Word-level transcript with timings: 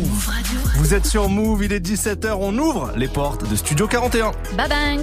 Move. 0.00 0.30
Vous 0.76 0.94
êtes 0.94 1.06
sur 1.06 1.28
Move, 1.28 1.64
il 1.64 1.72
est 1.72 1.84
17h, 1.84 2.32
on 2.38 2.56
ouvre 2.58 2.92
les 2.96 3.08
portes 3.08 3.48
de 3.48 3.56
Studio 3.56 3.86
41. 3.86 4.32
Bye 4.56 5.00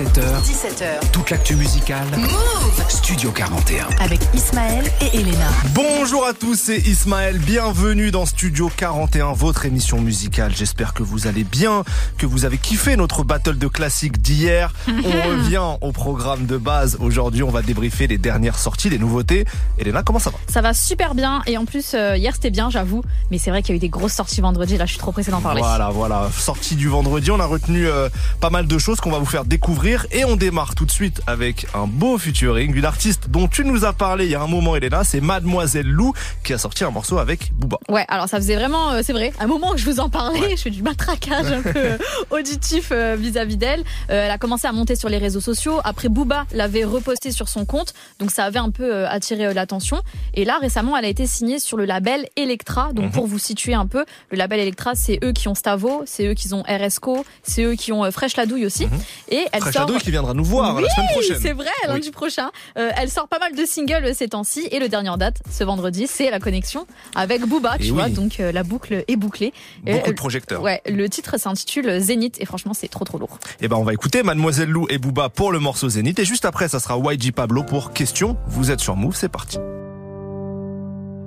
17h. 0.00 0.22
17h. 0.42 1.10
Toute 1.12 1.28
l'actu 1.28 1.56
musicale. 1.56 2.06
Move 2.16 2.84
Studio 2.88 3.30
41. 3.32 3.86
avec 4.02 4.18
Ismaël 4.32 4.90
et 5.02 5.18
Elena. 5.18 5.48
Bonjour 5.74 6.24
à 6.24 6.32
tous, 6.32 6.58
c'est 6.58 6.78
Ismaël. 6.78 7.38
Bienvenue 7.38 8.10
dans 8.10 8.24
Studio 8.24 8.70
41, 8.74 9.34
votre 9.34 9.66
émission 9.66 10.00
musicale. 10.00 10.52
J'espère 10.56 10.94
que 10.94 11.02
vous 11.02 11.26
allez 11.26 11.44
bien, 11.44 11.84
que 12.16 12.24
vous 12.24 12.46
avez 12.46 12.56
kiffé 12.56 12.96
notre 12.96 13.24
battle 13.24 13.58
de 13.58 13.66
classiques 13.66 14.22
d'hier. 14.22 14.72
On 14.88 14.92
revient 15.28 15.76
au 15.82 15.92
programme 15.92 16.46
de 16.46 16.56
base. 16.56 16.96
Aujourd'hui, 16.98 17.42
on 17.42 17.50
va 17.50 17.60
débriefer 17.60 18.06
les 18.06 18.16
dernières 18.16 18.58
sorties, 18.58 18.88
les 18.88 18.98
nouveautés. 18.98 19.44
Elena, 19.76 20.02
comment 20.02 20.18
ça 20.18 20.30
va? 20.30 20.38
Ça 20.48 20.62
va 20.62 20.72
super 20.72 21.14
bien 21.14 21.42
et 21.46 21.58
en 21.58 21.66
plus 21.66 21.92
euh, 21.92 22.16
hier 22.16 22.34
c'était 22.34 22.50
bien 22.50 22.70
j'avoue 22.70 23.02
mais 23.30 23.36
c'est 23.36 23.50
vrai 23.50 23.62
qu'il 23.62 23.74
y 23.74 23.76
a 23.76 23.76
eu 23.76 23.80
des 23.80 23.90
grosses 23.90 24.14
sorties 24.14 24.40
vendredi 24.40 24.78
là 24.78 24.86
je 24.86 24.92
suis 24.92 24.98
trop 24.98 25.12
pressée 25.12 25.30
d'en 25.30 25.42
parler. 25.42 25.60
Voilà, 25.60 25.90
voilà. 25.90 26.30
Sortie 26.34 26.76
du 26.76 26.88
vendredi, 26.88 27.30
on 27.30 27.38
a 27.38 27.44
retenu 27.44 27.86
euh, 27.86 28.08
pas 28.40 28.50
mal 28.50 28.66
de 28.66 28.78
choses 28.78 28.98
qu'on 28.98 29.10
va 29.10 29.18
vous 29.18 29.26
faire 29.26 29.44
découvrir 29.44 29.89
et 30.12 30.24
on 30.24 30.36
démarre 30.36 30.74
tout 30.76 30.86
de 30.86 30.90
suite 30.90 31.20
avec 31.26 31.66
un 31.74 31.86
beau 31.86 32.16
featuring 32.16 32.72
d'une 32.72 32.84
artiste 32.84 33.28
dont 33.28 33.48
tu 33.48 33.64
nous 33.64 33.84
as 33.84 33.92
parlé 33.92 34.26
il 34.26 34.30
y 34.30 34.34
a 34.36 34.40
un 34.40 34.46
moment, 34.46 34.76
Elena. 34.76 35.02
C'est 35.02 35.20
Mademoiselle 35.20 35.88
Lou 35.88 36.12
qui 36.44 36.52
a 36.52 36.58
sorti 36.58 36.84
un 36.84 36.90
morceau 36.90 37.18
avec 37.18 37.52
Booba. 37.54 37.78
Ouais 37.88 38.04
alors 38.08 38.28
ça 38.28 38.36
faisait 38.36 38.54
vraiment 38.54 38.92
euh, 38.92 39.00
c'est 39.02 39.12
vrai 39.12 39.32
un 39.40 39.46
moment 39.48 39.72
que 39.72 39.78
je 39.78 39.84
vous 39.90 39.98
en 39.98 40.08
parlais 40.08 40.56
je 40.56 40.62
fais 40.62 40.70
du 40.70 40.82
matraquage 40.82 41.50
un 41.50 41.62
peu 41.62 41.72
euh, 41.76 41.98
auditif 42.30 42.90
euh, 42.92 43.16
vis-à-vis 43.18 43.56
d'elle. 43.56 43.80
Euh, 44.10 44.26
elle 44.26 44.30
a 44.30 44.38
commencé 44.38 44.68
à 44.68 44.72
monter 44.72 44.94
sur 44.94 45.08
les 45.08 45.18
réseaux 45.18 45.40
sociaux 45.40 45.80
après 45.82 46.08
Booba 46.08 46.46
l'avait 46.52 46.84
reposté 46.84 47.32
sur 47.32 47.48
son 47.48 47.64
compte 47.64 47.92
donc 48.20 48.30
ça 48.30 48.44
avait 48.44 48.58
un 48.60 48.70
peu 48.70 49.06
attiré 49.08 49.52
l'attention 49.52 50.02
et 50.34 50.44
là 50.44 50.58
récemment 50.60 50.96
elle 50.96 51.04
a 51.04 51.08
été 51.08 51.26
signée 51.26 51.58
sur 51.58 51.76
le 51.76 51.84
label 51.84 52.28
Electra 52.36 52.92
donc 52.92 53.06
Mhm. 53.06 53.10
pour 53.12 53.26
vous 53.26 53.38
situer 53.38 53.74
un 53.74 53.86
peu 53.86 54.04
le 54.30 54.36
label 54.38 54.60
Electra 54.60 54.94
c'est 54.94 55.18
eux 55.24 55.32
qui 55.32 55.48
ont 55.48 55.54
Stavo 55.54 56.02
c'est 56.06 56.26
eux 56.26 56.34
qui 56.34 56.52
ont 56.54 56.62
RSCO 56.62 57.24
c'est 57.42 57.64
eux 57.64 57.74
qui 57.74 57.92
ont 57.92 58.08
Fresh 58.12 58.36
la 58.36 58.46
douille 58.46 58.66
aussi 58.66 58.86
et 59.30 59.44
elle 59.52 59.64
Sort 59.72 59.86
Shadow 59.86 59.98
qui 59.98 60.10
viendra 60.10 60.34
nous 60.34 60.44
voir 60.44 60.76
oui, 60.76 60.82
la 60.82 60.88
semaine 60.90 61.08
prochaine. 61.12 61.38
c'est 61.40 61.52
vrai, 61.52 61.70
lundi 61.88 62.08
Oui. 62.08 62.12
prochain. 62.12 62.50
Euh, 62.78 62.90
elle 62.96 63.10
sort 63.10 63.28
pas 63.28 63.38
mal 63.38 63.54
de 63.54 63.64
singles 63.64 64.04
euh, 64.04 64.12
ces 64.14 64.28
temps-ci 64.28 64.68
et 64.70 64.78
le 64.78 64.88
dernier 64.88 65.08
en 65.08 65.16
date, 65.16 65.38
ce 65.50 65.64
vendredi, 65.64 66.06
c'est 66.06 66.30
la 66.30 66.38
connexion 66.40 66.86
avec 67.14 67.44
Booba, 67.46 67.76
tu 67.78 67.86
Et 67.86 67.90
vois, 67.90 68.04
oui. 68.06 68.12
donc 68.12 68.40
euh, 68.40 68.52
la 68.52 68.62
boucle 68.62 69.04
est 69.06 69.16
bouclée. 69.16 69.52
Et, 69.86 69.92
Beaucoup 69.94 70.08
euh, 70.08 70.12
de 70.12 70.16
projecteurs. 70.16 70.62
Ouais, 70.62 70.80
le 70.86 71.08
titre 71.08 71.38
s'intitule 71.38 71.98
Zénith 72.00 72.36
et 72.40 72.46
franchement 72.46 72.74
c'est 72.74 72.88
trop 72.88 73.04
trop 73.04 73.18
lourd. 73.18 73.38
Et 73.60 73.68
ben 73.68 73.76
on 73.76 73.84
va 73.84 73.92
écouter 73.92 74.22
Mademoiselle 74.22 74.68
Lou 74.70 74.86
et 74.90 74.98
Booba 74.98 75.28
pour 75.28 75.52
le 75.52 75.58
morceau 75.58 75.88
Zénith 75.88 76.18
et 76.18 76.24
juste 76.24 76.44
après 76.44 76.68
ça 76.68 76.80
sera 76.80 76.96
YG 76.98 77.32
Pablo 77.32 77.62
pour 77.62 77.92
question. 77.92 78.36
Vous 78.46 78.70
êtes 78.70 78.80
sur 78.80 78.96
Move, 78.96 79.14
c'est 79.16 79.28
parti. 79.28 79.58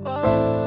J'ai 0.04 0.63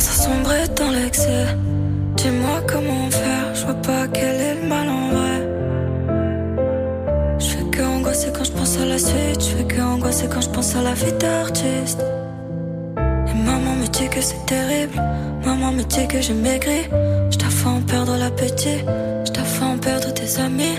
tendance 0.00 0.18
à 0.18 0.22
sombrer 0.22 0.68
dans 0.76 0.90
l'excès. 0.90 1.46
Dis-moi 2.16 2.62
comment 2.66 3.10
faire, 3.10 3.54
je 3.54 3.64
vois 3.64 3.74
pas 3.74 4.06
quel 4.12 4.40
est 4.40 4.54
le 4.54 4.68
mal 4.68 4.88
en 4.88 5.08
vrai. 5.10 5.38
Je 7.38 7.46
fais 7.46 7.64
que 7.70 7.82
angoisser 7.82 8.30
quand 8.34 8.44
je 8.44 8.52
pense 8.52 8.78
à 8.78 8.86
la 8.86 8.98
suite, 8.98 9.40
je 9.40 9.56
fais 9.56 9.64
que 9.64 9.80
angoisser 9.80 10.26
quand 10.32 10.40
je 10.40 10.48
pense 10.48 10.74
à 10.76 10.82
la 10.82 10.94
vie 10.94 11.12
d'artiste. 11.12 12.02
Et 13.28 13.34
maman 13.34 13.74
me 13.76 13.86
dit 13.86 14.08
que 14.08 14.20
c'est 14.20 14.44
terrible, 14.46 15.02
maman 15.44 15.72
me 15.72 15.82
dit 15.82 16.06
que 16.08 16.20
j'ai 16.20 16.34
maigri. 16.34 16.88
Je 17.30 17.66
en 17.66 17.82
perdre 17.82 18.16
l'appétit, 18.16 18.78
je 19.26 19.64
en 19.64 19.76
perdre 19.76 20.14
tes 20.14 20.40
amis. 20.40 20.78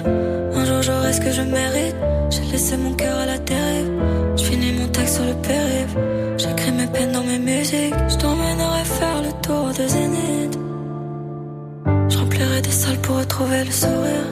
Un 0.56 0.66
jour 0.66 0.82
j'aurai 0.82 1.14
ce 1.14 1.22
que 1.22 1.32
je 1.32 1.44
mérite, 1.44 1.96
j'ai 2.32 2.44
laissé 2.52 2.76
mon 2.76 2.94
cœur 2.94 3.20
à 3.20 3.26
la 3.28 3.38
dérive. 3.38 3.92
Je 4.36 4.44
finis 4.44 4.72
mon 4.72 4.88
texte 4.88 5.16
sur 5.16 5.26
le 5.26 5.34
périph'. 5.34 5.98
J'écris 6.38 6.72
mes 6.72 6.88
peines 6.88 7.12
dans 7.12 7.24
mes 7.24 7.38
musiques. 7.38 7.61
Des 12.42 12.70
salles 12.72 12.98
pour 12.98 13.18
retrouver 13.18 13.64
le 13.64 13.72
sourire. 13.72 14.28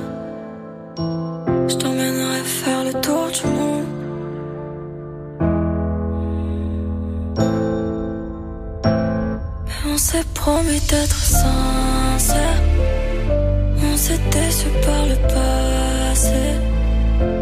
Je 1.68 1.76
t'emmènerai 1.76 2.42
faire 2.44 2.84
le 2.84 2.94
tour 3.02 3.28
du 3.38 3.48
monde. 3.48 3.86
Mais 9.66 9.92
on 9.94 9.98
s'est 9.98 10.26
promis 10.34 10.80
d'être 10.90 11.16
sincère. 11.16 12.62
On 13.92 13.98
s'est 13.98 14.20
déçu 14.32 14.68
par 14.86 15.06
le 15.06 15.16
passé. 15.36 16.42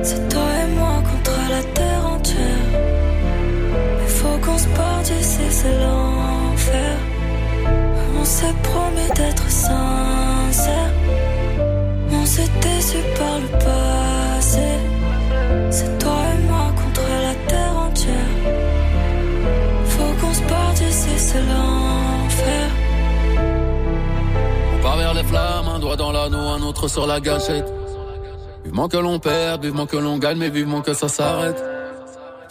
C'est 0.03 0.29
toi 0.29 0.49
et 0.63 0.67
moi 0.77 1.01
contre 1.09 1.37
la 1.49 1.63
terre 1.73 2.05
entière. 2.13 2.67
Il 4.03 4.09
faut 4.09 4.37
qu'on 4.43 4.57
se 4.57 4.67
parte 4.67 5.03
d'ici, 5.05 5.39
c'est 5.49 5.77
l'enfer. 5.79 7.06
On 8.27 8.29
s'est 8.29 8.55
promis 8.61 9.07
d'être 9.15 9.49
sincère. 9.49 10.91
On 12.11 12.25
s'est 12.25 12.51
déçu 12.61 12.97
par 13.17 13.39
le 13.39 13.47
passé. 13.57 14.67
C'est 15.71 15.97
toi 15.97 16.19
et 16.33 16.41
moi 16.43 16.65
contre 16.75 17.03
la 17.07 17.35
terre 17.47 17.77
entière. 17.77 18.31
Faut 19.85 20.13
qu'on 20.19 20.33
se 20.33 20.41
parte 20.41 20.75
d'ici, 20.75 21.17
c'est 21.17 21.39
l'enfer. 21.39 22.69
On 24.75 24.83
part 24.83 24.97
vers 24.97 25.13
les 25.13 25.23
flammes, 25.23 25.69
un 25.69 25.79
doigt 25.79 25.95
dans 25.95 26.11
l'anneau, 26.11 26.49
un 26.49 26.61
autre 26.63 26.89
sur 26.89 27.07
la 27.07 27.21
gâchette. 27.21 27.71
Vivement 28.65 28.89
que 28.89 28.97
l'on 28.97 29.19
perd, 29.19 29.63
vivement 29.63 29.85
que 29.85 29.95
l'on 29.95 30.17
gagne, 30.17 30.37
mais 30.37 30.49
vivement 30.49 30.81
que 30.81 30.93
ça 30.93 31.07
s'arrête. 31.07 31.63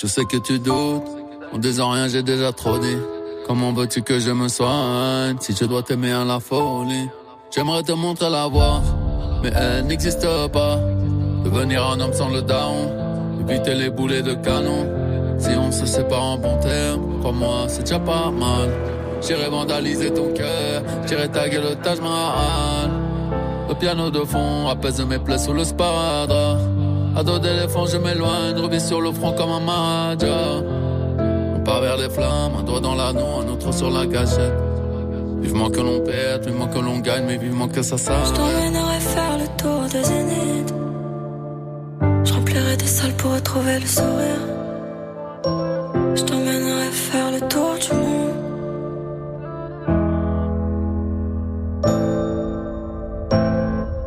Je 0.01 0.07
sais 0.07 0.25
que 0.25 0.39
tu 0.39 0.59
doutes, 0.59 1.05
en 1.53 1.59
disant 1.59 1.91
rien 1.91 2.09
j'ai 2.09 2.23
déjà 2.23 2.51
trop 2.53 2.79
dit. 2.79 2.97
Comment 3.47 3.73
veux-tu 3.73 4.03
que 4.03 4.19
je 4.19 4.33
me 4.33 4.49
soigne 4.49 5.37
si 5.39 5.55
je 5.55 5.65
dois 5.67 5.85
t'aimer 5.85 6.11
à 6.11 6.25
la 6.25 6.41
folie? 6.41 7.09
J'aimerais 7.55 7.85
te 7.85 7.93
montrer 7.93 8.29
la 8.29 8.49
voie, 8.49 8.83
mais 9.41 9.53
elle 9.55 9.87
n'existe 9.87 10.27
pas. 10.53 10.81
Devenir 11.45 11.87
un 11.87 12.01
homme 12.01 12.13
sans 12.13 12.29
le 12.29 12.43
down, 12.43 12.91
éviter 13.41 13.77
les 13.77 13.89
boulets 13.89 14.23
de 14.23 14.35
canon. 14.35 14.89
Si 15.39 15.51
on 15.51 15.71
se 15.71 15.87
sépare 15.87 16.25
en 16.25 16.39
bon 16.39 16.59
terme, 16.59 17.21
crois-moi, 17.21 17.67
c'est 17.69 17.83
déjà 17.83 18.01
pas 18.01 18.33
mal. 18.33 18.69
J'irai 19.23 19.49
vandaliser 19.49 20.13
ton 20.13 20.33
cœur, 20.33 20.83
j'irai 21.07 21.29
taguer 21.29 21.59
le 21.59 21.77
Taj 21.77 22.01
Mahal. 22.01 22.91
Le 23.69 23.75
piano 23.77 24.11
de 24.11 24.25
fond 24.25 24.67
apaise 24.69 25.01
mes 25.07 25.21
plaies 25.21 25.39
sous 25.39 25.53
le 25.53 25.63
sparadrap. 25.63 26.59
À 27.15 27.23
dos 27.23 27.39
d'éléphant, 27.39 27.87
je 27.87 27.97
m'éloigne, 27.97 28.57
revis 28.57 28.81
sur 28.81 29.01
le 29.01 29.13
front 29.13 29.33
comme 29.33 29.51
un 29.51 29.61
maja. 29.61 30.63
Part 31.67 31.81
vers 31.81 31.97
les 31.97 32.09
flammes, 32.09 32.53
un 32.61 32.63
doigt 32.63 32.79
dans 32.81 32.95
l'anneau, 32.95 33.41
un 33.43 33.49
autre 33.49 33.73
sur 33.75 33.91
la 33.91 34.07
gâchette. 34.07 34.55
Vivement 35.41 35.69
que 35.69 35.81
l'on 35.81 36.01
perde, 36.01 36.47
vivement 36.47 36.69
que 36.69 36.79
l'on 36.79 36.99
gagne, 37.01 37.25
mais 37.27 37.37
vivement 37.39 37.67
que 37.69 37.83
ça 37.83 37.97
Je 37.97 38.03
s'arrête. 38.03 38.35
t'emmènerai 38.35 39.01
faire 39.01 39.37
le 39.39 39.47
tour 39.61 39.83
de 39.95 40.03
Zénith. 40.05 40.75
Je 42.25 42.33
remplirai 42.33 42.77
des 42.77 42.87
salles 42.87 43.15
pour 43.15 43.33
retrouver 43.35 43.81
le 43.81 43.87
sourire. 43.87 44.43
Je 46.15 46.23
t'emmènerai 46.23 46.89
faire 46.93 47.31
le 47.33 47.41
tour 47.49 47.75
du 47.85 47.95
monde. 47.97 48.35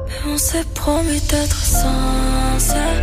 Mais 0.07 0.33
on 0.33 0.37
s'est 0.37 0.65
promis 0.73 1.19
d'être 1.29 1.61
sincère. 1.61 3.01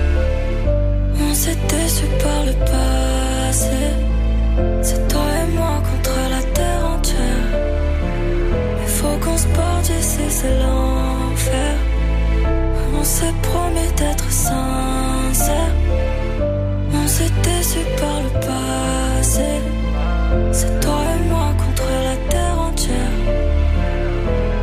On 1.31 1.35
s'est 1.35 1.59
déçu 1.69 2.07
par 2.23 2.41
le 2.49 2.53
passé. 2.65 3.77
C'est 4.89 5.09
toi 5.09 5.27
et 5.43 5.51
moi 5.57 5.83
contre 5.89 6.17
la 6.31 6.43
terre 6.55 6.87
entière. 6.95 7.47
Il 8.83 8.89
faut 8.89 9.17
qu'on 9.19 9.37
se 9.37 9.49
d'ici, 9.87 10.25
c'est 10.29 10.57
l'enfer. 10.61 11.75
On 12.97 13.03
s'est 13.03 13.35
promis 13.43 13.91
d'être 13.97 14.31
sincère. 14.31 15.75
On 16.95 17.07
s'est 17.09 17.35
déçu 17.43 17.81
par 18.01 18.19
le 18.27 18.31
passé. 18.47 19.49
C'est 20.53 20.79
toi 20.79 21.01
et 21.17 21.29
moi 21.31 21.49
contre 21.63 21.89
la 22.09 22.17
terre 22.31 22.59
entière. 22.69 23.17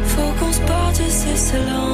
Faut 0.05 0.31
qu'on 0.39 0.53
se 0.53 1.03
d'ici, 1.03 1.31
c'est 1.35 1.57
l'enfer. 1.69 1.92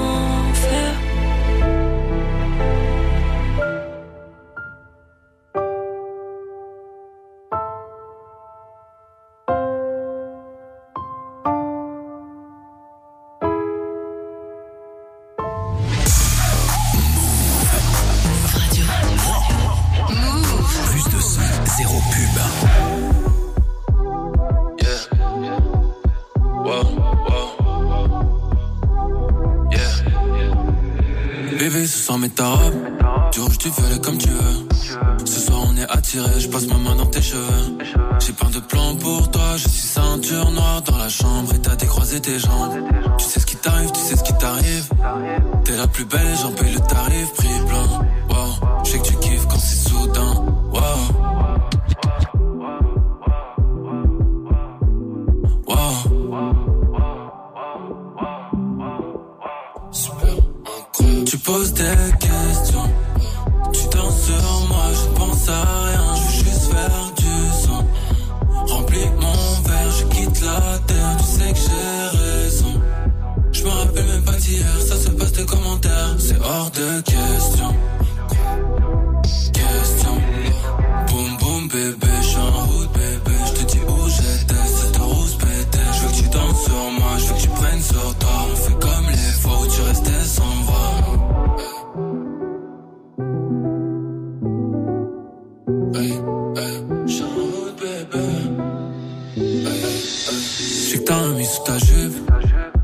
Sais 99.39 100.97
que 100.97 101.03
t'as 101.03 101.15
un 101.15 101.33
mis 101.33 101.45
sous 101.45 101.63
ta 101.63 101.77
jupe. 101.77 102.31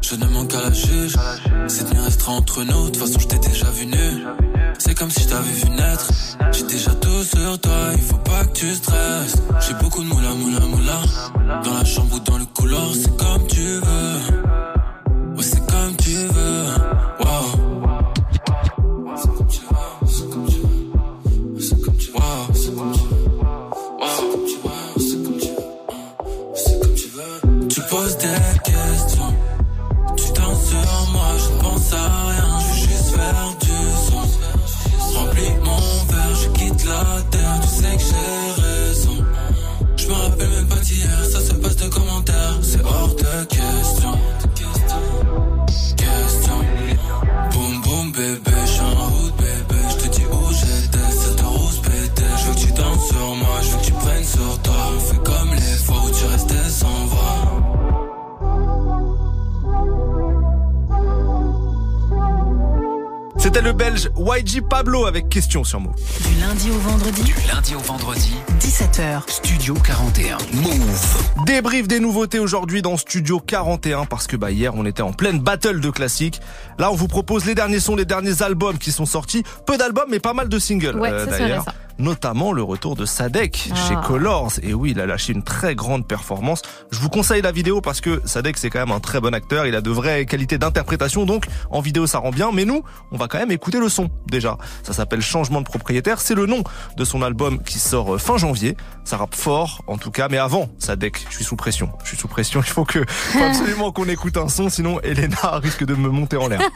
Je 0.01 0.15
ne 0.15 0.25
manque 0.27 0.51
qu'à 0.51 0.61
la 0.61 0.71
juge. 0.71 1.15
Cette 1.67 1.91
nuit 1.93 1.99
restera 1.99 2.31
entre 2.31 2.63
nous. 2.63 2.85
De 2.85 2.89
toute 2.91 2.97
façon, 2.97 3.19
je 3.19 3.27
t'ai 3.27 3.39
déjà 3.39 3.69
vu 3.71 3.87
nu. 3.87 4.23
C'est 4.77 4.95
comme 4.95 5.09
si 5.09 5.23
je 5.23 5.27
t'avais 5.27 5.51
vu 5.51 5.69
naître. 5.71 6.09
Pablo 64.95 65.07
avec 65.07 65.27
question 65.27 65.65
sur 65.65 65.81
Move. 65.81 65.93
Du 65.95 66.39
lundi 66.39 66.69
au 66.69 66.79
vendredi, 66.79 67.21
Du 67.23 67.35
lundi 67.53 67.75
au 67.75 67.79
vendredi, 67.79 68.33
17h. 68.61 69.29
Studio 69.29 69.73
41. 69.73 70.37
Move. 70.53 71.45
Débrief 71.45 71.87
des 71.87 71.99
nouveautés 71.99 72.39
aujourd'hui 72.39 72.81
dans 72.81 72.95
Studio 72.95 73.41
41 73.41 74.05
parce 74.05 74.25
que 74.25 74.37
bah 74.37 74.51
hier 74.51 74.73
on 74.73 74.85
était 74.85 75.01
en 75.01 75.11
pleine 75.11 75.39
battle 75.39 75.81
de 75.81 75.89
classiques. 75.89 76.39
Là 76.79 76.91
on 76.91 76.95
vous 76.95 77.09
propose 77.09 77.45
les 77.45 77.55
derniers 77.55 77.81
sons, 77.81 77.97
les 77.97 78.05
derniers 78.05 78.41
albums 78.41 78.77
qui 78.77 78.93
sont 78.93 79.05
sortis. 79.05 79.43
Peu 79.65 79.77
d'albums 79.77 80.07
mais 80.09 80.19
pas 80.19 80.33
mal 80.33 80.47
de 80.47 80.59
singles 80.59 80.97
Ouais, 80.97 81.09
euh, 81.11 81.25
ça, 81.25 81.31
c'est 81.31 81.37
vrai, 81.39 81.49
d'ailleurs. 81.49 81.65
Notamment 81.97 82.51
le 82.51 82.61
retour 82.61 82.95
de 82.95 83.05
Sadek 83.05 83.69
Ah. 83.71 83.75
chez 83.87 83.95
Colors. 84.05 84.51
Et 84.63 84.73
oui, 84.73 84.91
il 84.91 84.99
a 84.99 85.05
lâché 85.05 85.31
une 85.33 85.43
très 85.43 85.75
grande 85.75 86.07
performance. 86.07 86.61
Je 86.91 86.99
vous 86.99 87.09
conseille 87.09 87.41
la 87.41 87.51
vidéo 87.51 87.79
parce 87.81 88.01
que 88.01 88.21
Sadek 88.25 88.57
c'est 88.57 88.69
quand 88.69 88.79
même 88.79 88.91
un 88.91 88.99
très 88.99 89.21
bon 89.21 89.33
acteur. 89.33 89.65
Il 89.65 89.75
a 89.75 89.81
de 89.81 89.89
vraies 89.89 90.25
qualités 90.25 90.57
d'interprétation 90.57 91.25
donc 91.25 91.45
en 91.71 91.79
vidéo 91.81 92.05
ça 92.07 92.19
rend 92.19 92.31
bien. 92.31 92.51
Mais 92.53 92.65
nous, 92.65 92.83
on 93.11 93.17
va 93.17 93.27
quand 93.27 93.37
même 93.39 93.51
écouter 93.51 93.79
le 93.79 93.89
son 93.89 94.09
déjà. 94.27 94.57
Ça 94.83 94.93
s'appelle 94.93 95.21
Changement 95.21 95.61
de 95.61 95.65
propriétaire. 95.65 96.19
C'est 96.19 96.35
le 96.35 96.45
nom 96.45 96.63
de 96.97 97.05
son 97.05 97.21
album 97.21 97.63
qui 97.63 97.79
sort 97.79 98.15
euh, 98.15 98.17
fin 98.17 98.37
janvier. 98.37 98.75
Ça 99.05 99.17
rappe 99.17 99.35
fort 99.35 99.81
en 99.87 99.97
tout 99.97 100.11
cas. 100.11 100.27
Mais 100.29 100.37
avant, 100.37 100.67
Sadek, 100.79 101.25
je 101.29 101.35
suis 101.35 101.45
sous 101.45 101.55
pression. 101.55 101.89
Je 102.03 102.09
suis 102.09 102.17
sous 102.17 102.27
pression. 102.27 102.59
Il 102.65 102.69
faut 102.69 102.85
que 102.85 103.03
faut 103.07 103.43
absolument 103.43 103.91
qu'on 103.91 104.09
écoute 104.09 104.37
un 104.37 104.49
son, 104.49 104.69
sinon 104.69 104.99
Elena 105.01 105.59
risque 105.63 105.85
de 105.85 105.95
me 105.95 106.09
monter 106.09 106.37
en 106.37 106.47
l'air. 106.49 106.59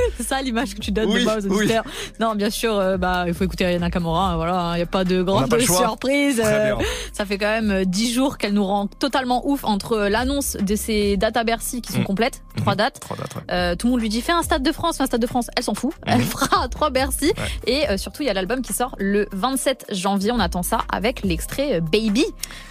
C'est 0.16 0.22
ça 0.26 0.40
l'image 0.42 0.74
que 0.74 0.80
tu 0.80 0.90
donnes 0.92 1.10
Oui, 1.10 1.20
de 1.20 1.24
moi 1.24 1.36
aux 1.38 1.42
oui. 1.46 1.56
auditeurs. 1.58 1.84
Non, 2.20 2.34
bien 2.34 2.50
sûr, 2.50 2.76
euh, 2.78 2.96
bah, 2.96 3.24
il 3.26 3.34
faut 3.34 3.44
écouter 3.44 3.64
Ariana 3.64 3.90
Kamora. 3.90 4.30
hein, 4.32 4.36
Voilà, 4.36 4.72
il 4.74 4.76
n'y 4.76 4.82
a 4.82 4.86
pas 4.86 5.04
de 5.04 5.22
grande 5.22 5.48
pas 5.50 5.60
surprise. 5.60 6.40
Euh, 6.44 6.74
ça 7.12 7.24
fait 7.24 7.38
quand 7.38 7.46
même 7.46 7.70
euh, 7.70 7.84
10 7.84 8.12
jours 8.12 8.38
qu'elle 8.38 8.52
nous 8.54 8.64
rend 8.64 8.86
totalement 8.86 9.46
ouf 9.48 9.64
entre 9.64 9.92
euh, 9.92 10.08
l'annonce 10.08 10.56
de 10.60 10.76
ses 10.76 11.16
dates 11.16 11.36
à 11.36 11.44
Bercy 11.44 11.82
qui 11.82 11.92
sont 11.92 12.00
Mm. 12.00 12.04
complètes, 12.04 12.42
trois 12.56 12.72
Mhm. 12.72 12.78
dates. 12.78 13.00
Trois 13.00 13.16
dates, 13.16 13.34
ouais. 13.36 13.42
Euh, 13.50 13.74
tout 13.76 13.86
le 13.86 13.92
monde 13.92 14.00
lui 14.00 14.08
dit 14.08 14.20
fais 14.20 14.32
un 14.32 14.42
stade 14.42 14.62
de 14.62 14.72
France, 14.72 14.96
fais 14.98 15.02
un 15.02 15.06
stade 15.06 15.20
de 15.20 15.26
France. 15.26 15.48
Elle 15.56 15.62
s'en 15.62 15.74
fout. 15.74 15.92
Elle 16.06 16.22
fera 16.22 16.68
trois 16.68 16.90
Bercy. 16.90 17.26
Ouais. 17.26 17.32
Et 17.66 17.88
euh, 17.88 17.96
surtout, 17.96 18.22
il 18.22 18.26
y 18.26 18.30
a 18.30 18.34
l'album 18.34 18.62
qui 18.62 18.72
sort 18.72 18.94
le 18.98 19.26
27 19.32 19.86
janvier. 19.92 20.32
On 20.32 20.38
attend 20.40 20.62
ça 20.62 20.78
avec 20.92 21.22
l'extrait 21.24 21.74
euh, 21.76 21.80
Baby 21.80 22.24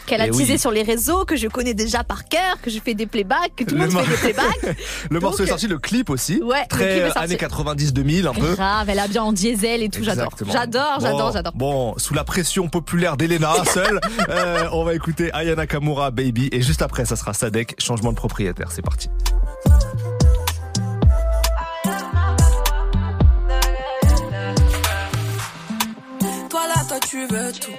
qu'elle 0.05 0.21
a 0.21 0.27
Eh 0.27 0.31
teasé 0.31 0.53
oui. 0.53 0.59
sur 0.59 0.71
les 0.71 0.83
réseaux, 0.83 1.25
que 1.25 1.35
je 1.35 1.47
connais 1.47 1.73
déjà 1.73 2.03
par 2.03 2.25
cœur, 2.27 2.61
que 2.61 2.69
je 2.69 2.79
fais 2.79 2.93
des 2.93 3.07
playbacks, 3.07 3.55
que 3.55 3.63
tout 3.63 3.73
le 3.75 3.81
monde 3.81 3.91
fait 3.91 4.27
des 4.27 4.33
playbacks. 4.33 4.77
Le 5.09 5.19
morceau 5.19 5.43
est 5.43 5.47
sorti, 5.47 5.67
le 5.67 5.79
clip 5.79 6.09
aussi. 6.09 6.41
Ouais, 6.43 6.65
Très 6.67 7.09
années 7.17 7.35
90-2000 7.35 8.27
un 8.27 8.33
peu. 8.33 8.53
Grave, 8.55 8.89
elle 8.89 8.99
a 8.99 9.07
bien 9.07 9.23
en 9.23 9.33
diesel 9.33 9.83
et 9.83 9.89
tout. 9.89 10.03
J'adore. 10.03 10.31
J'adore, 10.51 10.97
Bon, 10.99 11.05
j'adore, 11.05 11.31
j'adore. 11.31 11.53
Bon, 11.55 11.93
sous 11.97 12.13
la 12.13 12.23
pression 12.23 12.67
populaire 12.69 13.17
d'Elena 13.17 13.53
seule, 13.73 13.99
euh, 14.29 14.67
on 14.71 14.83
va 14.83 14.93
écouter 14.93 15.29
Ayana 15.33 15.67
Kamura 15.67 16.11
Baby 16.11 16.49
et 16.51 16.61
juste 16.61 16.81
après 16.81 17.05
ça 17.05 17.15
sera 17.15 17.33
Sadek, 17.33 17.75
changement 17.81 18.11
de 18.11 18.17
propriétaire. 18.17 18.71
C'est 18.71 18.81
parti. 18.81 19.09
Toi 26.49 26.61
là, 26.67 26.83
toi 26.87 26.97
tu 27.07 27.25
veux 27.27 27.51
tout. 27.51 27.71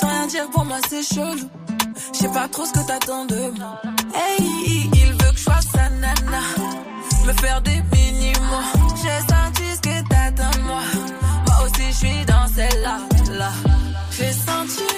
Sans 0.00 0.08
rien 0.08 0.26
dire 0.26 0.50
pour 0.50 0.64
moi, 0.64 0.78
c'est 0.88 1.02
chelou. 1.02 1.48
Je 2.12 2.18
sais 2.18 2.28
pas 2.28 2.48
trop 2.48 2.64
ce 2.64 2.72
que 2.72 2.86
t'attends 2.86 3.26
de 3.26 3.50
moi. 3.58 3.80
Hey, 4.14 4.44
il 4.94 5.12
veut 5.12 5.30
que 5.32 5.36
je 5.38 5.42
fasse 5.44 5.66
sa 5.72 5.88
nana. 5.90 6.42
Me 7.26 7.32
faire 7.34 7.60
des 7.62 7.80
J'ai 9.02 9.20
senti 9.32 9.62
ce 9.74 9.80
que 9.80 10.08
t'attends 10.08 10.58
de 10.58 10.62
moi. 10.62 10.82
Moi 11.46 11.56
aussi, 11.64 11.86
je 11.90 11.96
suis 11.96 12.24
dans 12.26 12.46
celle-là. 12.54 12.98
Là. 13.38 13.50
J'ai 14.10 14.32
senti. 14.32 14.88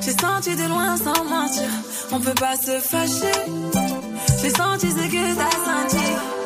J'ai 0.00 0.12
senti 0.12 0.56
de 0.56 0.68
loin 0.68 0.96
sans 0.96 1.24
mentir. 1.24 1.70
On 2.12 2.20
peut 2.20 2.34
pas 2.34 2.56
se 2.56 2.78
fâcher. 2.80 3.40
J'ai 4.42 4.50
senti 4.50 4.90
ce 4.90 5.06
que 5.14 5.34
t'as 5.36 5.56
senti. 5.68 6.45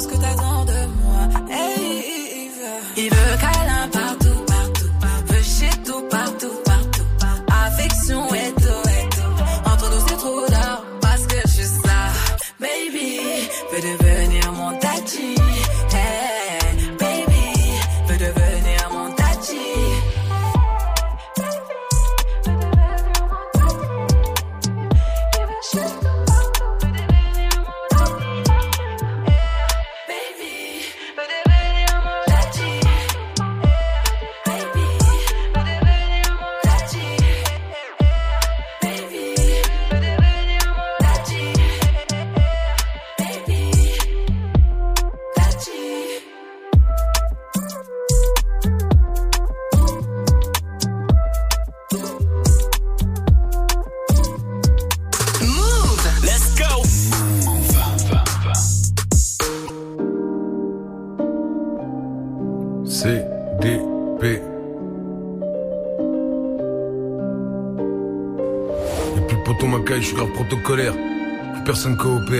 ce 0.00 0.06
que 0.06 0.16
t'attends 0.16 0.67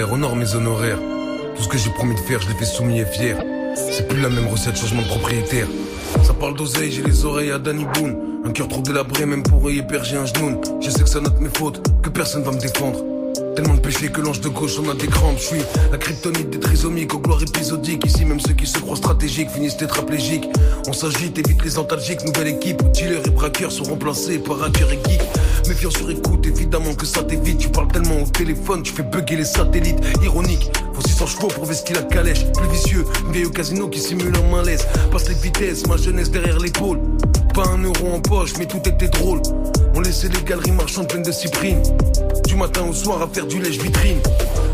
honore 0.03 0.37
mes 0.37 0.55
honoraires. 0.55 0.99
Tout 1.57 1.63
ce 1.63 1.69
que 1.69 1.79
j'ai 1.79 1.91
promis 1.91 2.15
de 2.15 2.21
faire, 2.21 2.41
je 2.41 2.49
l'ai 2.49 2.55
fait 2.55 2.65
soumis 2.65 3.01
et 3.01 3.05
fier. 3.05 3.37
C'est 3.75 4.09
plus 4.09 4.21
la 4.21 4.29
même 4.29 4.47
recette, 4.47 4.77
changement 4.77 5.03
de 5.03 5.09
propriétaire. 5.09 5.67
Ça 6.23 6.35
parle 6.35 6.57
d'oseille, 6.57 6.91
j'ai 6.91 7.03
les 7.03 7.25
oreilles 7.25 7.51
à 7.51 7.59
Danny 7.59 7.85
Boone. 7.95 8.17
Un 8.45 8.51
cœur 8.51 8.69
trop 8.69 8.81
délabré, 8.81 9.27
même 9.27 9.43
pour 9.43 9.69
héberger 9.71 10.17
un 10.17 10.27
genou. 10.27 10.61
Je 10.81 10.91
sais 10.91 11.03
que 11.03 11.09
ça 11.09 11.21
note 11.21 11.41
mes 11.41 11.51
fautes, 11.51 11.83
que 12.03 12.09
personne 12.09 12.43
va 12.43 12.53
me 12.53 12.61
défendre. 12.61 13.18
Tellement 13.59 13.75
de 13.75 13.81
péchés 13.81 14.09
que 14.09 14.21
l'ange 14.21 14.41
de 14.41 14.49
gauche 14.51 14.79
en 14.79 14.89
a 14.89 14.95
des 14.95 15.09
crampes. 15.09 15.37
Je 15.37 15.43
suis 15.43 15.63
la 15.91 15.99
kryptonite 15.99 16.49
des 16.49 16.61
trisomiques 16.61 17.13
aux 17.13 17.19
gloires 17.19 17.43
épisodiques. 17.43 18.07
Ici, 18.07 18.25
même 18.25 18.39
ceux 18.39 18.53
qui 18.53 18.69
se 18.69 18.79
croient 18.79 18.95
stratégiques 18.95 19.51
finissent 19.51 19.77
tétraplégiques. 19.77 20.49
On 20.87 20.93
s'agite, 20.93 21.37
évite 21.41 21.65
les 21.65 21.77
antalgiques. 21.77 22.25
Nouvelle 22.25 22.55
équipe 22.55 22.81
où 22.81 22.89
dealers 22.91 23.27
et 23.27 23.31
braqueurs 23.31 23.73
sont 23.73 23.83
remplacés 23.83 24.39
par 24.39 24.63
hackers 24.63 24.93
et 24.93 25.01
geeks. 25.09 25.23
Méfiant 25.67 25.91
sur 25.91 26.09
écoute, 26.09 26.47
évidemment 26.47 26.95
que 26.95 27.05
ça 27.05 27.25
t'évite. 27.25 27.59
Tu 27.59 27.69
parles 27.69 27.89
tellement 27.89 28.23
au 28.23 28.27
téléphone, 28.27 28.85
tu 28.85 28.93
fais 28.93 29.03
bugger 29.03 29.35
les 29.35 29.45
satellites. 29.45 29.99
Ironique, 30.23 30.71
faut 30.95 31.03
600 31.03 31.27
chevaux 31.27 31.49
pour 31.49 31.65
vestir 31.65 31.97
la 31.97 32.03
calèche. 32.03 32.45
Plus 32.53 32.69
vicieux, 32.69 33.05
vieille 33.33 33.47
au 33.47 33.51
casino 33.51 33.89
qui 33.89 33.99
simule 33.99 34.35
un 34.37 34.55
malaise. 34.55 34.87
Passe 35.11 35.29
les 35.29 35.35
vitesses, 35.35 35.85
ma 35.89 35.97
jeunesse 35.97 36.31
derrière 36.31 36.61
l'épaule. 36.61 37.01
Pas 37.55 37.67
un 37.67 37.83
euro 37.83 38.15
en 38.15 38.21
poche, 38.21 38.53
mais 38.57 38.67
tout 38.67 38.89
était 38.89 39.09
drôle. 39.09 39.43
On 39.95 40.01
laissait 40.01 40.29
les 40.29 40.43
galeries 40.43 40.73
marchandes 40.73 41.09
pleines 41.09 41.23
de 41.23 41.33
cyprines. 41.33 41.83
Du 42.47 42.57
matin 42.57 42.83
au 42.89 42.93
soir 42.93 43.23
à 43.23 43.29
faire 43.29 43.47
du 43.47 43.61
lèche 43.61 43.79
vitrine. 43.79 44.19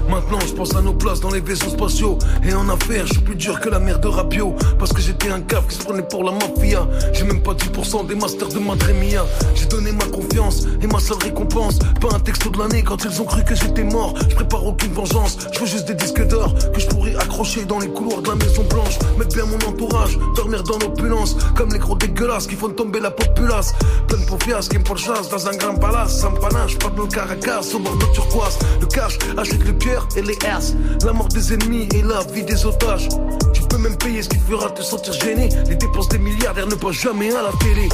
Maintenant, 0.08 0.40
je 0.46 0.52
pense 0.52 0.74
à 0.74 0.82
nos 0.82 0.92
places 0.92 1.20
dans 1.20 1.30
les 1.30 1.40
vaisseaux 1.40 1.70
spatiaux. 1.70 2.18
Et 2.46 2.52
en 2.54 2.68
affaires, 2.68 3.06
je 3.06 3.14
suis 3.14 3.22
plus 3.22 3.36
dur 3.36 3.60
que 3.60 3.68
la 3.68 3.78
mère 3.78 3.98
de 4.00 4.08
Rapio. 4.08 4.54
Parce 4.78 4.92
que 4.92 5.00
j'étais 5.00 5.30
un 5.30 5.40
caf 5.40 5.66
qui 5.66 5.76
se 5.76 5.82
prenait 5.82 6.02
pour 6.02 6.24
la 6.24 6.32
mafia. 6.32 6.86
J'ai 7.12 7.24
même 7.24 7.42
pas 7.42 7.52
10% 7.52 8.06
des 8.06 8.14
masters 8.14 8.48
de 8.48 8.58
Madremia. 8.58 9.24
J'ai 9.54 9.66
donné 9.66 9.92
ma 9.92 10.04
confiance 10.06 10.66
et 10.82 10.86
ma 10.86 10.98
seule 10.98 11.18
récompense. 11.22 11.78
Pas 12.00 12.14
un 12.14 12.20
texto 12.20 12.50
de 12.50 12.58
l'année 12.58 12.82
quand 12.82 13.02
ils 13.04 13.20
ont 13.20 13.24
cru 13.24 13.44
que 13.44 13.54
j'étais 13.54 13.84
mort. 13.84 14.14
Je 14.28 14.34
prépare 14.34 14.66
aucune 14.66 14.92
vengeance. 14.92 15.38
Je 15.52 15.60
veux 15.60 15.66
juste 15.66 15.86
des 15.86 15.94
disques 15.94 16.26
d'or 16.26 16.54
que 16.72 16.80
je 16.80 16.86
pourrais 16.86 17.16
accrocher 17.16 17.64
dans 17.64 17.78
les 17.78 17.88
couloirs 17.88 18.22
de 18.22 18.28
la 18.28 18.36
Maison 18.36 18.64
Blanche. 18.64 18.98
Mettre 19.18 19.34
bien 19.34 19.46
mon 19.46 19.68
entourage, 19.68 20.18
dormir 20.36 20.62
dans 20.64 20.78
l'opulence. 20.78 21.36
Comme 21.54 21.72
les 21.72 21.78
gros 21.78 21.96
dégueulasses 21.96 22.46
qui 22.46 22.56
font 22.56 22.68
tomber 22.68 23.00
la 23.00 23.10
populace. 23.10 23.74
Plein 24.08 24.18
de 24.18 24.26
paupias 24.26 24.68
qui 24.70 24.78
me 24.78 24.96
chasse 24.96 25.28
dans 25.28 25.48
un 25.48 25.56
grand 25.56 25.74
palace. 25.76 26.20
Sans 26.20 26.32
panache, 26.32 26.78
pas 26.78 26.90
de 26.90 27.02
caracas 27.12 27.62
au 27.74 27.78
bord 27.78 27.96
de 27.96 28.06
turquoise. 28.12 28.58
Le 28.80 28.86
cash 28.86 29.18
achète 29.36 29.64
le 29.64 29.72
et 30.16 30.22
les 30.22 30.38
S. 30.58 30.74
La 31.04 31.12
mort 31.12 31.28
des 31.28 31.52
ennemis 31.52 31.88
et 31.94 32.02
la 32.02 32.22
vie 32.32 32.42
des 32.42 32.66
otages. 32.66 33.08
Tu 33.52 33.62
peux 33.62 33.78
même 33.78 33.96
payer 33.96 34.22
ce 34.22 34.28
qui 34.28 34.38
fera 34.38 34.70
te 34.70 34.82
sentir 34.82 35.12
gêné. 35.12 35.48
Les 35.68 35.76
dépenses 35.76 36.08
des 36.08 36.18
milliardaires 36.18 36.66
ne 36.66 36.74
passent 36.74 37.00
jamais 37.00 37.34
à 37.34 37.42
la 37.42 37.52
télé. 37.60 37.88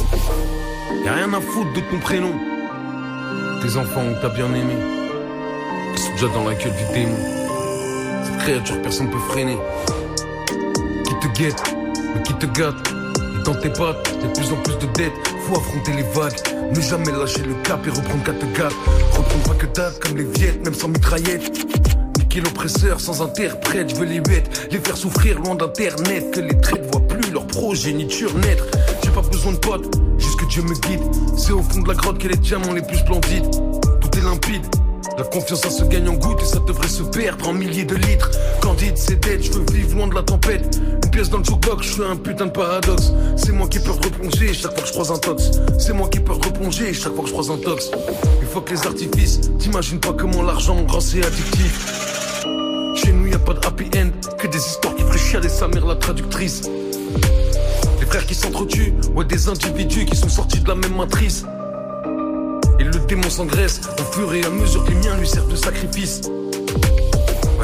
Y'a 1.05 1.13
rien 1.13 1.33
à 1.33 1.41
foutre 1.41 1.73
de 1.73 1.81
ton 1.91 1.99
prénom. 1.99 2.33
Tes 3.61 3.77
enfants 3.77 4.01
ont 4.01 4.15
t'as 4.21 4.29
bien 4.29 4.47
aimé. 4.47 4.75
Ils 5.93 5.99
sont 5.99 6.11
déjà 6.13 6.27
dans 6.27 6.47
la 6.47 6.55
gueule 6.55 6.73
du 6.75 6.93
démon. 6.93 7.17
Cette 8.23 8.37
créature, 8.39 8.81
personne 8.81 9.09
peut 9.09 9.19
freiner. 9.29 9.57
Qui 11.05 11.27
te 11.27 11.39
guette, 11.39 11.75
mais 12.15 12.23
qui 12.23 12.33
te 12.33 12.45
gâte. 12.47 13.00
Dans 13.45 13.55
tes 13.55 13.69
pattes, 13.69 14.17
de 14.21 14.27
plus 14.33 14.51
en 14.51 14.57
plus 14.57 14.77
de 14.77 14.91
dettes. 14.93 15.13
Faut 15.47 15.57
affronter 15.57 15.93
les 15.93 16.03
vagues. 16.03 16.37
Ne 16.75 16.79
jamais 16.79 17.11
lâcher 17.11 17.41
le 17.41 17.55
cap 17.63 17.85
et 17.87 17.89
reprendre 17.89 18.23
qu'à 18.23 18.33
te 18.33 18.45
gâte. 18.57 18.73
Reprendre 19.11 19.43
pas 19.43 19.53
que 19.55 19.65
date 19.65 19.99
comme 19.99 20.17
les 20.17 20.25
viettes, 20.25 20.63
même 20.63 20.73
sans 20.73 20.87
mitraillette. 20.89 21.51
Niquer 22.17 22.41
l'oppresseur 22.41 22.99
sans 22.99 23.21
interprète, 23.21 23.89
je 23.89 23.95
veux 23.95 24.05
les 24.05 24.21
bêtes, 24.21 24.69
les 24.71 24.77
faire 24.77 24.95
souffrir 24.95 25.39
loin 25.39 25.55
d'internet, 25.55 26.31
que 26.31 26.39
les 26.39 26.59
traits 26.61 26.83
ne 26.85 26.91
voient 26.91 27.07
plus 27.07 27.31
leur 27.31 27.47
progéniture 27.47 28.33
naître. 28.35 28.65
J'ai 29.03 29.09
pas 29.11 29.21
besoin 29.21 29.53
de 29.53 29.57
potes, 29.57 29.95
juste 30.19 30.39
que 30.39 30.45
Dieu 30.45 30.61
me 30.61 30.75
guide. 30.75 31.01
C'est 31.37 31.53
au 31.53 31.63
fond 31.63 31.81
de 31.81 31.87
la 31.87 31.95
grotte 31.95 32.19
que 32.19 32.27
les 32.27 32.37
diamants 32.37 32.73
les 32.73 32.83
plus 32.83 32.97
splendides. 32.97 33.49
Tout 33.51 34.17
est 34.17 34.21
limpide. 34.21 34.65
La 35.17 35.23
confiance, 35.23 35.61
ça 35.61 35.69
se 35.69 35.83
gagne 35.83 36.07
en 36.07 36.13
gouttes 36.13 36.41
et 36.41 36.45
ça 36.45 36.59
devrait 36.59 36.87
se 36.87 37.03
perdre 37.03 37.49
en 37.49 37.53
milliers 37.53 37.83
de 37.83 37.95
litres. 37.95 38.31
Candide, 38.61 38.97
c'est 38.97 39.19
dead, 39.19 39.43
je 39.43 39.51
veux 39.51 39.65
vivre 39.71 39.97
loin 39.97 40.07
de 40.07 40.15
la 40.15 40.23
tempête. 40.23 40.79
Une 41.03 41.11
pièce 41.11 41.29
dans 41.29 41.39
le 41.39 41.43
jukebox, 41.43 41.85
je 41.85 41.93
suis 41.93 42.03
un 42.03 42.15
putain 42.15 42.45
de 42.45 42.51
paradoxe. 42.51 43.11
C'est 43.35 43.51
moi 43.51 43.67
qui 43.67 43.79
peux 43.79 43.91
replonger 43.91 44.53
chaque 44.53 44.71
fois 44.71 44.81
que 44.81 44.87
je 44.87 44.93
croise 44.93 45.11
un 45.11 45.17
tox. 45.17 45.51
C'est 45.77 45.93
moi 45.93 46.07
qui 46.09 46.19
peux 46.19 46.31
replonger 46.31 46.93
chaque 46.93 47.13
fois 47.13 47.23
que 47.23 47.27
je 47.27 47.33
croise 47.33 47.51
un 47.51 47.57
tox. 47.57 47.91
Il 48.41 48.47
faut 48.47 48.61
que 48.61 48.73
les 48.73 48.87
artifices, 48.87 49.41
t'imagines 49.59 49.99
pas 49.99 50.13
comment 50.13 50.43
l'argent 50.43 50.81
grand 50.83 51.01
c'est 51.01 51.25
addictif. 51.25 52.43
Chez 52.95 53.11
nous 53.11 53.27
y 53.27 53.33
a 53.33 53.39
pas 53.39 53.53
de 53.53 53.65
happy 53.65 53.89
end, 53.97 54.11
que 54.37 54.47
des 54.47 54.57
histoires 54.57 54.95
qui 54.95 55.03
feraient 55.03 55.17
chialer 55.17 55.49
sa 55.49 55.67
mère 55.67 55.85
la 55.85 55.95
traductrice. 55.95 56.61
Des 57.99 58.05
frères 58.05 58.25
qui 58.25 58.35
s'entretuent, 58.35 58.93
ouais 59.15 59.25
des 59.25 59.49
individus 59.49 60.05
qui 60.05 60.15
sont 60.15 60.29
sortis 60.29 60.61
de 60.61 60.67
la 60.69 60.75
même 60.75 60.95
matrice. 60.95 61.43
Et 62.81 62.83
le 62.83 62.99
démon 63.07 63.29
s'engraisse 63.29 63.79
au 63.99 64.11
fur 64.11 64.33
et 64.33 64.43
à 64.43 64.49
mesure 64.49 64.83
que 64.83 64.89
les 64.89 64.95
miens 64.95 65.15
lui 65.15 65.27
servent 65.27 65.51
de 65.51 65.55
sacrifice. 65.55 66.21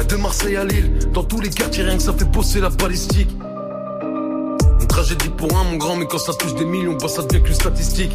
De 0.08 0.14
Marseille 0.14 0.54
à 0.54 0.64
Lille, 0.64 0.92
dans 1.12 1.24
tous 1.24 1.40
les 1.40 1.50
quartiers, 1.50 1.82
rien 1.82 1.96
que 1.96 2.02
ça 2.04 2.12
fait 2.12 2.24
bosser 2.24 2.60
la 2.60 2.68
balistique. 2.68 3.28
Une 4.80 4.86
tragédie 4.86 5.28
pour 5.30 5.52
un, 5.58 5.64
mon 5.64 5.76
grand, 5.76 5.96
mais 5.96 6.06
quand 6.06 6.18
ça 6.18 6.32
touche 6.34 6.54
des 6.54 6.64
millions, 6.64 6.96
bah 7.00 7.08
ça 7.08 7.22
devient 7.22 7.42
que 7.42 7.52
statistique. 7.52 8.12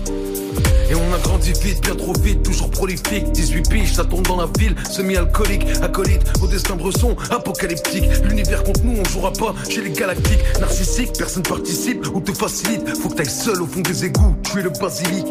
Et 0.89 0.95
on 0.95 1.13
a 1.13 1.17
grandi 1.17 1.51
vite, 1.61 1.81
bien 1.81 1.93
trop 1.93 2.13
vite, 2.13 2.41
toujours 2.41 2.71
prolifique. 2.71 3.33
18 3.33 3.69
piges, 3.69 3.95
ça 3.95 4.05
tourne 4.05 4.23
dans 4.23 4.37
la 4.37 4.47
ville, 4.57 4.73
semi-alcoolique, 4.89 5.65
acolyte, 5.81 6.23
au 6.41 6.47
destin 6.47 6.77
bresson, 6.77 7.17
apocalyptique. 7.29 8.05
L'univers 8.23 8.63
contre 8.63 8.81
nous, 8.85 9.01
on 9.01 9.09
jouera 9.09 9.33
pas 9.33 9.53
chez 9.69 9.81
les 9.81 9.91
galactiques. 9.91 10.39
Narcissique, 10.61 11.11
personne 11.17 11.43
participe 11.43 12.07
ou 12.13 12.21
te 12.21 12.31
facilite. 12.31 12.97
Faut 12.97 13.09
que 13.09 13.15
t'ailles 13.15 13.29
seul 13.29 13.61
au 13.61 13.67
fond 13.67 13.81
des 13.81 14.05
égouts, 14.05 14.37
tuer 14.41 14.61
le 14.61 14.69
basilic. 14.69 15.27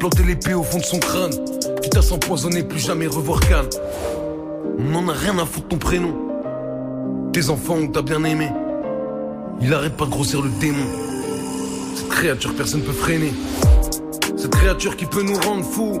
Planter 0.00 0.22
l'épée 0.22 0.54
au 0.54 0.62
fond 0.62 0.78
de 0.78 0.82
son 0.82 0.98
crâne, 0.98 1.30
quitte 1.82 1.94
à 1.94 2.00
s'empoisonner, 2.00 2.62
plus 2.62 2.78
jamais 2.78 3.06
revoir 3.06 3.38
calme. 3.40 3.68
On 4.78 4.94
en 4.94 5.08
a 5.08 5.12
rien 5.12 5.38
à 5.38 5.44
foutre 5.44 5.68
ton 5.68 5.76
prénom. 5.76 6.14
Tes 7.34 7.50
enfants 7.50 7.74
ont 7.74 7.86
t'as 7.86 8.00
bien 8.00 8.24
aimé. 8.24 8.50
Il 9.60 9.74
arrête 9.74 9.98
pas 9.98 10.06
de 10.06 10.10
grossir 10.10 10.40
le 10.40 10.48
démon. 10.58 10.86
Cette 11.94 12.08
créature, 12.08 12.54
personne 12.54 12.80
peut 12.80 12.92
freiner. 12.92 13.34
Cette 14.38 14.52
créature 14.52 14.96
qui 14.96 15.04
peut 15.04 15.22
nous 15.22 15.38
rendre 15.38 15.66
fous. 15.66 16.00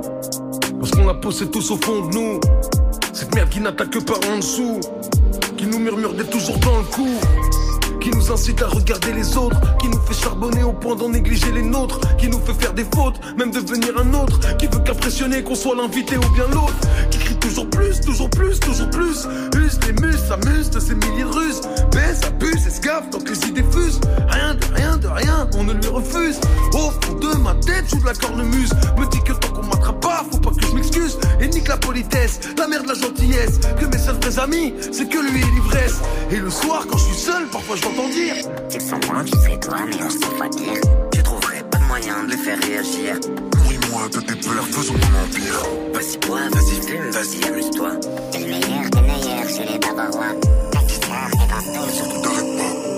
Parce 0.78 0.92
qu'on 0.92 1.04
la 1.04 1.12
possède 1.12 1.50
tous 1.50 1.70
au 1.70 1.76
fond 1.76 2.06
de 2.06 2.14
nous. 2.14 2.40
Cette 3.12 3.34
merde 3.34 3.50
qui 3.50 3.60
n'attaque 3.60 3.90
que 3.90 3.98
par 3.98 4.18
en 4.32 4.38
dessous. 4.38 4.80
Qui 5.58 5.66
nous 5.66 5.78
murmure 5.78 6.14
d'être 6.14 6.30
toujours 6.30 6.56
dans 6.60 6.78
le 6.78 6.84
coup. 6.84 7.20
Qui 8.00 8.10
nous 8.10 8.32
incite 8.32 8.62
à 8.62 8.66
regarder 8.66 9.12
les 9.12 9.36
autres. 9.36 9.60
Qui 9.78 9.88
nous 9.88 10.00
fait 10.00 10.14
charbonner 10.14 10.62
au 10.62 10.72
point 10.72 10.96
d'en 10.96 11.10
négliger 11.10 11.52
les 11.52 11.62
nôtres. 11.62 12.00
Qui 12.16 12.28
nous 12.28 12.40
fait 12.40 12.54
faire 12.54 12.72
des 12.72 12.86
fautes, 12.94 13.20
même 13.38 13.50
devenir 13.50 13.98
un 13.98 14.14
autre. 14.14 14.40
Qui 14.56 14.66
veut 14.66 14.80
qu'impressionner 14.80 15.42
qu'on 15.42 15.54
soit 15.54 15.76
l'invité 15.76 16.16
ou 16.16 16.34
bien 16.34 16.46
l'autre. 16.52 16.74
Qui 17.10 17.18
crie 17.18 17.36
toujours 17.36 17.68
plus, 17.70 18.00
toujours 18.00 18.30
plus, 18.30 18.58
toujours 18.58 18.90
plus. 18.90 19.26
Use 19.56 19.78
les 19.86 20.06
muses, 20.06 20.24
s'amuse 20.28 20.70
de 20.70 20.80
ces 20.80 20.94
milliers 20.94 21.24
de 21.24 21.28
ruses. 21.28 21.60
Baisse, 21.92 22.20
abuse, 22.26 22.66
escave, 22.66 23.10
tant 23.10 23.18
que 23.18 23.30
les 23.30 23.48
idées. 23.48 23.60
Rien 24.28 24.54
de 24.54 24.64
rien, 24.74 24.96
de 24.96 25.06
rien, 25.08 25.48
on 25.54 25.64
ne 25.64 25.72
lui 25.74 25.86
refuse. 25.86 26.40
Au 26.72 26.90
fond 26.90 27.14
de 27.14 27.36
ma 27.38 27.54
tête, 27.54 27.88
joue 27.88 28.00
de 28.00 28.06
la 28.06 28.14
cornemuse. 28.14 28.72
Me 28.98 29.08
dit 29.10 29.22
que 29.24 29.32
tant 29.32 29.48
qu'on 29.52 29.66
m'attrape 29.66 30.00
pas, 30.00 30.24
faut 30.30 30.38
pas 30.38 30.50
que 30.50 30.66
je 30.66 30.72
m'excuse. 30.74 31.18
et 31.40 31.48
nique 31.48 31.68
la 31.68 31.76
politesse, 31.76 32.40
la 32.56 32.66
merde, 32.66 32.86
la 32.86 32.94
gentillesse. 32.94 33.60
Que 33.78 33.86
mes 33.86 33.98
seuls 33.98 34.16
vrais 34.20 34.38
amis, 34.38 34.74
c'est 34.92 35.08
que 35.08 35.18
lui 35.18 35.40
et 35.40 35.50
l'ivresse. 35.54 36.00
Et 36.30 36.36
le 36.36 36.50
soir, 36.50 36.86
quand 36.90 36.98
je 36.98 37.04
suis 37.04 37.16
seul, 37.16 37.46
parfois 37.52 37.76
je 37.76 37.82
dire 38.08 38.34
Ils 38.72 38.80
sont 38.80 38.98
loin, 39.08 39.24
tu 39.24 39.38
sais 39.38 39.58
toi, 39.58 39.76
mais 39.86 40.02
on 40.02 40.10
sait 40.10 40.38
pas 40.38 40.48
pire. 40.48 40.80
Tu 41.12 41.22
trouverais 41.22 41.62
pas 41.70 41.78
de 41.78 41.84
moyen 41.84 42.24
de 42.24 42.30
les 42.30 42.36
faire 42.36 42.58
réagir. 42.58 43.16
Nourris-moi 43.56 44.08
de 44.08 44.20
tes 44.20 44.34
peurs, 44.36 44.66
faisons 44.66 44.94
mon 44.94 45.24
empire. 45.24 45.62
Vas-y, 45.92 46.18
bois, 46.26 46.40
vas-y, 46.52 46.86
fume, 46.86 47.10
vas-y, 47.10 47.48
amuse-toi. 47.48 47.90
T'es 48.32 48.38
le 48.38 48.46
meilleur 48.46 48.90
des 48.90 49.00
meilleurs 49.00 49.48
chez 49.48 49.72
les 49.72 49.78
Bavarois. 49.78 50.34
Ta 50.72 50.82
guitare 50.82 51.30
est 51.32 51.48
peu. 51.50 51.92
Surtout 51.92 52.22
t'arrêtes 52.22 52.56
pas, 52.56 52.89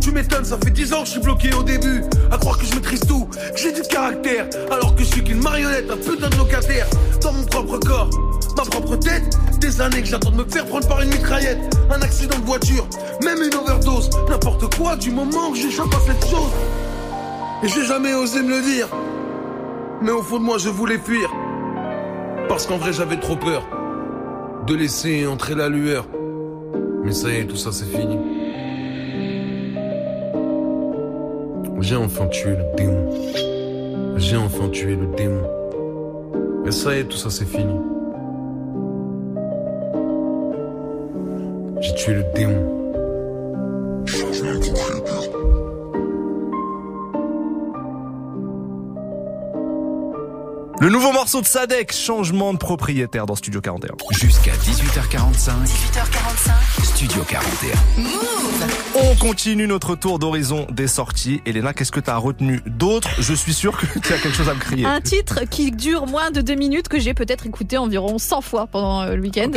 Tu 0.00 0.12
m'étonnes, 0.12 0.44
ça 0.44 0.58
fait 0.58 0.70
10 0.70 0.92
ans 0.92 1.00
que 1.00 1.06
je 1.06 1.10
suis 1.12 1.20
bloqué 1.20 1.54
au 1.54 1.62
début. 1.62 2.02
À 2.30 2.36
croire 2.36 2.58
que 2.58 2.66
je 2.66 2.74
maîtrise 2.74 3.00
tout, 3.00 3.26
que 3.26 3.56
j'ai 3.56 3.72
du 3.72 3.82
caractère. 3.82 4.46
Alors 4.70 4.94
que 4.94 5.02
je 5.02 5.08
suis 5.08 5.24
qu'une 5.24 5.42
marionnette, 5.42 5.90
un 5.90 5.96
putain 5.96 6.28
de 6.28 6.36
locataire. 6.36 6.86
Dans 7.22 7.32
mon 7.32 7.44
propre 7.44 7.78
corps, 7.78 8.10
ma 8.56 8.62
propre 8.64 8.96
tête. 8.96 9.38
Des 9.58 9.80
années 9.80 10.02
que 10.02 10.08
j'attends 10.08 10.30
de 10.30 10.36
me 10.36 10.44
faire 10.44 10.66
prendre 10.66 10.86
par 10.86 11.00
une 11.00 11.10
mitraillette. 11.10 11.58
Un 11.90 12.02
accident 12.02 12.38
de 12.38 12.44
voiture, 12.44 12.86
même 13.24 13.38
une 13.42 13.54
overdose. 13.54 14.10
N'importe 14.28 14.74
quoi 14.76 14.96
du 14.96 15.10
moment 15.10 15.50
que 15.52 15.58
j'échappe 15.58 15.94
à 15.94 16.00
cette 16.00 16.28
chose. 16.28 16.52
Et 17.62 17.68
j'ai 17.68 17.84
jamais 17.84 18.14
osé 18.14 18.42
me 18.42 18.50
le 18.50 18.62
dire. 18.62 18.88
Mais 20.02 20.10
au 20.10 20.22
fond 20.22 20.38
de 20.38 20.44
moi, 20.44 20.58
je 20.58 20.68
voulais 20.68 20.98
fuir. 20.98 21.30
Parce 22.48 22.66
qu'en 22.66 22.78
vrai, 22.78 22.92
j'avais 22.92 23.18
trop 23.18 23.36
peur 23.36 23.66
de 24.66 24.74
laisser 24.74 25.26
entrer 25.26 25.54
la 25.54 25.68
lueur. 25.68 26.06
Mais 27.04 27.12
ça 27.12 27.30
y 27.30 27.36
est, 27.36 27.44
tout 27.46 27.56
ça 27.56 27.70
c'est 27.72 27.86
fini. 27.86 28.39
J'ai 31.80 31.96
enfin 31.96 32.26
tué 32.26 32.50
le 32.50 32.76
démon. 32.76 33.10
J'ai 34.16 34.36
enfin 34.36 34.68
tué 34.68 34.96
le 34.96 35.06
démon. 35.16 35.42
Mais 36.64 36.72
ça 36.72 36.94
y 36.94 37.00
est, 37.00 37.04
tout 37.04 37.16
ça 37.16 37.30
c'est 37.30 37.46
fini. 37.46 37.74
J'ai 41.80 41.94
tué 41.94 42.14
le 42.14 42.24
démon. 42.34 42.80
Le 50.80 50.88
nouveau 50.88 51.12
morceau 51.20 51.42
de 51.42 51.46
Sadek, 51.46 51.92
changement 51.92 52.54
de 52.54 52.58
propriétaire 52.58 53.26
dans 53.26 53.34
Studio 53.34 53.60
41. 53.60 53.92
Jusqu'à 54.12 54.52
18h45, 54.52 55.50
18h45. 55.66 56.82
Studio 56.82 57.22
41. 57.28 57.74
On 58.94 59.14
continue 59.16 59.66
notre 59.66 59.96
tour 59.96 60.18
d'horizon 60.18 60.66
des 60.70 60.86
sorties. 60.86 61.42
Elena, 61.44 61.74
qu'est-ce 61.74 61.92
que 61.92 62.00
tu 62.00 62.08
as 62.08 62.16
retenu 62.16 62.60
d'autre? 62.64 63.10
Je 63.18 63.34
suis 63.34 63.52
sûr 63.52 63.76
que 63.76 63.98
tu 63.98 64.12
as 64.14 64.16
quelque 64.16 64.34
chose 64.34 64.48
à 64.48 64.54
me 64.54 64.60
crier. 64.60 64.86
Un 64.86 65.02
titre 65.02 65.40
qui 65.44 65.70
dure 65.72 66.06
moins 66.06 66.30
de 66.30 66.40
deux 66.40 66.54
minutes 66.54 66.88
que 66.88 66.98
j'ai 66.98 67.12
peut-être 67.12 67.46
écouté 67.46 67.76
environ 67.76 68.16
100 68.16 68.40
fois 68.40 68.66
pendant 68.66 69.02
euh, 69.02 69.14
le 69.14 69.20
week-end. 69.20 69.50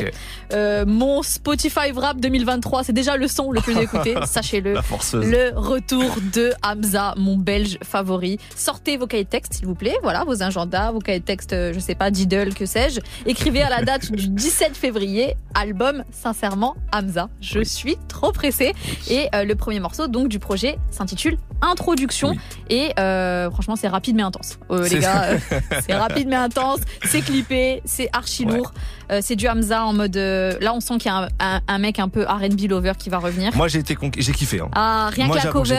Euh, 0.51 0.85
mon 0.85 1.23
Spotify 1.23 1.91
Rap 1.95 2.19
2023, 2.19 2.83
c'est 2.83 2.93
déjà 2.93 3.15
le 3.15 3.29
son 3.29 3.53
le 3.53 3.61
plus 3.61 3.77
écouté, 3.77 4.15
sachez-le. 4.25 4.73
La 4.73 4.81
forceuse. 4.81 5.25
Le 5.25 5.51
retour 5.55 6.13
de 6.33 6.51
Hamza, 6.61 7.13
mon 7.15 7.37
belge 7.37 7.77
favori. 7.83 8.37
Sortez 8.53 8.97
vos 8.97 9.07
cahiers 9.07 9.23
de 9.23 9.29
texte, 9.29 9.53
s'il 9.53 9.65
vous 9.65 9.75
plaît. 9.75 9.95
Voilà, 10.03 10.25
vos 10.25 10.43
agendas, 10.43 10.91
vos 10.91 10.99
cahiers 10.99 11.21
de 11.21 11.25
texte, 11.25 11.52
euh, 11.53 11.73
je 11.73 11.79
sais 11.79 11.95
pas, 11.95 12.11
Diddle, 12.11 12.53
que 12.53 12.65
sais-je. 12.65 12.99
Écrivez 13.25 13.61
à 13.61 13.69
la 13.69 13.83
date 13.83 14.11
du 14.11 14.27
17 14.29 14.75
février, 14.75 15.35
album, 15.55 16.03
sincèrement, 16.11 16.75
Hamza. 16.91 17.29
Je 17.41 17.59
Oui. 17.59 17.65
suis 17.65 17.97
trop 18.07 18.31
pressée. 18.31 18.73
Et 19.09 19.29
euh, 19.35 19.43
le 19.45 19.55
premier 19.55 19.79
morceau, 19.79 20.07
donc, 20.07 20.27
du 20.27 20.39
projet 20.39 20.77
s'intitule 20.91 21.37
Introduction. 21.61 22.31
Oui. 22.31 22.39
Et 22.69 22.91
euh, 22.99 23.49
franchement, 23.49 23.75
c'est 23.77 23.87
rapide 23.87 24.15
mais 24.15 24.23
intense. 24.23 24.59
Euh, 24.69 24.87
les 24.89 24.99
gars, 24.99 25.37
c'est 25.85 25.93
rapide 25.95 26.27
mais 26.27 26.35
intense. 26.35 26.79
C'est 27.05 27.21
clippé, 27.21 27.81
c'est 27.85 28.09
archi 28.13 28.43
lourd. 28.45 28.73
C'est 29.21 29.35
du 29.35 29.47
Hamza 29.47 29.85
en 29.85 29.93
mode. 29.93 30.15
là, 30.15 30.73
on 30.73 30.79
sent 30.79 30.97
qu'il 30.97 31.11
y 31.11 31.13
a 31.13 31.17
un, 31.17 31.27
un- 31.39 31.61
un 31.67 31.77
mec 31.77 31.99
un 31.99 32.09
peu 32.09 32.23
R&B 32.23 32.61
lover 32.69 32.93
qui 32.97 33.09
va 33.09 33.19
revenir. 33.19 33.55
Moi 33.55 33.67
j'ai 33.67 33.79
été 33.79 33.95
j'ai 34.17 34.31
kiffé. 34.33 34.59
Hein. 34.59 34.69
Ah, 34.73 35.09
rien 35.13 35.27
Moi 35.27 35.37
que 35.39 35.45
la 35.45 35.51
cover, 35.51 35.77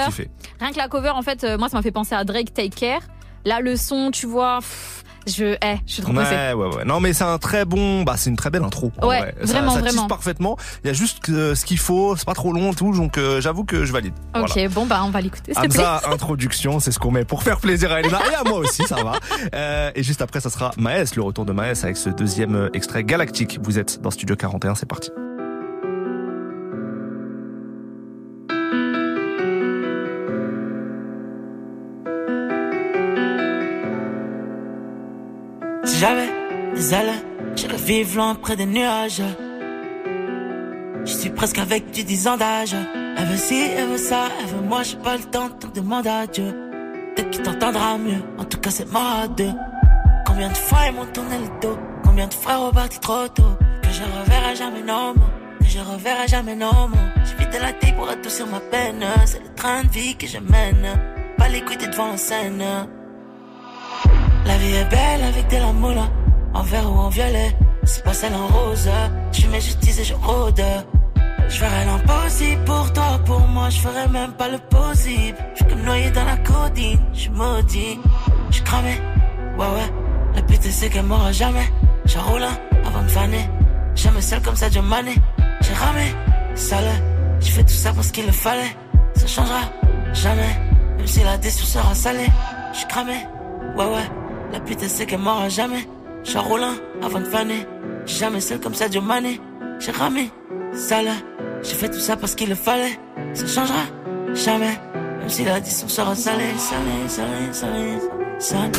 rien 0.61 0.71
que 0.73 0.77
la 0.79 0.89
cover, 0.89 1.11
en 1.11 1.23
fait, 1.23 1.45
moi, 1.59 1.69
ça 1.69 1.77
m'a 1.77 1.83
fait 1.83 1.91
penser 1.91 2.15
à 2.15 2.25
Drake 2.25 2.55
Take 2.55 2.71
Care. 2.71 3.01
Là, 3.45 3.61
le 3.61 3.77
son, 3.77 4.11
tu 4.11 4.27
vois, 4.27 4.59
pff, 4.61 5.04
je, 5.27 5.57
eh, 5.63 5.77
je 5.87 5.93
suis 5.95 6.03
trop 6.03 6.13
pressée. 6.13 6.35
Ouais, 6.35 6.53
ouais, 6.53 6.77
ouais. 6.77 6.85
Non, 6.85 7.01
mais 7.01 7.13
c'est 7.13 7.25
un 7.25 7.39
très 7.39 7.65
bon, 7.65 8.03
bah, 8.03 8.15
c'est 8.17 8.31
une 8.31 8.37
très 8.37 8.51
belle 8.51 8.65
intro. 8.65 8.93
Ouais. 9.03 9.35
Ça- 9.45 9.53
vraiment, 9.53 9.71
ça, 9.75 9.83
tease 9.83 9.93
vraiment. 9.93 10.07
parfaitement. 10.09 10.57
Il 10.85 10.89
y 10.89 10.91
a 10.91 10.93
juste 10.93 11.21
que 11.21 11.55
ce 11.55 11.65
qu'il 11.65 11.79
faut, 11.79 12.17
c'est 12.17 12.25
pas 12.27 12.35
trop 12.35 12.53
long, 12.53 12.73
et 12.73 12.75
tout, 12.75 12.93
donc 12.93 13.19
euh, 13.19 13.41
j'avoue 13.41 13.65
que 13.65 13.85
je 13.85 13.93
valide. 13.93 14.15
Ok, 14.37 14.49
Voilà. 14.55 14.69
bon, 14.69 14.87
bah, 14.87 15.03
on 15.05 15.11
va 15.11 15.21
l'écouter. 15.21 15.53
Hamza, 15.57 16.01
introduction, 16.13 16.81
c'est 16.81 16.93
ce 16.93 16.99
qu'on 16.99 17.11
met 17.11 17.25
pour 17.25 17.43
faire 17.43 17.59
plaisir 17.59 17.93
à 17.93 18.01
Elena 18.01 18.21
et 18.31 18.35
à 18.35 18.45
moi 18.45 18.59
aussi, 18.59 18.83
ça 18.85 18.97
va. 19.03 19.13
Euh, 19.55 19.91
et 19.95 20.03
juste 20.03 20.23
après, 20.23 20.41
ça 20.41 20.51
sera 20.51 20.73
Maës, 20.77 21.15
le 21.17 21.23
retour 21.23 21.45
de 21.45 21.53
Maës 21.53 21.85
avec 21.85 21.97
ce 21.97 22.11
deuxième 22.11 22.55
euh, 22.57 22.69
extrait 22.75 23.05
galactique. 23.05 23.59
Vous 23.63 23.79
êtes 23.79 24.01
dans 24.03 24.11
Studio 24.11 24.37
41, 24.37 24.75
c'est 24.75 24.87
parti. 24.87 25.11
J'avais 36.05 36.29
des 36.75 36.93
ailes, 36.93 37.15
j'irais 37.57 37.79
vivre 37.79 38.17
loin 38.17 38.35
près 38.35 38.57
des 38.57 38.67
nuages. 38.67 39.23
Je 41.07 41.13
suis 41.13 41.31
presque 41.31 41.57
avec 41.59 41.93
du 41.93 42.05
10 42.05 42.29
ans 42.29 42.37
d'âge. 42.37 42.77
Elle 43.17 43.25
veut 43.25 43.39
ci, 43.39 43.71
elle 43.75 43.87
veut 43.87 43.97
ça, 43.97 44.29
elle 44.39 44.49
veut 44.49 44.61
moi, 44.61 44.83
j'ai 44.83 44.99
pas 44.99 45.17
le 45.17 45.23
temps, 45.23 45.49
donc 45.49 45.73
demande 45.73 46.07
à 46.07 46.27
Dieu. 46.27 46.45
Peut-être 47.15 47.31
qu'il 47.31 47.43
t'entendra 47.43 47.97
mieux, 47.97 48.23
en 48.37 48.45
tout 48.45 48.59
cas 48.59 48.71
c'est 48.71 48.91
moi 48.93 49.23
à 49.23 49.29
deux. 49.29 49.55
Combien 50.27 50.51
de 50.51 50.57
fois 50.57 50.81
ils 50.89 50.95
m'ont 50.95 51.07
tourné 51.07 51.39
le 51.39 51.61
dos, 51.63 51.79
combien 52.05 52.27
de 52.27 52.35
fois 52.35 52.57
reparti 52.57 53.01
trop 53.01 53.27
tôt? 53.29 53.57
Que 53.83 53.89
je 53.89 54.03
reverrai 54.03 54.57
jamais 54.57 54.83
mots, 54.83 55.15
que 55.59 55.67
je 55.67 55.79
reverrai 55.79 56.29
jamais 56.29 56.55
nos 56.55 56.89
mots. 56.89 57.09
J'évite 57.25 57.59
la 57.59 57.73
tête 57.73 57.97
pour 57.97 58.11
adoucir 58.11 58.47
ma 58.49 58.61
peine, 58.61 59.03
c'est 59.25 59.43
le 59.43 59.55
train 59.55 59.83
de 59.85 59.89
vie 59.89 60.15
que 60.17 60.27
je 60.27 60.39
mène. 60.39 60.87
Pas 61.39 61.49
les 61.49 61.63
couilles 61.63 61.79
devant 61.79 62.11
la 62.11 62.19
scène. 62.19 62.63
La 64.47 64.57
vie 64.59 64.75
est 64.75 64.91
belle 64.91 65.23
avec 65.23 65.49
de 65.49 65.57
la 65.57 65.73
moula, 65.73 66.09
en 66.53 66.63
vert 66.63 66.91
ou 66.91 66.99
en 66.99 67.09
violet. 67.09 67.57
C'est 67.85 68.05
pas 68.05 68.13
celle 68.13 68.35
en 68.35 68.47
rose. 68.47 68.89
Je 69.33 69.47
mets 69.49 69.61
justice 69.61 69.99
et 70.01 70.05
je 70.05 70.15
rôde. 70.15 70.63
Je 71.49 71.57
ferai 71.59 71.85
l'impossible 71.85 72.65
pour 72.65 72.93
toi, 72.93 73.21
pour 73.25 73.41
moi, 73.41 73.69
je 73.71 73.79
ferai 73.79 74.09
même 74.09 74.33
pas 74.33 74.49
le 74.49 74.59
possible. 74.59 75.39
Je 75.57 75.65
comme 75.65 75.83
noyé 75.83 76.11
dans 76.11 76.25
la 76.25 76.37
codine, 76.39 77.01
je 77.13 77.29
maudit. 77.31 77.99
Je 78.51 78.63
cramé, 78.63 78.95
ouais 79.59 79.67
ouais. 79.67 79.93
La 80.35 80.43
pute 80.43 80.63
c'est 80.63 80.89
qu'elle 80.89 81.05
m'aura 81.05 81.33
jamais. 81.33 81.69
Je 82.07 82.19
roule 82.19 82.43
un 82.43 82.87
avant 82.87 83.03
de 83.03 83.09
faner. 83.09 83.49
Jamais 83.95 84.21
seul 84.21 84.41
comme 84.43 84.57
ça, 84.57 84.69
Dieu 84.69 84.83
mané. 84.83 85.15
J'ai 85.61 85.75
ramé, 85.75 86.07
sale. 86.55 86.85
J'ai 87.41 87.51
fait 87.51 87.65
tout 87.65 87.75
ça 87.75 87.93
parce 87.93 88.11
qu'il 88.11 88.27
le 88.27 88.33
fallait. 88.33 88.77
Ça 89.15 89.27
changera 89.27 89.61
jamais, 90.13 90.55
même 90.97 91.07
si 91.07 91.23
la 91.23 91.37
décision 91.39 91.81
sera 91.81 91.95
salée. 91.95 92.29
Je 92.73 92.87
cramé, 92.87 93.19
ouais 93.77 93.85
ouais. 93.85 94.24
La 94.55 94.61
pute 94.61 94.87
c'est 94.87 95.05
qu'elle 95.05 95.19
m'aura 95.19 95.49
jamais. 95.49 95.85
Je 96.23 96.39
roule 96.39 96.63
un 96.63 96.77
avant 97.05 97.19
de 97.19 97.25
faner. 97.25 97.67
Jamais 98.07 98.41
seul 98.41 98.61
comme 98.61 98.73
ça, 98.73 98.89
Dieu 98.89 99.01
mané. 99.01 99.41
J'ai 99.81 99.91
ramé, 99.91 100.31
sale. 100.73 101.11
J'ai 101.65 101.75
fait 101.75 101.89
tout 101.89 101.99
ça 101.99 102.17
parce 102.17 102.37
qu'il 102.37 102.49
le 102.51 102.55
fallait. 102.55 102.97
Ça 103.33 103.47
changera 103.49 103.83
jamais, 104.33 104.79
même 105.19 105.29
si 105.29 105.45
la 105.45 105.59
décision 105.59 105.89
sera 105.89 106.15
salée, 106.15 106.55
salée, 106.57 107.09
salée, 107.09 107.53
salée, 107.53 107.99
salée. 108.39 108.71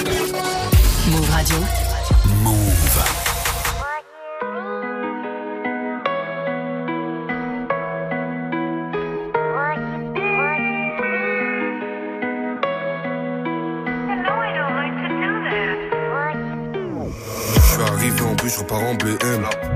Move 1.12 1.30
Radio. 1.30 1.58
Move. 2.42 3.35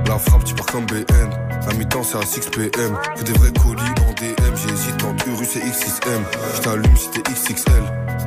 La 0.07 0.19
frappe, 0.19 0.43
tu 0.43 0.53
pars 0.55 0.65
comme 0.65 0.85
BN. 0.85 1.05
La 1.65 1.73
mi-temps, 1.75 2.03
c'est 2.03 2.17
à 2.17 2.25
6 2.25 2.49
PM. 2.49 2.97
Que 3.15 3.23
des 3.23 3.31
vrais 3.31 3.51
colis 3.53 3.81
en 3.81 4.13
DM. 4.13 4.55
J'hésite 4.55 5.03
entre 5.05 5.25
Urus 5.29 5.55
et 5.55 5.59
X6M. 5.59 6.21
Je 6.55 6.61
t'allume 6.61 6.97
si 6.97 7.09
t'es 7.11 7.21
XXL. 7.21 7.83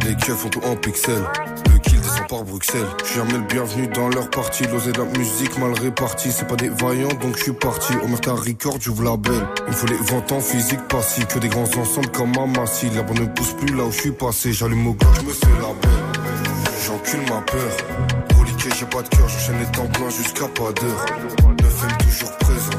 Les 0.06 0.14
keufs 0.14 0.34
font 0.34 0.48
tout 0.48 0.62
en 0.64 0.74
pixels. 0.76 1.24
Le 1.70 1.78
kill 1.78 2.00
descend 2.00 2.26
par 2.26 2.44
Bruxelles. 2.44 2.86
Je 3.02 3.04
suis 3.04 3.16
jamais 3.16 3.34
le 3.34 3.40
bienvenu 3.40 3.86
dans 3.88 4.08
leur 4.08 4.30
partie. 4.30 4.64
L'osé 4.68 4.92
de 4.92 4.98
la 4.98 5.04
musique 5.18 5.58
mal 5.58 5.72
répartie. 5.74 6.32
C'est 6.32 6.48
pas 6.48 6.56
des 6.56 6.70
vaillants, 6.70 7.12
donc 7.20 7.36
je 7.36 7.42
suis 7.42 7.52
parti. 7.52 7.92
Au 8.02 8.08
Merta 8.08 8.32
Record, 8.32 8.78
j'ouvre 8.80 9.04
la 9.04 9.18
belle. 9.18 9.46
Il 9.66 9.72
me 9.72 9.72
faut 9.72 9.86
les 9.88 9.96
20 9.96 10.32
ans 10.32 10.40
physique 10.40 10.88
passif. 10.88 11.26
Que 11.26 11.38
des 11.38 11.48
grands 11.48 11.64
ensembles 11.64 12.10
comme 12.12 12.34
Mamassi. 12.34 12.88
La 12.94 13.02
bonne 13.02 13.18
ne 13.18 13.26
pousse 13.26 13.52
plus 13.52 13.74
là 13.76 13.84
où 13.84 13.92
je 13.92 14.00
suis 14.00 14.12
passé. 14.12 14.54
J'allume 14.54 14.86
au 14.86 14.94
gars, 14.94 15.08
je 15.20 15.26
me 15.26 15.32
fais 15.32 15.46
la 15.60 15.74
belle. 15.82 16.22
J'encule 16.86 17.20
ma 17.28 17.42
peur. 17.42 18.21
J'ai 18.64 18.86
pas 18.86 19.02
de 19.02 19.08
cœur, 19.08 19.28
j'enchaîne 19.28 19.58
les 19.58 19.66
temps 19.72 19.86
pleins 19.88 20.08
jusqu'à 20.08 20.46
pas 20.46 20.72
d'heure. 20.72 21.06
9 21.60 21.98
toujours 21.98 22.36
présent. 22.38 22.70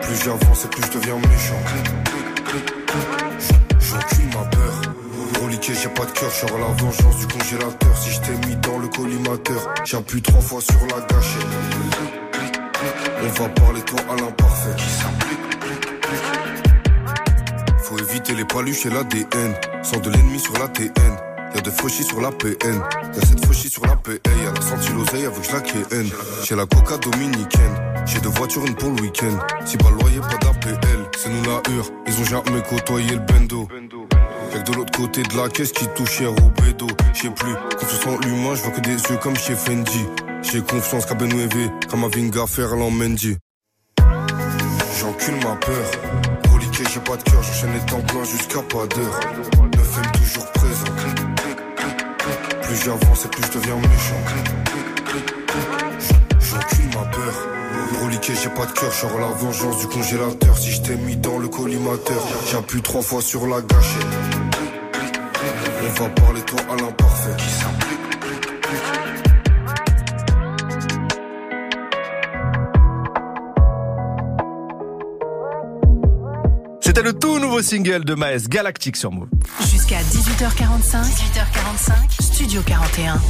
Plus 0.00 0.24
j'avance 0.24 0.64
et 0.64 0.68
plus 0.68 0.82
je 0.86 0.98
deviens 0.98 1.16
méchant. 1.16 1.60
J'encule 3.78 4.26
ma 4.28 4.44
peur. 4.46 5.42
Reliqué, 5.42 5.74
j'ai 5.74 5.88
pas 5.90 6.06
de 6.06 6.10
cœur, 6.12 6.30
je 6.30 6.46
la 6.46 6.82
vengeance 6.82 7.16
du 7.18 7.26
congélateur. 7.26 7.96
Si 7.98 8.10
je 8.10 8.20
t'ai 8.20 8.48
mis 8.48 8.56
dans 8.56 8.78
le 8.78 8.88
collimateur, 8.88 9.74
j'appuie 9.84 10.22
trois 10.22 10.40
fois 10.40 10.62
sur 10.62 10.80
la 10.86 11.06
gâchette. 11.06 11.46
On 13.22 13.42
va 13.42 13.48
parler 13.50 13.82
toi 13.82 14.00
à 14.10 14.16
l'imparfait. 14.16 14.76
Faut 17.82 17.98
éviter 17.98 18.34
les 18.34 18.46
paluches 18.46 18.86
et 18.86 18.90
l'ADN. 18.90 19.54
Sans 19.82 20.00
de 20.00 20.08
l'ennemi 20.08 20.40
sur 20.40 20.54
la 20.54 20.68
TN. 20.68 21.25
Y'a 21.56 21.62
de 21.62 21.70
fauchis 21.70 22.04
sur 22.04 22.20
la 22.20 22.30
PN. 22.30 22.82
Y'a 23.14 23.20
cette 23.26 23.46
fauchis 23.46 23.70
sur 23.70 23.82
la 23.86 23.96
PA. 23.96 24.12
Y'a 24.12 24.52
la 24.52 24.60
senti 24.60 24.92
l'oseille 24.92 25.24
avec 25.24 25.50
la 25.50 25.60
KN. 25.62 26.06
J'ai 26.44 26.54
la 26.54 26.66
coca 26.66 26.98
dominicaine. 26.98 27.74
J'ai 28.04 28.20
deux 28.20 28.28
voitures, 28.28 28.66
une 28.66 28.74
pour 28.74 28.90
le 28.90 29.00
week-end. 29.00 29.38
Si 29.64 29.78
pas 29.78 29.88
loyer, 29.88 30.20
pas 30.20 30.36
d'APL. 30.36 30.78
C'est 31.16 31.30
nous 31.30 31.42
la 31.44 31.62
hure. 31.72 31.90
Ils 32.06 32.20
ont 32.20 32.24
jamais 32.24 32.62
côtoyé 32.68 33.10
le 33.12 33.20
bendo. 33.20 33.68
Y'a 34.52 34.58
de 34.64 34.72
l'autre 34.74 34.92
côté 34.98 35.22
de 35.22 35.34
la 35.34 35.48
caisse 35.48 35.72
qui 35.72 35.86
touche 35.96 36.20
au 36.20 36.62
bédo. 36.62 36.88
J'sais 37.14 37.30
plus, 37.30 37.54
confiance 37.78 38.06
en 38.06 38.18
l'humain, 38.18 38.54
je 38.54 38.62
vois 38.62 38.72
que 38.72 38.80
des 38.82 38.96
yeux 38.96 39.16
comme 39.22 39.36
chez 39.36 39.54
Fendi. 39.54 40.04
J'ai 40.42 40.60
confiance 40.60 41.06
qu'à 41.06 41.14
Benouévé, 41.14 41.70
comme 41.88 42.04
à 42.04 42.08
Vinga 42.08 42.46
Ferland 42.46 42.90
Mendy. 42.90 43.38
J'encule 45.00 45.36
ma 45.36 45.56
peur. 45.56 45.90
Reliqué, 46.52 46.84
j'ai 46.92 47.00
pas 47.00 47.16
de 47.16 47.22
cœur, 47.22 47.42
j'enchaîne 47.42 47.72
les 47.72 47.86
temps 47.86 48.02
pleins 48.02 48.24
jusqu'à 48.24 48.60
pas 48.60 48.86
d'heure. 48.86 49.75
Plus 52.76 52.84
j'avance 52.84 53.24
et 53.24 53.28
plus 53.28 53.42
je 53.42 53.58
deviens 53.58 53.76
méchant. 53.76 54.22
J'encule 56.40 56.86
ma 56.88 57.06
peur. 57.06 57.34
Reliqué, 58.02 58.34
j'ai 58.34 58.50
pas 58.50 58.66
de 58.66 58.72
cœur, 58.72 58.92
je 58.92 59.18
la 59.18 59.28
vengeance 59.28 59.78
du 59.78 59.86
congélateur. 59.86 60.58
Si 60.58 60.72
je 60.72 60.82
t'ai 60.82 60.96
mis 60.96 61.16
dans 61.16 61.38
le 61.38 61.48
collimateur, 61.48 62.22
j'appuie 62.50 62.82
trois 62.82 63.02
fois 63.02 63.22
sur 63.22 63.46
la 63.46 63.62
gâchette. 63.62 64.06
On 65.82 66.02
va 66.02 66.08
parler 66.10 66.42
toi 66.42 66.60
à 66.70 66.76
l'imparfait. 66.76 67.85
C'était 76.96 77.08
le 77.08 77.18
tout 77.18 77.38
nouveau 77.38 77.60
single 77.60 78.06
de 78.06 78.14
Maes 78.14 78.48
Galactique 78.48 78.96
sur 78.96 79.12
Move. 79.12 79.28
Jusqu'à 79.70 79.98
18h45, 80.00 81.02
18h45, 81.02 82.22
Studio 82.22 82.62
41. 82.62 83.20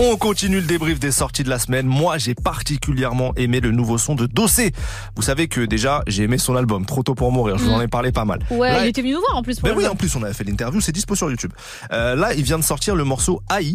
On 0.00 0.16
continue 0.16 0.60
le 0.60 0.66
débrief 0.66 1.00
des 1.00 1.10
sorties 1.10 1.42
de 1.42 1.48
la 1.48 1.58
semaine. 1.58 1.84
Moi, 1.86 2.18
j'ai 2.18 2.36
particulièrement 2.36 3.32
aimé 3.34 3.58
le 3.58 3.72
nouveau 3.72 3.98
son 3.98 4.14
de 4.14 4.26
Dossé. 4.26 4.72
Vous 5.16 5.22
savez 5.22 5.48
que 5.48 5.62
déjà, 5.62 6.02
j'ai 6.06 6.22
aimé 6.22 6.38
son 6.38 6.54
album, 6.54 6.86
Trop 6.86 7.02
tôt 7.02 7.16
pour 7.16 7.32
mourir. 7.32 7.58
Je 7.58 7.64
vous 7.64 7.72
en 7.72 7.80
ai 7.80 7.88
parlé 7.88 8.12
pas 8.12 8.24
mal. 8.24 8.38
Ouais, 8.50 8.70
Là, 8.70 8.84
il 8.84 8.88
était 8.88 9.00
venu 9.02 9.14
nous 9.14 9.20
voir 9.20 9.36
en 9.36 9.42
plus. 9.42 9.58
Pour 9.58 9.68
Ben 9.68 9.74
oui, 9.76 9.88
en 9.88 9.96
plus, 9.96 10.14
on 10.14 10.22
avait 10.22 10.34
fait 10.34 10.44
l'interview, 10.44 10.80
c'est 10.80 10.92
dispo 10.92 11.16
sur 11.16 11.28
YouTube. 11.28 11.52
Euh, 11.90 12.14
là, 12.14 12.32
il 12.32 12.44
vient 12.44 12.58
de 12.58 12.64
sortir 12.64 12.94
le 12.94 13.02
morceau 13.02 13.42
AI. 13.50 13.74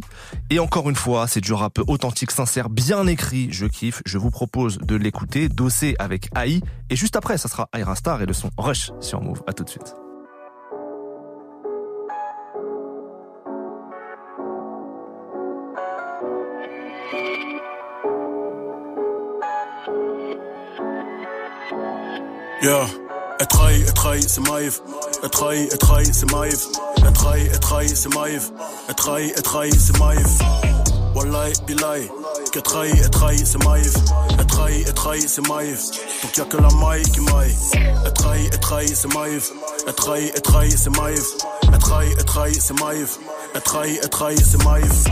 Et 0.49 0.59
encore 0.59 0.89
une 0.89 0.95
fois, 0.95 1.27
c'est 1.27 1.41
du 1.41 1.51
rap 1.51 1.77
authentique, 1.87 2.31
sincère, 2.31 2.69
bien 2.69 3.05
écrit. 3.07 3.49
Je 3.51 3.65
kiffe. 3.65 4.01
Je 4.05 4.17
vous 4.17 4.31
propose 4.31 4.77
de 4.77 4.95
l'écouter. 4.95 5.49
Dossé 5.49 5.95
avec 5.99 6.29
AI. 6.37 6.61
Et 6.89 6.95
juste 6.95 7.17
après, 7.17 7.37
ça 7.37 7.49
sera 7.49 7.67
Aira 7.75 7.97
Star 7.97 8.21
et 8.21 8.25
le 8.25 8.33
son 8.33 8.49
Rush 8.57 8.91
sur 9.01 9.21
Move. 9.21 9.41
À 9.45 9.51
tout 9.51 9.65
de 9.65 9.69
suite. 9.69 9.93
Yeah. 22.63 22.87
Elle 23.41 23.47
trahit, 23.47 23.83
elle 23.85 23.93
trahit, 23.93 24.29
c'est 24.29 24.39
Maïf. 24.39 24.79
Elle 25.21 25.29
trahit, 25.29 25.69
elle 25.69 25.77
trahit, 25.77 26.13
c'est 26.15 26.31
Maïf. 26.31 26.59
Elle 26.95 27.11
trahit, 27.11 27.49
elle 27.51 27.59
trahit, 27.59 27.93
c'est 27.93 28.15
Maïf. 28.15 28.51
Elle 28.87 28.95
trahit, 28.95 29.33
elle 29.35 29.43
trahit, 29.43 29.77
c'est 29.77 29.99
Maïf. 29.99 30.39
Wallahi, 31.13 31.53
billahi. 31.67 32.09
Qu'elle 32.53 32.61
trahit, 32.61 32.95
elle 33.03 33.09
trahit, 33.09 33.45
c'est 33.45 33.61
Maïf. 33.65 33.93
Elle 34.39 34.47
trahit, 34.47 34.87
elle 34.87 34.93
trahit, 34.93 35.27
c'est 35.27 35.45
Maïf. 35.45 35.81
Donc 36.23 36.37
y'a 36.37 36.45
que 36.45 36.55
la 36.55 36.69
maille 36.75 37.03
qui 37.03 37.19
maille. 37.19 37.53
Elle 38.05 38.13
trahit, 38.13 38.49
elle 38.53 38.59
trahit, 38.61 38.95
c'est 38.95 39.13
Maïf. 39.13 39.51
Elle 39.85 39.93
trahit, 39.95 40.31
elle 40.33 40.41
trahit, 40.41 40.77
c'est 40.77 40.97
Maïf. 40.97 41.23
Elle 41.63 41.79
trahit, 41.79 42.15
elle 42.17 42.25
trahit, 42.25 42.61
c'est 42.61 42.79
Maïf. 42.79 43.19
Elle 43.55 43.61
trahit, 43.61 43.99
elle 44.01 44.09
trahit, 44.09 44.39
c'est 44.39 44.63
Maïf. 44.63 45.03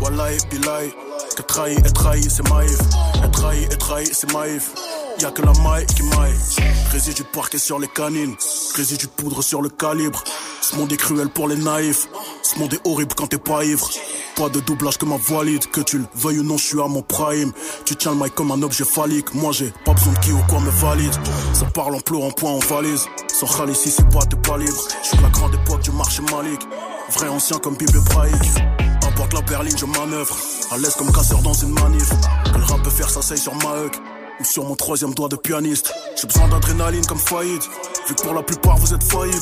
Wallahi, 0.00 0.36
billahi. 0.50 0.92
Qu'elle 1.36 1.46
trahit, 1.46 1.78
elle 1.84 1.92
trahit, 1.92 2.28
c'est 2.28 2.48
Maïf. 2.48 2.78
Elle 3.22 3.30
trahit, 3.30 3.68
elle 3.70 3.78
trahit, 3.78 4.12
c'est 4.12 4.32
Maïf. 4.32 4.72
Y'a 5.22 5.30
que 5.30 5.42
la 5.42 5.52
maille 5.62 5.86
qui 5.86 6.02
maille. 6.02 6.34
Résidu 6.90 7.22
de 7.22 7.28
parquet 7.28 7.58
sur 7.58 7.78
les 7.78 7.86
canines. 7.86 8.34
Résidu 8.74 9.06
de 9.06 9.10
poudre 9.12 9.40
sur 9.40 9.62
le 9.62 9.68
calibre. 9.68 10.24
Ce 10.60 10.74
monde 10.74 10.92
est 10.92 10.96
cruel 10.96 11.28
pour 11.28 11.46
les 11.46 11.54
naïfs. 11.54 12.08
Ce 12.42 12.58
monde 12.58 12.74
est 12.74 12.80
horrible 12.84 13.14
quand 13.14 13.28
t'es 13.28 13.38
pas 13.38 13.64
ivre. 13.64 13.88
Pas 14.34 14.48
de 14.48 14.58
doublage 14.58 14.98
que 14.98 15.04
ma 15.04 15.18
valide. 15.18 15.64
Que 15.70 15.80
tu 15.80 15.98
le 15.98 16.06
veuilles 16.16 16.40
ou 16.40 16.42
non, 16.42 16.56
je 16.56 16.64
suis 16.64 16.80
à 16.80 16.88
mon 16.88 17.02
prime. 17.02 17.52
Tu 17.84 17.94
tiens 17.94 18.10
le 18.10 18.16
mic 18.16 18.34
comme 18.34 18.50
un 18.50 18.60
objet 18.62 18.84
phallique. 18.84 19.32
Moi 19.32 19.52
j'ai 19.52 19.72
pas 19.84 19.92
besoin 19.92 20.12
de 20.12 20.18
qui 20.18 20.32
ou 20.32 20.40
quoi 20.48 20.58
me 20.58 20.70
valide. 20.70 21.14
Ça 21.52 21.66
parle 21.66 21.94
en 21.94 22.00
pleurant, 22.00 22.32
point 22.32 22.50
en 22.50 22.58
valise. 22.58 23.06
Sans 23.32 23.46
râler 23.46 23.74
ici, 23.74 23.92
c'est 23.92 24.08
pas, 24.08 24.26
t'es 24.26 24.36
pas 24.38 24.58
libre. 24.58 24.88
Je 25.04 25.08
suis 25.08 25.18
la 25.18 25.28
grande 25.28 25.54
époque 25.54 25.82
du 25.82 25.92
marché 25.92 26.22
malique. 26.32 26.66
Vrai 27.10 27.28
ancien 27.28 27.58
comme 27.58 27.76
Bible 27.76 27.96
hébraïque. 27.96 28.50
Importe 29.06 29.34
la 29.34 29.42
berline, 29.42 29.78
je 29.78 29.86
manœuvre. 29.86 30.36
À 30.72 30.78
l'aise 30.78 30.94
comme 30.98 31.12
casseur 31.12 31.42
dans 31.42 31.54
une 31.54 31.74
manif. 31.74 32.08
Que 32.52 32.58
le 32.58 32.64
rap 32.64 32.82
peut 32.82 32.90
faire, 32.90 33.08
ça 33.08 33.22
sur 33.36 33.54
ma 33.54 33.84
huck. 33.84 34.00
Sur 34.44 34.64
mon 34.64 34.74
troisième 34.74 35.14
doigt 35.14 35.28
de 35.28 35.36
pianiste. 35.36 35.92
J'ai 36.20 36.26
besoin 36.26 36.48
d'adrénaline 36.48 37.04
comme 37.06 37.18
Faïd. 37.18 37.62
Vu 38.08 38.14
que 38.14 38.22
pour 38.22 38.34
la 38.34 38.42
plupart 38.42 38.76
vous 38.76 38.92
êtes 38.92 39.02
faillibles. 39.02 39.36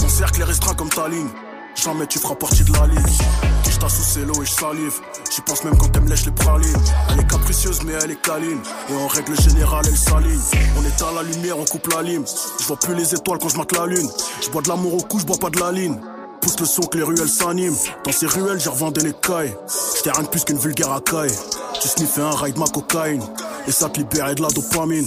Mon 0.00 0.08
cercle 0.08 0.40
est 0.40 0.44
restreint 0.44 0.74
comme 0.74 0.88
ta 0.88 1.08
ligne. 1.08 1.28
Jamais 1.74 2.06
tu 2.06 2.18
feras 2.18 2.34
partie 2.34 2.64
de 2.64 2.72
la 2.72 2.86
ligne. 2.86 3.16
Je 3.64 3.88
ses 3.88 4.24
lots 4.24 4.42
et 4.42 4.46
je 4.46 4.50
salive. 4.50 4.94
J'y 5.30 5.40
pense 5.42 5.64
même 5.64 5.76
quand 5.76 6.00
me 6.00 6.08
lèche 6.08 6.24
les 6.24 6.32
pralines. 6.32 6.82
Elle 7.10 7.20
est 7.20 7.30
capricieuse 7.30 7.82
mais 7.84 7.92
elle 8.02 8.10
est 8.10 8.20
câline. 8.20 8.60
Et 8.88 8.94
en 8.94 9.06
règle 9.08 9.40
générale 9.40 9.84
elle 9.86 9.96
s'aligne. 9.96 10.40
On 10.78 10.84
éteint 10.86 11.12
la 11.14 11.22
lumière, 11.22 11.58
on 11.58 11.64
coupe 11.64 11.88
la 11.92 12.02
lime. 12.02 12.24
Je 12.60 12.66
vois 12.66 12.78
plus 12.78 12.94
les 12.94 13.14
étoiles 13.14 13.38
quand 13.38 13.48
je 13.48 13.56
la 13.56 13.86
lune. 13.86 14.08
Je 14.40 14.50
bois 14.50 14.62
de 14.62 14.68
l'amour 14.68 14.94
au 14.94 15.02
cou, 15.02 15.18
je 15.18 15.26
bois 15.26 15.38
pas 15.38 15.50
de 15.50 15.60
la 15.60 15.72
ligne. 15.72 15.98
Pousse 16.40 16.58
le 16.58 16.66
son 16.66 16.82
que 16.82 16.96
les 16.98 17.04
ruelles 17.04 17.28
s'animent. 17.28 17.76
Dans 18.04 18.12
ces 18.12 18.26
ruelles, 18.26 18.60
j'ai 18.60 18.70
revendé 18.70 19.02
les 19.02 19.12
cailles. 19.12 19.54
J'étais 19.96 20.10
rien 20.10 20.22
de 20.22 20.28
plus 20.28 20.44
qu'une 20.44 20.58
vulgaire 20.58 20.88
racaille. 20.88 21.32
Tu 21.80 21.88
sniffais 21.88 22.22
un 22.22 22.30
rail 22.30 22.52
de 22.52 22.58
ma 22.58 22.66
cocaïne. 22.66 23.22
Et 23.66 23.72
ça 23.72 23.88
te 23.88 23.98
libérait 23.98 24.34
de 24.34 24.42
la 24.42 24.48
dopamine. 24.48 25.06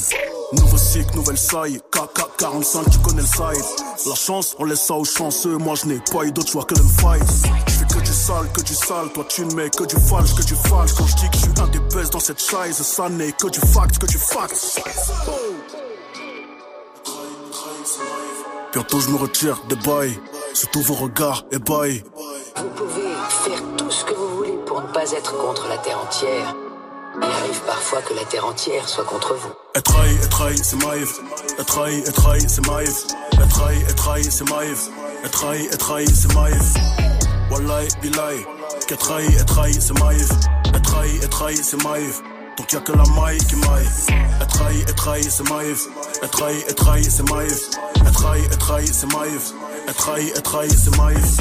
Nouveau 0.53 0.77
cycle, 0.77 1.15
nouvelle 1.15 1.37
saille. 1.37 1.79
KK45, 1.91 2.89
tu 2.91 2.99
connais 2.99 3.21
le 3.21 3.27
side. 3.27 3.65
La 4.05 4.15
chance, 4.15 4.55
on 4.59 4.65
laisse 4.65 4.81
ça 4.81 4.93
aux 4.93 5.05
chanceux. 5.05 5.57
Moi, 5.57 5.75
je 5.75 5.87
n'ai 5.87 5.99
pas 6.11 6.23
eu 6.25 6.31
d'autre 6.31 6.51
choix 6.51 6.65
que 6.65 6.75
de 6.75 6.81
me 6.81 6.89
fight. 6.89 7.23
Je 7.67 7.73
fais 7.73 7.85
que 7.85 7.99
du 7.99 8.13
sale, 8.13 8.51
que 8.53 8.61
du 8.61 8.75
sale. 8.75 9.09
Toi, 9.13 9.25
tu 9.27 9.45
ne 9.45 9.53
mets 9.55 9.69
que 9.69 9.85
du 9.85 9.95
falche, 9.95 10.35
que 10.35 10.43
du 10.43 10.55
falche. 10.55 10.93
Quand 10.93 11.07
je 11.07 11.15
dis 11.15 11.29
que 11.29 11.37
je 11.37 11.41
suis 11.41 11.61
un 11.61 11.67
des 11.67 11.79
best 11.95 12.13
dans 12.13 12.19
cette 12.19 12.39
chaise, 12.39 12.75
ça 12.75 13.09
n'est 13.09 13.31
que 13.31 13.47
du 13.47 13.59
fact, 13.59 13.97
que 13.97 14.05
du 14.05 14.17
fact. 14.17 14.81
Bientôt, 18.73 18.99
je 18.99 19.09
me 19.09 19.17
retire 19.17 19.61
des 19.69 19.75
bails. 19.75 20.19
Sous 20.53 20.67
tous 20.67 20.81
vos 20.81 20.93
regards 20.93 21.45
ébahis. 21.51 22.03
Vous 22.57 22.69
pouvez 22.69 23.11
faire 23.27 23.59
tout 23.75 23.89
ce 23.89 24.05
que 24.05 24.13
vous 24.13 24.37
voulez 24.37 24.57
pour 24.65 24.81
ne 24.81 24.87
pas 24.87 25.11
être 25.11 25.35
contre 25.35 25.67
la 25.67 25.77
Terre 25.79 25.99
entière. 25.99 26.55
Il 27.17 27.23
arrive 27.23 27.59
parfois 27.65 28.01
que 28.01 28.13
la 28.13 28.23
Terre 28.25 28.45
entière 28.45 28.87
soit 28.87 29.03
contre 29.03 29.33
vous. 29.33 29.51
Elle 29.73 29.81
trahit, 29.81 30.17
elle 30.21 30.29
trahit, 30.29 30.63
c'est 30.63 30.83
Maïf. 30.85 31.19
Elle 31.57 31.65
trahit, 31.65 32.03
elle 32.07 32.13
trahit, 32.13 32.49
c'est 32.49 32.67
Maïf. 32.67 33.07
Elle 33.31 33.47
trahit, 33.47 33.83
elle 33.87 33.95
trahit, 33.95 34.31
c'est 34.31 34.49
Maïf. 34.49 34.89
Elle 35.23 35.31
trahit, 35.31 35.67
elle 35.71 35.77
trahit, 35.77 36.15
c'est 36.15 36.33
Maïf. 36.33 36.73
Wallahi, 37.51 37.87
billahi. 38.01 38.45
Qu'elle 38.87 38.97
trahit, 38.97 39.31
elle 39.37 39.45
trahit, 39.45 39.81
c'est 39.81 39.99
Maïf. 39.99 40.29
Elle 40.73 40.81
trahit, 40.81 41.23
elle 41.23 41.29
trahit, 41.29 41.63
c'est 41.63 41.83
Maïf. 41.83 42.21
Donc 42.57 42.71
y'a 42.71 42.79
que 42.79 42.91
la 42.91 43.03
maille 43.19 43.37
qui 43.39 43.55
maille. 43.55 43.87
Elle 44.39 44.47
trahit, 44.47 44.85
elle 44.87 44.95
trahit, 44.95 45.31
c'est 45.31 45.49
Maïf. 45.49 45.87
Elle 46.21 46.29
trahit, 46.29 46.65
elle 46.67 46.75
trahit, 46.75 47.11
c'est 47.11 47.29
Maïf. 47.31 47.59
Elle 47.95 48.11
trahit, 48.11 48.45
elle 48.51 48.57
trahit, 48.57 48.93
c'est 48.93 49.13
Maïf. 49.13 49.53
Elle 49.87 49.93
trahit, 49.93 50.31
elle 50.35 50.41
trahit, 50.41 50.71
c'est 50.71 50.97
Maïf. 50.97 51.37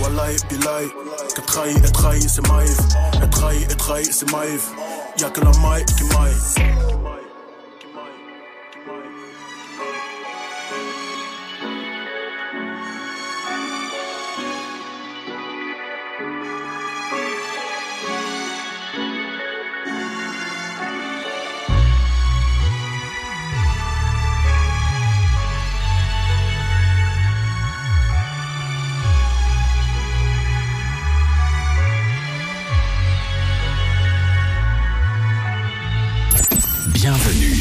Wallahi, 0.00 0.36
billahi. 0.48 0.88
Qu'elle 1.34 1.44
trahit, 1.44 1.78
elle 1.82 1.92
trahit, 1.92 2.28
c'est 2.28 2.48
Maïf. 2.48 2.78
Elle 3.20 3.30
trahit, 3.30 3.66
elle 3.68 3.76
trahit, 3.76 4.12
c'est 4.12 4.30
Maïf. 4.30 4.70
Y'a 5.18 5.30
que 5.30 5.40
la 5.40 5.50
maille 5.58 5.84
qui 5.84 6.04
maille. 6.04 6.97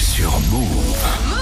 sur 0.08 0.40
Move. 0.52 1.37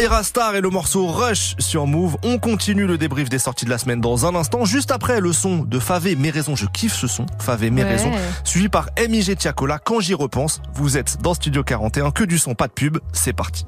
Aira 0.00 0.22
Star 0.22 0.54
et 0.54 0.60
le 0.60 0.68
morceau 0.68 1.06
Rush 1.06 1.54
sur 1.58 1.86
Move. 1.86 2.16
On 2.22 2.38
continue 2.38 2.86
le 2.86 2.98
débrief 2.98 3.28
des 3.28 3.38
sorties 3.38 3.64
de 3.64 3.70
la 3.70 3.78
semaine 3.78 4.00
dans 4.00 4.26
un 4.26 4.34
instant. 4.34 4.64
Juste 4.64 4.90
après 4.90 5.20
le 5.20 5.32
son 5.32 5.58
de 5.58 5.78
Favé 5.78 6.16
Mes 6.16 6.30
Raisons. 6.30 6.54
Je 6.54 6.66
kiffe 6.66 6.94
ce 6.94 7.06
son. 7.06 7.24
Favé 7.38 7.70
Mes 7.70 7.82
Ouais. 7.82 7.92
Raisons. 7.92 8.12
Suivi 8.44 8.68
par 8.68 8.88
MIG 8.98 9.36
Tiakola. 9.36 9.78
Quand 9.78 10.00
j'y 10.00 10.14
repense, 10.14 10.60
vous 10.74 10.98
êtes 10.98 11.20
dans 11.22 11.34
Studio 11.34 11.62
41. 11.62 12.10
Que 12.10 12.24
du 12.24 12.38
son, 12.38 12.54
pas 12.54 12.66
de 12.66 12.72
pub. 12.72 12.98
C'est 13.12 13.32
parti. 13.32 13.64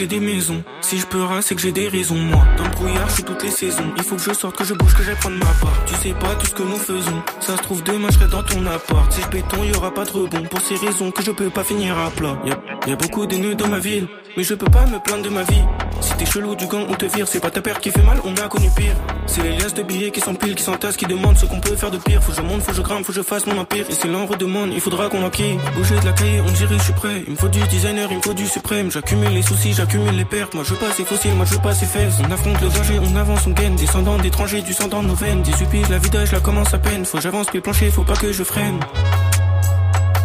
Acheter 0.00 0.06
des 0.06 0.24
maisons. 0.24 0.62
Si 0.80 0.98
je 0.98 1.06
peux 1.06 1.20
c'est 1.42 1.54
que 1.54 1.60
j'ai 1.60 1.72
des 1.72 1.88
raisons. 1.88 2.14
Moi, 2.14 2.42
dans 2.56 2.64
le 2.64 2.70
brouillard, 2.70 3.08
je 3.08 3.14
suis 3.14 3.22
toutes 3.22 3.42
les 3.42 3.50
saisons. 3.50 3.92
Il 3.96 4.02
faut 4.02 4.16
que 4.16 4.22
je 4.22 4.32
sorte, 4.32 4.56
que 4.56 4.64
je 4.64 4.74
bouge, 4.74 4.94
que 4.94 5.02
j'aille 5.02 5.16
prendre 5.16 5.36
ma 5.36 5.52
part. 5.60 5.84
Tu 5.86 5.94
sais 5.94 6.14
pas 6.14 6.34
tout 6.36 6.46
ce 6.46 6.54
que 6.54 6.62
nous 6.62 6.76
faisons. 6.76 7.22
Ça 7.40 7.56
se 7.56 7.62
trouve, 7.62 7.82
demain, 7.82 8.08
je 8.10 8.14
serai 8.18 8.28
dans 8.28 8.42
ton 8.42 8.64
appart. 8.66 9.12
Si 9.12 9.20
je 9.20 9.28
béton, 9.28 9.62
y 9.62 9.76
aura 9.76 9.92
pas 9.92 10.04
de 10.04 10.10
rebond. 10.10 10.42
Pour 10.44 10.60
ces 10.60 10.76
raisons 10.76 11.10
que 11.10 11.22
je 11.22 11.30
peux 11.32 11.50
pas 11.50 11.64
finir 11.64 11.98
à 11.98 12.10
plat. 12.10 12.38
Y 12.44 12.50
a, 12.50 12.88
y 12.88 12.92
a 12.92 12.96
beaucoup 12.96 13.26
d'ennemis 13.26 13.56
dans 13.56 13.68
ma 13.68 13.78
ville. 13.78 14.08
Mais 14.36 14.44
je 14.44 14.54
peux 14.54 14.70
pas 14.70 14.86
me 14.86 14.98
plaindre 14.98 15.24
de 15.24 15.28
ma 15.28 15.42
vie. 15.42 15.62
Si 16.00 16.14
t'es 16.14 16.24
chelou 16.24 16.54
du 16.54 16.66
gang, 16.66 16.86
on 16.88 16.94
te 16.94 17.04
vire. 17.04 17.26
C'est 17.26 17.40
pas 17.40 17.50
ta 17.50 17.60
père 17.60 17.80
qui 17.80 17.90
fait 17.90 18.02
mal, 18.02 18.18
on 18.24 18.34
a 18.36 18.48
connu 18.48 18.68
pire. 18.76 18.94
C'est 19.26 19.42
les 19.42 19.56
liasses 19.56 19.74
de 19.74 19.82
billets 19.82 20.10
qui 20.10 20.20
s'empilent, 20.20 20.54
qui 20.54 20.62
s'entassent, 20.62 20.96
qui 20.96 21.06
demandent 21.06 21.36
ce 21.36 21.46
qu'on 21.46 21.60
peut 21.60 21.74
faire 21.74 21.90
de 21.90 21.98
pire. 21.98 22.22
Faut 22.22 22.30
que 22.30 22.36
je 22.36 22.42
monte, 22.42 22.62
faut 22.62 22.70
que 22.70 22.76
je 22.76 22.82
grimpe, 22.82 23.04
faut 23.04 23.12
que 23.12 23.18
je 23.18 23.22
fasse 23.22 23.46
mon 23.46 23.58
empire. 23.58 23.84
Et 23.88 23.92
si 23.92 24.06
l'on 24.06 24.26
redemande, 24.26 24.70
il 24.72 24.80
faudra 24.80 25.08
qu'on 25.08 25.24
enquille. 25.24 25.58
Bouger 25.74 25.98
de 25.98 26.06
la 26.06 26.12
cahier, 26.12 26.40
on 26.40 26.50
dirait, 26.52 26.78
je 26.78 26.84
suis 26.84 26.92
prêt. 26.92 27.24
Il 27.26 27.32
me 27.32 27.36
faut 27.36 27.48
du 27.48 27.60
designer, 27.68 28.08
il 28.10 28.18
me 28.18 28.22
faut 28.22 28.34
du 28.34 28.46
suprême. 28.46 28.90
J'accumule 28.90 29.30
les 29.30 29.42
soucis, 29.42 29.72
j'accumule 29.72 30.16
les 30.16 30.24
pertes. 30.24 30.54
Moi 30.54 30.64
je 30.64 30.70
veux 30.70 30.78
pas 30.78 30.92
ces 30.92 31.04
fossiles, 31.04 31.34
moi 31.34 31.44
je 31.44 31.54
veux 31.54 31.62
pas 31.62 31.74
ces 31.74 31.86
fesses. 31.86 32.14
On 32.26 32.30
affronte 32.30 32.60
le 32.60 32.68
danger, 32.68 33.00
on 33.02 33.16
avance, 33.16 33.46
on 33.46 33.50
gagne. 33.50 33.74
Descendant 33.74 34.16
d'étrangers, 34.16 34.62
du 34.62 34.72
sang 34.72 34.88
dans 34.88 35.02
nos 35.02 35.14
veines. 35.14 35.42
Des 35.42 35.52
la 35.90 35.98
vida, 35.98 36.24
je 36.24 36.32
la 36.32 36.40
commence 36.40 36.72
à 36.72 36.78
peine. 36.78 37.04
Faut 37.04 37.20
j'avance, 37.20 37.46
puis 37.48 37.60
plancher, 37.60 37.90
faut 37.90 38.04
pas 38.04 38.16
que 38.16 38.32
je 38.32 38.44
freine. 38.44 38.78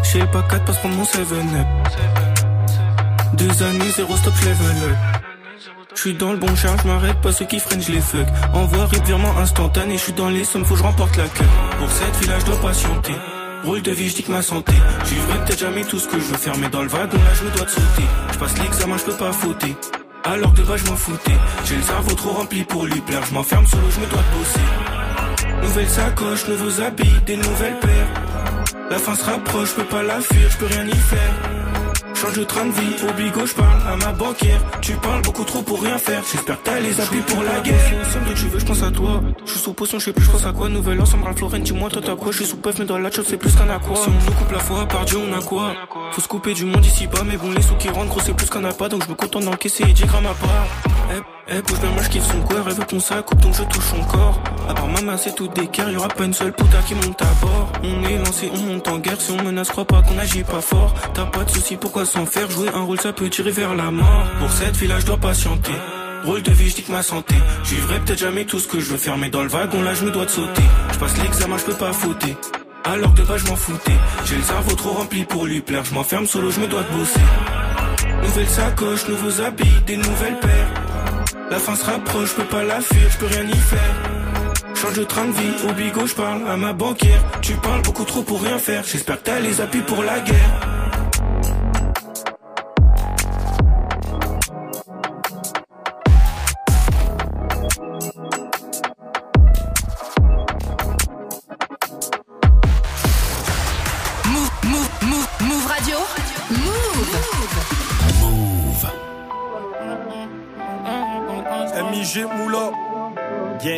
Chez 0.03 0.19
le 0.19 0.27
pack 0.27 0.47
4, 0.47 0.65
passe 0.65 0.77
prendre 0.77 0.95
mon 0.95 1.03
7-up. 1.03 2.34
Deux 3.37 3.63
années, 3.63 3.91
zéro 3.91 4.15
stop, 4.15 4.33
level 4.41 4.89
up. 4.89 4.97
Je 5.93 5.99
suis 5.99 6.13
dans 6.13 6.31
le 6.31 6.37
bon 6.37 6.55
charge, 6.55 6.79
je 6.83 6.87
m'arrête 6.87 7.19
pas 7.21 7.31
ceux 7.33 7.45
qui 7.45 7.59
freinent, 7.59 7.81
je 7.81 7.91
les 7.91 7.99
fuck. 7.99 8.27
Envoie 8.53 8.85
rip 8.85 9.03
virement 9.05 9.37
instantané, 9.37 9.97
je 9.97 10.03
suis 10.03 10.13
dans 10.13 10.29
les 10.29 10.45
sommes, 10.45 10.63
faut 10.63 10.75
que 10.75 10.79
je 10.79 10.83
remporte 10.83 11.17
la 11.17 11.27
queue. 11.27 11.45
Pour 11.77 11.91
cette 11.91 12.15
village, 12.21 12.43
dois 12.45 12.61
patienter. 12.61 13.15
Rôle 13.65 13.81
de 13.81 13.91
vie, 13.91 14.09
je 14.09 14.15
dis 14.15 14.23
que 14.23 14.31
ma 14.31 14.41
santé. 14.41 14.73
J'y 15.05 15.15
ferai 15.15 15.39
peut-être 15.39 15.59
jamais 15.59 15.83
tout 15.83 15.99
ce 15.99 16.07
que 16.07 16.17
je 16.19 16.25
veux 16.25 16.37
faire, 16.37 16.57
mais 16.57 16.69
dans 16.69 16.81
le 16.81 16.87
wagon 16.87 17.17
là, 17.17 17.33
je 17.33 17.43
me 17.43 17.51
dois 17.51 17.65
de 17.65 17.69
sauter. 17.69 18.07
Je 18.31 18.37
passe 18.37 18.57
l'examen, 18.57 18.97
je 18.97 19.03
peux 19.03 19.17
pas 19.17 19.33
fauter. 19.33 19.75
Alors 20.23 20.51
de 20.51 20.63
bas, 20.63 20.77
je 20.77 20.85
m'en 20.85 20.95
foutais. 20.95 21.37
J'ai 21.65 21.75
le 21.75 21.81
cerveau 21.81 22.15
trop 22.15 22.31
rempli 22.31 22.63
pour 22.63 22.85
lui 22.85 23.01
plaire. 23.01 23.23
Je 23.27 23.33
m'enferme 23.33 23.65
solo, 23.67 23.83
je 23.89 23.99
me 23.99 24.05
dois 24.05 24.21
de 24.21 24.37
bosser. 24.37 25.61
Nouvelle 25.61 25.89
sacoche, 25.89 26.47
nouveaux 26.47 26.81
habits, 26.81 27.19
des 27.25 27.37
nouvelles 27.37 27.79
paires. 27.81 28.07
La 28.89 28.97
fin 28.97 29.15
se 29.15 29.25
rapproche, 29.25 29.69
je 29.69 29.75
peux 29.75 29.85
pas 29.85 30.03
la 30.03 30.21
fuir, 30.21 30.49
je 30.49 30.57
peux 30.57 30.67
rien 30.67 30.87
y 30.87 30.95
faire. 30.95 31.74
Change 32.25 32.39
de 32.39 32.43
train 32.43 32.65
de 32.65 32.71
vie, 32.71 32.95
au 33.07 33.13
bigot, 33.13 33.45
je 33.45 33.53
parle 33.53 33.79
à 33.87 33.95
ma 33.97 34.11
banquière. 34.11 34.59
Tu 34.81 34.93
parles 34.93 35.21
beaucoup 35.21 35.43
trop 35.43 35.61
pour 35.61 35.83
rien 35.83 35.99
faire. 35.99 36.23
J'espère 36.31 36.59
que 36.59 36.65
t'as 36.65 36.79
les 36.79 36.99
appuis 36.99 37.21
pour 37.21 37.43
la 37.43 37.59
guerre. 37.59 37.79
Somme 38.11 38.23
de 38.23 38.33
tu 38.33 38.47
veux, 38.47 38.57
je 38.57 38.65
pense 38.65 38.81
à 38.81 38.89
toi. 38.89 39.21
Je 39.45 39.51
suis 39.51 39.59
sous 39.59 39.73
potion, 39.73 39.99
je 39.99 40.05
sais 40.05 40.13
plus, 40.13 40.25
je 40.25 40.31
pense 40.31 40.43
à 40.43 40.51
quoi. 40.51 40.67
Nouvelle 40.67 40.99
ensemble, 40.99 41.25
Florent, 41.35 41.59
dis-moi, 41.59 41.89
toi 41.89 42.01
t'as 42.03 42.15
quoi. 42.15 42.31
Je 42.31 42.37
suis 42.37 42.45
sous 42.47 42.57
puff, 42.57 42.79
mais 42.79 42.85
dans 42.85 42.97
la 42.97 43.11
chose, 43.11 43.25
c'est 43.27 43.37
plus 43.37 43.55
qu'un 43.55 43.69
aqua. 43.69 43.95
Si 43.95 44.09
on 44.09 44.11
nous 44.11 44.31
coupe 44.37 44.51
la 44.51 44.59
foi, 44.59 44.87
par 44.87 45.05
Dieu, 45.05 45.19
on 45.19 45.37
a 45.37 45.41
quoi? 45.41 45.73
Faut 46.13 46.21
se 46.21 46.27
couper 46.27 46.55
du 46.55 46.65
monde 46.65 46.83
ici 46.83 47.05
bas, 47.05 47.21
mais 47.23 47.37
bon, 47.37 47.51
les 47.51 47.61
sous 47.61 47.75
qui 47.75 47.89
rentrent, 47.89 48.09
gros, 48.09 48.21
c'est 48.21 48.35
plus 48.35 48.49
qu'un 48.49 48.63
appât. 48.63 48.89
Donc 48.89 49.03
je 49.03 49.09
me 49.09 49.15
contente 49.15 49.43
d'encaisser 49.43 49.83
et 49.83 49.93
10 49.93 50.05
grammes 50.05 50.25
à 50.25 50.33
part. 50.33 50.65
Elle 51.47 51.61
bouge 51.61 51.77
moi 51.93 52.01
je 52.01 52.09
kiffe 52.09 52.25
son 52.25 52.41
corps, 52.41 52.65
elle 52.67 52.73
veut 52.73 52.85
qu'on 52.85 52.99
s'accoupe 52.99 53.39
donc 53.39 53.53
je 53.53 53.61
touche 53.63 53.85
son 53.85 54.03
corps. 54.05 54.41
À 54.67 54.73
part 54.73 54.87
ma 54.87 55.15
c'est 55.15 55.35
tout 55.35 55.47
d'équerre, 55.47 55.91
y'aura 55.91 56.07
pas 56.07 56.23
une 56.23 56.33
seule 56.33 56.51
puta 56.51 56.79
qui 56.79 56.95
monte 56.95 57.21
à 57.21 57.27
bord. 57.39 57.71
On 57.83 58.03
est 58.03 58.17
lancé, 58.17 58.49
on 58.51 58.57
monte 58.57 58.87
en 58.87 58.97
guerre, 58.97 59.21
si 59.21 59.29
on 59.29 59.43
menace, 59.43 59.69
crois 59.69 59.85
pas 59.85 60.01
qu'on 60.01 60.17
agit 60.17 60.43
pas 60.43 60.61
fort. 60.61 60.95
T'as 61.13 61.25
pas 61.25 61.43
de 61.43 61.51
soucis, 61.51 61.75
pourquoi 61.75 62.05
s'en 62.05 62.25
faire? 62.25 62.49
Jouer 62.49 62.69
un 62.73 62.81
rôle, 62.81 62.99
ça 62.99 63.13
peut 63.13 63.29
tirer 63.29 63.51
vers 63.51 63.75
la 63.75 63.91
mort. 63.91 64.25
Pour 64.39 64.51
cette 64.51 64.81
là, 64.81 64.99
je 64.99 65.05
dois 65.05 65.17
patienter. 65.17 65.73
Rôle 66.23 66.41
de 66.41 66.51
vie, 66.51 66.69
je 66.69 66.75
dis 66.77 66.83
que 66.83 66.91
ma 66.91 67.03
santé. 67.03 67.35
Je 67.63 67.75
vivrai 67.75 67.99
peut-être 67.99 68.19
jamais 68.19 68.45
tout 68.45 68.57
ce 68.57 68.67
que 68.67 68.79
je 68.79 68.89
veux 68.89 68.97
faire, 68.97 69.17
mais 69.17 69.29
dans 69.29 69.43
le 69.43 69.49
wagon 69.49 69.83
là, 69.83 69.93
je 69.93 70.03
me 70.03 70.09
dois 70.09 70.25
de 70.25 70.31
sauter. 70.31 70.63
Je 70.93 70.97
passe 70.97 71.15
l'examen, 71.19 71.59
je 71.59 71.65
peux 71.65 71.75
pas 71.75 71.93
fauter. 71.93 72.35
Alors 72.85 73.11
de 73.11 73.21
base, 73.21 73.43
je 73.45 73.49
m'en 73.49 73.55
foutais? 73.55 73.97
J'ai 74.25 74.37
le 74.37 74.41
cerveau 74.41 74.75
trop 74.75 74.93
rempli 74.93 75.23
pour 75.25 75.45
lui 75.45 75.61
plaire. 75.61 75.85
Je 75.85 75.93
m'enferme 75.93 76.25
solo, 76.25 76.49
je 76.49 76.59
me 76.59 76.67
dois 76.67 76.81
de 76.81 76.97
bosser. 76.97 77.19
Nouvelle 78.23 78.49
sacoche, 78.49 79.07
nouveaux 79.07 79.41
habits, 79.41 79.81
des 79.85 79.97
nouvelles 79.97 80.39
paires. 80.39 80.94
La 81.51 81.59
fin 81.59 81.75
se 81.75 81.85
rapproche, 81.85 82.29
je 82.31 82.35
peux 82.35 82.45
pas 82.45 82.63
la 82.63 82.81
fuir, 82.81 83.09
je 83.09 83.17
peux 83.17 83.27
rien 83.27 83.43
y 83.43 83.55
faire. 83.55 83.95
Change 84.73 84.97
de 84.97 85.03
train 85.03 85.25
de 85.25 85.31
vie, 85.31 85.69
au 85.69 85.73
bigot, 85.73 86.07
je 86.07 86.15
parle 86.15 86.47
à 86.47 86.57
ma 86.57 86.73
banquière. 86.73 87.23
Tu 87.41 87.53
parles 87.53 87.83
beaucoup 87.83 88.03
trop 88.03 88.23
pour 88.23 88.41
rien 88.41 88.57
faire. 88.57 88.83
J'espère 88.83 89.19
que 89.19 89.25
t'as 89.25 89.39
les 89.39 89.61
appuis 89.61 89.81
pour 89.81 90.03
la 90.03 90.19
guerre. 90.21 90.84
Toute 113.65 113.73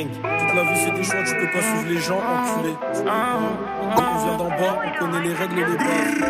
la 0.53 0.63
vie 0.63 0.79
c'est 0.83 0.91
des 0.91 1.03
choix, 1.03 1.23
tu 1.23 1.33
peux 1.33 1.49
pas 1.49 1.61
suivre 1.61 1.85
les 1.87 2.01
gens, 2.01 2.19
enculé. 2.19 2.75
On 2.93 4.25
vient 4.25 4.37
d'en 4.37 4.49
bas, 4.49 4.81
on 4.83 4.99
connaît 4.99 5.25
les 5.25 5.33
règles 5.33 5.59
et 5.59 5.63
les 5.63 5.77
bases. 5.77 6.27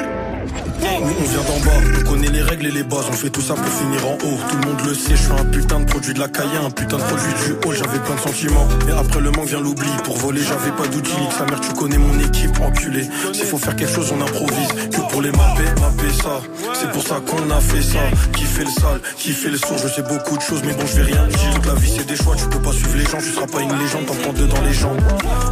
Oui, 0.79 1.15
on 1.19 1.23
vient 1.23 1.41
d'en 1.41 1.65
bas, 1.65 1.99
on 1.99 2.07
connaît 2.07 2.27
les 2.27 2.41
règles 2.43 2.67
et 2.67 2.71
les 2.71 2.83
bases, 2.83 3.07
on 3.09 3.13
fait 3.13 3.31
tout 3.31 3.41
ça 3.41 3.55
pour 3.55 3.65
finir 3.65 4.07
en 4.07 4.13
haut. 4.13 4.37
Tout 4.47 4.57
le 4.61 4.67
monde 4.67 4.81
le 4.85 4.93
sait, 4.93 5.15
je 5.15 5.23
suis 5.23 5.31
un 5.31 5.45
putain 5.45 5.79
de 5.79 5.85
produit 5.85 6.13
de 6.13 6.19
la 6.19 6.27
caille, 6.27 6.55
un 6.63 6.69
putain 6.69 6.97
de 6.97 7.01
produit 7.01 7.33
du 7.33 7.53
haut, 7.67 7.73
j'avais 7.73 7.97
plein 7.97 8.13
de 8.13 8.19
sentiments. 8.19 8.67
Mais 8.85 8.93
après 8.93 9.21
le 9.21 9.31
manque 9.31 9.47
vient 9.47 9.59
l'oubli, 9.59 9.89
pour 10.03 10.17
voler 10.17 10.41
j'avais 10.41 10.71
pas 10.77 10.85
d'outils. 10.85 11.15
Sa 11.35 11.45
mère, 11.45 11.59
tu 11.59 11.73
connais 11.73 11.97
mon 11.97 12.19
équipe, 12.19 12.61
enculé. 12.61 13.09
S'il 13.33 13.45
faut 13.45 13.57
faire 13.57 13.75
quelque 13.75 13.91
chose, 13.91 14.13
on 14.15 14.21
improvise. 14.21 14.69
Pour 15.17 15.23
les 15.23 15.31
mapper, 15.31 15.63
mapper 15.81 16.13
ça. 16.13 16.41
C'est 16.73 16.91
pour 16.91 17.01
ça 17.01 17.15
qu'on 17.25 17.49
a 17.49 17.59
fait 17.59 17.81
ça. 17.81 18.01
Qui 18.33 18.43
fait 18.43 18.65
le 18.65 18.69
sale, 18.69 19.01
qui 19.17 19.31
fait 19.31 19.49
le 19.49 19.57
sourd, 19.57 19.79
je 19.79 19.87
sais 19.87 20.03
beaucoup 20.03 20.37
de 20.37 20.41
choses, 20.43 20.61
mais 20.63 20.73
bon, 20.73 20.85
je 20.85 20.95
vais 20.97 21.11
rien 21.11 21.25
dire. 21.25 21.61
La 21.65 21.73
vie 21.73 21.91
c'est 21.97 22.05
des 22.05 22.15
choix, 22.15 22.35
tu 22.35 22.45
peux 22.45 22.59
pas 22.59 22.71
suivre 22.71 22.95
les 22.97 23.05
gens, 23.05 23.17
tu 23.17 23.31
seras 23.31 23.47
pas 23.47 23.61
une 23.61 23.75
légende, 23.79 24.05
t'en 24.05 24.13
prends 24.13 24.33
deux 24.33 24.45
dans 24.45 24.61
les 24.61 24.73
jambes. 24.73 25.01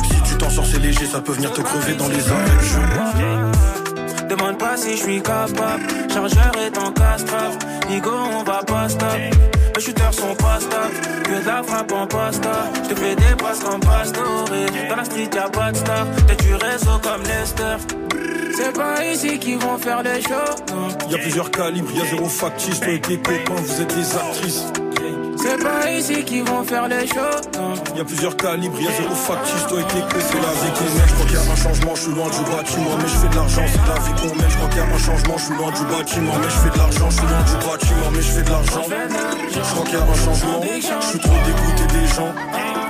Si 0.04 0.32
tu 0.32 0.38
t'en 0.38 0.51
sors, 0.51 0.67
c'est 0.67 0.78
léger, 0.78 1.08
ça 1.08 1.19
peut 1.19 1.32
venir 1.32 1.51
te 1.51 1.62
crever 1.62 1.95
dans 1.95 2.08
les 2.10 2.30
arrêts. 2.30 2.51
Demande 4.30 4.60
pas 4.60 4.78
si 4.78 4.97
je 4.97 5.01
suis 5.01 5.21
capable. 5.23 5.82
Chargeur 6.13 6.51
est 6.63 6.78
en 6.78 6.91
castrave. 6.91 7.58
Nigo, 7.89 8.12
on 8.12 8.43
va 8.43 8.62
pas 8.67 8.88
stop. 8.88 9.17
Les 9.75 9.82
shooters 9.82 10.13
sont 10.13 10.36
pas 10.36 10.60
stables. 10.60 11.23
Que 11.23 11.41
de 11.41 11.47
la 11.47 11.63
frappe 11.63 11.91
en 11.91 12.06
pasta. 12.06 12.71
Je 12.84 12.89
te 12.89 12.99
fais 12.99 13.15
des 13.15 13.36
passes 13.36 13.60
comme 13.60 13.80
Pastore. 13.80 14.45
Dans 14.89 14.95
la 14.95 15.06
street, 15.06 15.30
y'a 15.34 15.49
pas 15.49 15.71
de 15.71 15.78
star. 15.78 16.06
T'es 16.28 16.36
du 16.43 16.54
réseau 16.54 16.99
comme 17.01 17.23
Lester. 17.23 18.05
C'est 18.56 18.74
pas 18.74 19.06
ici 19.06 19.38
qu'ils 19.39 19.58
vont 19.58 19.78
faire 19.78 20.02
les 20.04 20.22
shows. 20.22 20.56
non. 20.74 20.88
Y 21.12 21.15
a 21.15 21.18
plusieurs 21.18 21.52
calibres, 21.52 21.91
y 21.94 22.02
a 22.02 22.06
zéro 22.06 22.26
factice, 22.28 22.80
toi 22.80 22.89
et 22.94 23.02
tes 23.02 23.18
copains, 23.18 23.56
vous 23.56 23.82
êtes 23.82 23.94
des 23.96 24.15
actrices. 24.15 24.63
C'est 25.38 25.62
pas 25.62 25.91
ici 25.91 26.24
qu'ils 26.24 26.44
vont 26.44 26.63
faire 26.63 26.88
les 26.88 27.06
shows. 27.08 27.41
non. 27.60 27.74
Y 27.96 28.00
a 28.00 28.06
plusieurs 28.06 28.36
calibres, 28.38 28.80
y 28.82 28.88
a 28.88 28.91
zéro 28.91 29.13
factice, 29.13 29.68
toi 29.68 29.80
et 29.82 29.84
tes 29.84 30.00
copains, 30.00 30.20
c'est 30.20 30.41
la 30.41 30.54
vie 30.60 30.72
qu'on 30.78 30.84
mène. 30.96 31.08
Je 31.08 31.13
crois 31.13 31.26
qu'il 31.26 31.36
y 31.36 31.38
a 31.38 31.52
un 31.52 31.56
changement, 31.56 31.96
je 31.96 32.02
suis 32.02 32.12
loin 32.12 32.30
du 32.30 32.44
bâtiment, 32.52 32.96
mais 32.98 33.08
je 33.08 33.18
fais 33.18 33.28
de 33.30 33.36
l'argent, 33.36 33.62
c'est 33.68 33.88
la 33.88 34.00
vie 34.00 34.22
qu'on 34.22 34.36
mène. 34.36 34.50
Je 34.50 34.56
crois 34.58 34.70
qu'il 34.70 34.78
y 34.78 34.82
a 34.82 34.86
un 34.86 34.98
changement, 34.98 35.38
je 35.38 35.44
suis 35.46 35.56
loin 35.56 35.72
du 35.72 35.84
bâtiment, 35.86 36.34
mais 36.41 36.50
je 36.50 36.60
fais 36.63 36.70
de 36.70 36.78
l'argent, 36.78 37.10
je 37.10 37.15
suis 37.15 37.28
loin 37.28 37.44
du 37.44 37.56
bâtiment, 37.68 38.10
mais 38.15 38.22
je 38.22 38.32
fais 38.32 38.44
de 38.44 38.50
l'argent. 38.50 38.84
Je 39.52 39.60
crois 39.60 39.86
qu'il 39.86 39.94
y 39.94 39.98
a 39.98 40.04
un 40.04 40.15
changement, 40.26 40.62
je 40.63 41.08
suis 41.08 41.20
trop 41.20 41.39
dégoûté 41.46 41.86
des 41.94 42.08
gens. 42.15 42.85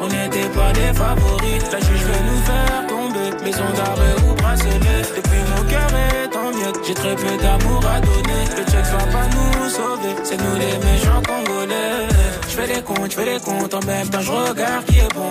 On 0.00 0.08
n'était 0.08 0.48
pas 0.54 0.72
les 0.72 0.92
favoris. 0.92 1.62
La 1.72 1.80
juge 1.80 2.04
veut 2.04 2.24
nous 2.28 2.40
faire 2.42 2.86
tomber, 2.88 3.44
maison 3.44 3.64
d'arrêt 3.76 4.16
ou 4.28 4.34
bracelet. 4.34 5.02
Depuis 5.16 5.42
mon 5.54 5.62
cœur 5.68 5.90
est 5.94 6.36
en 6.36 6.50
miettes, 6.50 6.80
j'ai 6.86 6.94
très 6.94 7.14
peu 7.16 7.36
d'amour 7.42 7.82
à 7.86 8.00
donner. 8.00 8.42
Le 8.56 8.64
check 8.70 8.84
va 8.84 9.04
pas 9.12 9.26
nous 9.34 9.70
sauver, 9.70 10.14
c'est 10.24 10.36
nous 10.36 10.54
les 10.54 10.78
méchants 10.86 11.22
congolais. 11.26 12.08
Je 12.48 12.54
fais 12.54 12.66
les 12.66 12.82
comptes, 12.82 13.10
je 13.10 13.16
fais 13.16 13.24
les 13.24 13.40
comptes, 13.40 13.74
en 13.74 13.84
même 13.86 14.08
temps 14.08 14.20
je 14.20 14.30
regarde 14.30 14.84
qui 14.86 14.98
est 14.98 15.14
bon. 15.14 15.30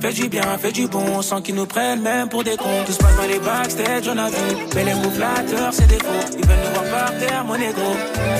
Fais 0.00 0.12
du 0.14 0.28
bien, 0.30 0.42
fais 0.58 0.72
du 0.72 0.86
bon, 0.86 1.20
sans 1.20 1.42
qu'ils 1.42 1.54
nous 1.54 1.66
prennent 1.66 2.00
même 2.00 2.28
pour 2.30 2.42
des 2.42 2.56
cons. 2.56 2.84
Tout 2.86 2.92
se 2.92 2.98
passe 2.98 3.16
dans 3.16 3.26
les 3.26 3.38
backstage, 3.38 4.08
on 4.08 4.16
a 4.16 4.28
vu. 4.28 4.66
Mais 4.74 4.84
les 4.84 4.94
mots 4.94 5.10
flatteurs, 5.10 5.72
c'est 5.72 5.86
des 5.86 5.98
faux. 5.98 6.38
Ils 6.38 6.46
veulent 6.46 6.56
nous 6.64 6.72
voir 6.72 6.84
par 6.84 7.18
terre, 7.18 7.44
mon 7.44 7.54
ego. 7.54 7.96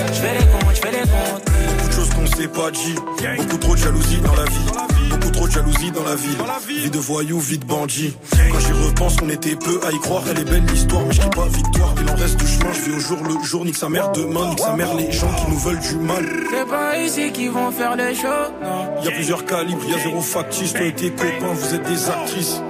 Je 0.07 0.13
fais 0.13 0.39
les 0.39 0.45
comptes, 0.47 0.75
je 0.75 0.81
fais 0.81 0.91
les 0.91 1.01
comptes. 1.01 1.45
beaucoup 1.45 1.87
de 1.87 1.93
choses 1.93 2.09
qu'on 2.09 2.25
s'est 2.25 2.47
pas 2.47 2.71
dit. 2.71 2.95
Beaucoup 3.37 3.57
trop 3.57 3.75
de 3.75 3.79
jalousie 3.79 4.21
dans 4.21 4.35
la 4.35 4.45
vie. 4.45 5.10
Beaucoup 5.31 5.47
trop 5.47 5.47
de 5.47 5.51
jalousie 5.51 5.91
dans 5.91 6.03
la 6.03 6.15
ville. 6.15 6.81
Vie 6.81 6.89
de 6.89 6.99
voyou, 6.99 7.39
vie 7.39 7.57
de 7.57 7.65
bandit. 7.65 8.13
Quand 8.51 8.59
j'y 8.59 8.71
repense, 8.71 9.15
on 9.23 9.29
était 9.29 9.55
peu 9.55 9.79
à 9.85 9.91
y 9.91 9.99
croire. 9.99 10.23
Elle 10.29 10.39
est 10.39 10.43
belle 10.43 10.65
l'histoire, 10.65 11.05
mais 11.05 11.13
je 11.13 11.21
pas 11.21 11.45
victoire. 11.45 11.95
Il 12.01 12.09
en 12.09 12.15
reste 12.15 12.37
du 12.37 12.47
chemin, 12.47 12.73
je 12.73 12.81
vis 12.81 12.95
au 12.95 12.99
jour 12.99 13.17
le 13.23 13.43
jour. 13.45 13.65
Nique 13.65 13.77
sa 13.77 13.87
mère 13.87 14.11
demain, 14.11 14.49
nique 14.49 14.59
sa 14.59 14.75
mère 14.75 14.93
les 14.95 15.11
gens 15.11 15.33
qui 15.33 15.51
nous 15.51 15.59
veulent 15.59 15.79
du 15.79 15.95
mal. 15.95 16.25
C'est 16.51 16.67
pas 16.67 16.97
ici 16.97 17.31
qu'ils 17.31 17.51
vont 17.51 17.71
faire 17.71 17.95
les 17.95 18.13
shows, 18.13 18.27
non. 18.61 19.03
Y 19.03 19.07
a 19.07 19.11
plusieurs 19.11 19.45
calibres, 19.45 19.85
y 19.87 19.93
a 19.93 19.99
zéro 19.99 20.21
factice. 20.21 20.73
Toi 20.73 20.85
et 20.87 20.93
tes 20.93 21.11
copains, 21.11 21.53
vous 21.53 21.75
êtes 21.75 21.83
des 21.83 22.09
actrices. 22.09 22.61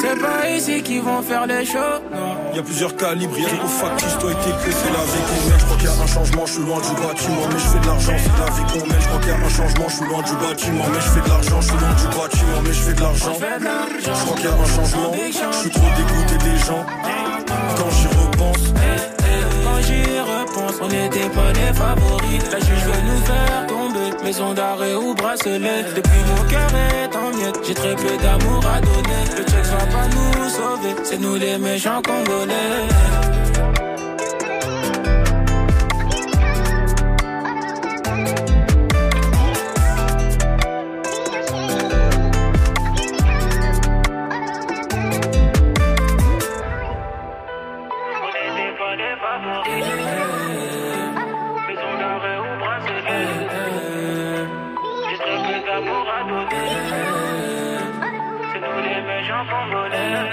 C'est 0.00 0.20
pas 0.20 0.50
ici 0.50 0.82
qu'ils 0.82 1.02
vont 1.02 1.22
faire 1.22 1.46
les 1.46 1.64
shows, 1.64 2.00
non. 2.12 2.54
Y 2.54 2.58
a 2.58 2.62
plusieurs 2.62 2.94
calibres, 2.96 3.38
y 3.38 3.44
a 3.44 3.48
zéro 3.48 3.66
factice. 3.66 4.16
Toi 4.18 4.30
et 4.30 4.34
tes 4.34 4.50
copains, 4.50 4.76
c'est 4.80 4.92
la 4.92 5.04
vie 5.10 5.24
qu'on 5.28 5.40
mène. 5.48 5.58
Je 5.58 5.64
crois 5.64 5.76
qu'il 5.76 5.86
y 5.86 5.88
a 5.88 6.02
un 6.02 6.06
changement, 6.06 6.46
je 6.46 6.52
suis 6.52 6.62
loin 6.62 6.80
du 6.80 6.94
bâtiment, 7.02 7.46
mais 7.50 7.58
je 7.58 7.68
fais 7.72 7.78
de 7.80 7.86
l'argent, 7.86 8.12
c'est 8.16 8.38
la 8.38 8.50
vie 8.56 8.66
qu'on 8.72 8.86
mène. 8.86 9.00
Je 9.00 9.08
crois 9.08 9.20
qu'il 9.20 9.28
y 9.28 9.32
a 9.32 9.36
un 9.36 9.48
changement, 9.48 9.88
je 9.88 9.96
suis 9.96 10.06
loin 10.06 10.22
du 10.22 10.34
bâtiment, 10.36 10.84
mais 10.92 11.00
je 11.00 11.10
fais 11.14 11.20
de 11.20 11.28
l'argent, 11.28 11.60
je 11.60 11.66
suis 11.66 11.78
loin 11.78 11.94
du 11.94 12.06
bâtiment, 12.16 12.60
mais 12.64 12.72
je 12.72 12.82
fais 12.82 12.94
de 12.94 13.00
l'argent. 13.00 13.32
Je 13.36 14.24
crois 14.24 14.36
qu'il 14.36 14.44
y 14.44 14.48
a 14.48 14.54
un 14.54 14.70
changement, 14.76 15.12
je 15.16 15.58
suis 15.58 15.70
trop 15.70 15.90
dégoûté 15.96 16.36
des 16.44 16.58
gens. 16.66 16.84
Quand 17.76 17.90
j'y 17.90 18.08
repense, 18.08 18.64
Quand 19.64 19.80
j'y 19.86 20.02
repense, 20.20 20.76
on 20.80 20.88
n'était 20.88 21.28
pas 21.30 21.52
les 21.52 21.72
favoris. 21.74 22.42
La 22.52 22.58
juge 22.58 22.84
veut 22.88 23.02
nous 23.08 23.22
faire 23.24 23.66
tomber, 23.66 23.85
maison 24.26 24.54
d'arrêt 24.54 24.94
ou 24.94 25.14
bracelet. 25.14 25.84
Depuis 25.94 26.22
mon 26.30 26.42
cœur 26.48 26.70
est 26.74 27.16
en 27.16 27.30
miettes, 27.36 27.60
j'ai 27.64 27.74
très 27.74 27.94
peu 27.94 28.16
d'amour 28.22 28.60
à 28.66 28.80
donner. 28.80 29.22
Le 29.36 29.44
check 29.44 29.64
va 29.64 29.86
pas 29.86 30.08
nous 30.08 30.48
sauver, 30.48 30.94
c'est 31.04 31.20
nous 31.20 31.36
les 31.36 31.58
méchants 31.58 32.02
congolais. 32.02 33.25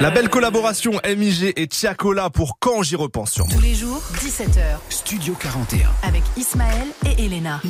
La 0.04 0.12
belle 0.12 0.28
collaboration 0.28 1.00
MIG 1.06 1.54
et 1.56 1.66
Tiakola 1.66 2.30
pour 2.30 2.60
Quand 2.60 2.84
j'y 2.84 2.98
repense 2.98 3.32
sur 3.32 3.48
moi. 3.48 3.56
Tous 3.56 3.62
les 3.62 3.74
jours, 3.74 4.02
17h. 4.16 4.60
Studio 4.90 5.34
41. 5.34 5.88
Avec 6.06 6.24
Ismaël 6.36 6.88
et 7.06 7.24
Elena. 7.26 7.62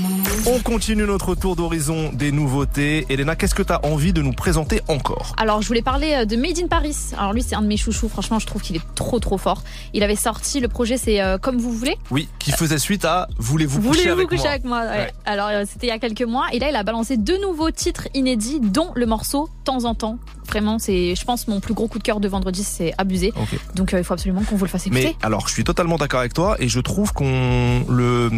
On 0.47 0.59
continue 0.61 1.03
notre 1.03 1.35
tour 1.35 1.55
d'horizon 1.55 2.09
des 2.11 2.31
nouveautés. 2.31 3.05
Elena, 3.09 3.35
qu'est-ce 3.35 3.53
que 3.53 3.61
tu 3.61 3.71
as 3.71 3.85
envie 3.85 4.13
de 4.13 4.23
nous 4.23 4.31
présenter 4.31 4.81
encore? 4.87 5.35
Alors, 5.37 5.61
je 5.61 5.67
voulais 5.67 5.83
parler 5.83 6.11
euh, 6.15 6.25
de 6.25 6.35
Made 6.35 6.57
in 6.57 6.65
Paris. 6.65 6.97
Alors, 7.15 7.33
lui, 7.33 7.43
c'est 7.43 7.53
un 7.53 7.61
de 7.61 7.67
mes 7.67 7.77
chouchous. 7.77 8.09
Franchement, 8.09 8.39
je 8.39 8.47
trouve 8.47 8.63
qu'il 8.63 8.77
est 8.77 8.95
trop, 8.95 9.19
trop 9.19 9.37
fort. 9.37 9.61
Il 9.93 10.01
avait 10.01 10.15
sorti 10.15 10.59
le 10.59 10.69
projet, 10.69 10.97
c'est 10.97 11.21
euh, 11.21 11.37
Comme 11.37 11.59
vous 11.59 11.71
voulez. 11.71 11.99
Oui, 12.09 12.29
qui 12.39 12.51
faisait 12.51 12.79
suite 12.79 13.05
à 13.05 13.27
Voulez-vous 13.37 13.79
coucher 13.79 14.09
Voulez-vous 14.09 14.19
avec 14.21 14.29
coucher 14.29 14.41
moi 14.41 14.49
avec 14.49 14.63
moi 14.63 14.79
ouais. 14.81 14.87
Ouais. 14.87 15.13
Alors, 15.25 15.49
euh, 15.49 15.65
c'était 15.71 15.85
il 15.85 15.89
y 15.89 15.93
a 15.93 15.99
quelques 15.99 16.23
mois. 16.23 16.47
Et 16.51 16.57
là, 16.57 16.71
il 16.71 16.75
a 16.75 16.81
balancé 16.81 17.15
deux 17.15 17.39
nouveaux 17.39 17.69
titres 17.69 18.07
inédits, 18.15 18.59
dont 18.59 18.91
le 18.95 19.05
morceau 19.05 19.49
Temps 19.65 19.85
en 19.85 19.93
temps. 19.93 20.17
Vraiment, 20.53 20.77
c'est, 20.77 21.15
je 21.15 21.25
pense, 21.25 21.47
mon 21.47 21.59
plus 21.59 21.73
gros 21.73 21.87
coup 21.87 21.97
de 21.97 22.03
cœur 22.03 22.19
de 22.19 22.27
vendredi, 22.27 22.63
c'est 22.63 22.93
abusé. 22.99 23.33
Donc, 23.73 23.91
euh, 23.93 23.97
il 23.97 24.03
faut 24.03 24.13
absolument 24.13 24.43
qu'on 24.43 24.55
vous 24.55 24.65
le 24.65 24.69
fasse 24.69 24.85
écouter. 24.85 25.15
Mais 25.19 25.25
alors, 25.25 25.47
je 25.47 25.53
suis 25.53 25.63
totalement 25.63 25.95
d'accord 25.97 26.19
avec 26.19 26.35
toi 26.35 26.55
et 26.59 26.67
je 26.69 26.79
trouve 26.79 27.11
qu'on 27.11 27.83
le 27.89 28.29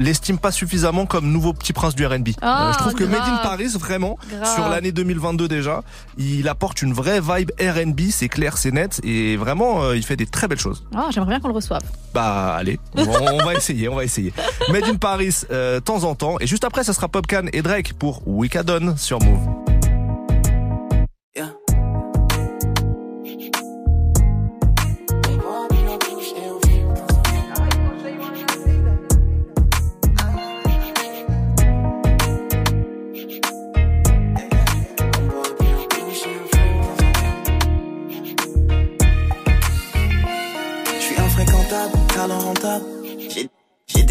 l'estime 0.00 0.38
pas 0.38 0.50
suffisamment 0.50 1.06
comme 1.06 1.30
nouveau 1.30 1.52
petit 1.52 1.72
prince 1.72 1.94
du 1.94 2.04
R&B. 2.04 2.30
Ah, 2.42 2.70
Euh, 2.70 2.72
je 2.72 2.78
trouve 2.78 2.94
que 2.94 3.04
Made 3.04 3.20
in. 3.20 3.36
Paris, 3.44 3.68
vraiment, 3.78 4.18
Grave. 4.30 4.52
sur 4.54 4.68
l'année 4.68 4.90
2022 4.90 5.46
déjà, 5.46 5.82
il 6.18 6.48
apporte 6.48 6.82
une 6.82 6.92
vraie 6.92 7.20
vibe 7.20 7.52
R&B, 7.60 8.00
c'est 8.10 8.28
clair, 8.28 8.58
c'est 8.58 8.72
net 8.72 9.00
et 9.04 9.36
vraiment, 9.36 9.84
euh, 9.84 9.96
il 9.96 10.02
fait 10.04 10.16
des 10.16 10.26
très 10.26 10.48
belles 10.48 10.58
choses. 10.58 10.82
Ah, 10.92 11.06
j'aimerais 11.12 11.30
bien 11.30 11.40
qu'on 11.40 11.48
le 11.48 11.54
reçoive. 11.54 11.82
Bah 12.14 12.54
allez, 12.58 12.80
on, 12.96 13.02
on 13.06 13.44
va 13.44 13.54
essayer, 13.54 13.88
on 13.88 13.94
va 13.94 14.02
essayer. 14.04 14.32
Made 14.72 14.84
in 14.88 14.96
Paris, 14.96 15.42
temps 15.84 16.02
en 16.02 16.16
temps. 16.16 16.36
Et 16.40 16.46
juste 16.48 16.64
après, 16.64 16.82
ça 16.82 16.92
sera 16.92 17.06
Popcan 17.08 17.42
et 17.52 17.62
Drake 17.62 17.92
pour 17.92 18.26
Wicadon 18.26 18.94
sur 18.96 19.20
Move. 19.22 19.73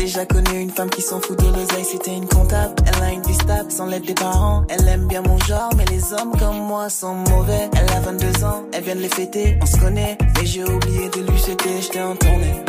Déjà 0.03 0.25
connu 0.25 0.59
une 0.59 0.69
femme 0.69 0.89
qui 0.89 1.01
s'en 1.01 1.21
fout 1.21 1.39
de 1.39 1.45
l'oseille, 1.45 1.85
c'était 1.85 2.13
une 2.13 2.27
comptable. 2.27 2.75
Elle 2.85 3.03
a 3.03 3.11
une 3.13 3.21
vie 3.21 3.35
stable 3.35 3.71
sans 3.71 3.85
l'aide 3.85 4.05
des 4.05 4.13
parents. 4.13 4.65
Elle 4.67 4.85
aime 4.89 5.07
bien 5.07 5.21
mon 5.21 5.37
genre, 5.39 5.69
mais 5.77 5.85
les 5.85 6.11
hommes 6.11 6.35
comme 6.37 6.57
moi 6.57 6.89
sont 6.89 7.15
mauvais. 7.15 7.69
Elle 7.73 7.89
a 7.89 8.01
22 8.01 8.43
ans, 8.43 8.63
elle 8.73 8.83
vient 8.83 8.95
de 8.95 8.99
les 8.99 9.07
fêter, 9.07 9.57
on 9.61 9.65
se 9.65 9.77
connaît. 9.77 10.17
Mais 10.35 10.45
j'ai 10.45 10.65
oublié 10.65 11.07
de 11.09 11.21
lui 11.21 11.39
souhaiter, 11.39 11.81
j'étais 11.81 12.01
en 12.01 12.17
tournée. 12.17 12.65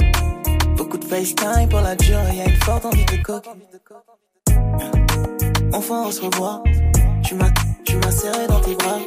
Beaucoup 0.77 0.97
de 0.97 1.05
FaceTime 1.05 1.69
pour 1.69 1.81
la 1.81 1.97
dure, 1.97 2.21
y 2.33 2.41
a 2.41 2.45
une 2.45 2.63
forte 2.63 2.85
envie 2.85 3.05
de 3.05 3.23
coke. 3.25 3.49
Enfin 5.73 6.05
on 6.07 6.11
se 6.13 6.21
revoit, 6.21 6.63
tu 7.25 7.35
m'as, 7.35 7.51
tu 7.85 7.97
m'as 7.97 8.13
serré 8.13 8.47
dans 8.47 8.61
tes 8.61 8.77
bras. 8.77 9.01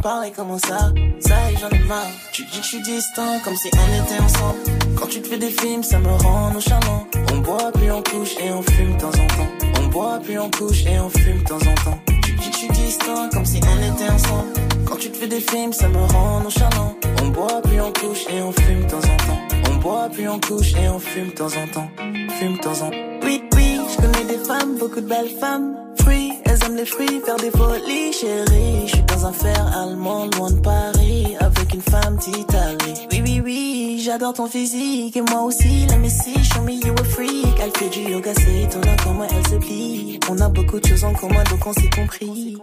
Me 0.00 0.02
parlais 0.02 0.32
comment 0.34 0.58
ça 0.58 0.92
Ça 1.20 1.50
y 1.50 1.54
est, 1.54 1.58
j'en 1.58 1.68
ai 1.68 1.84
marre. 1.84 2.06
Tu 2.32 2.44
dis 2.44 2.58
que 2.58 2.62
je 2.62 2.68
suis 2.68 2.82
distant, 2.82 3.38
comme 3.44 3.54
si 3.54 3.68
on 3.74 4.04
était 4.04 4.22
ensemble. 4.22 4.58
Quand 4.96 5.06
tu 5.06 5.20
te 5.20 5.28
fais 5.28 5.38
des 5.38 5.50
films, 5.50 5.82
ça 5.82 5.98
me 5.98 6.08
rend 6.08 6.50
nonchalant. 6.52 7.06
On 7.32 7.38
boit, 7.38 7.70
puis 7.74 7.90
on 7.90 8.02
couche 8.02 8.34
et 8.40 8.50
on 8.50 8.62
fume 8.62 8.94
de 8.94 9.00
temps 9.00 9.08
en 9.08 9.26
temps. 9.26 9.48
On 9.82 9.86
boit, 9.88 10.18
puis 10.24 10.38
on 10.38 10.50
couche 10.50 10.86
et 10.86 10.98
on 10.98 11.10
fume 11.10 11.42
de 11.42 11.48
temps 11.48 11.56
en 11.56 11.74
temps. 11.84 11.98
Tu 12.06 12.32
dis 12.32 12.50
que 12.50 12.52
je 12.52 12.58
suis 12.58 12.68
distant, 12.68 13.28
comme 13.30 13.44
si 13.44 13.60
on 13.62 13.94
était 13.94 14.10
ensemble. 14.10 14.52
Quand 14.86 14.96
tu 14.96 15.10
te 15.10 15.16
fais 15.18 15.28
des 15.28 15.40
films, 15.40 15.72
ça 15.72 15.88
me 15.88 15.98
rend 15.98 16.40
nonchalant. 16.40 16.96
On 17.22 17.28
boit, 17.28 17.60
puis 17.62 17.80
on 17.80 17.92
couche 17.92 18.24
et 18.30 18.40
on 18.40 18.52
fume 18.52 18.84
de 18.84 18.90
temps 18.90 18.98
en 18.98 19.16
temps. 19.16 19.70
On 19.70 19.74
boit, 19.76 20.08
puis 20.10 20.28
on 20.28 20.40
couche 20.40 20.74
et 20.76 20.88
on 20.88 20.98
fume 20.98 21.28
de 21.28 21.34
temps 21.34 21.46
en 21.46 21.66
temps. 21.74 21.90
Fume 22.38 22.56
de 22.56 22.60
temps 22.60 22.82
en 22.86 22.90
temps. 22.90 22.96
Oui, 23.24 23.42
oui, 23.54 23.80
je 23.90 23.96
connais 23.96 24.24
des 24.24 24.44
femmes, 24.44 24.78
beaucoup 24.78 25.00
de 25.00 25.08
belles 25.08 25.36
femmes. 25.38 25.76
Fruits, 26.00 26.32
elles 26.50 26.64
aiment 26.64 26.76
les 26.76 26.84
fruits, 26.84 27.20
faire 27.24 27.36
des 27.36 27.50
folies, 27.50 28.12
chérie. 28.12 28.86
Je 28.86 28.96
suis 28.96 29.02
dans 29.02 29.26
un 29.26 29.32
fer 29.32 29.78
allemand, 29.78 30.26
loin 30.36 30.50
de 30.50 30.60
Paris, 30.60 31.36
avec 31.38 31.74
une 31.74 31.80
femme 31.82 32.16
d'Italie. 32.16 33.06
Oui, 33.12 33.20
oui, 33.22 33.40
oui, 33.44 34.02
j'adore 34.04 34.34
ton 34.34 34.46
physique, 34.46 35.16
et 35.16 35.22
moi 35.22 35.42
aussi, 35.42 35.86
la 35.86 35.96
messie, 35.96 36.42
show 36.42 36.62
me 36.62 36.72
you 36.72 36.94
a 36.98 37.04
freak. 37.04 37.56
Elle 37.62 37.76
fait 37.76 37.88
du 37.88 38.10
yoga, 38.10 38.32
c'est 38.34 38.62
étonnant 38.62 38.96
comment 39.02 39.26
elle 39.30 39.46
se 39.46 39.56
plie. 39.56 40.18
On 40.28 40.38
a 40.40 40.48
beaucoup 40.48 40.80
de 40.80 40.86
choses 40.86 41.04
en 41.04 41.12
commun, 41.12 41.42
donc 41.50 41.66
on 41.66 41.72
s'est 41.72 41.90
compris. 41.90 42.58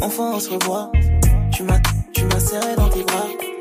Enfin, 0.00 0.32
on 0.34 0.40
se 0.40 0.50
revoit. 0.50 0.90
Tu 1.52 1.62
m'as, 1.62 1.80
tu 2.12 2.24
m'as 2.24 2.40
serré 2.40 2.74
dans 2.76 2.88
tes 2.88 3.04
bras. 3.04 3.53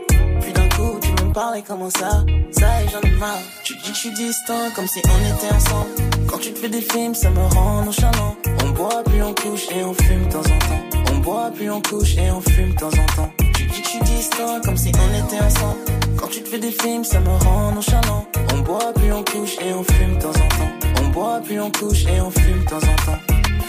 Me 1.34 1.40
parlais 1.40 1.64
comment 1.68 1.90
ça 1.90 2.24
Ça 2.52 2.82
y 2.82 2.86
est, 2.86 2.90
j'en 2.90 3.02
ai 3.02 3.12
marre. 3.16 3.40
Tu 3.64 3.74
dis 3.76 3.82
que 3.82 3.88
je 3.88 3.94
suis 3.94 4.14
distant, 4.14 4.70
comme 4.76 4.88
si 4.88 5.02
on 5.04 5.36
était 5.36 5.56
ensemble. 5.56 5.90
Quand 6.28 6.38
tu 6.38 6.54
te 6.54 6.60
fais 6.60 6.70
des 6.70 6.82
films, 6.82 7.16
ça 7.16 7.30
me 7.32 7.42
rend 7.56 7.84
nonchalant. 7.84 8.36
On 8.64 8.70
boit, 8.70 9.04
puis 9.06 9.22
on 9.22 9.34
couche 9.34 9.68
et 9.72 9.84
on 9.84 9.94
fume 9.94 10.28
de 10.28 10.32
temps 10.32 10.40
en 10.40 10.60
temps. 10.60 11.12
On 11.12 11.18
boit, 11.20 11.52
puis 11.56 11.70
on 11.70 11.82
couche 11.82 12.18
et 12.18 12.30
on 12.30 12.42
fume 12.42 12.74
de 12.74 12.80
temps 12.80 12.88
en 12.88 13.16
temps. 13.16 13.32
Tu 13.56 13.66
dis 13.66 13.82
que 13.82 13.84
je 13.84 13.90
suis 13.90 14.00
distant, 14.02 14.62
comme 14.64 14.78
si 14.78 14.92
on 14.94 15.26
était 15.26 15.44
ensemble. 15.44 15.80
Quand 16.18 16.28
tu 16.28 16.44
te 16.44 16.50
fais 16.50 16.60
des 16.60 16.72
films, 16.72 17.04
ça 17.04 17.20
me 17.20 17.30
rend 17.30 17.72
nonchalant. 17.72 18.26
On 18.54 18.60
boit, 18.60 18.94
puis 18.96 19.12
on 19.12 19.24
couche 19.24 19.56
et 19.60 19.74
on 19.74 19.84
fume 19.84 20.16
de 20.16 20.22
temps 20.22 20.30
en 20.30 20.34
temps. 20.34 21.04
On 21.04 21.08
boit, 21.10 21.42
puis 21.44 21.60
on 21.60 21.72
couche 21.72 22.06
et 22.06 22.22
on 22.22 22.30
fume 22.30 22.64
de 22.64 22.70
temps 22.70 22.78
en 22.78 22.96
temps. 23.06 23.20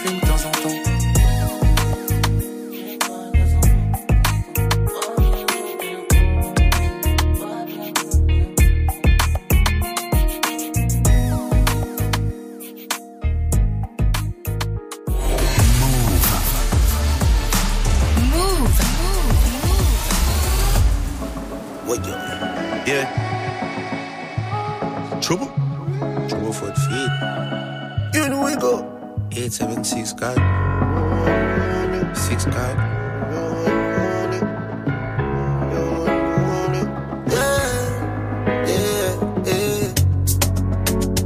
Fume 0.03 0.19
de 0.19 0.21
temps 0.21 0.47
en 0.47 0.69
temps. 0.69 1.04
Yeah. 22.85 23.05
Trouble? 25.21 25.47
Trouble 26.29 26.53
for 26.53 26.67
the 26.67 26.75
feet. 26.87 27.11
You 28.13 28.29
know 28.29 28.43
we 28.45 28.55
go. 28.55 28.83
876 29.31 30.13
God. 30.13 30.37
6 32.15 32.45
God. 32.45 32.77
Yeah, 37.27 38.65
yeah, 38.67 39.43
yeah. 39.45 39.93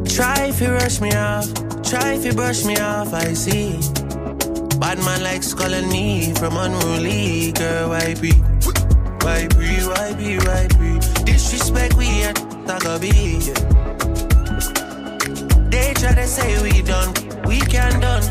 Try 0.06 0.48
if 0.48 0.62
you 0.62 0.70
rush 0.74 1.02
me 1.02 1.12
off, 1.14 1.48
try 1.84 2.14
if 2.14 2.26
you 2.26 2.34
brush 2.34 2.64
me 2.66 2.78
off, 2.78 3.14
I 3.14 3.34
see. 3.34 3.80
Bad 4.80 5.00
man 5.00 5.24
likes 5.24 5.54
calling 5.54 5.90
me 5.90 6.34
from 6.36 6.58
unruly, 6.58 7.52
girl, 7.54 7.90
why 7.90 8.16
be? 8.16 8.32
Why 9.22 9.48
be, 9.48 9.82
why 9.86 10.14
be, 10.14 10.38
why 10.40 10.68
be? 10.80 10.99
Disrespect 11.50 11.96
we 11.96 12.06
at 12.22 12.36
Tagabi. 12.68 13.42
They 15.72 15.94
try 15.96 16.14
to 16.14 16.28
say 16.28 16.62
we 16.62 16.84
done, 16.84 17.12
we 17.48 17.60
can 17.62 18.00
done. 18.00 18.22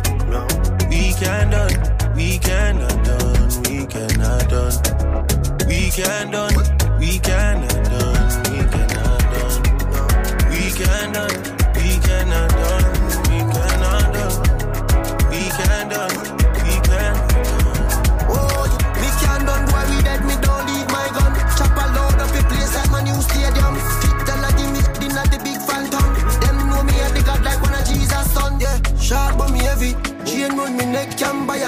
We 0.88 1.12
can 1.14 1.50
done, 1.50 2.14
we 2.14 2.38
cannot 2.38 3.04
done, 3.04 3.62
we 3.64 3.86
cannot 3.86 4.48
done. 4.48 5.66
We 5.66 5.90
can 5.90 6.30
done, 6.30 6.54
we 7.00 7.18
cannot 7.18 7.84
done, 7.90 8.07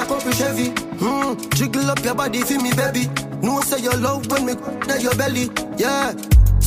can 0.00 0.08
buy 0.08 0.16
a 0.16 0.20
couple 0.20 0.32
Chevy. 0.32 0.70
Hmm, 0.98 1.50
jiggle 1.54 1.90
up 1.90 2.04
your 2.04 2.14
body 2.14 2.42
for 2.42 2.60
me 2.60 2.72
baby. 2.72 3.08
No 3.42 3.60
say 3.60 3.80
your 3.82 3.96
love 3.96 4.30
when 4.30 4.46
me 4.46 4.52
at 4.88 5.02
your 5.02 5.14
belly. 5.14 5.50
Yeah, 5.76 6.12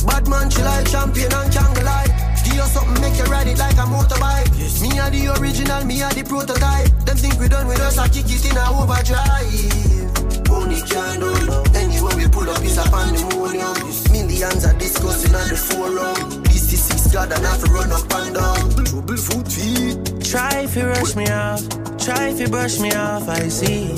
bad 0.06 0.28
man 0.28 0.50
she 0.50 0.62
like 0.62 0.90
champion 0.90 1.32
and 1.32 1.52
jungle 1.52 1.84
like. 1.84 2.10
Give 2.44 2.54
you 2.54 2.62
something 2.62 3.00
make 3.00 3.16
you 3.16 3.24
ride 3.24 3.46
it 3.46 3.58
like 3.58 3.74
a 3.74 3.86
motorbike. 3.86 4.50
Me 4.82 4.98
are 4.98 5.10
the 5.10 5.40
original, 5.40 5.84
me 5.84 6.02
are 6.02 6.12
the 6.12 6.24
prototype. 6.24 6.88
Them 7.06 7.16
think 7.16 7.38
we 7.40 7.48
done 7.48 7.66
with 7.66 7.80
us, 7.80 7.98
I 7.98 8.08
kick 8.08 8.26
it 8.28 8.44
in 8.44 8.56
a 8.56 8.64
overdrive. 8.70 10.50
Only 10.50 10.80
can 10.82 11.20
do 11.20 11.30
it. 11.30 11.76
Anywhere 11.76 12.16
we 12.16 12.28
pull 12.28 12.48
up 12.50 12.62
is 12.62 12.78
a 12.78 12.84
pandemonium. 12.84 13.74
Millions 14.12 14.64
are 14.66 14.78
discussing 14.78 15.34
on 15.34 15.48
the 15.48 15.56
forum. 15.56 16.42
This 16.44 16.72
is 16.72 16.82
six 16.82 17.12
God 17.12 17.32
and 17.32 17.44
have 17.44 17.62
to 17.64 17.70
run 17.72 17.90
up 17.90 18.12
and 18.12 18.34
down. 18.34 18.84
Trouble 18.84 19.16
foot 19.16 19.48
feet. 19.48 20.22
Try 20.22 20.60
if 20.62 20.76
you 20.76 20.86
rush 20.86 21.16
me 21.16 21.26
off, 21.28 21.62
try 22.04 22.28
if 22.28 22.38
you 22.38 22.48
brush 22.48 22.78
me 22.80 22.92
off, 22.92 23.28
I 23.28 23.48
see. 23.48 23.88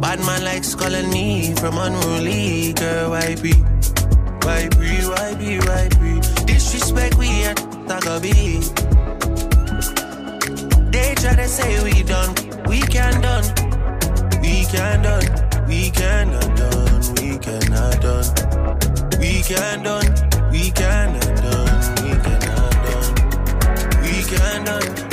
Bad 0.00 0.20
man 0.20 0.44
likes 0.44 0.74
calling 0.74 1.10
me 1.10 1.52
from 1.56 1.76
unruly, 1.76 2.72
girl, 2.74 3.10
why 3.10 3.34
be? 3.34 3.52
Why 4.46 4.68
be, 4.78 4.90
why 5.10 5.34
be, 5.34 5.58
why 5.66 5.88
be? 5.98 6.20
Disrespect 6.46 7.16
we 7.18 7.28
at 7.44 7.56
Tagabi. 7.88 8.62
They 10.92 11.14
try 11.16 11.34
to 11.34 11.48
say 11.48 11.82
we 11.82 12.02
done, 12.04 12.34
we 12.68 12.80
can 12.80 13.20
done. 13.20 13.44
We 14.40 14.64
can 14.66 15.02
done, 15.02 15.26
we 15.68 15.90
cannot 15.90 16.56
done, 16.56 17.14
we 17.16 17.38
cannot 17.38 18.00
done. 18.00 19.18
We 19.18 19.42
can 19.42 19.82
done, 19.82 20.50
we 20.52 20.70
cannot 20.70 21.36
done, 21.42 21.74
we 22.02 22.10
cannot 22.24 22.72
done. 22.86 24.02
We 24.02 24.22
can 24.30 24.64
done, 24.64 25.09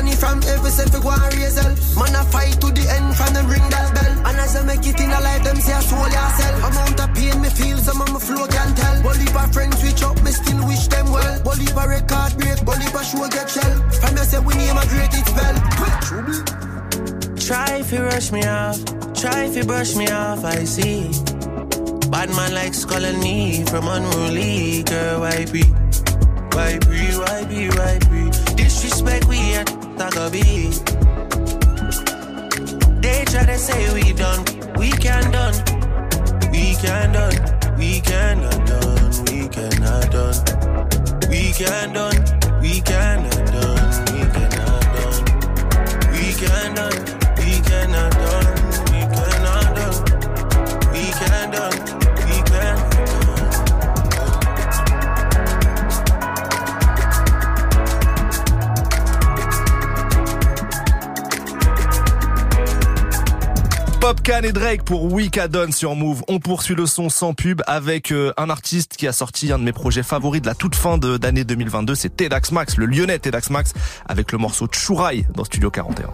Me 0.00 0.16
from 0.16 0.40
every 0.48 0.70
self 0.70 0.92
go 1.02 1.10
and 1.12 1.34
raise 1.36 1.60
hell. 1.60 1.76
Man 1.98 2.14
a 2.16 2.24
fight 2.32 2.56
to 2.60 2.72
the 2.72 2.84
end 2.88 3.12
from 3.16 3.34
them 3.34 3.46
ring 3.52 3.66
that 3.68 3.92
bell. 3.92 4.12
And 4.32 4.36
as 4.40 4.56
I 4.56 4.64
make 4.64 4.86
it 4.86 4.98
in 4.98 5.10
a 5.12 5.20
life, 5.20 5.44
them 5.44 5.60
say 5.60 5.74
I 5.76 5.80
soul 5.80 6.08
yourself. 6.08 6.72
Amount 6.72 7.00
of 7.04 7.12
pain 7.12 7.36
me 7.42 7.50
feel, 7.50 7.76
some 7.76 8.00
of 8.00 8.08
my 8.08 8.18
flow 8.18 8.46
can't 8.48 8.76
tell. 8.76 9.02
Bully 9.02 9.28
by 9.36 9.44
friends 9.52 9.76
switch 9.76 10.02
up, 10.02 10.16
me 10.24 10.32
still 10.32 10.66
wish 10.66 10.88
them 10.88 11.12
well. 11.12 11.42
Bully 11.44 11.68
by 11.76 11.84
record 11.84 12.32
break, 12.40 12.64
bully 12.64 12.88
by 12.96 13.02
show 13.04 13.28
get 13.28 13.50
shell. 13.50 13.74
From 14.00 14.16
you 14.16 14.24
say 14.24 14.40
we 14.40 14.54
name 14.56 14.80
a 14.80 14.84
great 14.88 15.12
it 15.12 15.26
spell. 15.28 15.56
Try 17.36 17.84
if 17.84 17.92
you 17.92 18.00
rush 18.00 18.32
me 18.32 18.44
off, 18.44 18.80
try 19.12 19.44
if 19.44 19.56
you 19.56 19.64
brush 19.64 19.96
me 19.96 20.08
off, 20.08 20.44
I 20.44 20.64
see. 20.64 21.12
Bad 22.08 22.30
man 22.32 22.54
likes 22.54 22.84
calling 22.84 23.20
me 23.20 23.64
from 23.68 23.86
unruly, 23.86 24.82
girl, 24.84 25.20
why 25.20 25.44
be? 25.44 25.64
Why 26.56 26.78
be, 26.88 27.12
why 27.20 27.44
be, 27.44 27.68
why 27.76 27.98
be? 28.08 28.30
Disrespect 28.56 29.26
we 29.26 29.38
at 29.54 29.79
Tagabi. 30.10 30.74
They 33.00 33.24
try 33.26 33.46
to 33.46 33.58
say 33.58 33.94
we 33.94 34.12
done, 34.12 34.44
we 34.76 34.90
can 34.90 35.30
done, 35.30 35.54
we 36.50 36.74
can 36.82 37.12
done, 37.12 37.76
we 37.78 38.00
cannot 38.00 38.66
done, 38.66 39.24
we 39.26 39.48
cannot 39.48 40.10
done, 40.10 41.28
we 41.28 41.52
can 41.52 41.92
done, 41.92 41.99
Popcan 64.30 64.46
et 64.46 64.52
Drake 64.52 64.84
pour 64.84 65.08
sur 65.72 65.96
Move. 65.96 66.22
On 66.28 66.38
poursuit 66.38 66.76
le 66.76 66.86
son 66.86 67.08
sans 67.08 67.34
pub 67.34 67.62
avec 67.66 68.12
euh, 68.12 68.32
un 68.36 68.48
artiste 68.48 68.96
qui 68.96 69.08
a 69.08 69.12
sorti 69.12 69.50
un 69.50 69.58
de 69.58 69.64
mes 69.64 69.72
projets 69.72 70.04
favoris 70.04 70.40
de 70.40 70.46
la 70.46 70.54
toute 70.54 70.76
fin 70.76 70.98
d'année 70.98 71.42
2022. 71.42 71.96
C'est 71.96 72.16
Tedax 72.16 72.52
Max, 72.52 72.76
le 72.76 72.86
lyonnais 72.86 73.18
Tedax 73.18 73.50
Max, 73.50 73.72
avec 74.06 74.30
le 74.30 74.38
morceau 74.38 74.68
Chouraille 74.68 75.26
dans 75.34 75.44
Studio 75.44 75.70
41. 75.70 76.10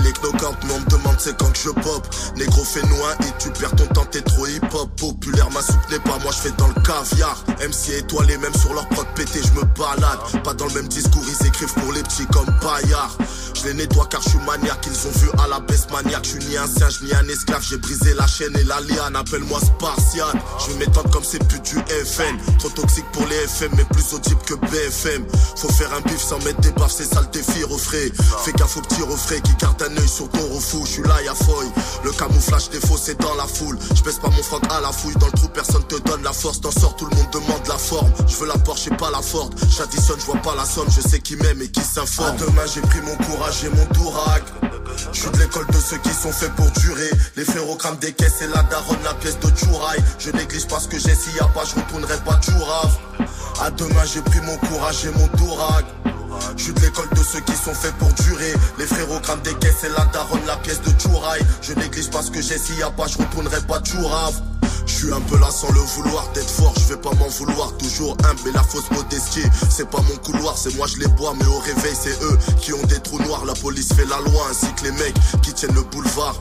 Les 0.00 0.12
knockouts, 0.22 0.56
mais 0.66 0.72
on 0.72 0.80
me 0.80 0.90
demande 0.90 1.16
c'est 1.18 1.36
quand 1.36 1.50
que 1.52 1.58
je 1.58 1.70
pop. 1.70 2.06
Négro 2.36 2.62
un 2.62 3.24
hit, 3.24 3.34
tu 3.38 3.50
perds 3.50 3.76
ton 3.76 3.86
temps, 3.86 4.06
t'es 4.10 4.22
trop 4.22 4.46
hip-hop. 4.46 4.90
Populaire, 4.96 5.50
ma 5.50 5.62
soupe 5.62 5.90
n'est 5.90 5.98
pas, 5.98 6.18
moi 6.22 6.32
je 6.32 6.48
fais 6.48 6.54
dans 6.58 6.68
le 6.68 6.74
caviar. 6.74 7.44
MC 7.60 7.98
étoilé, 7.98 8.36
même 8.38 8.54
sur 8.54 8.72
leur 8.74 8.88
prod 8.88 9.06
pété, 9.14 9.40
je 9.42 9.52
me 9.58 9.64
balade. 9.76 10.42
Pas 10.42 10.54
dans 10.54 10.66
le 10.66 10.74
même 10.74 10.88
discours, 10.88 11.24
ils 11.26 11.46
écrivent 11.46 11.74
pour 11.74 11.92
les 11.92 12.02
petits 12.02 12.26
comme 12.26 12.46
Bayard. 12.62 13.16
Je 13.54 13.64
les 13.64 13.74
nettoie 13.74 14.06
car 14.10 14.20
je 14.22 14.30
suis 14.30 14.38
maniaque, 14.38 14.86
ils 14.86 15.08
ont 15.08 15.12
vu 15.12 15.28
à 15.38 15.48
la 15.48 15.60
baisse 15.60 15.88
maniaque. 15.90 16.24
Je 16.24 16.30
suis 16.30 16.44
ni 16.48 16.56
un 16.56 16.66
singe 16.66 17.00
ni 17.02 17.12
un 17.14 17.26
esclave, 17.28 17.64
j'ai 17.68 17.76
brisé 17.76 18.14
la 18.14 18.26
chaîne 18.26 18.56
et 18.58 18.64
la 18.64 18.80
liane. 18.80 19.16
Appelle-moi 19.16 19.60
Spartiate, 19.60 20.36
je 20.66 20.72
vais 20.72 20.86
comme 21.10 21.24
c'est 21.24 21.42
plus 21.48 21.60
du 21.60 21.76
FN. 22.04 22.36
Trop 22.58 22.70
toxique 22.70 23.04
pour 23.12 23.26
les 23.26 23.36
FM, 23.36 23.70
mais 23.76 23.84
plus 23.84 24.14
audible 24.14 24.40
que 24.46 24.54
BFM. 24.54 25.24
Faut 25.56 25.68
faire 25.68 25.92
un 25.94 26.00
bif 26.00 26.20
sans 26.20 26.38
mettre 26.44 26.60
des 26.60 26.72
baffes, 26.72 26.94
c'est 26.96 27.04
ça 27.12 27.20
le 27.20 27.26
défi, 27.28 27.64
refrais. 27.64 28.10
Fais 28.44 28.52
gaffe 28.52 28.76
aux 28.76 28.80
petits 28.80 29.02
refrains 29.02 29.40
qui 29.40 29.54
gardent 29.56 29.82
un 29.84 29.96
œil 29.96 30.08
sur 30.08 30.28
ton 30.28 30.46
refou. 30.54 30.84
Je 30.84 30.92
suis 30.92 31.02
là, 31.02 31.22
y'a 31.22 31.34
feuille. 31.34 31.70
Le 32.04 32.10
camouflage 32.12 32.70
défaut, 32.70 32.96
c'est 32.96 33.18
dans 33.20 33.34
la 33.34 33.46
foule. 33.46 33.78
Je 33.94 34.02
baisse 34.02 34.18
pas 34.18 34.28
mon 34.28 34.42
froc 34.42 34.62
à 34.70 34.80
la 34.80 34.92
fouille. 34.92 35.14
Dans 35.16 35.26
le 35.26 35.32
trou, 35.32 35.48
personne 35.48 35.84
te 35.84 35.96
donne 35.96 36.22
la 36.22 36.32
force. 36.32 36.60
T'en 36.60 36.70
sors, 36.70 36.96
tout 36.96 37.06
le 37.06 37.16
monde 37.16 37.30
demande 37.32 37.66
la 37.68 37.78
forme. 37.78 38.10
Je 38.26 38.36
veux 38.36 38.46
la 38.46 38.58
Porsche 38.58 38.88
et 38.88 38.96
pas 38.96 39.10
la 39.10 39.22
Ford. 39.22 39.50
J'additionne, 39.76 40.18
je 40.20 40.26
vois 40.26 40.42
pas 40.42 40.54
la 40.54 40.64
somme. 40.64 40.88
Je 40.90 41.00
sais 41.00 41.20
qui 41.20 41.36
m'aime 41.36 41.60
et 41.62 41.68
qui 41.68 41.80
s'informe. 41.80 42.36
Demain, 42.36 42.62
j'ai 42.72 42.80
pris 42.80 43.00
mon 43.02 43.16
courage 43.16 43.64
et 43.64 43.70
mon 43.70 43.86
tourag. 43.86 44.42
Je 45.12 45.20
suis 45.20 45.30
de 45.30 45.38
l'école 45.38 45.66
de 45.66 45.78
ceux 45.78 45.98
qui 45.98 46.10
sont 46.10 46.32
faits 46.32 46.54
pour 46.54 46.70
durer. 46.70 47.10
Les 47.36 47.44
frérots 47.44 47.78
des 48.00 48.12
caisses 48.12 48.42
et 48.42 48.46
la 48.46 48.62
daronne, 48.64 49.02
la 49.04 49.14
pièce 49.14 49.38
de 49.40 49.48
Chouraï. 49.48 49.98
Je 50.18 50.30
néglige 50.30 50.66
pas 50.66 50.80
ce 50.80 50.88
que 50.88 50.98
j'ai, 50.98 51.14
s'il 51.14 51.34
y 51.34 51.40
a 51.40 51.44
pas, 51.46 51.64
je 51.64 51.80
retournerai 51.80 52.16
pas 52.24 52.40
Chourave. 52.40 52.96
À 53.60 53.70
demain, 53.70 54.04
j'ai 54.04 54.20
pris 54.20 54.40
mon 54.40 54.56
courage 54.68 55.04
et 55.04 55.18
mon 55.18 55.28
tourag. 55.38 55.84
Je 56.56 56.64
suis 56.64 56.72
de 56.72 56.80
l'école 56.80 57.08
de 57.10 57.22
ceux 57.22 57.40
qui 57.40 57.52
sont 57.52 57.74
faits 57.74 57.94
pour 57.94 58.12
durer. 58.12 58.52
Les 58.78 58.86
frérots 58.86 59.20
crament 59.20 59.42
des 59.42 59.54
caisses 59.54 59.84
et 59.84 59.88
la 59.88 60.04
daronne, 60.06 60.44
la 60.46 60.56
pièce 60.56 60.80
de 60.82 60.90
Chouraï. 61.00 61.40
Je 61.62 61.72
néglige 61.72 62.10
pas 62.10 62.22
ce 62.22 62.30
que 62.30 62.40
j'ai, 62.42 62.58
s'il 62.58 62.78
y 62.78 62.82
a 62.82 62.90
pas, 62.90 63.06
je 63.06 63.18
retournerai 63.18 63.60
pas 63.62 63.80
Chourave. 63.82 64.40
Je 64.86 64.92
suis 64.92 65.12
un 65.12 65.20
peu 65.22 65.38
là 65.38 65.50
sans 65.50 65.72
le 65.72 65.80
vouloir 65.80 66.28
d'être 66.34 66.50
fort, 66.50 66.74
je 66.76 66.94
vais 66.94 67.00
pas 67.00 67.12
m'en 67.14 67.28
vouloir. 67.28 67.72
Toujours 67.78 68.16
humble 68.24 68.48
et 68.48 68.52
la 68.52 68.62
fausse 68.62 68.90
modestie. 68.90 69.42
C'est 69.70 69.88
pas 69.88 70.00
mon 70.00 70.16
couloir, 70.16 70.56
c'est 70.58 70.74
moi 70.76 70.86
je 70.86 70.98
les 70.98 71.08
bois, 71.08 71.34
mais 71.38 71.46
au 71.46 71.58
réveil 71.58 71.94
c'est 71.98 72.22
eux 72.22 72.38
qui 72.60 72.72
ont 72.72 72.82
des 72.84 73.00
trous 73.00 73.18
noirs. 73.20 73.44
La 73.46 73.54
police 73.54 73.92
fait 73.94 74.06
la 74.06 74.18
loi 74.18 74.46
ainsi 74.50 74.66
que 74.74 74.84
les 74.84 74.92
mecs 74.92 75.16
qui 75.42 75.52
tiennent 75.52 75.74
le 75.74 75.82
boulevard. 75.82 76.36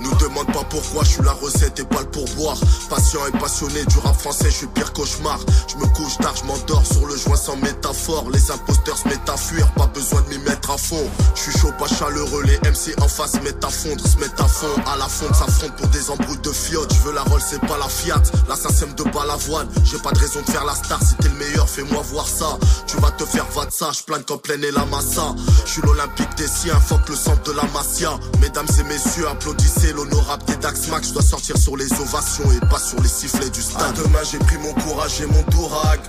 Nous 0.00 0.14
demande 0.16 0.46
pas 0.52 0.64
pourquoi, 0.68 1.04
je 1.04 1.10
suis 1.10 1.22
la 1.22 1.32
recette 1.32 1.78
et 1.78 1.84
pas 1.84 2.00
le 2.00 2.10
pourboire. 2.10 2.56
Patient 2.88 3.20
et 3.26 3.38
passionné 3.38 3.84
du 3.86 3.98
rap 3.98 4.18
français, 4.18 4.50
je 4.50 4.56
suis 4.56 4.66
pire 4.68 4.92
cauchemar. 4.92 5.38
Je 5.68 5.76
me 5.76 5.86
couche 5.94 6.16
tard, 6.18 6.34
je 6.36 6.44
m'endors 6.44 6.84
sur 6.86 7.06
le 7.06 7.16
joint 7.16 7.36
sans 7.36 7.56
métaphore. 7.56 8.30
Les 8.30 8.50
imposteurs 8.50 8.98
se 8.98 9.08
mettent 9.08 9.28
à 9.28 9.36
fuir, 9.36 9.70
pas 9.72 9.86
besoin 9.86 10.22
de 10.22 10.28
m'y 10.28 10.38
mettre 10.38 10.70
à 10.70 10.78
fond. 10.78 11.08
Je 11.34 11.40
suis 11.40 11.58
chaud, 11.58 11.72
pas 11.78 11.88
chaleureux, 11.88 12.42
les 12.44 12.58
MC 12.68 12.94
en 13.00 13.08
face 13.08 13.34
mettent 13.42 13.64
à 13.64 13.70
fondre, 13.70 14.06
se 14.06 14.18
mettent 14.18 14.40
à 14.40 14.48
fond. 14.48 14.74
À 14.86 14.96
la 14.96 15.08
fonte, 15.08 15.34
s'affrontent 15.34 15.74
pour 15.76 15.88
des 15.88 16.10
embrouilles 16.10 16.38
de 16.42 16.52
fiottes. 16.52 16.92
Je 16.94 17.00
veux 17.08 17.14
la 17.14 17.22
Roll, 17.22 17.40
c'est 17.40 17.60
pas 17.60 17.78
la 17.78 17.88
Fiat. 17.88 18.22
L'assassin 18.48 18.86
de 18.96 19.02
balavoine, 19.04 19.68
j'ai 19.84 19.98
pas 19.98 20.12
de 20.12 20.18
raison 20.18 20.40
de 20.40 20.50
faire 20.50 20.64
la 20.64 20.74
star. 20.74 21.00
Si 21.02 21.14
t'es 21.16 21.28
le 21.28 21.34
meilleur, 21.36 21.68
fais-moi 21.68 22.02
voir 22.10 22.26
ça. 22.26 22.58
Tu 22.86 22.96
vas 22.98 23.10
te 23.10 23.24
faire 23.24 23.46
va 23.54 23.66
ça, 23.70 23.90
je 23.92 24.02
plane 24.02 24.24
comme 24.24 24.40
pleine 24.40 24.64
et 24.64 24.70
la 24.70 24.84
massa. 24.86 25.34
Je 25.66 25.72
suis 25.72 25.82
l'Olympique 25.82 26.34
des 26.36 26.46
siens, 26.46 26.78
fuck 26.80 27.08
le 27.08 27.16
centre 27.16 27.42
de 27.42 27.52
la 27.52 27.64
Masia. 27.72 28.18
Mesdames 28.40 28.68
et 28.78 28.82
messieurs, 28.84 29.28
applaudissez 29.28 29.83
l'honorable 29.92 30.44
des 30.44 30.56
Dax 30.56 30.88
Max. 30.88 31.08
Je 31.08 31.12
dois 31.14 31.22
sortir 31.22 31.56
sur 31.56 31.76
les 31.76 31.92
ovations 31.92 32.50
et 32.52 32.60
pas 32.66 32.78
sur 32.78 33.00
les 33.00 33.08
sifflets 33.08 33.50
du 33.50 33.62
stade. 33.62 33.82
À 33.82 33.92
demain, 33.92 34.20
j'ai 34.30 34.38
pris 34.38 34.58
mon 34.58 34.72
courage 34.82 35.20
et 35.20 35.26
mon 35.26 35.42
dourag. 35.50 36.00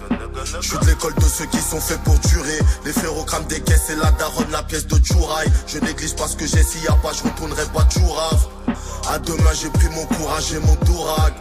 Je 0.62 0.68
suis 0.68 0.78
de 0.78 0.86
l'école 0.86 1.14
de 1.16 1.26
ceux 1.26 1.46
qui 1.46 1.60
sont 1.60 1.80
faits 1.80 2.02
pour 2.04 2.18
durer. 2.20 2.60
Les 2.86 2.94
frérots 2.94 3.24
crament 3.24 3.48
des 3.48 3.62
caisses 3.62 3.90
et 3.90 3.96
la 3.96 4.12
daronne, 4.12 4.52
la 4.52 4.64
pièce 4.64 4.88
de 4.88 4.98
Chouraï. 5.04 5.48
Je 5.68 5.80
néglige 5.80 6.16
pas 6.16 6.28
ce 6.28 6.36
que 6.36 6.46
j'ai, 6.46 6.64
s'il 6.64 6.84
y 6.84 6.86
pas, 6.86 7.14
je 7.14 7.24
retournerai 7.24 7.66
pas 7.74 7.88
Chourave. 7.90 8.48
À 9.10 9.20
demain, 9.20 9.54
j'ai 9.54 9.70
pris 9.70 9.90
mon 9.90 10.06
courage 10.06 10.54
et 10.54 10.60
mon 10.60 10.76
dourag. 10.86 11.34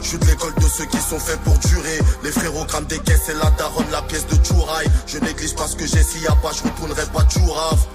Je 0.00 0.08
suis 0.08 0.18
de 0.18 0.26
l'école 0.26 0.54
de 0.54 0.68
ceux 0.68 0.84
qui 0.86 0.98
sont 0.98 1.18
faits 1.18 1.40
pour 1.40 1.56
durer. 1.58 1.98
Les 2.22 2.30
frérots 2.30 2.66
des 2.88 2.98
caisses 3.00 3.28
et 3.28 3.34
la 3.34 3.50
daronne, 3.50 3.90
la 3.90 4.02
pièce 4.02 4.26
de 4.26 4.36
Chouraï. 4.44 4.86
Je 5.06 5.18
néglige 5.18 5.54
pas 5.54 5.66
ce 5.66 5.76
que 5.76 5.86
j'ai, 5.86 6.02
s'il 6.02 6.22
y 6.22 6.26
pas, 6.26 6.52
je 6.52 6.62
retournerai 6.62 7.04
pas 7.12 7.26
Chourave. 7.28 7.86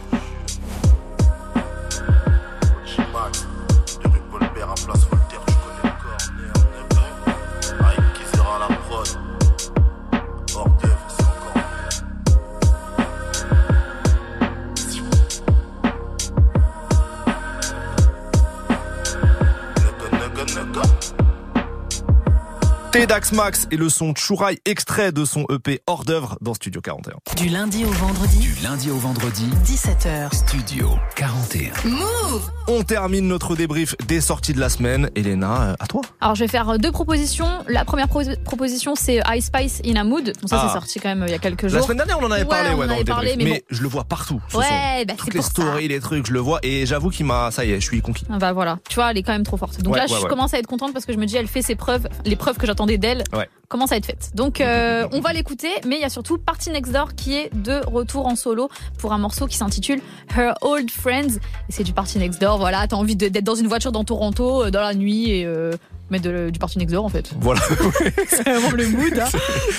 Tedax 23.07 23.31
Max 23.31 23.67
et 23.71 23.77
le 23.77 23.87
son 23.87 24.13
Chouraille 24.13 24.57
extrait 24.65 25.13
de 25.13 25.23
son 25.23 25.45
EP 25.49 25.79
hors 25.87 26.03
d'œuvre 26.03 26.37
dans 26.41 26.53
Studio 26.53 26.81
41. 26.81 27.13
Du 27.37 27.47
lundi 27.47 27.85
au 27.85 27.89
vendredi, 27.89 28.37
Du 28.39 28.53
lundi 28.61 28.91
au 28.91 28.97
vendredi, 28.97 29.45
17h. 29.63 30.35
Studio 30.35 30.89
41. 31.15 31.71
Move 31.89 32.51
On 32.67 32.83
termine 32.83 33.25
notre 33.29 33.55
débrief 33.55 33.95
des 34.07 34.19
sorties 34.19 34.51
de 34.51 34.59
la 34.59 34.67
semaine. 34.67 35.09
Elena, 35.15 35.61
euh, 35.61 35.75
à 35.79 35.87
toi. 35.87 36.01
Alors 36.19 36.35
je 36.35 36.43
vais 36.43 36.49
faire 36.49 36.67
euh, 36.67 36.77
deux 36.77 36.91
propositions. 36.91 37.47
La 37.69 37.85
première 37.85 38.09
pro- 38.09 38.23
proposition 38.43 38.93
c'est 38.95 39.21
Ice 39.35 39.45
Spice 39.45 39.81
in 39.85 39.95
a 39.95 40.03
Mood. 40.03 40.33
Bon, 40.41 40.47
ça 40.49 40.59
Ah. 40.61 40.65
c'est 40.67 40.73
sorti 40.73 40.99
quand 40.99 41.07
même 41.07 41.21
euh, 41.23 41.27
il 41.27 41.31
y 41.31 41.35
a 41.35 41.39
quelques 41.39 41.67
jours. 41.69 41.79
La 41.79 41.83
semaine 41.85 41.97
dernière, 41.97 42.19
on 42.19 42.25
en 42.25 42.31
avait 42.31 42.41
Ouais, 42.43 42.49
parlé, 42.49 42.69
on 42.71 42.77
ouais, 42.79 42.83
en 42.83 42.87
dans 42.87 42.93
le 42.93 42.93
avait 42.95 43.03
parlé, 43.05 43.29
débrief. 43.37 43.49
mais 43.53 43.63
Mais, 43.69 43.75
je 43.77 43.81
le 43.83 43.87
vois 43.87 44.03
partout. 44.03 44.41
ce 44.49 44.57
Ouais, 44.57 44.65
son. 44.65 45.05
bah, 45.07 45.13
Toutes 45.17 45.27
c'est 45.27 45.33
les 45.33 45.37
pour 45.39 45.45
ça. 45.45 45.49
stories, 45.51 45.87
les 45.87 45.99
trucs, 46.01 46.27
je 46.27 46.33
le 46.33 46.39
vois. 46.39 46.59
Et 46.63 46.85
j'avoue 46.85 47.09
qu'il 47.09 47.25
m'a, 47.25 47.51
ça 47.51 47.63
y 47.63 47.71
est, 47.71 47.75
je 47.79 47.85
suis 47.85 48.01
conquis. 48.01 48.25
Ah 48.29 48.37
Bah 48.37 48.51
voilà, 48.51 48.79
tu 48.89 48.95
vois, 48.95 49.11
elle 49.11 49.17
est 49.17 49.23
quand 49.23 49.31
même 49.31 49.45
trop 49.45 49.55
forte. 49.55 49.81
Donc 49.81 49.93
Ouais, 49.93 49.99
là, 49.99 50.05
ouais, 50.07 50.17
je 50.17 50.23
ouais. 50.23 50.29
commence 50.29 50.53
à 50.53 50.57
être 50.59 50.67
contente 50.67 50.91
parce 50.91 51.05
que 51.05 51.13
je 51.13 51.17
me 51.17 51.25
dis, 51.25 51.37
elle 51.37 51.47
fait 51.47 51.61
ses 51.61 51.75
preuves, 51.75 52.09
les 52.25 52.35
preuves 52.35 52.57
que 52.57 52.67
j'attendais 52.67 52.96
d'elle 52.97 53.23
Ouais. 53.33 53.47
commencent 53.69 53.91
à 53.91 53.97
être 53.97 54.05
faites. 54.05 54.31
Donc 54.35 54.61
euh, 54.61 55.07
on 55.11 55.19
va 55.19 55.33
l'écouter, 55.33 55.69
mais 55.85 55.95
il 55.95 56.01
y 56.01 56.05
a 56.05 56.09
surtout 56.09 56.37
Party 56.37 56.69
Next 56.71 56.91
Door 56.91 57.15
qui 57.15 57.35
est 57.35 57.53
de 57.53 57.81
retour 57.87 58.27
en 58.27 58.35
solo 58.35 58.69
pour 58.97 59.13
un 59.13 59.17
morceau 59.17 59.47
qui 59.47 59.57
s'intitule 59.57 60.01
Her 60.35 60.53
Old 60.61 60.89
Friends. 60.91 61.35
Et 61.69 61.71
c'est 61.71 61.83
du 61.83 61.93
Party 61.93 62.19
Next 62.19 62.39
Door, 62.41 62.57
voilà, 62.57 62.87
t'as 62.87 62.95
envie 62.95 63.15
d'être 63.15 63.43
dans 63.43 63.55
une 63.55 63.67
voiture 63.67 63.91
dans 63.91 64.03
Toronto, 64.03 64.63
euh, 64.65 64.71
dans 64.71 64.81
la 64.81 64.93
nuit, 64.93 65.29
et, 65.31 65.45
euh, 65.45 65.71
Mais 66.09 66.19
de- 66.19 66.49
du 66.49 66.59
Party 66.59 66.79
Next 66.79 66.93
Door 66.93 67.05
en 67.05 67.09
fait. 67.09 67.31
Voilà. 67.41 67.59
C'est 68.29 68.43
vraiment 68.43 68.71
le 68.71 68.87
mood. 68.87 69.19
hein. 69.19 69.27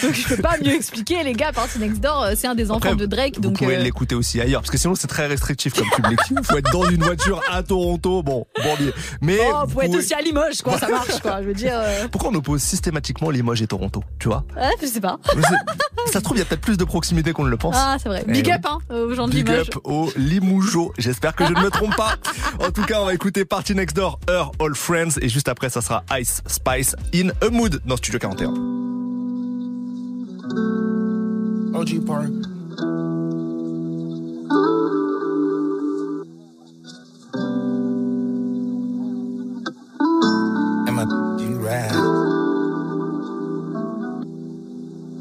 Donc 0.03 0.13
je 0.15 0.29
peux 0.35 0.43
pas 0.43 0.57
mieux 0.63 0.75
expliquer, 0.75 1.23
les 1.25 1.33
gars. 1.33 1.53
Party 1.53 1.79
Next 1.79 2.01
Door, 2.01 2.23
euh, 2.23 2.33
c'est 2.37 2.47
un 2.47 2.55
des 2.55 2.71
enfants 2.71 2.79
Après, 2.91 2.97
de 2.97 3.07
Drake. 3.07 3.37
Vous 3.37 3.41
Donc 3.43 3.59
pouvez 3.59 3.77
euh, 3.77 3.83
l'écouter 3.83 4.15
aussi 4.15 4.41
ailleurs, 4.41 4.61
parce 4.61 4.71
que 4.71 4.77
sinon 4.79 4.95
c'est 4.95 5.07
très 5.07 5.27
restrictif 5.27 5.73
comme 5.75 5.89
public. 5.91 6.19
Il 6.31 6.37
faut 6.45 6.57
être 6.57 6.71
dans 6.73 6.85
une 6.89 7.03
voiture 7.03 7.41
à 7.51 7.63
Toronto, 7.63 8.23
bon, 8.23 8.47
bon 8.63 8.75
bien. 8.79 8.91
Mais 9.23 9.39
oh, 9.41 9.65
vous 9.67 9.73
faut 9.73 9.81
être 9.81 9.87
pouvez- 9.89 9.99
aussi 9.99 10.15
à 10.15 10.21
Limoges, 10.21 10.61
quoi. 10.63 10.79
Ça 10.79 10.89
marche, 10.89 11.19
quoi. 11.21 11.41
Je 11.43 11.47
veux 11.49 11.55
dire. 11.55 11.73
euh, 11.75 12.09
Pourquoi 12.11 12.31
on 12.31 12.35
oppose 12.35 12.61
systématiquement 12.63 13.31
Limoges 13.31 13.63
et 13.63 13.67
Toronto, 13.67 14.03
tu 14.19 14.29
vois? 14.29 14.45
Ouais, 14.57 14.71
je 14.83 14.87
sais 14.87 15.01
pas. 15.01 15.19
Ça 16.07 16.19
se 16.21 16.25
trouve, 16.25 16.37
il 16.37 16.41
y 16.41 16.43
a 16.43 16.47
peut-être 16.47 16.61
plus 16.61 16.77
de 16.79 16.85
proximité 16.85 17.33
qu'on 17.33 17.45
ne 17.45 17.51
le 17.51 17.57
pense. 17.57 17.75
Ah, 17.79 17.97
c'est 18.03 18.09
vrai. 18.09 18.25
Eh 18.29 18.33
Big 18.33 18.51
up, 18.51 18.65
hein, 18.67 18.79
aux 18.95 19.15
gens 19.15 19.27
de 19.29 19.33
Big 19.33 19.47
Limoges. 19.49 19.69
up 19.69 19.77
au 19.85 20.11
Limoujo. 20.17 20.93
J'espère 20.99 21.35
que 21.35 21.45
je 21.47 21.53
ne 21.53 21.61
me 21.61 21.71
trompe 21.71 21.97
pas. 21.97 22.15
En 22.61 22.71
tout 22.71 22.83
cas, 22.85 23.01
on 23.01 23.07
va 23.07 23.15
écouter 23.15 23.45
Party 23.45 23.75
Next 23.75 23.97
Door, 23.97 24.19
Her 24.29 24.51
All 24.61 24.75
Friends. 24.75 25.19
Et 25.21 25.29
juste 25.29 25.49
après, 25.49 25.71
ça 25.71 25.81
sera 25.81 26.05
Ice 26.19 26.43
Spice 26.49 26.97
in 27.13 27.31
a 27.43 27.49
Mood 27.49 27.81
dans 27.87 27.97
Studio 27.97 28.19
41. 28.19 28.49
OG 31.77 32.05
Park. 32.05 32.25
And 40.89 40.97
my 40.97 41.05
G 41.39 41.55
ride. 41.55 41.93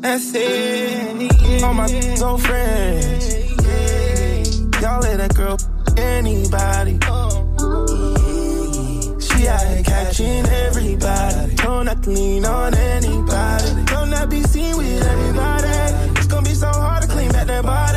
That's. 0.02 0.34
All 1.64 1.74
my 1.76 1.86
old 2.24 2.41
friends. 2.41 3.36
Y'all 4.82 5.00
let 5.02 5.18
that 5.18 5.36
girl 5.36 5.58
anybody. 5.95 6.98
She 7.04 7.47
out 9.48 9.86
catching 9.86 10.45
everybody. 10.45 11.56
Don't 11.56 11.86
not 11.86 12.04
to 12.04 12.10
lean 12.10 12.45
on 12.45 12.74
anybody. 12.74 13.86
Don't 13.86 14.10
not 14.10 14.30
be 14.30 14.43
seen 14.43 14.78
with 14.78 15.06
everybody. 15.06 15.68
It's 16.18 16.28
gonna 16.28 16.43
be 16.43 16.54
so 16.54 16.68
hard 16.68 17.04
to 17.04 17.10
clean 17.10 17.32
back 17.32 17.48
that 17.48 17.64
body 17.64 17.97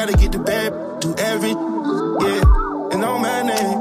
try 0.00 0.12
to 0.12 0.16
get 0.16 0.32
the 0.32 0.38
bad, 0.38 0.72
do 1.00 1.14
every 1.18 1.50
yeah, 1.50 2.92
and 2.92 3.04
on 3.04 3.20
my 3.20 3.42
name. 3.42 3.78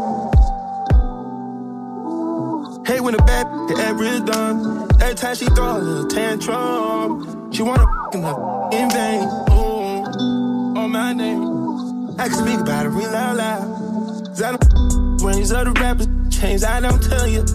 Hate 2.85 3.01
when 3.01 3.13
the 3.13 3.23
bad 3.25 3.47
the 3.69 3.75
is 4.03 4.21
done. 4.21 4.87
Every 5.01 5.15
time 5.15 5.35
she 5.35 5.45
throw 5.45 5.77
a 5.77 5.79
little 5.79 6.07
tantrum, 6.07 7.51
she 7.53 7.63
wanna 7.63 7.85
fucking 7.85 8.23
her 8.23 8.69
in 8.73 8.89
vain. 8.89 9.23
Ooh, 9.51 10.79
on 10.79 10.91
my 10.91 11.13
name. 11.13 12.19
I 12.19 12.27
can 12.27 12.37
speak 12.37 12.59
about 12.59 12.85
it 12.85 12.89
real 12.89 13.11
loud 13.11 13.37
loud. 13.37 14.25
Cause 14.25 14.41
I 14.41 14.57
don't 14.57 15.21
when 15.21 15.35
these 15.35 15.53
other 15.53 15.71
rappers 15.71 16.07
change, 16.31 16.63
I 16.63 16.81
don't 16.81 17.01
tell 17.01 17.27
you. 17.27 17.45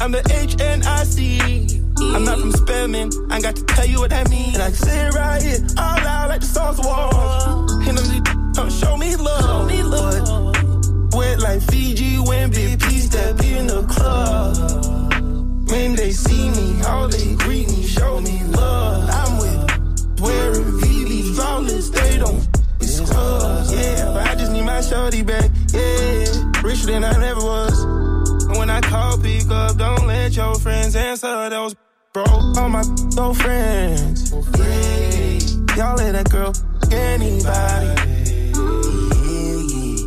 I'm 0.00 0.12
the 0.12 0.22
H-N-I-C. 0.30 1.75
I'm 2.00 2.24
not 2.24 2.38
from 2.38 2.52
Spelman. 2.52 3.10
I 3.30 3.40
got 3.40 3.56
to 3.56 3.64
tell 3.64 3.86
you 3.86 4.00
what 4.00 4.10
that 4.10 4.28
means. 4.30 4.54
And 4.54 4.62
I 4.62 4.70
sit 4.70 5.14
right 5.14 5.42
here 5.42 5.58
all 5.78 5.96
loud 5.96 6.28
like 6.28 6.40
the 6.40 6.46
songs 6.46 6.78
war. 6.78 7.10
And 7.88 7.98
them 7.98 8.52
come 8.54 8.70
show 8.70 8.96
me 8.96 9.16
love. 9.16 9.42
Show 9.42 9.64
me 9.66 9.82
love. 9.82 11.14
Wet 11.14 11.40
like 11.40 11.62
Fiji 11.62 12.18
when 12.18 12.50
Big 12.50 12.76
step 13.16 13.40
in 13.42 13.66
the 13.66 13.82
club. 13.84 14.56
When 15.70 15.96
they 15.96 16.12
see 16.12 16.50
me, 16.50 16.82
all 16.84 17.08
they 17.08 17.34
greet 17.36 17.68
me, 17.68 17.82
show 17.82 18.20
me 18.20 18.44
love. 18.44 19.08
I'm 19.20 19.32
with 19.38 20.20
wearing 20.20 20.70
VV 20.80 21.34
flawless, 21.34 21.90
they 21.90 22.18
don't 22.18 22.42
it's 22.80 22.96
scrubs. 22.96 23.72
Yeah, 23.72 24.12
but 24.12 24.26
I 24.30 24.34
just 24.34 24.52
need 24.52 24.64
my 24.64 24.80
shorty 24.80 25.22
back. 25.22 25.50
Yeah, 25.72 26.24
richer 26.62 26.86
than 26.86 27.04
I 27.04 27.14
ever 27.30 27.40
was. 27.40 27.76
When 28.58 28.70
I 28.70 28.80
call, 28.80 29.18
pick 29.18 29.50
up, 29.50 29.76
don't 29.76 30.06
let 30.06 30.36
your 30.36 30.54
friends 30.56 30.94
answer. 30.94 31.50
Those 31.50 31.74
all 32.16 32.68
my 32.68 32.82
old 33.18 33.36
friends. 33.36 34.32
Yeah, 34.58 35.76
y'all 35.76 35.96
let 35.96 36.12
that 36.12 36.30
girl 36.30 36.52
anybody. 36.90 37.92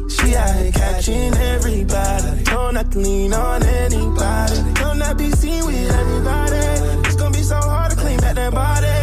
She 0.10 0.36
out 0.36 0.55
here 0.55 0.72
catching 0.72 1.34
everybody. 1.36 2.43
Don't 2.43 2.74
not 2.74 2.95
lean 2.95 3.34
on 3.34 3.64
anybody. 3.64 4.74
Don't 4.74 4.99
not 4.99 5.18
be 5.18 5.30
seen 5.32 5.66
with 5.66 5.91
everybody. 5.91 6.55
It's 7.07 7.16
gonna 7.16 7.32
be 7.32 7.43
so 7.43 7.55
hard 7.55 7.91
to 7.91 7.97
clean 7.97 8.20
back 8.20 8.36
that 8.36 8.53
body 8.53 8.99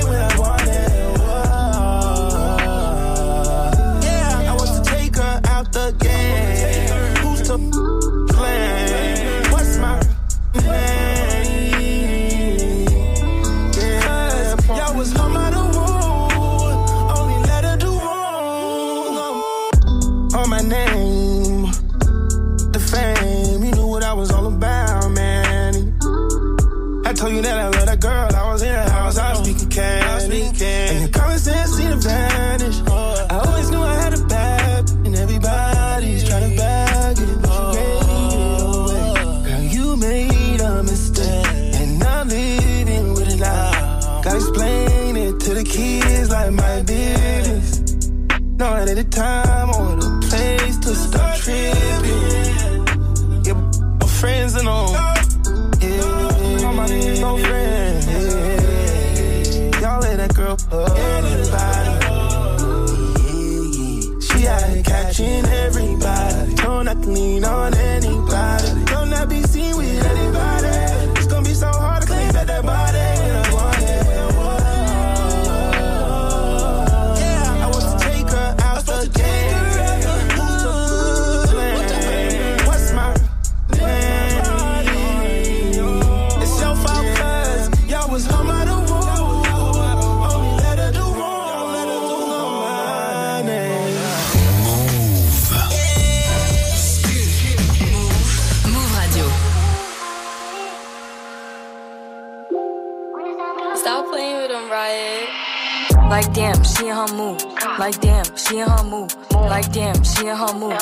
she 106.66 106.88
in 106.88 106.96
her 106.96 107.08
mood. 107.14 107.42
Like 107.78 108.00
damn, 108.00 108.24
she 108.36 108.58
in 108.58 108.68
her 108.68 108.84
mood. 108.84 109.14
Like 109.32 109.72
damn, 109.72 110.02
she 110.02 110.26
in 110.26 110.36
her 110.36 110.52
mood. 110.54 110.78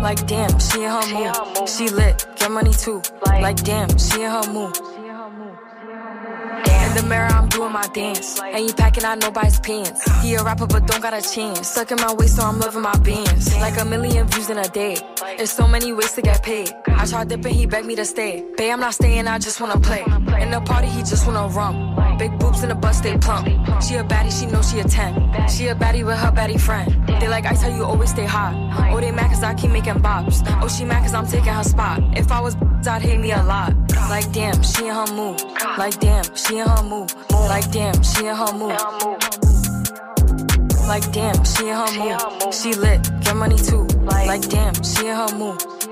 Like 0.00 0.26
damn, 0.26 0.58
she 0.58 0.82
in 0.84 0.90
her 0.90 1.06
mood. 1.14 1.68
She 1.68 1.88
lit, 1.88 2.26
get 2.36 2.50
money 2.50 2.72
too. 2.72 3.02
Like 3.26 3.62
damn, 3.64 3.88
she 3.98 4.22
in 4.22 4.30
her 4.30 4.52
mood. 4.52 4.76
In 6.90 6.96
the 6.96 7.02
mirror, 7.04 7.26
I'm 7.26 7.48
doing 7.48 7.72
my 7.72 7.86
dance. 7.88 8.40
You 8.56 8.72
packing 8.74 9.04
out 9.04 9.20
nobody's 9.20 9.60
pants. 9.60 10.02
He 10.22 10.34
a 10.34 10.42
rapper, 10.42 10.66
but 10.66 10.86
don't 10.86 11.00
got 11.00 11.14
a 11.14 11.22
chance. 11.22 11.68
Stuck 11.68 11.92
in 11.92 11.98
my 11.98 12.12
waist, 12.12 12.36
so 12.36 12.42
I'm 12.42 12.58
loving 12.58 12.82
my 12.82 12.96
bands. 12.98 13.56
Like 13.58 13.78
a 13.80 13.84
million 13.84 14.26
views 14.26 14.50
in 14.50 14.58
a 14.58 14.68
day. 14.68 14.96
There's 15.36 15.52
so 15.52 15.68
many 15.68 15.92
ways 15.92 16.12
to 16.12 16.22
get 16.22 16.42
paid. 16.42 16.72
I 16.88 17.06
tried 17.06 17.28
dipping, 17.28 17.54
he 17.54 17.66
begged 17.66 17.86
me 17.86 17.94
to 17.96 18.04
stay. 18.04 18.44
Babe, 18.56 18.72
I'm 18.72 18.80
not 18.80 18.94
staying, 18.94 19.28
I 19.28 19.38
just 19.38 19.60
wanna 19.60 19.78
play. 19.78 20.02
In 20.40 20.50
the 20.50 20.60
party, 20.66 20.88
he 20.88 21.00
just 21.00 21.26
wanna 21.26 21.46
rum. 21.48 21.89
Big 22.20 22.38
boobs 22.38 22.62
in 22.62 22.70
a 22.70 22.74
bust, 22.74 23.02
they 23.02 23.16
plump. 23.16 23.48
She 23.82 23.94
a 23.94 24.04
baddie, 24.04 24.30
she 24.30 24.44
know 24.44 24.60
she 24.60 24.78
a 24.80 24.84
10. 24.84 25.48
She 25.48 25.68
a 25.68 25.74
baddie 25.74 26.04
with 26.04 26.18
her 26.18 26.30
baddie 26.30 26.60
friend. 26.60 26.86
They 27.18 27.28
like 27.28 27.46
ice, 27.46 27.62
how 27.62 27.74
you 27.74 27.82
always 27.82 28.10
stay 28.10 28.26
hot. 28.26 28.52
Oh, 28.92 29.00
they 29.00 29.10
mad 29.10 29.30
cause 29.30 29.42
I 29.42 29.54
keep 29.54 29.70
making 29.70 29.94
bops. 29.94 30.42
Oh, 30.60 30.68
she 30.68 30.84
mad 30.84 31.02
cause 31.02 31.14
I'm 31.14 31.26
taking 31.26 31.54
her 31.54 31.64
spot. 31.64 32.02
If 32.18 32.30
I 32.30 32.38
was 32.42 32.56
I'd 32.86 33.00
hate 33.00 33.20
me 33.20 33.32
a 33.32 33.42
lot. 33.42 33.72
Like 34.10 34.30
damn, 34.32 34.62
she 34.62 34.86
in 34.86 34.94
her 34.94 35.06
mood. 35.14 35.40
Like 35.78 35.98
damn, 35.98 36.24
she 36.36 36.58
in 36.58 36.66
her 36.66 36.82
mood. 36.82 37.10
Like 37.30 37.70
damn, 37.70 38.02
she 38.02 38.26
in 38.26 38.36
her 38.36 38.52
mood. 38.52 38.78
Like 40.86 41.10
damn, 41.12 41.42
she 41.42 41.68
in 41.68 41.74
her 41.74 41.92
mood. 41.98 42.52
She 42.52 42.74
lit, 42.74 43.00
get 43.22 43.34
money 43.34 43.56
too. 43.56 43.84
Like 44.04 44.46
damn, 44.50 44.74
she 44.82 45.06
in 45.06 45.16
her 45.16 45.34
mood. 45.38 45.89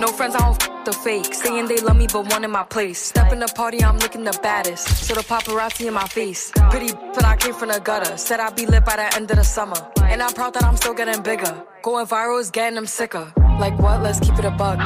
No 0.00 0.08
friends, 0.08 0.34
I 0.34 0.40
don't 0.40 0.62
f 0.62 0.84
the 0.84 0.92
fake. 0.92 1.32
Saying 1.34 1.66
they 1.68 1.78
love 1.78 1.96
me, 1.96 2.06
but 2.12 2.30
one 2.32 2.44
in 2.44 2.50
my 2.50 2.64
place. 2.64 2.98
Step 2.98 3.32
in 3.32 3.40
the 3.40 3.48
party, 3.48 3.82
I'm 3.82 3.98
looking 3.98 4.24
the 4.24 4.38
baddest. 4.42 4.86
So 5.06 5.14
the 5.14 5.22
paparazzi 5.22 5.86
in 5.86 5.94
my 5.94 6.06
face. 6.08 6.52
Pretty, 6.70 6.92
but 7.14 7.24
I 7.24 7.36
came 7.36 7.54
from 7.54 7.68
the 7.68 7.80
gutter. 7.80 8.16
Said 8.16 8.40
I'd 8.40 8.56
be 8.56 8.66
lit 8.66 8.84
by 8.84 8.96
the 8.96 9.14
end 9.16 9.30
of 9.30 9.36
the 9.36 9.44
summer. 9.44 9.80
And 10.02 10.22
I'm 10.22 10.32
proud 10.32 10.54
that 10.54 10.64
I'm 10.64 10.76
still 10.76 10.94
getting 10.94 11.22
bigger. 11.22 11.54
Going 11.82 12.06
viral 12.06 12.40
is 12.40 12.50
getting 12.50 12.74
them 12.74 12.86
sicker. 12.86 13.32
Like 13.58 13.78
what? 13.78 14.02
Let's 14.02 14.20
keep 14.20 14.38
it 14.38 14.44
a 14.44 14.50
bug. 14.50 14.78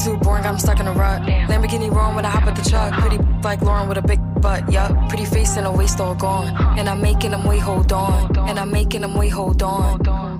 Too 0.00 0.16
boring, 0.18 0.44
I'm 0.44 0.58
stuck 0.58 0.80
in 0.80 0.86
a 0.86 0.92
rut. 0.92 1.22
Lamborghini 1.22 1.90
wrong 1.90 2.14
when 2.16 2.24
I 2.24 2.30
hop 2.30 2.44
at 2.44 2.56
the 2.56 2.68
truck. 2.68 2.92
Pretty 3.00 3.18
like 3.42 3.62
Lauren 3.62 3.88
with 3.88 3.98
a 3.98 4.02
big 4.02 4.20
butt, 4.40 4.70
yup. 4.70 4.90
Pretty 5.08 5.24
face 5.24 5.56
and 5.56 5.66
a 5.66 5.72
waist 5.72 6.00
all 6.00 6.14
gone. 6.14 6.48
And 6.78 6.88
I'm 6.88 7.00
making 7.00 7.30
them 7.30 7.44
wait, 7.44 7.60
hold 7.60 7.92
on. 7.92 8.36
And 8.48 8.58
I'm 8.58 8.70
making 8.70 9.02
them 9.02 9.14
wait, 9.14 9.30
hold 9.30 9.62
on. 9.62 10.35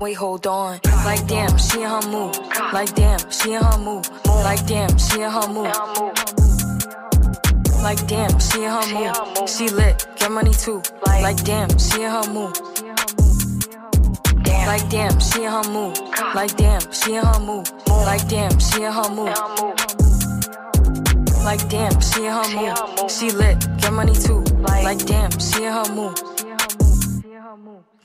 Wait, 0.00 0.14
hold 0.14 0.46
on. 0.46 0.80
Like 1.04 1.26
damn, 1.26 1.58
she 1.58 1.82
in 1.82 1.90
her 1.90 2.00
mood. 2.08 2.34
Like 2.72 2.94
damn, 2.94 3.18
she 3.30 3.52
in 3.52 3.62
her 3.62 3.76
mood. 3.76 4.08
Like 4.24 4.66
damn, 4.66 4.96
she 4.96 5.20
in 5.20 5.30
her 5.30 5.46
mood. 5.46 5.74
Like 7.82 8.06
damn, 8.06 8.40
she 8.40 8.64
in 8.64 8.70
her 8.70 8.86
mood. 8.94 9.46
She 9.46 9.68
lit, 9.68 10.06
get 10.16 10.30
money 10.32 10.52
too. 10.54 10.80
Like 11.04 11.44
damn, 11.44 11.68
she 11.78 12.02
in 12.02 12.10
her 12.10 12.26
mood. 12.32 12.56
Like 14.66 14.88
damn, 14.88 15.20
she 15.20 15.44
in 15.44 15.50
her 15.50 15.64
mood. 15.70 15.98
Like 16.34 16.56
damn, 16.56 16.90
she 16.90 17.14
in 17.16 17.22
her 17.22 17.40
mood. 17.40 17.68
Like 17.86 18.26
damn, 18.26 18.58
she 18.58 18.82
in 18.82 18.92
her 18.92 19.10
mood. 19.10 19.36
Like 21.44 21.68
damn, 21.68 22.00
she 22.00 22.24
in 22.24 22.32
her 22.32 22.48
mood. 22.56 23.10
She 23.10 23.30
lit, 23.32 23.58
get 23.76 23.92
money 23.92 24.14
too. 24.14 24.40
Like 24.60 25.04
damn, 25.04 25.30
she 25.38 25.64
in 25.64 25.72
her 25.74 25.94
mood. 25.94 26.18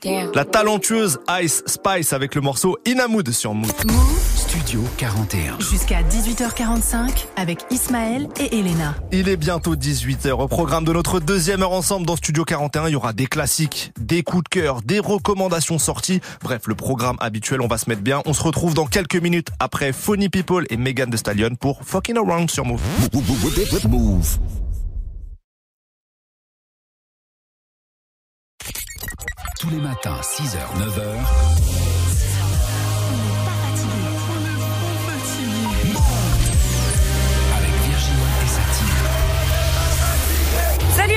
La 0.04 0.44
talentueuse 0.44 1.18
Ice 1.42 1.62
Spice 1.66 2.12
avec 2.12 2.34
le 2.34 2.40
morceau 2.40 2.76
Inamood 2.84 3.30
sur 3.30 3.54
Mood. 3.54 3.72
Studio 4.36 4.82
41. 4.98 5.58
Jusqu'à 5.58 6.02
18h45 6.02 7.26
avec 7.36 7.64
Ismaël 7.70 8.28
et 8.38 8.58
Elena. 8.58 8.94
Il 9.10 9.28
est 9.28 9.36
bientôt 9.36 9.74
18h. 9.74 10.32
Au 10.32 10.48
programme 10.48 10.84
de 10.84 10.92
notre 10.92 11.18
deuxième 11.18 11.62
heure 11.62 11.72
ensemble 11.72 12.06
dans 12.06 12.16
Studio 12.16 12.44
41, 12.44 12.88
il 12.88 12.92
y 12.92 12.96
aura 12.96 13.14
des 13.14 13.26
classiques, 13.26 13.92
des 13.98 14.22
coups 14.22 14.44
de 14.44 14.48
cœur, 14.48 14.82
des 14.82 15.00
recommandations 15.00 15.78
sorties. 15.78 16.20
Bref, 16.42 16.62
le 16.66 16.74
programme 16.74 17.16
habituel, 17.20 17.62
on 17.62 17.66
va 17.66 17.78
se 17.78 17.88
mettre 17.88 18.02
bien. 18.02 18.22
On 18.26 18.34
se 18.34 18.42
retrouve 18.42 18.74
dans 18.74 18.86
quelques 18.86 19.16
minutes 19.16 19.48
après 19.60 19.92
Funny 19.92 20.28
People 20.28 20.66
et 20.68 20.76
Megan 20.76 21.10
Thee 21.10 21.18
Stallion 21.18 21.54
pour 21.58 21.82
Fucking 21.84 22.18
Around 22.18 22.50
sur 22.50 22.66
Move. 22.66 22.82
Move. 23.88 24.38
Tous 29.66 29.72
les 29.72 29.80
matins, 29.80 30.20
6h, 30.22 30.58
9h. 30.78 31.75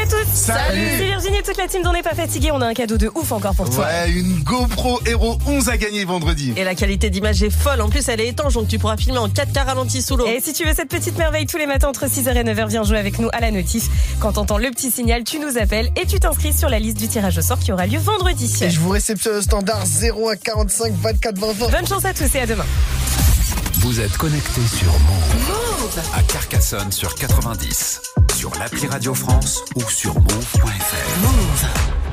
Tous 0.10 0.26
Salut. 0.34 0.80
C'est 0.97 1.05
Virginie 1.05 1.38
et 1.38 1.43
toute 1.43 1.57
la 1.57 1.68
team 1.68 1.84
d'On 1.84 1.93
n'est 1.93 2.01
pas 2.01 2.16
fatigué, 2.16 2.51
on 2.51 2.62
a 2.62 2.68
un 2.68 2.74
cadeau 2.74 2.97
de 2.97 3.10
ouf 3.16 3.32
encore 3.32 3.55
pour 3.55 3.70
toi. 3.70 3.86
Ouais, 3.86 4.12
une 4.12 4.39
GoPro 4.43 4.99
Hero 5.05 5.38
11 5.45 5.70
à 5.70 5.78
gagner 5.78 6.05
vendredi. 6.05 6.53
Et 6.57 6.64
la 6.64 6.76
qualité 6.76 7.10
d'image 7.10 7.43
est 7.43 7.49
folle, 7.49 7.82
en 7.82 7.89
plus 7.89 8.07
elle 8.10 8.22
est 8.22 8.28
étanche 8.28 8.53
donc 8.53 8.68
tu 8.68 8.80
pourras 8.80 8.97
filmer 8.97 9.20
en 9.20 9.28
4K 9.28 9.66
ralenti 9.66 10.01
sous 10.01 10.18
l'eau. 10.18 10.26
Et 10.26 10.39
si 10.41 10.53
tu 10.53 10.66
veux 10.66 10.74
cette 10.74 10.89
petite 10.89 11.18
merveille 11.18 11.45
tous 11.45 11.57
les 11.57 11.68
matins 11.68 11.89
entre 11.89 12.07
6h 12.07 12.36
et 12.36 12.43
9h, 12.43 12.68
viens 12.68 12.84
jouer 12.84 12.97
avec 12.97 13.20
nous 13.20 13.30
à 13.32 13.39
la 13.39 13.51
notif. 13.51 13.88
Quand 14.20 14.34
t'entends 14.34 14.57
le 14.57 14.70
petit 14.72 14.91
signal, 14.91 15.24
tu 15.24 15.39
nous 15.39 15.57
appelles 15.57 15.91
et 15.95 16.05
tu 16.05 16.20
t'inscris 16.20 16.53
sur 16.53 16.70
la 16.70 16.80
liste 16.80 16.97
du 16.97 17.07
tirage 17.07 17.38
au 17.38 17.41
sort 17.41 17.60
qui 17.60 17.72
aura 17.72 17.86
lieu 17.86 17.99
vendredi. 17.99 18.51
Et 18.62 18.70
je 18.70 18.80
vous 18.80 18.89
réceptionne 18.89 19.38
au 19.38 19.41
standard 19.41 19.86
0 19.86 20.30
à 20.30 20.36
45 20.36 20.93
24 20.93 21.38
20 21.38 21.53
20. 21.53 21.70
Bonne 21.70 21.88
chance 21.88 22.05
à 22.05 22.14
tous 22.14 22.34
et 22.36 22.39
à 22.39 22.45
demain. 22.45 22.66
Vous 23.82 24.01
êtes 24.01 24.17
connectés 24.17 24.67
sur 24.67 24.91
Move. 24.91 25.99
À 26.13 26.21
Carcassonne 26.23 26.91
sur 26.91 27.15
90. 27.15 28.01
Sur 28.36 28.51
l'appli 28.59 28.86
Radio 28.88 29.13
France 29.13 29.63
ou 29.75 29.89
sur 29.89 30.15
move.fr. 30.15 31.21
Move. 31.21 32.09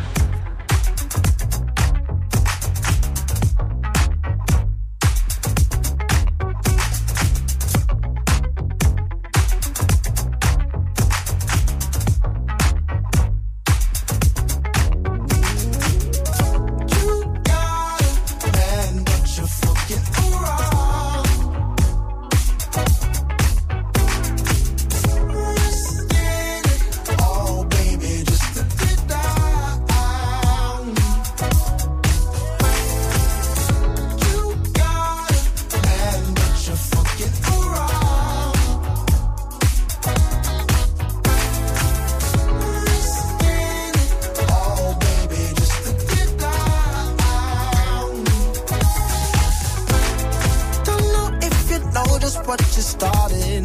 Just 52.75 52.91
starting, 52.91 53.65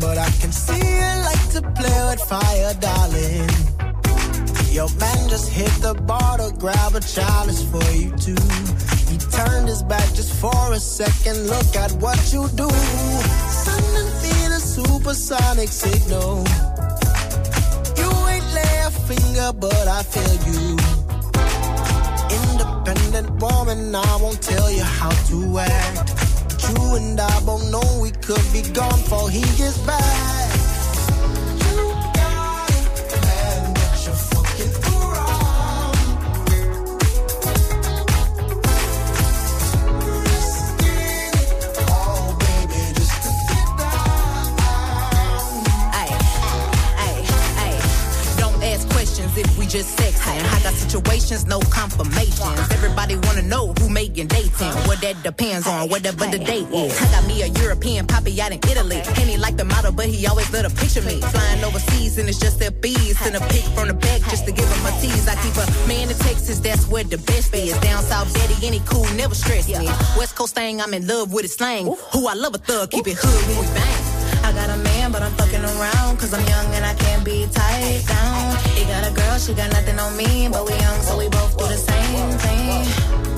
but 0.00 0.18
I 0.18 0.30
can 0.40 0.52
see 0.52 0.78
you 0.78 1.10
like 1.28 1.48
to 1.54 1.62
play 1.74 1.98
with 2.10 2.20
fire, 2.28 2.74
darling. 2.80 3.50
Your 4.72 4.88
man 5.00 5.28
just 5.28 5.50
hit 5.50 5.72
the 5.80 5.94
bar 6.06 6.38
to 6.38 6.52
grab 6.58 6.94
a 6.94 7.00
chalice 7.00 7.62
for 7.70 7.84
you 7.92 8.10
too. 8.16 8.42
He 9.10 9.16
turned 9.18 9.68
his 9.68 9.82
back 9.82 10.06
just 10.14 10.32
for 10.34 10.72
a 10.72 10.80
second. 10.80 11.46
Look 11.46 11.74
at 11.76 11.92
what 12.02 12.18
you 12.32 12.48
do. 12.54 12.68
Sending 13.64 14.10
me 14.22 14.34
the 14.52 14.60
supersonic 14.60 15.68
signal. 15.68 16.44
You 17.96 18.10
ain't 18.28 18.48
lay 18.54 18.76
a 18.84 18.90
finger, 19.08 19.52
but 19.52 19.88
I 19.88 20.02
feel 20.02 20.34
you 20.52 20.96
independent 22.86 23.30
woman, 23.40 23.94
I 23.94 24.18
won't 24.20 24.40
tell 24.42 24.70
you 24.70 24.82
how 24.82 25.10
to 25.10 25.58
act. 25.58 26.25
But 26.66 26.82
you 26.82 26.94
and 26.96 27.20
I 27.20 27.40
both 27.44 27.70
know 27.70 28.00
we 28.02 28.10
could 28.10 28.42
be 28.52 28.62
gone 28.72 28.90
before 29.02 29.30
he 29.30 29.40
gets 29.56 29.78
back. 29.86 30.50
You 31.62 31.76
got 32.14 32.70
it, 32.70 33.22
man, 33.22 33.74
but 33.74 34.04
you're 34.04 34.14
fucking 34.14 34.74
around. 34.94 35.96
Risking 40.16 41.34
it 41.62 41.78
all, 41.90 42.34
baby, 42.38 42.82
just 42.98 43.16
to 43.22 43.30
get 43.46 43.68
down. 43.78 45.62
Ay, 45.92 46.10
ay, 47.06 47.16
ay. 47.62 47.74
Don't 48.38 48.60
ask 48.64 48.88
questions 48.90 49.36
if 49.36 49.56
we 49.58 49.66
just 49.66 49.96
sexing. 49.96 50.42
I 50.52 50.62
got 50.62 50.74
situations, 50.74 51.46
no 51.46 51.60
confirmations. 51.70 52.58
Everybody 52.72 53.16
wanna 53.16 53.42
know 53.42 53.72
making 54.16 54.28
dating. 54.28 54.72
What 54.88 55.00
that 55.00 55.22
depends 55.22 55.66
on, 55.66 55.88
whatever 55.88 56.26
the 56.26 56.38
date 56.38 56.68
is. 56.72 56.96
I 57.00 57.10
got 57.12 57.26
me 57.26 57.42
a 57.42 57.46
European 57.46 58.06
poppy 58.06 58.40
out 58.40 58.52
in 58.52 58.58
Italy. 58.70 59.02
And 59.04 59.28
he 59.28 59.36
like 59.36 59.56
the 59.56 59.64
model, 59.64 59.92
but 59.92 60.06
he 60.06 60.26
always 60.26 60.50
let 60.52 60.64
her 60.64 60.74
picture 60.74 61.02
me. 61.02 61.20
Flying 61.20 61.64
overseas 61.64 62.18
and 62.18 62.28
it's 62.28 62.38
just 62.38 62.58
their 62.58 62.70
bees. 62.70 63.18
Send 63.18 63.36
a 63.36 63.40
pic 63.40 63.64
from 63.74 63.88
the 63.88 63.94
back 63.94 64.22
just 64.30 64.46
to 64.46 64.52
give 64.52 64.68
him 64.68 64.86
a 64.86 64.92
tease. 65.00 65.28
I 65.28 65.34
keep 65.42 65.56
a 65.56 65.66
man 65.88 66.08
in 66.08 66.16
Texas, 66.16 66.58
that's 66.60 66.86
where 66.88 67.04
the 67.04 67.18
best 67.18 67.54
is. 67.54 67.76
Down 67.80 68.02
south, 68.02 68.32
daddy, 68.32 68.66
any 68.66 68.80
cool, 68.86 69.06
never 69.14 69.34
stress 69.34 69.68
me. 69.68 69.86
West 70.16 70.34
Coast 70.34 70.54
thing, 70.54 70.80
I'm 70.80 70.94
in 70.94 71.06
love 71.06 71.32
with 71.32 71.44
his 71.44 71.54
slang. 71.54 71.86
Who 72.12 72.26
I 72.26 72.34
love 72.34 72.54
a 72.54 72.58
thug, 72.58 72.90
keep 72.90 73.06
it 73.06 73.16
hood 73.18 73.42
when 73.48 73.58
we 73.60 73.66
bang. 73.74 74.02
I 74.44 74.52
got 74.52 74.70
a 74.70 74.78
man, 74.78 75.12
but 75.12 75.22
I'm 75.22 75.32
fucking 75.32 75.64
around. 75.64 76.18
Cause 76.18 76.32
I'm 76.32 76.46
young 76.46 76.66
and 76.74 76.84
I 76.84 76.94
can't 76.94 77.24
be 77.24 77.46
tied 77.52 78.06
down. 78.06 78.56
He 78.76 78.84
got 78.84 79.10
a 79.10 79.12
girl, 79.12 79.38
she 79.38 79.52
got 79.52 79.70
nothing 79.72 79.98
on 79.98 80.16
me. 80.16 80.48
But 80.48 80.64
we 80.64 80.72
young, 80.78 81.00
so 81.02 81.18
we 81.18 81.28
both 81.28 81.58
do 81.58 81.66
the 81.66 81.76
same 81.76 82.30
thing. 82.38 83.35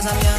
cause 0.00 0.06
I'm 0.06 0.22
young 0.22 0.37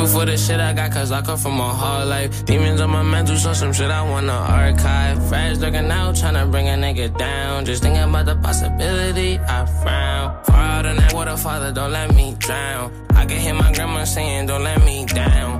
Grateful 0.00 0.20
for 0.20 0.24
the 0.24 0.38
shit 0.38 0.58
I 0.60 0.72
got, 0.72 0.92
cause 0.92 1.12
I 1.12 1.20
come 1.20 1.36
from 1.36 1.60
a 1.60 1.74
hard 1.74 2.08
life. 2.08 2.46
Demons 2.46 2.80
on 2.80 2.88
my 2.88 3.02
mental, 3.02 3.36
so 3.36 3.52
some 3.52 3.70
shit 3.70 3.90
I 3.90 4.00
wanna 4.08 4.32
archive. 4.32 5.28
Friends 5.28 5.60
looking 5.60 5.90
out, 5.90 6.14
tryna 6.14 6.50
bring 6.50 6.68
a 6.68 6.72
nigga 6.72 7.14
down. 7.18 7.66
Just 7.66 7.82
thinking 7.82 8.02
about 8.02 8.24
the 8.24 8.36
possibility, 8.36 9.38
I 9.38 9.66
frown. 9.66 10.42
Far 10.44 10.56
out 10.56 10.86
in 10.86 10.96
that 10.96 11.12
water, 11.12 11.36
father, 11.36 11.70
don't 11.70 11.92
let 11.92 12.14
me 12.14 12.34
drown. 12.38 12.90
I 13.10 13.26
can 13.26 13.40
hear 13.40 13.52
my 13.52 13.70
grandma 13.74 14.04
saying, 14.04 14.46
don't 14.46 14.64
let 14.64 14.82
me 14.86 15.04
down. 15.04 15.59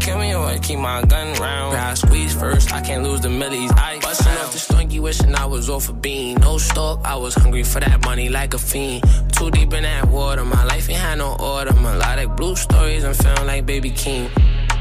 Kill 0.00 0.18
me 0.18 0.34
or 0.34 0.58
keep 0.58 0.78
my 0.78 1.02
gun 1.02 1.34
round. 1.34 1.76
I 1.76 1.94
squeeze 1.94 2.32
first, 2.34 2.72
I 2.72 2.80
can't 2.80 3.02
lose 3.02 3.20
the 3.20 3.28
millies. 3.28 3.70
I 3.72 3.98
bustin' 4.00 4.32
off 4.38 4.52
the 4.52 4.58
stinky, 4.58 4.98
wishing 4.98 5.34
I 5.34 5.44
was 5.44 5.68
off 5.68 5.88
a 5.88 5.92
bean. 5.92 6.38
No 6.40 6.58
stalk, 6.58 7.00
I 7.04 7.16
was 7.16 7.34
hungry 7.34 7.62
for 7.62 7.80
that 7.80 8.04
money 8.04 8.28
like 8.28 8.54
a 8.54 8.58
fiend. 8.58 9.04
Too 9.36 9.50
deep 9.50 9.72
in 9.72 9.82
that 9.82 10.08
water, 10.08 10.44
my 10.44 10.64
life 10.64 10.88
ain't 10.88 10.98
had 10.98 11.18
no 11.18 11.36
order. 11.38 11.72
Melodic 11.74 12.34
blue 12.36 12.56
stories, 12.56 13.04
I'm 13.04 13.14
feeling 13.14 13.46
like 13.46 13.66
Baby 13.66 13.90
King. 13.90 14.30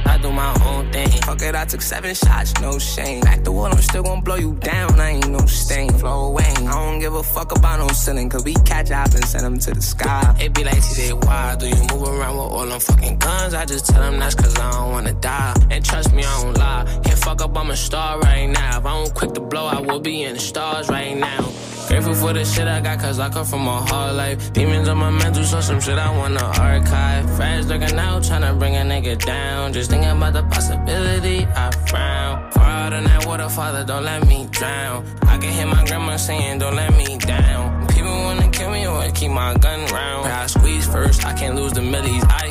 I 0.10 0.18
do 0.18 0.32
my 0.32 0.53
own 0.66 0.91
thing. 0.91 1.10
Fuck 1.22 1.41
it, 1.43 1.55
I 1.55 1.66
took 1.66 1.82
seven 1.82 2.16
shots, 2.16 2.60
no 2.62 2.80
shame. 2.80 3.22
Back 3.22 3.43
the 3.43 3.51
wall, 3.51 3.68
I'm 3.68 3.82
still 3.82 4.03
gonna 4.03 4.22
blow 4.22 4.36
you 4.36 4.53
down. 4.55 4.99
I 4.99 5.12
ain't 5.12 5.30
no 5.30 5.45
stain, 5.45 5.91
flow 5.93 6.28
away. 6.30 6.51
I 6.57 6.72
don't 6.72 6.99
give 6.99 7.14
a 7.14 7.24
fuck 7.24 7.51
about 7.55 7.80
no 7.80 7.88
ceiling, 7.89 8.30
cause 8.30 8.43
we 8.43 8.55
catch 8.72 8.89
up 8.91 9.14
and 9.14 9.24
send 9.26 9.45
them 9.45 9.60
to 9.60 9.72
the 9.72 9.82
sky. 9.82 10.36
It 10.39 10.53
be 10.53 10.64
like 10.64 10.78
TJ, 10.78 11.26
why 11.26 11.55
do 11.60 11.68
you 11.68 11.82
move 11.91 12.07
around 12.07 12.38
with 12.38 12.51
all 12.55 12.66
them 12.66 12.80
fucking 12.80 13.18
guns? 13.20 13.53
I 13.53 13.66
just 13.66 13.86
tell 13.86 14.01
them 14.01 14.20
that's 14.20 14.36
cause 14.36 14.57
I 14.57 14.72
don't 14.72 14.91
wanna 14.91 15.14
die. 15.14 15.53
And 15.70 15.86
trust 15.86 16.14
me, 16.14 16.24
I 16.24 16.43
don't 16.43 16.57
lie. 16.57 16.86
Can't 17.03 17.20
fuck 17.20 17.41
up, 17.41 17.55
I'm 17.57 17.70
a 17.70 17.78
star 17.78 18.20
right 18.20 18.47
now. 18.47 18.80
If 18.80 18.86
I 18.86 18.93
don't 19.03 19.14
quick 19.14 19.34
to 19.34 19.41
blow, 19.41 19.68
I 19.68 19.80
will 19.80 19.99
be 19.99 20.24
in 20.24 20.34
the 20.34 20.39
stars 20.39 20.89
right 20.89 21.16
now. 21.16 21.79
Grateful 21.90 22.14
for 22.14 22.34
the 22.34 22.46
shit 22.46 22.68
I 22.68 22.82
got, 22.82 23.00
cause 23.00 23.18
I 23.18 23.30
come 23.30 23.46
from 23.46 23.68
a 23.68 23.82
hard 23.82 24.16
life. 24.16 24.54
Demons 24.54 24.88
on 24.88 25.00
my 25.00 25.10
mental, 25.10 25.44
so 25.44 25.60
some 25.60 25.80
shit 25.82 25.98
I 25.98 26.16
wanna 26.16 26.44
archive. 26.44 27.28
Friends 27.36 27.66
looking 27.66 27.98
out, 27.98 28.22
tryna 28.22 28.60
bring 28.60 28.76
a 28.76 28.82
nigga 28.82 29.18
down. 29.26 29.74
Just 29.74 29.90
thinking 29.90 30.12
about 30.12 30.34
the 30.34 30.44
possibility, 30.44 31.48
I 31.48 31.72
frown. 31.88 32.52
Far 32.52 32.94
in 32.94 33.06
that 33.06 33.26
water, 33.26 33.50
father, 33.50 33.84
don't 33.84 34.04
let 34.04 34.28
me 34.28 34.48
drown. 34.52 35.04
I 35.24 35.40
can 35.40 35.52
hear 35.52 35.66
my 35.66 35.84
grandma 35.86 36.18
saying, 36.18 36.60
don't 36.60 36.76
let 36.76 36.96
me 36.96 37.18
down. 37.18 37.88
People 37.88 38.12
wanna 38.12 38.50
kill 38.52 38.70
me 38.70 38.86
or 38.86 39.10
keep 39.10 39.32
my 39.32 39.56
gun 39.56 39.80
round. 39.92 40.28
I 40.28 40.46
squeeze 40.46 40.86
first, 40.86 41.26
I 41.26 41.34
can't 41.34 41.56
lose 41.56 41.74
the 41.74 41.82
millies 41.82 42.24
I. 42.26 42.49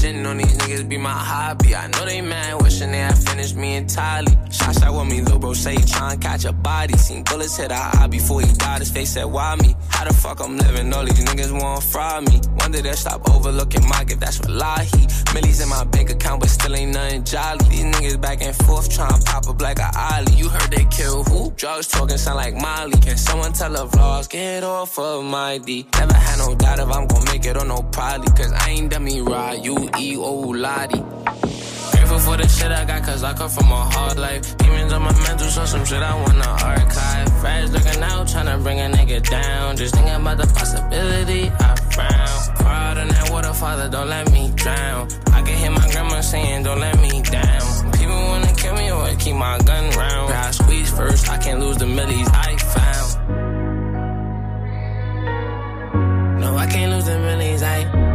Shitting 0.00 0.26
on 0.26 0.38
these 0.38 0.56
niggas 0.56 0.88
be 0.88 0.96
my 0.96 1.10
hobby. 1.10 1.76
I 1.76 1.86
know 1.88 2.06
they 2.06 2.22
mad, 2.22 2.62
wishing 2.62 2.90
they 2.90 3.00
had 3.00 3.18
finished 3.18 3.54
me 3.54 3.76
entirely. 3.76 4.32
Shot 4.50 4.74
shot 4.74 4.94
with 4.94 5.06
me, 5.06 5.20
little 5.20 5.38
bro 5.38 5.52
say 5.52 5.74
he 5.74 5.82
catch 5.82 6.46
a 6.46 6.52
body. 6.52 6.96
Seen 6.96 7.22
bullets 7.22 7.58
hit 7.58 7.70
our 7.70 7.96
eye 7.96 8.06
before 8.06 8.40
he 8.40 8.50
died. 8.54 8.78
His 8.78 8.90
face 8.90 9.10
said, 9.10 9.24
Why 9.24 9.56
me? 9.56 9.76
How 9.90 10.06
the 10.06 10.14
fuck 10.14 10.40
I'm 10.40 10.56
living? 10.56 10.90
All 10.94 11.04
these 11.04 11.22
niggas 11.22 11.52
wanna 11.52 11.82
fry 11.82 12.20
me. 12.20 12.40
Wonder 12.56 12.80
they'll 12.80 12.94
stop 12.94 13.28
overlooking 13.28 13.86
my 13.86 14.04
gift, 14.04 14.20
that's 14.20 14.40
what 14.40 14.48
lie 14.48 14.88
he. 14.94 15.06
Millies 15.34 15.60
in 15.60 15.68
my 15.68 15.84
bank 15.84 16.08
account, 16.08 16.40
but 16.40 16.48
still 16.48 16.74
ain't 16.74 16.94
nothing 16.94 17.22
jolly. 17.22 17.64
These 17.68 17.84
niggas 17.84 18.20
back 18.22 18.42
and 18.42 18.56
forth 18.56 18.88
tryna 18.88 19.22
pop 19.26 19.48
up 19.48 19.60
like 19.60 19.80
a 19.80 19.90
ollie. 19.94 20.32
You 20.32 20.48
heard 20.48 20.70
they 20.70 20.86
kill 20.86 21.24
who? 21.24 21.50
Drugs 21.52 21.88
talking 21.88 22.16
sound 22.16 22.36
like 22.36 22.54
Molly. 22.54 22.98
Can 23.00 23.18
someone 23.18 23.52
tell 23.52 23.70
the 23.70 23.86
vlogs? 23.86 24.30
Get 24.30 24.64
off 24.64 24.98
of 24.98 25.24
my 25.24 25.58
D. 25.58 25.86
Never 25.98 26.14
had 26.14 26.38
no 26.38 26.54
doubt 26.54 26.78
if 26.78 26.88
I'm 26.88 27.06
gon' 27.06 27.24
make 27.26 27.44
it 27.44 27.56
or 27.58 27.66
no 27.66 27.82
probably. 27.92 28.28
Cause 28.32 28.52
I 28.52 28.70
ain't 28.70 28.90
dummy 28.90 29.20
ride, 29.20 29.62
you 29.62 29.89
E 29.98 30.16
O 30.16 30.32
Lottie. 30.50 31.02
Grateful 31.92 32.18
for 32.18 32.36
the 32.36 32.48
shit 32.48 32.70
I 32.72 32.84
got, 32.84 33.02
cause 33.02 33.22
I 33.22 33.32
come 33.34 33.50
from 33.50 33.70
a 33.70 33.76
hard 33.76 34.18
life. 34.18 34.56
Demons 34.58 34.92
on 34.92 35.02
my 35.02 35.12
mental, 35.12 35.48
so 35.48 35.64
some 35.64 35.84
shit 35.84 36.02
I 36.02 36.14
wanna 36.14 36.48
archive. 36.64 37.40
Friends 37.40 37.72
looking 37.72 38.02
out, 38.02 38.26
tryna 38.26 38.62
bring 38.62 38.80
a 38.80 38.88
nigga 38.88 39.22
down. 39.28 39.76
Just 39.76 39.94
thinking 39.94 40.14
about 40.14 40.38
the 40.38 40.46
possibility, 40.48 41.50
I 41.50 41.74
frown. 41.94 42.66
Out 42.66 42.98
in 42.98 43.08
that 43.08 43.30
water, 43.30 43.52
father, 43.52 43.88
don't 43.88 44.08
let 44.08 44.30
me 44.32 44.50
drown. 44.54 45.08
I 45.32 45.42
can 45.42 45.56
hear 45.56 45.70
my 45.70 45.88
grandma 45.90 46.20
saying, 46.20 46.62
don't 46.64 46.80
let 46.80 46.98
me 47.00 47.22
down. 47.22 47.92
People 47.92 48.16
wanna 48.30 48.54
kill 48.54 48.74
me 48.74 48.90
or 48.90 49.14
keep 49.16 49.36
my 49.36 49.58
gun 49.58 49.90
round. 49.90 50.32
I 50.32 50.50
squeeze 50.50 50.90
first, 50.90 51.28
I 51.30 51.38
can't 51.38 51.60
lose 51.60 51.76
the 51.76 51.86
millies 51.86 52.28
I 52.32 52.56
found. 52.56 53.10
No, 56.40 56.56
I 56.56 56.66
can't 56.66 56.92
lose 56.92 57.04
the 57.04 57.18
millies 57.18 57.62
I 57.62 58.09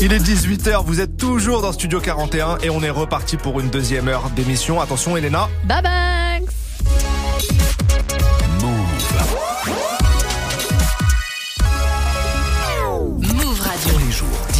Il 0.00 0.12
est 0.12 0.18
18h, 0.18 0.84
vous 0.84 1.00
êtes 1.00 1.16
toujours 1.16 1.62
dans 1.62 1.72
Studio 1.72 2.00
41 2.00 2.58
et 2.62 2.70
on 2.70 2.82
est 2.82 2.90
reparti 2.90 3.36
pour 3.36 3.60
une 3.60 3.68
deuxième 3.68 4.08
heure 4.08 4.30
d'émission. 4.30 4.80
Attention 4.80 5.16
Elena. 5.16 5.48
Bye 5.64 5.82
bye 5.82 5.98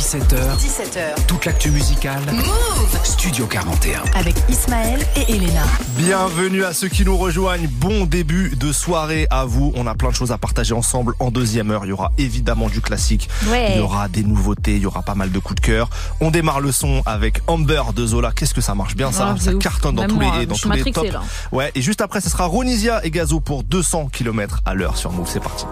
17h. 0.09 0.56
17h. 0.56 1.26
Toute 1.26 1.44
l'actu 1.44 1.70
musicale. 1.70 2.22
Move 2.32 2.98
Studio 3.04 3.44
41. 3.46 4.00
Avec 4.18 4.36
Ismaël 4.48 4.98
et 5.16 5.30
Elena. 5.34 5.64
Bienvenue 5.98 6.64
à 6.64 6.72
ceux 6.72 6.88
qui 6.88 7.04
nous 7.04 7.18
rejoignent. 7.18 7.68
Bon 7.68 8.06
début 8.06 8.56
de 8.56 8.72
soirée 8.72 9.26
à 9.28 9.44
vous. 9.44 9.70
On 9.76 9.86
a 9.86 9.94
plein 9.94 10.09
de 10.09 10.14
choses 10.14 10.32
à 10.32 10.38
partager 10.38 10.72
ensemble 10.72 11.12
en 11.20 11.30
deuxième 11.30 11.70
heure. 11.70 11.84
Il 11.84 11.88
y 11.88 11.92
aura 11.92 12.11
évidemment 12.16 12.68
du 12.70 12.80
classique. 12.80 13.28
Ouais. 13.50 13.72
Il 13.74 13.76
y 13.80 13.82
aura 13.82 14.09
des 14.09 14.22
nouveautés. 14.22 14.76
Il 14.76 14.82
y 14.82 14.86
aura 14.86 15.02
pas 15.02 15.14
mal 15.14 15.30
de 15.30 15.38
coups 15.38 15.61
de 15.61 15.66
cœur. 15.66 15.90
On 16.22 16.30
démarre 16.30 16.61
le 16.62 16.72
son 16.72 17.02
avec 17.04 17.42
Amber 17.46 17.82
de 17.94 18.06
Zola. 18.06 18.32
Qu'est-ce 18.34 18.54
que 18.54 18.62
ça 18.62 18.74
marche 18.74 18.96
bien 18.96 19.12
ça? 19.12 19.34
De 19.34 19.40
Ça 19.40 19.52
ouf. 19.52 19.59
cartonne 19.62 19.96
dans 19.96 20.02
Même 20.02 20.12
tous 20.12 20.20
moi, 20.20 20.38
les 20.38 20.46
dans 20.46 20.54
tous 20.56 20.70
les 20.70 20.90
tops. 20.90 21.12
là. 21.12 21.20
Ouais. 21.52 21.70
Et 21.74 21.82
juste 21.82 22.00
après, 22.00 22.22
ce 22.22 22.30
sera 22.30 22.46
Ronisia 22.46 23.04
et 23.04 23.11
Gazo 23.11 23.40
pour 23.40 23.62
200 23.62 24.09
km 24.11 24.62
à 24.64 24.72
l'heure 24.72 24.96
sur 24.96 25.12
Move. 25.12 25.28
C'est 25.30 25.40
parti. 25.42 25.66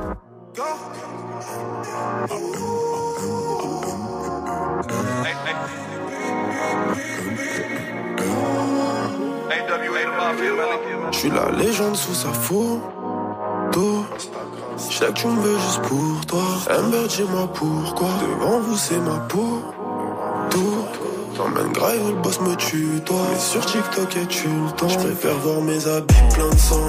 Je 11.16 11.20
suis 11.20 11.30
la 11.30 11.50
légende 11.50 11.96
sous 11.96 12.12
sa 12.12 12.30
photo. 12.30 14.04
Je 14.76 14.94
sais 14.94 15.06
que 15.06 15.12
tu 15.12 15.26
me 15.28 15.40
veux 15.40 15.58
juste 15.58 15.80
pour 15.80 16.26
toi. 16.26 16.42
Amber, 16.70 17.08
dis-moi 17.08 17.48
pourquoi. 17.54 18.08
Devant 18.20 18.60
vous, 18.60 18.76
c'est 18.76 18.98
ma 18.98 19.16
peau. 19.20 19.62
Tout. 20.50 20.84
T'emmènes 21.34 21.72
grave, 21.72 22.06
le 22.06 22.16
boss 22.16 22.38
me 22.42 22.54
tue, 22.56 23.00
toi. 23.06 23.16
Mais 23.32 23.38
sur 23.38 23.64
TikTok, 23.64 24.14
et 24.14 24.26
tu 24.26 24.46
le 24.46 24.70
temps. 24.72 24.90
Je 24.90 24.98
préfère 24.98 25.38
voir 25.38 25.62
mes 25.62 25.86
habits 25.86 26.14
plein 26.34 26.50
de 26.50 26.58
sang. 26.58 26.84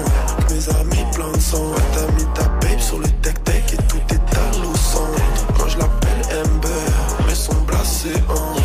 Mes 0.50 0.68
amis 0.76 1.06
plein 1.14 1.32
de 1.32 1.40
sang. 1.40 1.64
T'as 1.94 2.12
mis 2.12 2.28
ta 2.34 2.42
babe 2.60 2.80
sur 2.80 2.98
le 2.98 3.08
tech-tech 3.22 3.72
et 3.72 3.76
tout 3.88 3.96
est 4.10 4.36
à 4.36 4.52
sang. 4.76 5.08
Moi, 5.56 5.68
je 5.68 5.78
l'appelle 5.78 6.44
Amber, 6.44 6.92
mais 7.26 7.34
son 7.34 7.54
blasé 7.66 8.12
en. 8.28 8.56
Je 8.56 8.57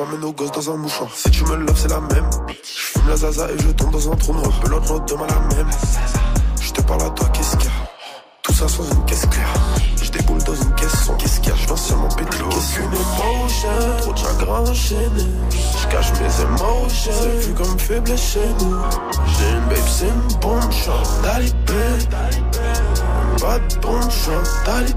pas 0.00 0.12
mes 0.12 0.18
nos 0.18 0.32
gosses 0.32 0.52
dans 0.52 0.70
un 0.70 0.76
mouchoir. 0.76 1.10
Si 1.14 1.30
tu 1.30 1.44
me 1.44 1.56
loves, 1.56 1.76
c'est 1.76 1.90
la 1.90 2.00
même. 2.00 2.30
Je 2.48 2.80
fume 2.80 3.08
la 3.08 3.16
zaza 3.16 3.48
et 3.50 3.58
je 3.58 3.68
tombe 3.68 3.90
dans 3.90 4.10
un 4.10 4.16
trou 4.16 4.32
noir. 4.32 4.50
Pelote, 4.60 4.88
l'autre 4.88 5.04
demain 5.06 5.26
la 5.26 5.56
même. 5.56 5.70
Je 6.60 6.70
te 6.72 6.80
parle 6.82 7.02
à 7.02 7.10
toi, 7.10 7.28
qu'est-ce 7.28 7.56
qu'il 7.56 7.66
y 7.66 7.68
a? 7.68 7.90
Tout 8.42 8.52
ça 8.54 8.68
sans 8.68 8.84
une 8.84 9.04
caisse 9.04 9.26
claire. 9.26 9.54
Je 10.02 10.10
déboule 10.10 10.42
dans 10.42 10.54
une 10.54 10.74
caisse 10.74 11.04
sans 11.04 11.14
qu'est-ce 11.16 11.40
qu'il 11.40 11.50
y 11.50 11.52
a? 11.52 11.56
Je 11.56 11.66
viens 11.66 11.76
seulement 11.76 12.08
péter 12.08 12.38
Aucune 12.42 12.84
émotion, 12.84 13.68
trop 13.98 14.12
de 14.12 14.18
chagrin 14.18 14.60
enchaîné. 14.60 15.26
Je 15.50 15.86
cache 15.88 16.12
mes 16.12 16.42
émotions, 16.44 17.12
c'est 17.20 17.46
vu 17.46 17.54
comme 17.54 17.78
faible 17.78 18.16
chez 18.16 18.48
nous. 18.60 18.76
J'ai 19.38 19.50
une 19.50 19.66
babe, 19.68 19.88
c'est 19.88 20.08
une 20.08 20.38
bombe, 20.40 20.72
chante 20.72 21.22
talibé. 21.22 21.84
Pas 23.40 23.58
de 23.58 23.80
bombe, 23.80 24.10
chante 24.10 24.50
talibé. 24.64 24.94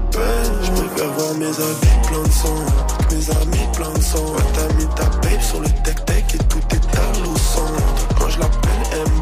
Je 0.62 0.70
préfère 0.70 1.12
voir 1.12 1.34
mes 1.34 1.46
habits 1.46 2.08
plein 2.08 2.22
de 2.22 2.30
sang. 2.30 2.93
Mes 3.14 3.30
amis 3.30 3.68
plein 3.76 3.92
de 3.92 4.00
sang. 4.00 4.18
Ouais, 4.18 4.42
t'as 4.54 4.74
mis 4.74 4.86
ta 4.96 5.04
babe 5.04 5.40
sur 5.40 5.60
le 5.60 5.68
tech-tech 5.84 6.24
et 6.34 6.38
tout 6.48 6.58
est 6.72 6.98
à 6.98 7.06
l'eau. 7.22 7.34
Moi 8.18 8.28
je 8.28 8.40
l'appelle 8.40 8.82
Amber, 8.98 9.13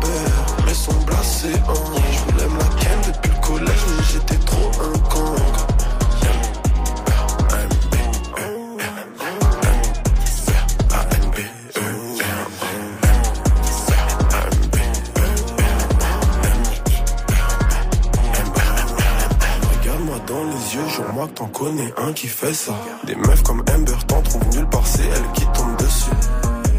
t'en 21.28 21.46
connais 21.46 21.92
un 21.98 22.12
qui 22.12 22.26
fait 22.26 22.54
ça. 22.54 22.72
Des 23.04 23.14
meufs 23.14 23.42
comme 23.42 23.62
Amber 23.74 23.92
t'en 24.06 24.22
trouvent 24.22 24.48
nulle 24.54 24.68
part, 24.68 24.86
c'est 24.86 25.04
elle 25.04 25.32
qui 25.34 25.44
tombe 25.52 25.76
dessus. 25.78 26.10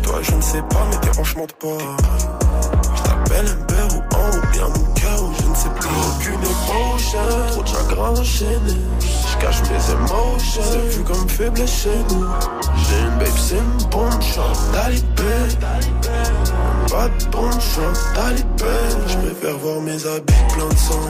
Toi, 0.03 0.19
je 0.21 0.35
ne 0.35 0.41
sais 0.41 0.61
pas, 0.63 0.85
mais 0.89 0.97
t'es 0.97 1.13
franchement 1.13 1.47
pas. 1.59 1.77
Je 2.95 3.01
t'appelle 3.03 3.45
Amber 3.47 3.95
ou 3.95 4.15
en 4.15 4.37
ou 4.37 4.51
bien 4.51 4.67
mon 4.67 4.93
cœur, 4.93 5.23
ou 5.23 5.33
je 5.41 5.49
ne 5.49 5.55
sais 5.55 5.69
plus. 5.69 5.89
Aucune 6.09 6.41
émotion, 6.41 7.19
trop 7.51 7.63
de 7.63 7.67
chagrin 7.67 8.09
enchaîné. 8.09 8.77
Je 8.99 9.37
cache 9.37 9.61
mes 9.61 9.91
émotions. 9.93 10.61
C'est 10.71 10.97
vu 10.97 11.03
comme 11.03 11.29
faiblesse 11.29 11.83
chez 11.83 11.97
nous. 12.09 12.25
J'ai 12.75 12.99
une 12.99 13.19
babe, 13.19 13.37
c'est 13.37 13.57
une 13.57 13.89
bonne 13.89 14.21
chance. 14.21 14.59
Talibé. 14.73 15.03
Pas 16.93 17.09
de 17.09 17.25
bonne 17.31 17.51
chance. 17.53 18.01
Talibé. 18.13 18.65
Je 19.07 19.17
préfère 19.17 19.57
voir 19.57 19.81
mes 19.81 20.05
habits 20.05 20.45
plein 20.53 20.69
de 20.69 20.77
sang. 20.77 21.01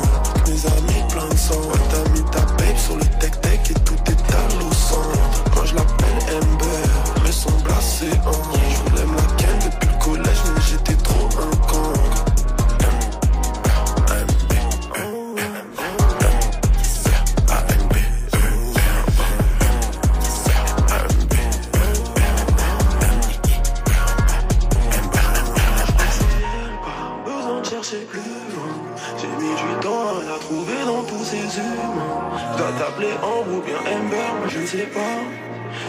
Mes 0.47 0.65
amis 0.65 1.03
plein 1.09 1.27
de 1.27 1.37
sang. 1.37 1.59
Ouais, 1.59 1.77
t'as 1.91 2.09
mis 2.11 2.23
ta 2.31 2.39
babe 2.39 2.77
sur 2.77 2.95
le 2.95 3.03
tech-tech 3.19 3.59
et 3.69 3.73
tout 3.83 3.97
est 4.07 4.33
à 4.33 4.59
l'eau. 4.59 4.69
Moi 5.53 5.65
je 5.65 5.75
l'appelle 5.75 6.37
Ember. 6.37 7.21
Mais 7.25 7.31
son 7.33 7.51
blasé 7.65 8.11
en. 8.25 8.62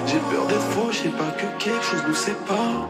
J'ai 0.06 0.18
peur 0.18 0.46
d'être 0.46 0.60
faux, 0.60 0.92
je 0.92 0.98
sais 0.98 1.08
pas 1.08 1.30
que 1.36 1.46
quelque 1.58 1.82
chose 1.82 2.02
nous 2.06 2.14
sépare. 2.14 2.88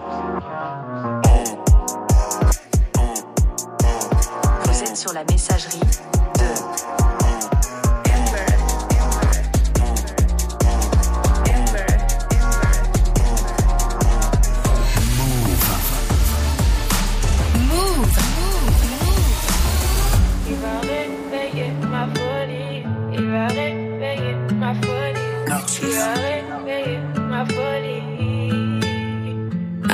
Vous 4.64 4.82
êtes 4.82 4.96
sur 4.96 5.14
la 5.14 5.24
messagerie 5.24 5.80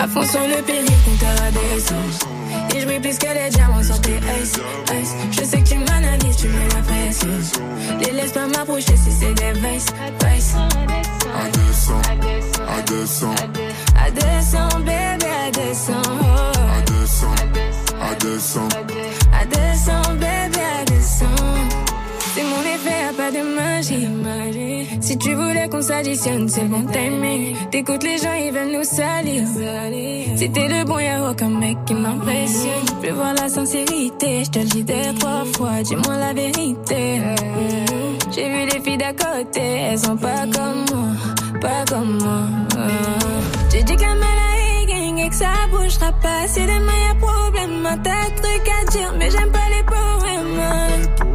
À 0.03 0.09
fond 0.09 0.25
sur 0.25 0.41
le 0.41 0.63
péril, 0.63 0.87
compteur 1.05 1.45
à 1.47 1.51
des 1.51 2.75
Et 2.75 2.81
je 2.81 2.87
brille 2.87 3.01
plus 3.01 3.19
que 3.19 3.27
les 3.27 3.51
diamants 3.51 3.83
sur 3.83 4.01
tes 4.01 4.17
ice, 4.43 4.55
ice. 4.99 5.15
Je 5.31 5.45
sais 5.45 5.61
que 5.61 5.69
tu 5.69 5.75
m'analyses, 5.77 6.37
tu 6.39 6.49
mets 6.49 6.69
la 6.75 6.81
pression. 6.81 7.29
Les 8.01 8.13
laisse 8.13 8.33
pas 8.33 8.47
m'approcher 8.47 8.97
si 8.97 9.13
c'est 9.13 9.35
des 9.35 9.53
vices, 9.61 9.93
vices. 10.25 10.55
À 10.57 11.51
200, 11.51 11.93
à 12.09 12.83
200, 12.83 13.27
À 14.07 14.11
200, 14.11 14.79
bébé, 14.79 15.27
à 15.47 15.51
200. 15.51 15.93
oh. 16.07 16.25
à 16.57 16.81
200, 16.81 17.27
à 18.01 18.15
200. 18.15 18.61
À 19.39 19.45
200, 19.45 20.15
bébé, 20.15 20.63
à 20.81 20.85
200. 20.87 21.27
C'est 22.35 22.43
mon 22.45 22.63
de 23.33 23.43
magie. 23.43 24.87
Si 25.01 25.17
tu 25.19 25.35
voulais 25.35 25.69
qu'on 25.69 25.83
s'additionne, 25.83 26.49
c'est 26.49 26.65
bon 26.65 26.85
timing. 26.87 27.55
T'écoutes 27.71 28.03
les 28.03 28.19
gens, 28.19 28.35
ils 28.35 28.53
veulent 28.53 28.77
nous 28.77 28.85
salir. 28.85 29.45
T'es 30.39 30.69
le 30.69 30.85
bon, 30.85 30.99
y'a 30.99 31.31
aucun 31.31 31.49
mec 31.49 31.77
qui 31.87 31.95
m'impressionne. 31.95 32.87
Je 33.03 33.09
veux 33.09 33.15
voir 33.15 33.35
la 33.35 33.49
sincérité, 33.49 34.45
je 34.45 34.51
te 34.51 34.59
le 34.59 34.65
dis 34.67 34.85
des 34.85 35.15
trois 35.19 35.45
fois, 35.57 35.83
dis-moi 35.83 36.17
la 36.17 36.33
vérité. 36.33 37.21
J'ai 38.35 38.49
vu 38.49 38.67
les 38.73 38.81
filles 38.81 38.99
d'à 38.99 39.13
côté, 39.13 39.61
elles 39.61 39.99
sont 39.99 40.17
pas 40.17 40.47
comme 40.55 40.85
moi, 40.91 41.61
pas 41.61 41.85
comme 41.89 42.19
moi. 42.19 42.87
J'ai 43.73 43.83
dit 43.83 43.97
que 43.97 44.03
la 44.03 45.21
et 45.23 45.29
que 45.29 45.35
ça 45.35 45.53
bougera 45.71 46.13
pas. 46.13 46.47
Si 46.47 46.61
demain 46.61 46.99
y'a 47.09 47.15
problème, 47.15 47.89
t'as 48.03 48.31
de 48.31 48.35
trucs 48.41 48.69
à 48.69 48.91
dire, 48.91 49.15
mais 49.19 49.31
j'aime 49.31 49.51
pas 49.51 49.69
les 49.75 49.83
poèmes. 49.85 51.30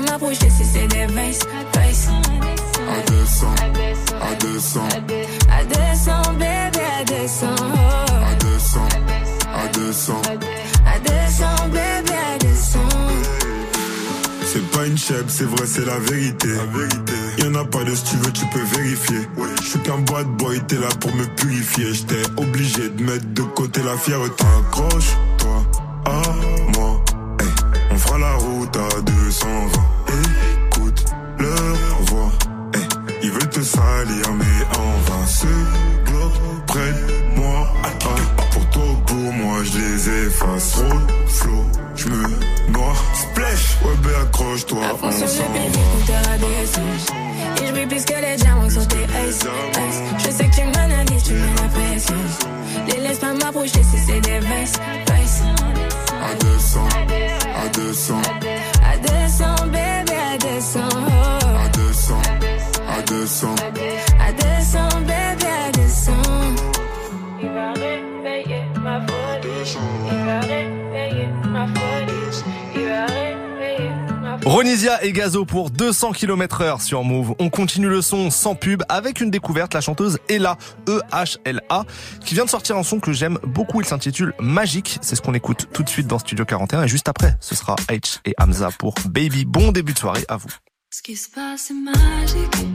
Pas 0.00 0.12
m'approcher 0.12 0.48
si 0.50 0.64
c'est 0.64 0.86
des 0.86 1.06
vices, 1.06 1.40
vices. 1.78 2.08
À 2.88 3.10
200, 3.10 3.46
à 4.20 4.34
200, 4.34 4.80
À 5.50 5.64
200, 5.64 6.32
bébé, 6.32 6.80
à 7.00 7.04
200. 7.04 7.46
oh. 7.58 7.72
à 8.24 8.34
200, 8.34 8.80
à 9.54 9.68
200. 9.68 10.22
À 10.86 10.98
200, 10.98 11.44
bébé, 11.66 12.14
à 12.14 12.38
200. 12.38 12.78
C'est 14.52 14.70
pas 14.70 14.86
une 14.86 14.98
chèvre, 14.98 15.24
c'est 15.28 15.44
vrai, 15.44 15.66
c'est 15.66 15.84
la 15.84 15.98
vérité. 15.98 16.48
La 16.48 16.66
vérité. 16.78 17.12
Y'en 17.38 17.54
a 17.56 17.64
pas 17.64 17.84
de 17.84 17.94
si 17.94 18.04
tu 18.04 18.16
veux, 18.16 18.32
tu 18.32 18.46
peux 18.46 18.78
vérifier. 18.78 19.28
Je 19.62 19.68
suis 19.68 19.78
qu'un 19.80 19.98
bad 19.98 20.26
boy, 20.38 20.60
t'es 20.66 20.76
là 20.76 20.88
pour 21.00 21.14
me 21.14 21.24
purifier. 21.36 21.92
J'étais 21.94 22.22
obligé 22.36 22.88
de 22.88 23.02
mettre 23.02 23.26
de 23.34 23.42
côté 23.42 23.82
la 23.82 23.96
fierté. 23.96 24.44
Accroche-toi 24.58 25.62
à 26.06 26.22
moi. 26.76 26.79
Route 28.70 28.76
à 28.76 29.00
220. 29.00 29.70
Écoute 30.66 31.04
leur 31.38 32.02
voix. 32.06 32.30
Hey, 32.74 32.86
ils 33.22 33.30
veulent 33.30 33.48
te 33.48 33.60
salir, 33.60 34.34
mais 34.34 34.78
en 34.78 35.00
vain. 35.06 35.26
Ce 35.26 35.46
bloc 36.06 36.32
près 36.66 36.94
moi. 37.36 37.66
Ah, 37.82 37.88
pour 38.52 38.70
toi 38.70 38.82
ou 38.82 38.96
pour 39.06 39.32
moi, 39.32 39.58
je 39.64 39.78
les 39.78 40.26
efface. 40.26 40.74
Roll, 40.76 41.06
flow, 41.28 41.66
je 41.96 42.08
me 42.08 42.22
noie. 42.72 42.94
Splash, 43.14 43.78
ouais, 43.84 43.96
ben 44.02 44.22
accroche-toi, 44.22 44.82
on 45.02 45.10
sur 45.10 45.26
le 45.26 45.60
Et 47.62 47.66
je 47.66 47.72
brille 47.72 47.86
plus 47.86 48.04
que 48.04 48.20
les 48.20 48.36
diamants 48.36 48.70
sur 48.70 48.86
tes 48.86 48.96
ice, 48.96 49.38
ice. 49.38 50.02
Je 50.18 50.30
sais 50.30 50.48
que 50.48 50.54
tu 50.54 50.64
m'analyses, 50.66 51.22
tu 51.24 51.32
mets 51.32 51.54
la 51.60 51.68
pression. 51.68 52.14
Les 52.86 53.00
laisse 53.00 53.18
pas 53.18 53.32
m'approcher 53.32 53.82
si 53.82 53.98
c'est 54.06 54.20
des 54.20 54.38
vices, 54.40 54.78
vices. 55.08 55.42
À 56.22 56.34
200, 56.34 56.80
à 57.64 57.68
200, 57.68 58.14
À 58.84 58.96
200, 58.98 59.44
bébé, 59.66 60.16
à 60.32 60.38
200. 60.38 60.80
oh. 60.92 61.46
à 61.64 61.68
200, 61.68 62.14
à 62.88 63.02
200. 63.02 63.54
À 64.18 64.32
200, 64.32 64.78
bébé, 65.00 65.48
à 65.48 65.72
200. 65.72 66.12
Il 67.42 67.48
va 67.48 67.72
réveiller 67.72 68.62
ma 68.82 69.00
folie. 69.00 69.76
Il 70.12 70.24
va 70.26 70.40
réveiller 70.40 71.28
ma 71.48 71.66
folie. 71.66 71.99
Ronisia 74.44 75.04
et 75.04 75.12
Gazo 75.12 75.44
pour 75.44 75.70
200 75.70 76.12
km 76.12 76.62
heure 76.62 76.80
sur 76.80 77.04
Move. 77.04 77.34
On 77.38 77.50
continue 77.50 77.88
le 77.88 78.00
son 78.00 78.30
sans 78.30 78.54
pub 78.54 78.82
avec 78.88 79.20
une 79.20 79.30
découverte, 79.30 79.74
la 79.74 79.80
chanteuse 79.80 80.18
Ella, 80.28 80.56
E-H-L-A, 80.88 81.84
qui 82.24 82.34
vient 82.34 82.44
de 82.44 82.50
sortir 82.50 82.76
un 82.76 82.82
son 82.82 83.00
que 83.00 83.12
j'aime 83.12 83.38
beaucoup. 83.42 83.80
Il 83.80 83.86
s'intitule 83.86 84.32
Magique. 84.38 84.98
C'est 85.02 85.14
ce 85.14 85.20
qu'on 85.20 85.34
écoute 85.34 85.68
tout 85.72 85.82
de 85.82 85.88
suite 85.88 86.06
dans 86.06 86.18
Studio 86.18 86.44
41. 86.44 86.84
Et 86.84 86.88
juste 86.88 87.08
après, 87.08 87.36
ce 87.40 87.54
sera 87.54 87.76
H 87.88 88.20
et 88.24 88.34
Hamza 88.38 88.70
pour 88.78 88.94
Baby. 89.08 89.44
Bon 89.44 89.72
début 89.72 89.92
de 89.92 89.98
soirée 89.98 90.24
à 90.28 90.36
vous. 90.36 90.50
Ce 90.90 91.02
qui 91.02 91.16
se 91.16 91.28
passe 91.30 91.70
magique. 91.70 92.66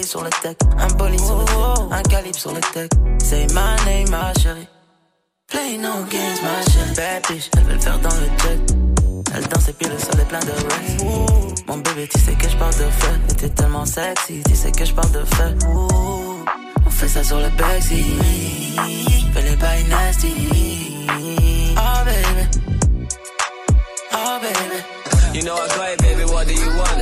Sur 0.00 0.22
le 0.22 0.30
deck. 0.42 0.58
Un 0.78 0.88
bolide 0.94 1.20
sur 1.20 1.36
le 1.36 1.44
deck. 1.44 1.92
Un 1.92 2.02
calibre 2.02 2.38
sur 2.38 2.52
le 2.52 2.60
deck. 2.74 2.90
Say 3.22 3.46
my 3.54 3.76
name, 3.86 4.10
ma 4.10 4.32
chérie. 4.34 4.66
Play 5.48 5.76
no 5.78 6.02
games, 6.10 6.40
ma 6.42 6.62
chérie. 6.72 6.94
Bad 6.96 7.22
bitch, 7.28 7.50
elle 7.56 7.64
veut 7.64 7.74
le 7.74 7.80
faire 7.80 7.98
dans 8.00 8.08
le 8.08 8.26
jet. 8.42 8.58
Elle 9.34 9.46
danse 9.48 9.68
et 9.68 9.72
puis 9.74 9.86
le 9.88 9.98
sol 9.98 10.20
est 10.20 10.24
plein 10.24 10.40
de 10.40 10.50
rest. 10.50 11.04
Mon 11.68 11.76
bébé, 11.76 12.08
tu 12.12 12.18
sais 12.18 12.32
que 12.32 12.48
je 12.48 12.56
parle 12.56 12.74
de 12.74 12.90
feu. 12.90 13.20
Et 13.30 13.34
t'es 13.34 13.48
tellement 13.50 13.86
sexy, 13.86 14.42
tu 14.48 14.56
sais 14.56 14.72
que 14.72 14.84
je 14.84 14.92
parle 14.92 15.12
de 15.12 15.24
feu. 15.24 15.56
On 16.84 16.90
fait 16.90 17.08
ça 17.08 17.22
sur 17.22 17.38
le 17.38 17.48
backseat. 17.50 18.04
Fais 19.34 19.42
les 19.42 19.56
bails 19.56 19.84
nasty. 19.84 21.06
Oh 21.76 22.04
baby. 22.04 22.48
Oh 24.12 24.38
baby. 24.40 24.82
You 25.34 25.44
know 25.44 25.54
I 25.54 25.68
got 25.68 25.92
it, 25.92 26.02
baby, 26.02 26.24
what 26.24 26.46
do 26.46 26.52
you 26.52 26.68
want? 26.76 27.01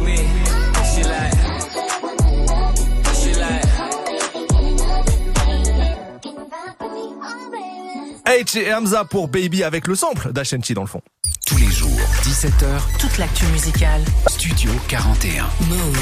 H 8.25 8.57
et 8.57 8.73
Hamza 8.73 9.03
pour 9.05 9.27
Baby 9.27 9.63
avec 9.63 9.87
le 9.87 9.95
sample 9.95 10.31
d'Ashanti 10.31 10.73
dans 10.73 10.81
le 10.81 10.87
fond. 10.87 11.01
Tous 11.47 11.57
les 11.57 11.71
jours, 11.71 11.89
17h, 12.23 12.97
Toute 12.99 13.17
l'actu 13.17 13.45
musicale. 13.47 14.01
Studio 14.27 14.71
41. 14.87 15.43
Move. 15.67 15.99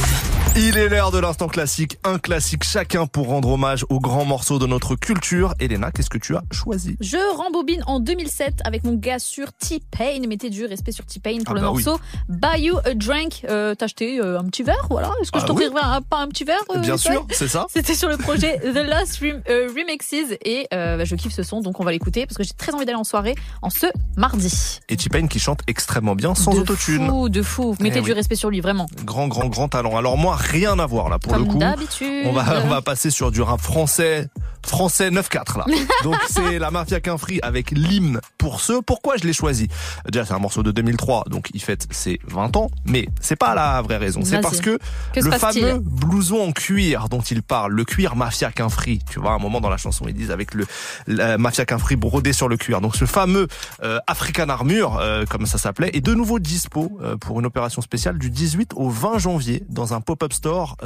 Il 0.58 0.78
est 0.78 0.90
l'heure 0.90 1.12
de 1.12 1.18
l'instant 1.18 1.48
classique, 1.48 1.98
un 2.04 2.20
classique 2.20 2.64
chacun 2.64 3.08
pour 3.08 3.28
rendre 3.28 3.50
hommage 3.50 3.84
aux 3.90 4.00
grands 4.00 4.26
morceaux 4.26 4.60
de 4.60 4.68
notre 4.68 4.96
culture. 4.96 5.56
Elena, 5.60 5.92
qu'est-ce 5.92 6.10
que 6.10 6.18
tu 6.20 6.36
as 6.36 6.44
choisi? 6.52 6.98
Je 7.00 7.18
rembobine 7.38 7.84
en 7.88 8.00
2007 8.00 8.56
avec 8.66 8.84
mon 8.84 8.94
gars 8.94 9.18
sur 9.18 9.52
T-Pain. 9.54 10.20
Mettez 10.28 10.50
du 10.52 10.66
respect 10.66 10.92
sur 10.92 11.06
T-Pain 11.06 11.40
pour 11.46 11.52
Ah 11.56 11.60
le 11.60 11.62
bah 11.62 11.72
oui. 11.72 11.84
morceau 11.84 12.00
Buy 12.28 12.64
You 12.64 12.78
a 12.86 12.94
Drink. 12.94 13.46
Euh, 13.50 13.74
T'as 13.76 13.86
acheté 13.86 14.20
euh, 14.20 14.40
un 14.40 14.44
petit 14.46 14.64
verre, 14.64 14.86
voilà. 14.90 15.12
Est-ce 15.22 15.32
que 15.32 15.38
Ah 15.40 15.42
je 15.42 15.48
t'offrirai 15.48 15.72
un- 15.82 16.02
pas 16.02 16.18
un 16.18 16.28
petit 16.28 16.44
verre 16.44 16.58
euh, 16.76 16.80
Bien 16.80 16.98
sûr, 16.98 17.26
c'est 17.32 17.48
ça. 17.48 17.66
C'était 17.74 17.96
sur 17.96 18.10
le 18.10 18.18
projet 18.18 18.60
The 18.60 18.86
Lost 18.86 19.20
Rem- 19.22 19.42
euh, 19.50 19.70
Remixes 19.76 20.14
et 20.44 20.68
euh, 20.74 20.98
bah, 20.98 21.06
je 21.06 21.16
kiffe 21.16 21.34
ce 21.34 21.44
son 21.44 21.62
donc 21.62 21.80
on 21.80 21.84
va 21.84 21.92
l'écouter 21.92 22.09
parce 22.12 22.38
que 22.38 22.44
j'ai 22.44 22.54
très 22.58 22.74
envie 22.74 22.86
d'aller 22.86 22.98
en 22.98 23.04
soirée 23.04 23.36
en 23.62 23.70
ce 23.70 23.86
mardi. 24.18 24.80
Et 24.90 24.98
T-Pain 24.98 25.28
qui 25.28 25.40
chante 25.40 25.60
extrêmement 25.68 26.16
bien 26.16 26.36
sans 26.36 26.54
de 26.54 26.60
autotune. 26.60 27.08
fou, 27.08 27.30
de 27.30 27.42
fou. 27.42 27.76
Mettez 27.80 28.00
Eh 28.00 28.02
du 28.02 28.10
oui. 28.10 28.14
respect 28.16 28.36
sur 28.36 28.50
lui, 28.50 28.60
vraiment. 28.62 28.88
Grand, 29.06 29.28
grand, 29.28 29.48
grand 29.48 29.68
talent. 29.68 29.96
Alors 29.98 30.18
moi, 30.18 30.36
rien 30.36 30.78
à 30.80 30.86
voir 30.86 31.10
là 31.10 31.20
pour 31.20 31.34
Comme 31.34 31.46
le 31.46 31.52
coup. 31.52 31.58
d'habitude. 31.58 32.26
On 32.26 32.34
va, 32.34 32.46
on 32.64 32.68
va 32.68 32.82
passer 32.82 33.10
sur 33.10 33.32
du 33.32 33.42
rap 33.42 33.62
français, 33.62 34.28
français 34.66 35.10
9-4 35.10 35.58
là. 35.58 35.66
Donc 36.04 36.18
c'est 36.30 36.60
la 36.60 36.72
Mafia 36.72 37.00
qu'un 37.00 37.18
free 37.18 37.40
avec 37.42 37.72
l'hymne 37.72 38.22
pour 38.38 38.62
ceux. 38.62 38.82
Pourquoi 38.82 39.18
je 39.18 39.26
l'ai 39.26 39.34
choisi? 39.34 39.68
Déjà 40.08 40.26
c'est 40.26 40.34
un 40.34 40.40
morceau 40.40 40.64
de 40.64 40.72
2003, 40.72 41.26
donc 41.30 41.50
il 41.54 41.62
fête 41.62 41.88
ses 41.92 42.20
20 42.28 42.58
ans, 42.58 42.70
mais 42.86 43.08
c'est 43.22 43.36
pas 43.36 43.56
la 43.56 43.82
vraie 43.82 43.98
raison. 43.98 44.22
C'est 44.24 44.42
parce 44.42 44.62
que, 44.62 44.80
le 45.16 45.32
fameux 45.32 45.80
blouson 45.80 46.42
en 46.42 46.52
cuir 46.52 47.10
dont 47.10 47.22
il 47.22 47.44
parle, 47.44 47.74
le 47.74 47.84
cuir 47.86 48.16
Mafia 48.16 48.52
qu'un 48.52 48.70
free, 48.70 49.00
tu 49.10 49.20
vois, 49.20 49.32
à 49.32 49.36
un 49.36 49.40
moment 49.40 49.62
dans 49.62 49.70
la 49.70 49.78
chanson 49.78 50.06
ils 50.08 50.14
disent 50.14 50.32
avec 50.32 50.54
le 50.54 50.66
la 51.08 51.38
Mafia 51.38 51.66
qu'un 51.66 51.78
free 51.78 51.96
brodé 51.96 52.34
sur 52.34 52.48
le 52.48 52.58
cuir. 52.58 52.82
Donc 52.82 52.96
ce 52.96 53.06
fameux 53.06 53.48
euh, 53.84 54.00
African 54.08 54.50
Armure, 54.50 54.98
euh, 55.00 55.26
comme 55.26 55.46
ça 55.46 55.58
s'appelait, 55.58 55.90
est 55.94 56.02
de 56.02 56.14
nouveau 56.14 56.40
dispo 56.40 56.98
euh, 57.02 57.18
pour 57.18 57.40
une 57.40 57.46
opération 57.46 57.82
spéciale 57.82 58.18
du 58.18 58.30
18 58.30 58.72
au 58.76 58.90
20 58.90 59.20
janvier 59.20 59.64
dans 59.70 59.94
un 59.94 60.02
pop-up 60.02 60.34
store 60.34 60.78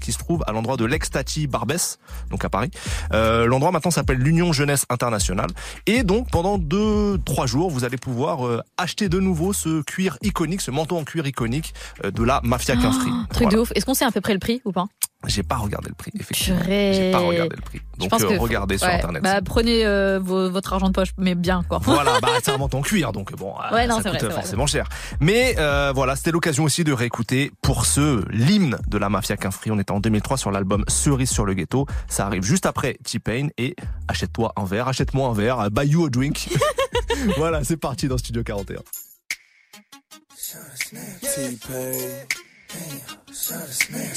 qui 0.00 0.12
se 0.12 0.18
trouve 0.18 0.42
à 0.46 0.52
l'endroit 0.52 0.76
de 0.76 0.84
l'Extati 0.84 1.46
Barbès, 1.46 1.98
donc 2.30 2.44
à 2.44 2.48
Paris. 2.48 2.70
Euh, 3.18 3.46
l'endroit 3.46 3.72
maintenant 3.72 3.90
s'appelle 3.90 4.18
l'Union 4.18 4.52
Jeunesse 4.52 4.84
Internationale. 4.88 5.50
Et 5.86 6.02
donc 6.04 6.30
pendant 6.30 6.58
deux, 6.58 7.18
trois 7.24 7.46
jours, 7.46 7.70
vous 7.70 7.84
allez 7.84 7.96
pouvoir 7.96 8.46
euh, 8.46 8.62
acheter 8.76 9.08
de 9.08 9.18
nouveau 9.18 9.52
ce 9.52 9.82
cuir 9.82 10.18
iconique, 10.22 10.60
ce 10.60 10.70
manteau 10.70 10.96
en 10.96 11.04
cuir 11.04 11.26
iconique 11.26 11.74
euh, 12.04 12.10
de 12.10 12.22
la 12.22 12.40
Mafia 12.44 12.76
qu'un 12.76 12.92
free. 12.92 13.10
Oh, 13.12 13.34
Truc 13.34 13.50
de 13.50 13.58
ouf. 13.58 13.72
Est-ce 13.74 13.84
qu'on 13.84 13.94
sait 13.94 14.04
à 14.04 14.12
peu 14.12 14.20
près 14.20 14.34
le 14.34 14.38
prix 14.38 14.62
ou 14.64 14.72
pas? 14.72 14.86
J'ai 15.26 15.42
pas 15.42 15.56
regardé 15.56 15.88
le 15.88 15.96
prix, 15.96 16.12
effectivement. 16.18 16.60
J'ai 16.64 17.10
pas 17.10 17.18
regardé 17.18 17.56
le 17.56 17.62
prix. 17.62 17.80
Donc 17.98 18.12
euh, 18.12 18.38
regardez 18.38 18.78
sur 18.78 18.86
ouais, 18.86 18.94
internet. 18.94 19.20
Bah, 19.20 19.40
prenez 19.44 19.84
euh, 19.84 20.20
vos- 20.22 20.48
votre 20.48 20.72
argent 20.72 20.86
de 20.86 20.92
poche, 20.92 21.08
mais 21.18 21.34
bien 21.34 21.64
quoi. 21.68 21.80
Voilà, 21.84 22.20
bah 22.20 22.28
c'est 22.40 22.52
un 22.52 22.56
manteau 22.56 22.78
en 22.78 22.82
cuir, 22.82 23.10
donc 23.10 23.34
bon, 23.34 23.52
euh, 23.58 23.74
Ouais, 23.74 23.88
non, 23.88 23.96
ça 23.96 24.04
c'est 24.04 24.10
coûte 24.10 24.22
vrai, 24.26 24.34
forcément 24.34 24.68
cher. 24.68 24.88
Mais 25.18 25.56
euh, 25.58 25.90
voilà, 25.92 26.14
c'était 26.14 26.30
l'occasion 26.30 26.62
aussi 26.62 26.84
de 26.84 26.92
réécouter 26.92 27.50
pour 27.62 27.84
ce 27.84 28.24
l'hymne 28.30 28.78
de 28.86 28.96
la 28.96 29.08
Mafia 29.08 29.36
qu'un 29.36 29.50
free. 29.50 29.72
On 29.72 29.78
était 29.80 29.90
en 29.90 29.98
2003 29.98 30.36
sur 30.38 30.52
l'album 30.52 30.84
Cerise 30.86 31.30
sur 31.30 31.44
le 31.44 31.54
ghetto. 31.54 31.86
Ça 32.06 32.24
arrive 32.26 32.44
juste 32.44 32.64
après 32.64 32.96
T-Pain 33.04 33.48
et 33.58 33.74
achète-toi 34.06 34.52
un 34.56 34.64
verre, 34.64 34.86
achète-moi 34.86 35.28
un 35.28 35.34
verre, 35.34 35.58
euh, 35.58 35.68
buy 35.68 35.88
you 35.88 36.06
a 36.06 36.10
drink. 36.10 36.48
voilà, 37.36 37.64
c'est 37.64 37.76
parti 37.76 38.06
dans 38.06 38.18
Studio 38.18 38.44
41. 38.44 38.78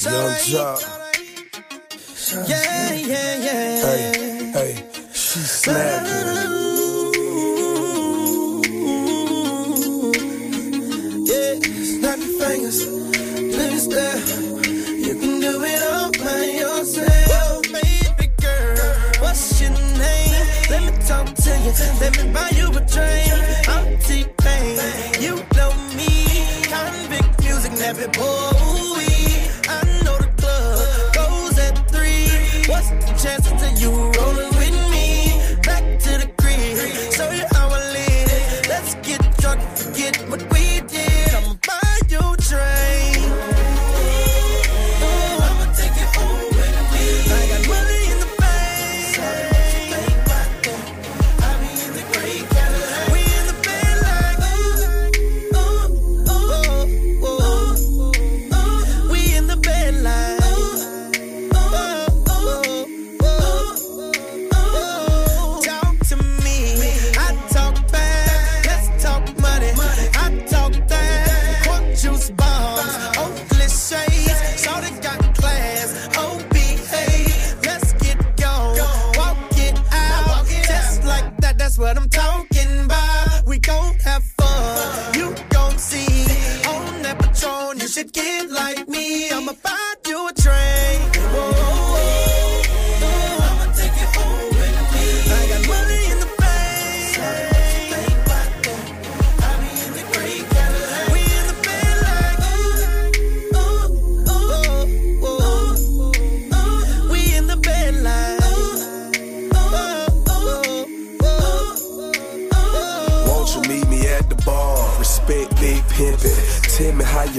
Young 0.03 0.35
Jock. 0.43 0.81
Yeah, 2.47 2.93
yeah, 2.93 3.35
yeah. 3.37 3.81
Hey, 3.81 4.51
hey, 4.51 4.73
she 5.13 5.39
snapping. 5.39 6.51
Snap 12.01 12.19
your 12.19 12.33
fingers, 12.39 12.79
please 13.55 13.83
step. 13.83 14.19
You 14.67 15.13
can 15.19 15.39
do 15.39 15.63
it 15.63 15.81
all 15.83 16.11
by 16.11 16.43
yourself, 16.45 17.63
baby 17.63 18.27
girl. 18.41 18.77
What's 19.19 19.61
your 19.61 19.71
name? 19.71 20.45
Let 20.69 20.81
me 20.83 20.91
talk 21.07 21.27
to 21.33 21.51
you. 21.59 21.73
Let 22.01 22.11
me 22.17 22.23
buy 22.33 22.49
you 22.55 22.67
a 22.67 22.81
drink. 22.85 23.31
I'm 23.69 23.97
T-Pain. 23.99 24.77
You 25.21 25.35
know 25.55 25.73
me. 25.95 26.09
Convict 26.63 27.10
hitting 27.71 27.85
every 27.85 28.07
boy. 28.07 28.21
I 29.69 29.83
know 30.03 30.17
the 30.17 30.29
club 30.37 31.13
goes 31.13 31.59
at 31.59 31.89
three. 31.89 32.27
What's 32.67 32.89
the 32.89 33.13
chances 33.21 33.53
that 33.61 33.79
you 33.79 33.91
rolling 33.91 34.49
with 34.57 34.91
me? 34.91 35.55
Back 35.63 35.99
to 35.99 36.09
the 36.17 36.31
green, 36.37 36.75
show 37.11 37.31
you 37.31 37.45
how 37.51 37.69
I 37.69 37.91
live. 37.93 38.67
Let's 38.67 38.95
get 38.95 39.21
drunk, 39.37 39.61
forget 39.75 40.17
what 40.29 40.40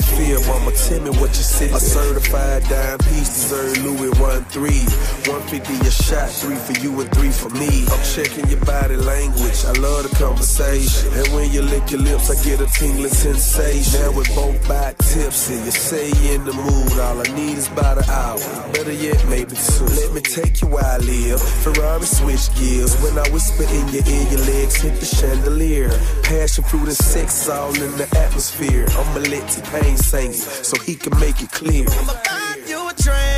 feel, 0.00 0.40
mama, 0.48 0.72
tell 0.72 1.00
me 1.02 1.10
what 1.20 1.28
you 1.36 1.44
see. 1.44 1.66
A 1.66 1.78
certified 1.78 2.62
dime 2.70 2.98
piece 3.12 3.28
deserve 3.28 3.76
Louis 3.84 4.08
run 4.16 4.42
three. 4.46 4.80
150 5.28 5.86
a 5.86 5.90
shot, 5.90 6.30
three 6.30 6.56
for 6.56 6.72
you 6.80 6.98
and 7.02 7.10
three 7.12 7.30
for 7.30 7.50
me. 7.50 7.84
I'm 7.92 8.02
checking 8.16 8.48
your 8.48 8.64
body 8.64 8.96
language, 8.96 9.64
I 9.68 9.72
love 9.76 10.08
the 10.08 10.14
conversation. 10.16 11.12
And 11.12 11.28
when 11.34 11.52
you 11.52 11.60
lick 11.60 11.90
your 11.90 12.00
lips, 12.00 12.30
I 12.30 12.42
get 12.42 12.60
a 12.60 12.66
tingling 12.72 13.12
sensation. 13.12 14.00
Now 14.00 14.16
we're 14.16 14.34
both 14.34 14.56
back 14.66 14.96
tipsy, 14.96 15.54
you 15.54 15.70
say 15.70 16.08
you 16.08 16.32
in 16.32 16.44
the 16.44 16.54
mood, 16.54 16.92
all 16.98 17.20
I 17.20 17.28
need 17.36 17.58
is 17.58 17.68
about 17.68 17.98
an 17.98 18.08
hour. 18.08 18.40
Better 18.72 18.92
yet, 18.92 19.20
maybe 19.28 19.52
two. 19.52 19.84
Let 19.84 20.14
me 20.14 20.20
take 20.22 20.62
you 20.62 20.68
where 20.68 20.84
I 20.84 20.98
live. 20.98 21.42
Ferrari 21.42 22.06
switch 22.06 22.48
gears. 22.56 22.94
When 23.02 23.18
I 23.18 23.28
whisper 23.30 23.64
in 23.64 23.88
your 23.88 24.06
ear, 24.06 24.24
your 24.30 24.40
legs 24.46 24.76
hit 24.76 24.94
the 25.00 25.06
chandelier. 25.06 25.90
Passion 26.22 26.64
fruit 26.64 26.88
and 26.88 26.96
sex 26.96 27.48
all 27.48 27.74
in 27.74 27.92
the 27.98 28.08
atmosphere. 28.16 28.86
I'ma 28.90 29.20
let 29.28 29.44
T-Pain 29.50 29.81
sing 29.96 30.30
it 30.30 30.34
so 30.34 30.78
he 30.82 30.94
can 30.94 31.18
make 31.18 31.42
it 31.42 31.50
clear. 31.50 31.86
You 32.66 32.88
a. 32.88 33.31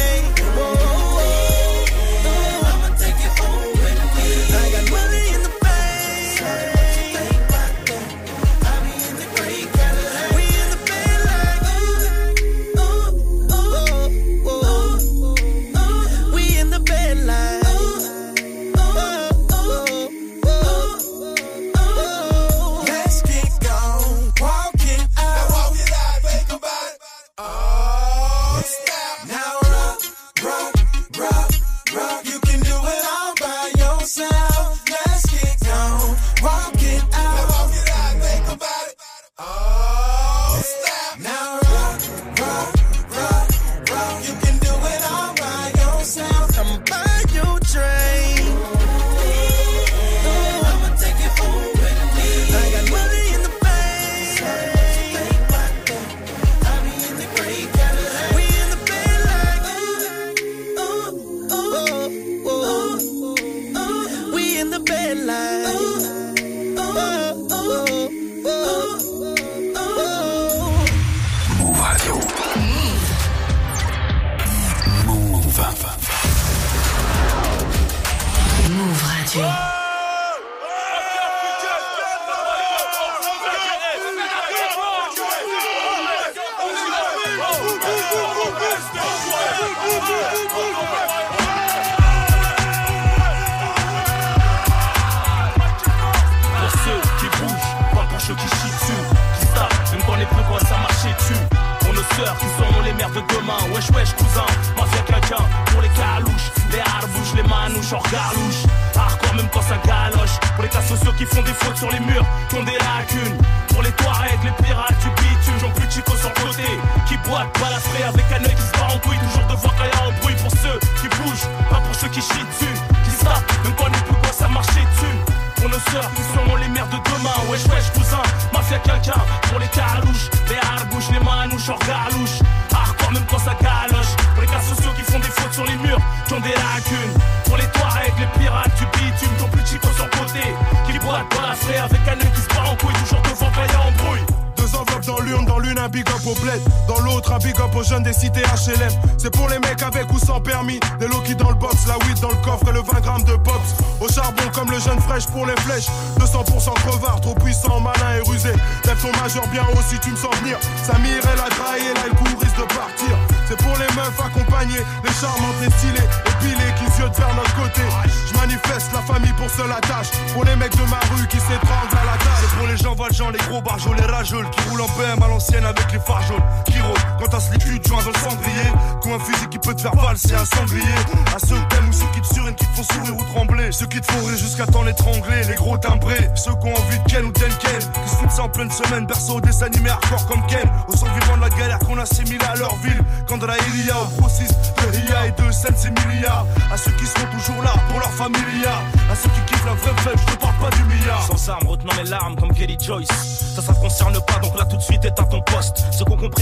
animés 189.62 189.90
hardcore 189.90 190.26
comme 190.26 190.43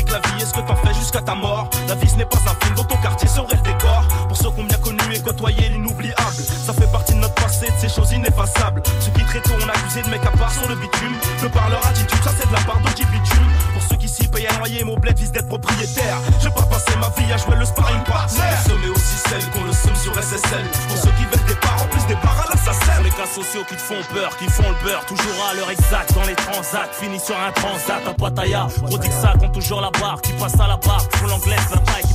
Que 0.05 0.13
la 0.13 0.19
vie 0.19 0.43
est 0.43 0.47
ce 0.47 0.53
que 0.53 0.61
t'en 0.61 0.77
fais 0.77 0.95
jusqu'à 0.95 1.21
ta 1.21 1.35
mort? 1.35 1.69
La 1.89 1.95
vie 1.95 2.09
ce 2.09 2.17
n'est 2.17 2.25
pas 2.25 2.39
un 2.39 2.65
film, 2.65 2.75
dans 2.77 2.85
ton 2.85 2.97
quartier 2.97 3.29
serait 3.29 3.57
le 3.57 3.63
décor. 3.63 4.03
Pour 4.29 4.37
ceux 4.37 4.51
qui 4.51 4.61
ont 4.61 4.65
bien 4.65 4.79
connu 4.79 5.01
et 5.15 5.21
côtoyé 5.21 5.69
l'inoubliable. 5.69 6.43
Ça 6.67 6.73
fait 6.73 6.91
partie 6.91 7.15
de 7.15 7.19
notre 7.19 7.35
passé, 7.35 7.67
de 7.67 7.79
ces 7.79 7.89
choses 7.89 8.13
ineffaçables. 8.13 8.83
Ceux 9.01 9.11
qui 9.13 9.25
très 9.25 9.41
tôt 9.41 9.55
ont 9.55 9.69
accusé 9.69 10.03
de 10.03 10.09
mecs 10.09 10.27
à 10.27 10.31
part 10.31 10.53
sur 10.53 10.69
le 10.69 10.75
bitume. 10.77 11.15
De 11.43 11.49
par 11.49 11.69
leur 11.71 11.85
attitude, 11.87 12.23
ça 12.23 12.31
c'est 12.39 12.49
de 12.49 12.53
la 12.53 12.61
part 12.61 12.81
d'Oji 12.81 13.05
Bitume. 13.07 13.47
Pour 13.73 13.83
ceux 13.83 13.97
qui 14.13 14.23
s'y 14.23 14.29
payent 14.29 14.47
à 14.47 14.59
noyer, 14.59 14.85
mon 14.85 14.97
bled 14.97 15.19
vise 15.19 15.33
d'être 15.33 15.49
propriétaire. 15.49 16.19
J'ai 16.41 16.51
pas 16.51 16.63
passé 16.63 16.93
ma 17.01 17.09
vie 17.21 17.33
à 17.33 17.37
jouer 17.37 17.57
le 17.57 17.65
sparring 17.65 18.03
partner. 18.05 18.43
Mais 18.83 18.89
aussi 18.89 19.17
celle 19.29 19.45
qu'on 19.51 19.65
le 19.65 19.73
somme 19.73 19.97
sur 19.97 20.15
SSL. 20.15 20.65
Pour 20.89 20.97
ceux 20.97 21.11
qui 21.13 21.25
veulent 21.25 21.47
des 21.47 21.55
parts, 21.55 21.83
en 21.83 21.87
plus 21.87 22.07
des 22.07 22.21
parts 22.21 22.45
à 22.47 22.51
l'assassin. 22.51 23.03
Les 23.03 23.11
cas 23.11 23.27
sociaux 23.27 23.65
qui 23.69 23.77
te 23.77 23.81
font 23.81 24.03
peur, 24.13 24.37
qui 24.37 24.49
font 24.49 24.69
le 24.69 24.85
beurre. 24.85 25.05
Toujours 25.07 25.47
à 25.51 25.55
l'heure 25.55 25.71
exacte 25.71 26.15
dans 26.15 26.25
les 26.25 26.35
transats. 26.35 26.89
Fini 26.93 27.19
sur 27.19 27.37
un 27.37 27.53
transat 27.53 28.07
à 28.07 28.15
Pattaya. 28.15 28.67
Gros 28.83 28.99
ça 29.11 29.35
compte 29.39 29.53
toujours 29.53 29.81
la 29.81 29.91
barre. 29.91 30.21
Qui 30.21 30.33
passe 30.33 30.59
à 30.61 30.69
la 30.69 30.77
barre, 30.77 31.03
font 31.13 31.27
l'anglaise, 31.27 31.69
la 31.71 31.79
taille, 31.79 32.03
qui 32.03 32.15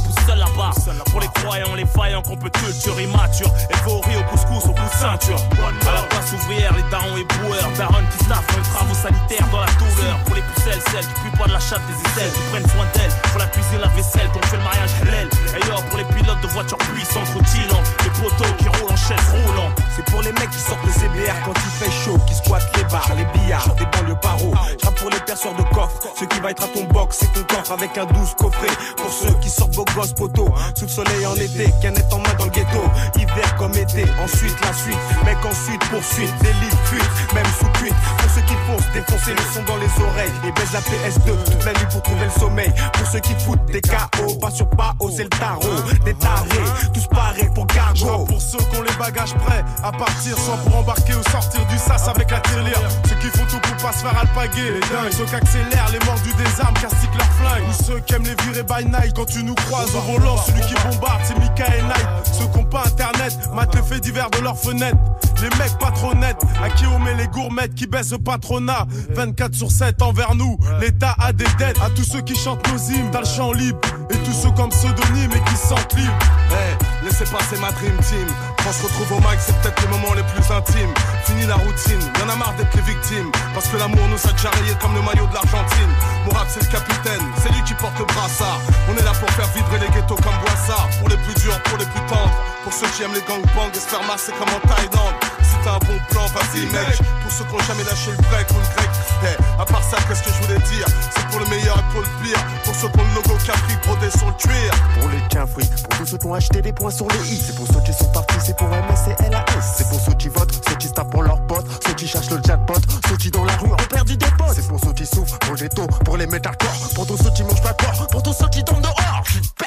pour 1.11 1.19
les 1.22 1.27
croyants, 1.41 1.76
les 1.76 1.85
faillants 1.85 2.22
qu'on 2.22 2.35
peut 2.35 2.49
culture 2.49 2.99
immature. 2.99 3.49
Et 3.69 3.73
théorie 3.85 4.18
au 4.18 4.23
couscous, 4.30 4.65
au 4.65 4.73
coup 4.73 4.89
de 4.89 4.98
ceinture. 4.99 5.39
À 5.88 5.94
la 5.94 6.02
place 6.03 6.34
ouvrière, 6.34 6.73
les 6.76 6.84
darons 6.91 7.18
et 7.18 7.23
boueurs. 7.23 7.69
Daron 7.77 8.03
qui 8.11 8.26
staffent 8.26 8.56
les 8.56 8.64
travaux 8.64 8.94
sanitaires 8.94 9.48
dans 9.52 9.61
la 9.61 9.72
douleur. 9.80 10.18
Pour 10.26 10.35
les 10.35 10.41
pucelles, 10.41 10.81
celles 10.91 11.07
qui 11.07 11.14
puent 11.22 11.38
pas 11.38 11.48
de 11.48 11.53
la 11.53 11.60
chatte 11.60 11.81
des 11.88 11.98
aisselles, 12.10 12.31
qui 12.31 12.41
prennent 12.52 12.69
soin 12.69 12.85
d'elles. 12.94 13.14
Pour 13.31 13.39
la 13.39 13.48
cuisine, 13.48 13.80
la 13.81 13.88
vaisselle, 13.89 14.30
qu'on 14.34 14.41
fait 14.48 14.57
le 14.57 14.64
mariage 14.64 14.91
halal. 15.02 15.30
Et 15.56 15.65
yo, 15.65 15.76
pour 15.89 15.98
les 15.98 16.10
pilotes 16.14 16.41
de 16.41 16.48
voitures 16.48 16.77
puissantes 16.77 17.30
routilantes. 17.34 17.88
Les 18.03 18.14
poteaux 18.22 18.53
qui 18.57 18.68
roulent 18.68 18.91
en 18.91 18.98
chaise 18.98 19.27
roulant 19.31 19.72
C'est 19.95 20.06
pour 20.06 20.22
les 20.22 20.34
mecs 20.34 20.52
qui 20.52 20.60
sortent 20.60 20.85
le 20.85 20.91
CBR 20.91 21.38
quand 21.45 21.53
il 21.53 21.73
fait 21.85 21.91
chaud, 21.91 22.18
qui 22.27 22.35
squattent 22.35 22.69
les 22.77 22.84
bars, 22.85 23.10
les 23.15 23.26
billards, 23.34 23.73
des 23.76 23.85
banlieues 23.85 24.19
paro. 24.22 24.53
J'rappe 24.81 24.95
pour 24.95 25.10
les 25.10 25.19
perceurs 25.22 25.56
de 25.56 25.64
coffres. 25.73 25.99
Ce 26.18 26.26
qui 26.26 26.39
va 26.39 26.52
être 26.52 26.64
à 26.64 26.68
ton 26.68 26.84
box, 26.85 27.18
c'est 27.19 27.34
ton 27.34 27.44
coffre 27.56 27.72
avec 27.72 27.98
un 27.98 28.06
douce 28.06 28.34
coffret. 28.38 28.73
Pour 28.98 29.11
ceux 29.11 29.34
qui 29.41 29.49
sortent 29.49 29.76
vos 29.76 29.85
gosse 29.95 30.06
sous 30.15 30.85
le 30.85 30.88
soleil 30.88 31.25
en 31.25 31.35
été, 31.35 31.73
canette 31.81 32.11
en 32.13 32.19
main 32.19 32.34
dans 32.39 32.45
le 32.45 32.51
ghetto. 32.51 32.81
Hiver 33.15 33.55
comme 33.57 33.73
été, 33.73 34.05
ensuite 34.23 34.55
la 34.61 34.73
suite. 34.73 34.97
Mec, 35.25 35.38
ensuite 35.43 35.84
poursuite, 35.89 36.34
délite, 36.41 36.77
fuite, 36.85 37.34
même 37.34 37.45
sous 37.59 37.67
cuite. 37.79 37.95
Pour 38.17 38.29
ceux 38.31 38.41
qui 38.41 38.53
foncent, 38.65 38.91
défoncer 38.93 39.31
le 39.31 39.53
son 39.53 39.63
dans 39.63 39.75
les 39.77 40.03
oreilles. 40.03 40.31
Et 40.47 40.51
baisse 40.51 40.71
la 40.71 40.79
PS2 40.79 41.43
toute 41.43 41.65
la 41.65 41.73
nuit 41.73 41.88
pour 41.91 42.01
trouver 42.03 42.25
le 42.25 42.39
sommeil. 42.39 42.73
Pour 42.93 43.07
ceux 43.07 43.19
qui 43.19 43.34
foutent 43.34 43.65
des 43.65 43.81
KO, 43.81 44.35
pas 44.39 44.51
sur 44.51 44.69
pas, 44.69 44.95
c'est 45.15 45.23
le 45.23 45.29
tarot. 45.29 45.81
Des 46.05 46.13
tarés, 46.13 46.69
tous 46.93 47.07
parés 47.07 47.49
pour 47.53 47.67
cargo. 47.67 48.25
Pour 48.25 48.41
ceux 48.41 48.59
qui 48.59 48.77
ont 48.77 48.84
les 48.84 48.95
bagages 48.97 49.34
prêts 49.35 49.63
à 49.84 49.91
partir, 49.91 50.38
soit 50.38 50.57
pour 50.57 50.77
embarquer 50.77 51.15
ou 51.15 51.29
sortir 51.31 51.65
du 51.67 51.77
sas 51.77 52.07
avec 52.07 52.31
la 52.31 52.39
tirelire. 52.39 52.79
Ceux 53.09 53.15
qui 53.15 53.38
font 53.38 53.45
tout 53.45 53.59
pour 53.59 53.75
pas 53.84 53.91
se 53.91 54.05
faire 54.05 54.17
alpaguer. 54.17 54.71
Les 54.71 54.79
dingues, 54.79 55.11
ceux 55.11 55.25
qui 55.25 55.35
accélèrent 55.35 55.89
les 55.91 55.99
morts 56.05 56.21
du 56.23 56.34
désarme, 56.34 56.75
castiquent 56.75 57.17
leurs 57.17 57.34
flingues. 57.34 57.67
Ou 57.69 57.84
ceux 57.84 57.99
qui 57.99 58.13
aiment 58.13 58.23
les 58.23 58.35
virer 58.43 58.63
by 58.63 58.85
night 58.85 59.13
quand 59.15 59.25
tu 59.25 59.43
nous 59.43 59.55
croises 59.55 59.86
volant. 59.91 60.38
Celui 60.38 60.61
qui 60.61 60.73
bombarde, 60.76 61.22
c'est 61.23 61.38
Mika 61.39 61.65
et 61.76 61.81
Night. 61.81 62.07
Ceux 62.31 62.47
qui 62.47 62.57
ont 62.59 62.65
pas 62.65 62.84
internet, 62.85 63.38
matent 63.53 63.76
les 63.76 63.81
faits 63.81 64.01
divers 64.01 64.30
de 64.31 64.39
leurs 64.39 64.57
fenêtres. 64.57 64.97
Les 65.41 65.49
mecs 65.57 65.77
pas 65.80 65.91
trop 65.91 66.14
nets, 66.15 66.38
à 66.64 66.69
qui 66.69 66.85
on 66.88 66.99
met 66.99 67.14
les 67.14 67.27
gourmettes 67.27 67.76
qui 67.76 67.85
baissent 67.85 68.11
le 68.11 68.18
patronat. 68.18 68.88
24 69.11 69.53
sur 69.53 69.72
7 69.72 70.01
envers 70.01 70.34
nous, 70.35 70.57
l'État 70.81 71.15
a 71.19 71.31
des 71.31 71.45
dettes. 71.59 71.80
À 71.81 71.89
tous 71.91 72.03
ceux 72.03 72.22
qui 72.22 72.35
chantent 72.35 72.68
nos 72.72 72.77
hymnes, 72.77 73.09
t'as 73.11 73.19
le 73.22 73.26
champ 73.26 73.53
libre. 73.53 73.80
Et 74.09 74.18
tous 74.18 74.34
ceux 74.34 74.51
comme 74.51 74.69
pseudonyme 74.69 75.31
et 75.31 75.49
qui 75.49 75.55
se 75.55 75.68
sentent 75.68 75.93
libres. 75.93 76.18
Hey, 76.49 76.77
laissez 77.03 77.26
passer 77.26 77.57
ma 77.59 77.72
dream 77.72 77.95
team. 78.01 78.27
Quand 78.68 78.73
on 78.73 78.80
se 78.80 78.84
retrouve 78.84 79.14
au 79.14 79.19
mic, 79.22 79.39
c'est 79.39 79.56
peut-être 79.61 79.81
les 79.81 79.88
moments 79.88 80.14
les 80.14 80.23
plus 80.23 80.44
intimes. 80.52 80.94
Fini 81.23 81.48
la 81.48 81.56
routine, 81.56 82.03
y'en 82.19 82.27
a 82.27 82.35
marre 82.35 82.53
d'être 82.56 82.76
les 82.76 82.81
victimes. 82.81 83.31
Parce 83.53 83.65
que 83.69 83.77
l'amour 83.77 84.06
nous 84.10 84.19
a 84.27 84.34
déjà 84.34 84.49
rayé 84.49 84.76
comme 84.81 84.94
le 84.94 85.02
maillot 85.03 85.26
de 85.26 85.34
l'Argentine. 85.34 85.88
Mourad, 86.26 86.48
c'est 86.49 86.60
le 86.60 86.68
capitaine, 86.68 87.23
c'est 87.41 87.48
lui 87.53 87.64
qui 87.64 87.73
porte 87.76 87.98
le 87.98 88.03
brassard. 88.03 88.60
On 88.91 88.98
est 88.99 89.03
là 89.03 89.14
pour 89.15 89.30
faire 89.39 89.48
vibrer 89.56 89.80
les 89.80 89.88
ghettos 89.95 90.19
comme 90.19 90.35
Boissard. 90.44 90.89
Pour 90.99 91.07
les 91.07 91.15
plus 91.15 91.34
durs, 91.35 91.57
pour 91.64 91.77
les 91.77 91.85
plus 91.85 92.03
tendres. 92.11 92.35
Pour 92.65 92.73
ceux 92.73 92.88
qui 92.88 93.03
aiment 93.03 93.15
les 93.15 93.23
gangbangs 93.23 93.72
et 93.72 93.80
se 93.80 93.88
faire 93.88 94.03
comme 94.03 94.52
en 94.52 94.60
Thaïlande. 94.68 95.15
T'as 95.63 95.75
un 95.75 95.79
bon 95.79 95.99
plan, 96.09 96.25
vas-y 96.27 96.65
mec. 96.67 96.99
Pour 97.21 97.31
ceux 97.31 97.43
qui 97.45 97.55
ont 97.55 97.65
jamais 97.67 97.84
lâché 97.84 98.11
le 98.11 98.17
break 98.29 98.49
ou 98.51 98.55
le 98.55 98.75
grec. 98.75 98.89
Hey, 99.23 99.35
à 99.59 99.65
part 99.65 99.84
ça, 99.84 99.97
qu'est-ce 100.07 100.23
que 100.23 100.29
je 100.29 100.47
voulais 100.47 100.59
dire 100.59 100.85
C'est 101.15 101.27
pour 101.27 101.39
le 101.39 101.47
meilleur 101.47 101.77
et 101.77 101.91
pour 101.91 102.01
le 102.01 102.07
pire. 102.23 102.39
Pour 102.63 102.75
ceux 102.75 102.88
qui 102.89 102.99
ont 102.99 103.03
le 103.03 103.15
logo 103.15 103.38
Capri 103.45 103.75
brodé 103.85 104.09
sur 104.11 104.27
le 104.27 104.34
cuir. 104.34 104.71
Pour 104.99 105.09
les 105.09 105.21
tiens-fruits, 105.29 105.69
pour 105.89 105.99
tous 105.99 106.05
ceux 106.05 106.17
qui 106.17 106.25
ont 106.27 106.34
acheté 106.34 106.61
des 106.61 106.73
points 106.73 106.91
sur 106.91 107.07
les 107.07 107.34
i. 107.34 107.41
C'est 107.41 107.55
pour 107.55 107.67
ceux 107.67 107.81
qui 107.81 107.93
sont 107.93 108.11
partis, 108.11 108.38
c'est 108.45 108.55
pour 108.55 108.67
MS 108.67 109.15
et 109.19 109.29
LAS. 109.29 109.45
C'est 109.77 109.89
pour 109.89 109.99
ceux 109.99 110.13
qui 110.13 110.29
votent, 110.29 110.53
ceux 110.67 110.75
qui 110.75 110.88
se 110.88 110.93
tapent 110.93 111.11
pour 111.11 111.23
leurs 111.23 111.41
potes, 111.47 111.65
ceux 111.85 111.93
qui 111.93 112.07
cherchent 112.07 112.29
le 112.29 112.39
jackpot, 112.43 112.79
ceux 113.09 113.17
qui 113.17 113.31
dans 113.31 113.43
la 113.45 113.55
rue 113.57 113.71
ont 113.71 113.88
perdu 113.89 114.17
des 114.17 114.31
potes. 114.38 114.53
C'est 114.55 114.67
pour 114.67 114.79
ceux 114.79 114.93
qui 114.93 115.05
souffrent, 115.05 115.38
pour 115.39 115.53
le 115.53 115.59
ghetto, 115.59 115.88
pour 116.05 116.17
les 116.17 116.27
corps, 116.27 116.89
pour 116.95 117.07
tous 117.07 117.17
ceux 117.17 117.31
qui 117.31 117.43
mangent 117.43 117.61
pas 117.61 117.73
corps, 117.73 118.07
pour 118.07 118.23
tous 118.23 118.34
ceux 118.34 118.49
qui 118.49 118.63
tombent 118.63 118.81
dehors. 118.81 119.23
Bah, 119.59 119.65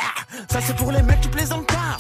Ça 0.48 0.60
c'est 0.64 0.76
pour 0.76 0.92
les 0.92 1.02
mecs 1.02 1.20
qui 1.20 1.28
plaisantent 1.28 1.66
pas. 1.66 1.96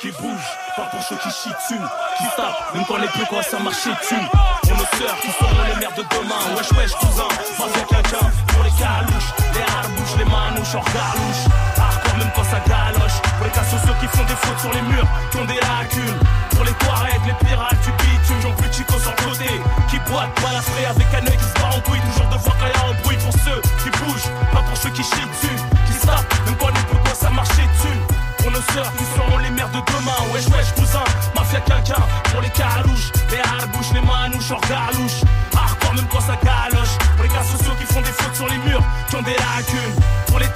Qui 0.00 0.10
bougent, 0.12 0.52
pas 0.76 0.86
pour 0.90 1.02
ceux 1.02 1.16
qui 1.16 1.30
chient 1.30 1.50
dessus, 1.50 1.80
qui 2.18 2.24
tapent, 2.36 2.74
même 2.74 2.84
quand 2.86 2.98
les 2.98 3.08
plus 3.08 3.26
quoi 3.26 3.42
ça 3.42 3.58
marche 3.58 3.84
dessus. 3.84 4.14
Pour 4.62 4.76
nos 4.76 4.88
sœurs 4.98 5.16
qui 5.20 5.30
seront 5.32 5.62
les 5.68 5.80
mères 5.80 5.94
de 5.96 6.02
demain, 6.02 6.42
wesh 6.56 6.72
wesh 6.72 6.92
cousin, 7.00 7.28
mafia 7.58 7.84
quelqu'un, 7.88 8.26
pour 8.48 8.64
les 8.64 8.74
calouches, 8.76 9.30
les 9.54 9.64
harbouches, 9.72 10.16
les 10.18 10.24
manouches, 10.24 10.74
hors 10.74 10.88
galouche, 10.92 11.44
hardcore 11.78 12.16
même 12.18 12.32
quand 12.34 12.44
ça 12.44 12.60
galoche, 12.66 13.18
pour 13.36 13.44
les 13.46 13.52
cas 13.52 13.64
sociaux 13.64 13.96
qui 14.00 14.08
font 14.08 14.24
des 14.24 14.38
fautes 14.42 14.60
sur 14.60 14.72
les 14.72 14.82
murs, 14.82 15.08
qui 15.30 15.36
ont 15.38 15.44
des 15.46 15.60
lacunes, 15.60 16.20
pour 16.50 16.64
les 16.64 16.74
Touaregs, 16.82 17.26
les 17.26 17.38
pirates 17.46 17.80
du 17.84 17.92
bitume, 18.02 18.50
ont 18.50 18.56
plus 18.56 18.72
chico 18.72 18.98
sur 18.98 19.12
le 19.12 19.20
côté, 19.24 19.50
qui 19.88 19.98
boitent, 20.10 20.34
balafrés 20.42 20.86
avec 20.86 21.08
un 21.14 21.24
œil 21.26 21.38
qui 21.38 21.48
se 21.48 21.56
bat 21.60 21.70
en 21.72 21.80
couille, 21.80 22.02
toujours 22.12 22.28
devant 22.28 22.54
quand 22.58 22.68
y 22.68 22.76
a 22.76 23.02
bruit 23.02 23.18
pour 23.22 23.32
ceux 23.32 23.60
qui 23.82 23.90
bougent, 23.98 24.30
pas 24.52 24.62
pour 24.62 24.76
ceux 24.76 24.90
qui 24.90 25.02
chient 25.02 25.28
dessus, 25.30 25.58
qui 25.86 25.94
tapent, 26.06 26.28
même 26.46 26.56
quand 26.58 26.68
les 26.68 26.84
plus 26.90 26.98
quoi 27.04 27.14
ça 27.14 27.30
marche 27.30 27.48
dessus. 27.48 28.01
Pour 28.42 28.50
nos 28.50 28.60
sœurs 28.74 28.92
qui 28.98 29.04
seront 29.04 29.38
les 29.38 29.50
mères 29.50 29.70
de 29.70 29.78
demain. 29.78 30.18
Wesh 30.34 30.46
wesh 30.48 30.74
cousin, 30.74 31.04
mafia 31.34 31.60
quelqu'un 31.60 32.02
Pour 32.32 32.40
les 32.40 32.50
carouches, 32.50 33.12
les 33.30 33.38
harbouches, 33.38 33.92
les 33.94 34.00
manouches 34.00 34.50
hors 34.50 34.60
galouche 34.62 35.22
Hardcore 35.54 35.94
même 35.94 36.06
quand 36.10 36.20
ça 36.20 36.36
galoche. 36.42 36.98
Pour 37.14 37.22
les 37.22 37.30
cas 37.30 37.44
sociaux 37.44 37.72
qui 37.78 37.86
font 37.86 38.00
des 38.00 38.10
fautes 38.10 38.34
sur 38.34 38.48
les 38.48 38.58
murs 38.58 38.82
Qui 39.08 39.16
ont 39.16 39.22
des 39.22 39.36
lacunes. 39.38 39.94
Pour 40.26 40.40
les 40.40 40.48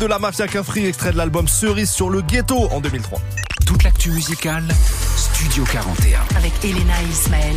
de 0.00 0.06
la 0.06 0.18
Mafia 0.18 0.48
Cafri, 0.48 0.86
extrait 0.86 1.12
de 1.12 1.18
l'album 1.18 1.46
Cerise 1.46 1.90
sur 1.90 2.08
le 2.08 2.22
ghetto 2.22 2.68
en 2.72 2.80
2003. 2.80 3.20
Toute 3.66 3.82
l'actu 3.84 4.10
musicale, 4.10 4.64
Studio 5.14 5.62
41. 5.70 6.20
Avec 6.36 6.52
Elena 6.64 6.94
et 7.02 7.12
Ismaël. 7.12 7.56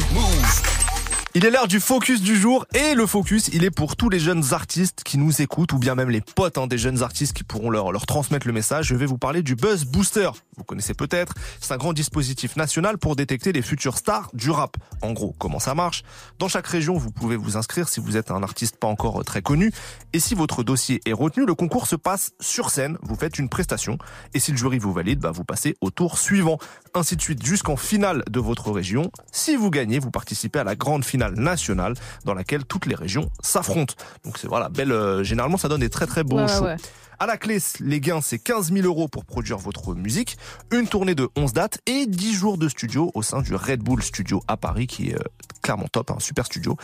Il 1.36 1.46
est 1.46 1.50
l'heure 1.50 1.68
du 1.68 1.80
focus 1.80 2.22
du 2.22 2.36
jour 2.40 2.64
et 2.76 2.94
le 2.94 3.08
focus, 3.08 3.48
il 3.54 3.64
est 3.64 3.72
pour 3.72 3.96
tous 3.96 4.08
les 4.08 4.20
jeunes 4.20 4.54
artistes 4.54 5.02
qui 5.04 5.18
nous 5.18 5.42
écoutent 5.42 5.74
ou 5.74 5.80
bien 5.80 5.96
même 5.96 6.12
les 6.12 6.22
potes 6.22 6.60
hein, 6.60 6.68
des 6.68 6.78
jeunes 6.78 7.02
artistes 7.02 7.34
qui 7.34 7.44
pourront 7.44 7.72
leur, 7.72 7.92
transmettre 8.06 8.46
le 8.46 8.54
message. 8.54 8.86
Je 8.86 8.94
vais 8.94 9.08
vous 9.08 9.18
parler 9.18 9.42
du 9.42 9.56
Buzz 9.56 9.86
Booster. 9.86 10.30
Vous 10.58 10.64
connaissez 10.64 10.94
peut-être. 10.94 11.34
C'est 11.60 11.74
un 11.74 11.78
grand 11.78 11.94
dispositif 11.94 12.56
national 12.56 13.00
pour 13.00 13.16
détecter 13.16 13.52
les 13.52 13.64
futures 13.64 13.98
stars 13.98 14.30
du 14.36 14.52
rap. 14.52 14.78
En 15.02 15.14
gros, 15.14 15.34
comment 15.40 15.58
ça 15.58 15.74
marche? 15.74 16.04
Dans 16.38 16.48
chaque 16.48 16.68
région, 16.68 17.00
vous 17.00 17.10
pouvez 17.10 17.36
vous 17.36 17.58
inscrire 17.58 17.90
si 17.90 18.00
vous 18.00 18.16
êtes 18.16 18.30
un 18.30 18.44
artiste 18.44 18.78
pas 18.78 18.86
encore 18.86 19.26
très 19.26 19.42
connu. 19.42 19.72
Et 20.14 20.20
si 20.20 20.36
votre 20.36 20.62
dossier 20.62 21.02
est 21.08 21.14
retenu, 21.14 21.48
le 21.48 21.56
concours 21.56 21.88
se 21.88 21.96
passe 21.96 22.34
sur 22.40 22.70
scène. 22.70 23.00
Vous 23.02 23.16
faites 23.16 23.40
une 23.40 23.50
prestation. 23.50 23.98
Et 24.36 24.40
si 24.40 24.52
le 24.52 24.58
jury 24.58 24.78
vous 24.78 24.94
valide, 24.94 25.20
bah, 25.20 25.32
vous 25.32 25.46
passez 25.46 25.78
au 25.82 25.90
tour 25.90 26.20
suivant. 26.20 26.60
Ainsi 26.96 27.16
de 27.16 27.22
suite 27.22 27.44
jusqu'en 27.44 27.76
finale 27.76 28.24
de 28.30 28.40
votre 28.40 28.72
région. 28.72 29.12
Si 29.32 29.56
vous 29.56 29.72
gagnez, 29.72 29.98
vous 30.00 30.12
participez 30.12 30.60
à 30.60 30.64
la 30.64 30.76
grande 30.76 31.04
finale 31.04 31.34
nationale 31.34 31.96
dans 32.24 32.34
laquelle 32.36 32.66
toutes 32.66 32.86
les 32.86 32.94
régions 32.96 33.30
s'affrontent. 33.42 33.96
Donc 34.24 34.38
c'est 34.38 34.48
voilà, 34.48 34.70
belle. 34.70 34.92
euh, 34.92 35.24
généralement, 35.24 35.58
ça 35.58 35.70
donne 35.70 35.80
des 35.82 35.90
très 35.90 36.06
très 36.06 36.24
beaux 36.24 36.38
Ouais, 36.38 36.48
shows. 36.48 36.66
ouais. 36.66 36.76
À 37.20 37.26
la 37.26 37.38
clé, 37.38 37.58
les 37.80 38.00
gains, 38.00 38.22
c'est 38.22 38.38
15 38.40 38.72
000 38.74 38.86
euros 38.86 39.08
pour 39.08 39.24
produire 39.24 39.58
votre 39.58 39.96
musique, 39.96 40.38
une 40.72 40.88
tournée 40.88 41.16
de 41.16 41.30
11 41.38 41.54
dates 41.54 41.80
et 41.86 42.06
10 42.06 42.34
jours 42.34 42.58
de 42.58 42.68
studio 42.68 43.12
au 43.14 43.22
sein 43.22 43.42
du 43.42 43.56
Red 43.56 43.82
Bull 43.82 44.04
Studio 44.04 44.44
à 44.48 44.58
Paris, 44.58 44.88
qui 44.88 45.10
est 45.12 45.16
euh, 45.16 45.24
clairement 45.64 45.88
top, 45.92 46.12
un 46.12 46.20
super 46.20 46.46
studio. 46.46 46.78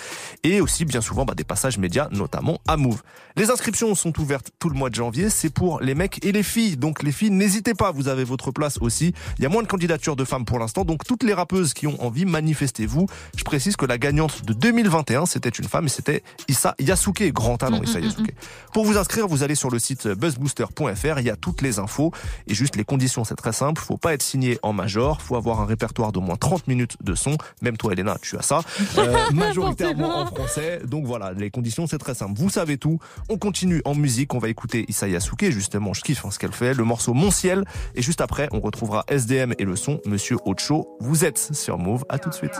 Et 0.44 0.62
aussi, 0.62 0.86
bien 0.86 1.02
souvent, 1.02 1.26
bah, 1.26 1.36
des 1.36 1.44
passages 1.44 1.78
médias, 1.78 2.08
notamment 2.12 2.60
à 2.68 2.78
Move. 2.78 3.04
Les 3.36 3.52
inscriptions 3.52 3.94
sont 3.94 4.18
ouvertes 4.20 4.50
tout 4.58 4.70
le 4.70 4.76
mois 4.76 4.90
de 4.90 4.96
janvier. 4.96 5.30
C'est 5.30 5.52
pour 5.52 5.82
les 5.82 5.94
mecs 5.94 6.26
et 6.26 6.32
les 6.32 6.44
filles. 6.44 6.78
Donc, 6.78 7.04
les 7.04 7.12
filles, 7.12 7.30
n'hésitez 7.30 7.76
pas, 7.76 7.92
vous 7.92 8.08
avez 8.08 8.24
votre 8.24 8.52
place 8.52 8.80
aussi. 8.82 9.14
Il 9.38 9.44
y 9.44 9.46
a 9.46 9.50
moins 9.50 9.62
de 9.62 9.68
candidatures 9.68 10.16
de 10.16 10.26
femmes 10.26 10.46
pour 10.46 10.58
l'instant. 10.58 10.84
Donc, 10.86 11.04
toutes 11.06 11.24
les 11.24 11.34
rappeuses 11.34 11.74
qui 11.74 11.86
ont 11.86 12.02
envie, 12.04 12.26
manifestez-vous. 12.26 13.06
Je 13.38 13.44
précise 13.44 13.76
que 13.76 13.86
la 13.86 13.98
gagnante 14.00 14.46
de 14.46 14.54
2021, 14.54 15.26
c'était 15.26 15.50
une 15.50 15.68
femme 15.68 15.86
et 15.86 15.90
c'était 15.90 16.24
Issa 16.48 16.76
Yasuke, 16.80 17.32
grand 17.34 17.58
talent, 17.58 17.82
Issa 17.84 18.00
Yasuke. 18.00 18.34
Pour 18.74 18.86
vous 18.86 18.98
inscrire, 18.98 19.28
vous 19.28 19.44
allez 19.44 19.56
sur 19.56 19.70
le 19.70 19.80
site 19.80 20.08
buzzbooster.fr, 20.08 21.20
il 21.20 21.26
y 21.26 21.30
a 21.30 21.36
toutes 21.36 21.62
les 21.62 21.80
infos 21.80 22.12
et 22.48 22.54
juste 22.54 22.76
les 22.76 22.84
conditions, 22.84 23.24
c'est 23.24 23.36
très 23.36 23.54
simple, 23.54 23.82
faut 23.82 23.98
pas 23.98 24.14
être 24.14 24.22
signé 24.22 24.60
en 24.64 24.74
major, 24.74 25.22
faut 25.22 25.36
avoir 25.36 25.62
un 25.62 25.66
répertoire 25.66 26.12
d'au 26.12 26.22
moins 26.22 26.38
30 26.38 26.68
minutes 26.68 26.98
de 27.02 27.16
son, 27.16 27.38
même 27.62 27.78
toi 27.78 27.94
Elena, 27.94 28.18
tu 28.22 28.38
as 28.38 28.42
ça, 28.42 28.62
Euh, 28.98 29.16
majoritairement 29.34 30.20
en 30.20 30.26
français. 30.26 30.82
Donc 30.86 31.06
voilà, 31.06 31.34
les 31.34 31.50
conditions, 31.50 31.88
c'est 31.88 31.98
très 31.98 32.14
simple. 32.14 32.34
Vous 32.36 32.50
savez 32.50 32.78
tout. 32.78 33.00
On 33.30 33.38
continue 33.38 33.82
en 33.86 33.96
musique, 33.96 34.34
on 34.34 34.40
va 34.40 34.50
écouter 34.50 34.86
Issa 34.88 35.08
Yasuke, 35.08 35.50
justement, 35.50 35.94
je 35.94 36.02
kiffe 36.02 36.26
hein, 36.26 36.32
ce 36.32 36.40
qu'elle 36.40 36.52
fait, 36.52 36.74
le 36.74 36.84
morceau 36.84 37.14
Mon 37.14 37.32
ciel 37.32 37.64
et 37.96 38.02
juste 38.02 38.22
après, 38.22 38.50
on 38.52 38.60
retrouvera 38.60 39.06
SDM 39.08 39.54
et 39.58 39.66
le 39.66 39.76
son 39.76 40.00
Monsieur 40.06 40.38
Ocho. 40.46 40.98
Vous 41.00 41.26
êtes 41.26 41.38
sur 41.54 41.78
Move, 41.78 42.06
à 42.10 42.20
tout 42.20 42.30
de 42.30 42.36
suite. 42.36 42.60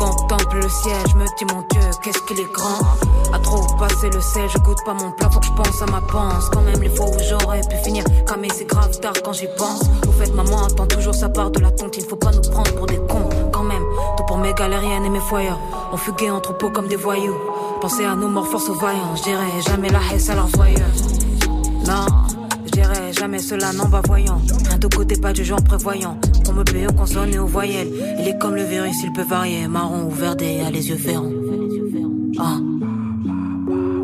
Contemple 0.00 0.56
le 0.56 0.68
ciel, 0.68 0.96
je 1.10 1.16
me 1.16 1.26
dis 1.36 1.44
mon 1.52 1.60
Dieu, 1.70 1.90
qu'est-ce 2.02 2.22
qu'il 2.22 2.40
est 2.40 2.52
grand. 2.52 2.80
À 3.32 3.38
trop 3.38 3.66
passer 3.78 4.08
le 4.08 4.20
sel, 4.20 4.48
je 4.48 4.58
goûte 4.58 4.78
pas 4.84 4.94
mon 4.94 5.12
plat, 5.12 5.28
faut 5.30 5.40
que 5.40 5.46
je 5.46 5.52
pense 5.52 5.82
à 5.82 5.86
ma 5.86 6.00
panse. 6.00 6.48
Quand 6.50 6.62
même, 6.62 6.80
les 6.82 6.88
fois 6.88 7.06
où 7.06 7.16
j'aurais 7.28 7.60
pu 7.60 7.76
finir, 7.84 8.04
camé 8.26 8.48
c'est 8.54 8.64
grave 8.64 8.98
tard 9.00 9.12
quand 9.22 9.34
j'y 9.34 9.48
pense. 9.58 9.82
Au 10.08 10.12
fait, 10.12 10.32
maman 10.34 10.64
attend 10.64 10.86
toujours 10.86 11.14
sa 11.14 11.28
part 11.28 11.50
de 11.50 11.60
la 11.60 11.70
tonte, 11.70 11.96
il 11.98 12.04
faut 12.04 12.16
pas 12.16 12.32
nous 12.32 12.40
prendre 12.50 12.74
pour 12.74 12.86
des 12.86 12.96
cons. 12.96 13.28
Quand 13.52 13.62
même, 13.62 13.84
tout 14.16 14.24
pour 14.24 14.38
mes 14.38 14.54
galériennes 14.54 15.04
et 15.04 15.10
mes 15.10 15.20
foyers. 15.20 15.60
On 15.92 15.96
fuguait 15.98 16.30
en 16.30 16.40
troupeau 16.40 16.70
comme 16.70 16.88
des 16.88 16.96
voyous. 16.96 17.36
Pensez 17.82 18.04
à 18.04 18.14
nos 18.14 18.28
morts, 18.28 18.46
force 18.46 18.68
aux 18.70 18.74
vaillants. 18.74 19.16
Je 19.16 19.22
dirais 19.22 19.60
jamais 19.68 19.90
la 19.90 20.00
haine 20.10 20.30
à 20.30 20.34
leurs 20.34 20.48
voyeurs. 20.48 20.94
Non, 21.86 22.06
jamais 23.12 23.38
cela 23.38 23.72
non 23.72 23.84
voyant. 24.06 24.40
Rien 24.68 24.78
de 24.78 24.86
côté, 24.86 25.16
pas 25.16 25.32
de 25.32 25.42
genre 25.42 25.62
prévoyant. 25.62 26.18
On 26.48 26.52
me 26.52 26.64
paye 26.64 26.86
aux 26.86 26.92
consonnes 26.92 27.34
et 27.34 27.38
aux 27.38 27.46
voyelles. 27.46 27.90
Il 28.18 28.28
est 28.28 28.38
comme 28.38 28.54
le 28.54 28.64
virus, 28.64 28.96
il 29.04 29.12
peut 29.12 29.22
varier. 29.22 29.68
Marron 29.68 30.06
ou 30.06 30.10
verdé, 30.10 30.60
a 30.66 30.70
les 30.70 30.88
yeux 30.88 30.96
ferrants. 30.96 31.30
Ah. 32.38 32.58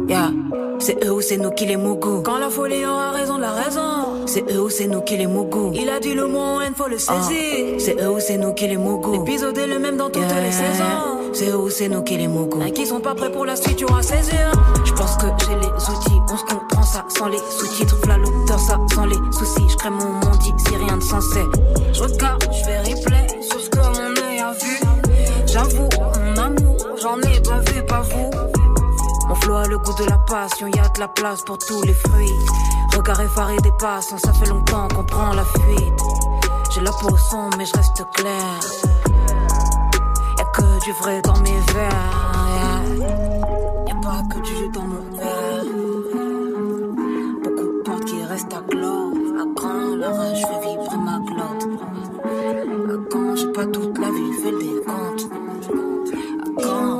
Yeah. 0.09 0.31
C'est 0.79 1.05
eux 1.05 1.13
ou 1.13 1.21
c'est 1.21 1.39
nous 1.39 1.51
qui 1.51 1.67
les 1.67 1.77
mougou. 1.77 2.23
Quand 2.23 2.39
la 2.39 2.51
folie 2.51 2.85
aura 2.85 3.11
raison 3.11 3.37
de 3.37 3.43
la 3.43 3.53
raison. 3.53 4.27
C'est 4.27 4.45
eux 4.53 4.63
ou 4.63 4.69
c'est 4.69 4.87
nous 4.87 5.01
qui 5.01 5.17
les 5.17 5.27
mougou. 5.27 5.73
Il 5.75 5.89
a 5.89 5.99
dit 6.01 6.15
le 6.15 6.27
mot 6.27 6.61
haine, 6.61 6.75
faut 6.77 6.89
le 6.89 6.99
saisir. 6.99 7.77
C'est 7.79 8.01
eux 8.01 8.11
ou 8.11 8.21
c'est 8.21 8.37
nous 8.37 8.53
qui 8.53 8.69
les 8.69 8.77
mougou. 8.77 9.13
L'épisode 9.13 9.57
est 9.57 9.67
le 9.67 9.79
même 9.79 9.97
dans 9.97 10.11
toutes 10.11 10.23
les 10.23 10.53
saisons. 10.53 11.33
C'est 11.33 11.49
eux 11.49 11.57
ou 11.57 11.71
c'est 11.71 11.89
nous 11.89 12.03
qui 12.03 12.17
les 12.17 12.29
mougou. 12.29 12.63
Et 12.63 12.73
qui 12.73 12.87
sont 12.87 13.01
pas 13.01 13.15
prêts 13.15 13.33
pour 13.33 13.47
la 13.47 13.57
suite, 13.57 13.77
tu 13.77 13.85
auras 13.85 14.03
saisir. 14.03 14.53
Je 14.85 14.93
pense 14.93 15.17
que 15.17 15.27
j'ai 15.41 15.55
les 15.55 15.67
outils. 15.67 16.21
On 16.31 16.37
se 16.37 16.45
comprend 16.45 16.83
ça 16.83 17.05
sans 17.09 17.29
les 17.29 17.39
sous-titres. 17.39 17.97
V'là 18.05 18.19
l'auteur, 18.57 18.59
ça 18.59 18.95
sans 18.95 19.07
les 19.07 19.17
soucis. 19.33 19.69
Je 19.69 19.77
crée 19.77 19.91
mon 19.91 20.13
monde 20.13 20.39
si 20.43 20.77
rien 20.77 20.97
de 20.97 21.03
sensé. 21.03 21.45
Je 21.93 22.03
regarde, 22.03 22.43
je 22.53 22.65
fais 22.65 22.79
replay 22.79 23.43
sur 23.43 23.61
ce 23.61 23.71
que 23.71 23.79
mon 23.79 24.29
œil 24.29 24.41
a 24.41 24.53
vu. 24.53 24.81
J'avoue, 25.47 25.89
mon 26.21 26.37
amour, 26.43 26.77
j'en 27.01 27.19
ai 27.21 27.41
pas 27.41 27.59
vu, 27.71 27.85
pas 27.87 28.03
vous. 28.03 28.31
Mon 29.29 29.35
flow 29.37 29.57
a 29.57 29.67
le 29.67 29.79
goût 29.79 29.95
de 29.95 30.05
la 30.09 30.19
passion, 30.19 30.69
y 30.69 30.79
a 30.79 30.89
de 30.89 31.01
la 31.01 31.09
place 31.09 31.43
pour 31.43 31.59
tous 31.59 31.83
les 31.83 31.95
fruits. 31.95 32.33
Regard 32.97 33.21
effaré 33.21 33.57
des 33.59 33.73
passants, 33.79 34.19
ça 34.19 34.33
fait 34.33 34.49
longtemps 34.49 34.89
qu'on 34.89 35.05
prend 35.05 35.33
la 35.35 35.45
fuite. 35.45 36.03
J'ai 36.73 36.81
la 36.81 36.93
peau 36.93 37.17
sombre, 37.17 37.57
mais 37.59 37.67
je 37.67 37.73
reste 37.75 38.05
clair. 38.15 38.61
Y'a 40.39 40.45
que 40.45 40.85
du 40.85 40.93
vrai 40.93 41.21
dans 41.23 41.39
mes 41.41 41.59
verres. 41.75 42.83
Y'a 43.89 43.95
pas 43.97 44.23
que 44.31 44.41
du 44.41 44.57
jus 44.57 44.69
dans 44.69 44.83
mon 44.83 45.16
pas 53.57 53.67
toute 53.69 53.99
la 53.99 54.11
vie 54.11 54.33
fait 54.43 54.53
des 54.53 54.83
comptes. 54.85 55.31
Quand. 56.63 56.96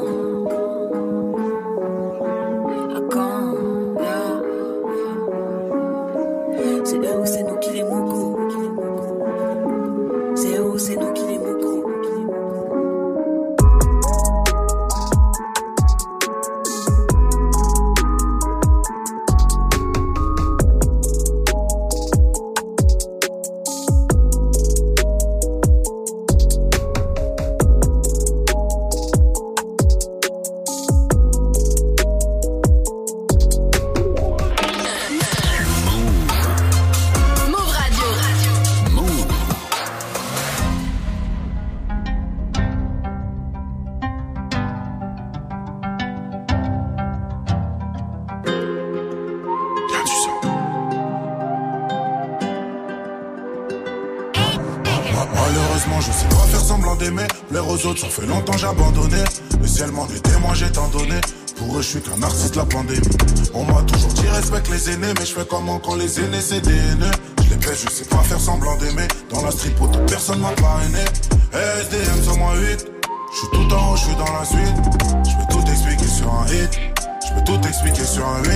Aînés, 64.91 65.13
mais 65.19 65.27
je 65.27 65.35
fais 65.35 65.47
comment 65.49 65.79
quand 65.79 65.95
les 65.95 66.21
aînés 66.21 66.41
c'est 66.41 66.61
des 66.61 66.77
haineux. 66.77 67.11
Je 67.45 67.51
les 67.51 67.57
baisse, 67.57 67.85
je 67.85 67.91
sais 67.91 68.05
pas 68.05 68.19
faire 68.19 68.41
semblant 68.41 68.77
d'aimer. 68.77 69.09
Dans 69.31 69.43
la 69.43 69.51
street, 69.51 69.75
pour 69.77 69.91
personne 70.07 70.41
m'a 70.41 70.53
parrainé. 70.53 71.05
SDM 71.53 72.23
sur 72.23 72.37
moi 72.37 72.55
8. 72.57 72.87
Je 73.33 73.39
suis 73.39 73.49
tout 73.53 73.75
en 73.75 73.93
haut, 73.93 73.97
je 73.97 74.03
suis 74.03 74.17
dans 74.17 74.33
la 74.33 74.45
suite. 74.45 74.77
Je 75.25 75.37
peux 75.37 75.53
tout 75.53 75.71
expliquer 75.71 76.09
sur 76.09 76.33
un 76.33 76.47
hit. 76.47 76.81
Je 77.27 77.35
peux 77.35 77.45
tout 77.45 77.69
expliquer 77.69 78.05
sur 78.05 78.27
un 78.27 78.43
8. 78.43 78.51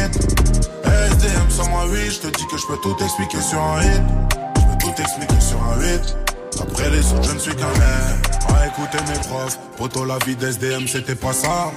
SDM 0.85 1.51
sur 1.51 1.69
moi 1.69 1.85
8. 1.87 2.11
Je 2.11 2.19
te 2.21 2.27
dis 2.29 2.47
que 2.51 2.57
je 2.57 2.67
peux 2.67 2.79
tout 2.83 2.97
expliquer 3.03 3.41
sur 3.41 3.61
un 3.61 3.83
hit. 3.83 4.03
Je 4.57 4.63
peux 4.63 4.79
tout 4.93 5.03
expliquer 5.03 5.41
sur 5.41 5.59
un 5.63 5.81
8. 5.81 6.17
Après 6.61 6.91
les 6.91 7.13
autres, 7.13 7.25
je 7.25 7.33
ne 7.33 7.39
suis 7.39 7.55
qu'un 7.55 7.69
mec. 7.69 8.31
À 8.49 8.67
écouter 8.67 8.99
mes 9.09 9.19
profs, 9.29 9.59
poto 9.77 10.05
la 10.05 10.19
vie 10.27 10.37
d'SDM, 10.37 10.87
c'était 10.87 11.15
pas 11.15 11.33
ça. 11.33 11.71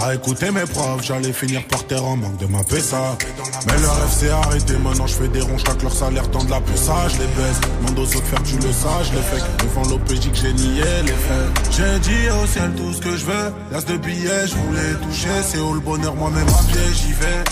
À 0.00 0.14
écouter 0.14 0.50
mes 0.52 0.64
profs, 0.64 1.02
j'allais 1.02 1.32
finir 1.32 1.66
par 1.66 1.84
terre 1.86 2.04
en 2.04 2.16
manque 2.16 2.36
de 2.36 2.46
ma 2.46 2.60
ça. 2.80 3.18
Mais 3.66 3.78
le 3.80 3.88
rêve 3.88 4.12
s'est 4.12 4.30
arrêté, 4.30 4.76
maintenant 4.78 5.06
je 5.08 5.14
fais 5.14 5.28
des 5.28 5.40
ronds, 5.40 5.58
chaque 5.58 5.82
leur 5.82 5.92
salaire 5.92 6.30
tend 6.30 6.44
de 6.44 6.50
la 6.50 6.60
ça, 6.76 7.08
je 7.08 7.18
les 7.18 7.26
baisse. 7.26 7.60
Demande 7.80 7.98
aux 7.98 8.16
autres 8.16 8.26
faire 8.26 8.42
tu 8.44 8.54
le 8.56 8.72
sais, 8.72 8.88
je 9.04 9.16
les 9.16 9.22
fais. 9.22 9.64
Devant 9.64 9.82
l'OPJ 9.88 10.30
que 10.30 10.36
j'ai 10.36 10.52
nié 10.52 10.82
les 11.04 11.12
faits. 11.12 11.72
J'ai 11.72 11.98
dit 11.98 12.30
au 12.30 12.46
ciel 12.46 12.72
tout 12.76 12.92
ce 12.92 13.00
que 13.00 13.16
je 13.16 13.24
veux. 13.24 13.52
L'as 13.72 13.84
de 13.84 13.96
billets, 13.96 14.46
je 14.46 14.54
voulais 14.54 14.94
toucher. 15.02 15.42
C'est 15.42 15.58
où 15.58 15.74
le 15.74 15.80
bonheur, 15.80 16.14
moi-même 16.14 16.46
à 16.46 16.72
pied, 16.72 16.80
j'y 16.94 17.12
vais. 17.12 17.44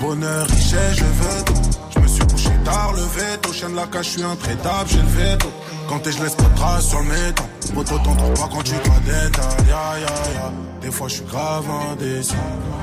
Bonheur, 0.00 0.46
richesse, 0.48 0.96
je 0.96 1.04
veux 1.04 1.44
tout. 1.44 1.70
Je 1.94 2.00
me 2.00 2.08
suis 2.08 2.26
couché 2.26 2.50
tard, 2.64 2.92
le 2.94 3.02
veto. 3.02 3.52
Chien 3.52 3.70
de 3.70 3.76
la 3.76 3.86
cage, 3.86 4.06
je 4.06 4.10
suis 4.10 4.22
intraitable, 4.24 4.88
j'ai 4.88 4.98
le 4.98 5.30
veto. 5.30 5.52
Quand 5.88 6.00
t'es, 6.00 6.10
je 6.10 6.20
laisse 6.22 6.34
pas 6.34 6.44
de 6.44 6.56
traces 6.56 6.88
sur 6.88 6.98
le 6.98 7.04
métal. 7.04 7.46
Poto, 7.70 7.98
t'en 7.98 8.14
trouves 8.16 8.34
pas 8.34 8.48
quand 8.52 8.62
tu 8.62 8.72
détail. 8.72 9.66
Ya, 9.68 9.98
ya, 10.00 10.32
ya. 10.34 10.52
Des 10.80 10.90
fois, 10.90 11.08
je 11.08 11.14
suis 11.14 11.24
grave 11.24 11.64
indécis. 11.92 12.34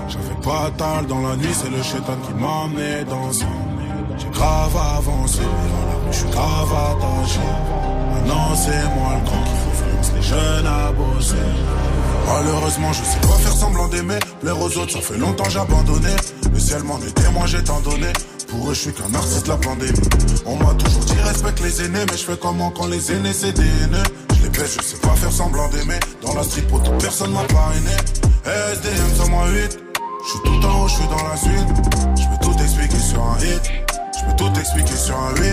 J'avais 0.07 0.41
pas 0.41 0.71
tal 0.77 1.05
dans 1.07 1.21
la 1.27 1.35
nuit, 1.35 1.53
c'est 1.53 1.69
le 1.69 1.83
chétan 1.83 2.17
qui 2.25 2.33
m'a 2.33 2.63
amené 2.63 3.03
dans 3.03 3.31
ça. 3.31 3.45
J'ai 4.17 4.29
grave 4.29 4.75
avancé, 4.97 5.41
je 6.11 6.17
suis 6.17 6.29
grave 6.29 6.73
attaché. 6.73 7.39
Maintenant, 8.13 8.55
c'est 8.55 8.83
moi 8.95 9.15
le 9.15 9.25
grand 9.25 9.43
qui 9.43 9.51
influence 9.69 10.11
les 10.15 10.21
jeunes 10.21 10.67
à 10.67 10.91
bosser. 10.91 11.35
Malheureusement, 12.25 12.93
je 12.93 13.03
sais 13.03 13.19
pas 13.21 13.37
faire 13.37 13.53
semblant 13.53 13.87
d'aimer. 13.87 14.19
Plaire 14.41 14.59
aux 14.59 14.77
autres, 14.77 14.91
ça 14.91 15.01
fait 15.01 15.17
longtemps 15.17 15.49
j'ai 15.49 15.59
abandonné. 15.59 16.15
Le 16.53 16.59
ciel 16.59 16.83
m'en 16.83 16.99
est 16.99 17.13
témoin, 17.13 17.45
j'ai 17.45 17.63
tant 17.63 17.79
donné. 17.81 18.07
Pour 18.47 18.69
eux, 18.69 18.73
je 18.73 18.79
suis 18.79 18.93
qu'un 18.93 19.13
artiste 19.13 19.47
la 19.47 19.57
pandémie. 19.57 20.09
On 20.45 20.55
m'a 20.55 20.73
toujours 20.73 21.05
dit 21.05 21.19
respecte 21.23 21.61
les 21.61 21.83
aînés, 21.83 22.05
mais 22.09 22.17
je 22.17 22.23
fais 22.23 22.37
comment 22.37 22.71
quand 22.71 22.87
les 22.87 23.11
aînés 23.11 23.33
c'est 23.33 23.53
des 23.53 23.61
haineux. 23.61 24.03
Les 24.43 24.49
baisse, 24.49 24.77
je 24.77 24.83
sais 24.83 24.97
pas 24.97 25.15
faire 25.15 25.31
semblant 25.31 25.67
d'aimer. 25.69 25.99
Dans 26.21 26.33
la 26.33 26.43
street, 26.43 26.63
pour 26.63 26.81
personne 26.97 27.31
m'a 27.31 27.43
parrainé. 27.43 27.95
SDM 28.45 29.15
sur 29.15 29.29
moi 29.29 29.47
8. 29.49 29.79
Je 30.23 30.29
suis 30.29 30.39
tout 30.43 30.65
en 30.65 30.83
haut, 30.83 30.87
je 30.87 30.95
suis 30.95 31.07
dans 31.07 31.27
la 31.27 31.37
suite. 31.37 31.67
Je 32.15 32.23
peux 32.27 32.45
tout 32.45 32.61
expliquer 32.61 32.99
sur 32.99 33.23
un 33.23 33.37
hit. 33.39 33.71
Je 34.17 34.25
peux 34.25 34.35
tout 34.37 34.59
expliquer 34.59 34.95
sur 34.95 35.17
un 35.17 35.31
8. 35.35 35.43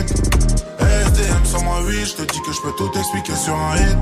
SDM 0.80 1.44
sur 1.44 1.62
moi 1.62 1.80
8. 1.86 2.04
Je 2.04 2.14
te 2.14 2.22
dis 2.22 2.40
que 2.42 2.52
je 2.52 2.60
peux 2.62 2.72
tout 2.72 2.90
expliquer 2.98 3.36
sur 3.36 3.54
un 3.54 3.76
hit. 3.76 3.98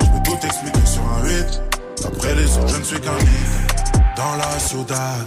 Je 0.00 0.06
peux 0.06 0.22
tout 0.24 0.46
expliquer 0.46 0.86
sur 0.86 1.02
un 1.02 1.24
8. 1.24 1.62
Après 2.04 2.34
les 2.34 2.58
autres, 2.58 2.68
je 2.68 2.76
ne 2.76 2.84
suis 2.84 3.00
qu'un 3.00 3.18
hit. 3.18 3.96
Dans 4.16 4.36
la 4.36 4.58
ciudad. 4.58 5.26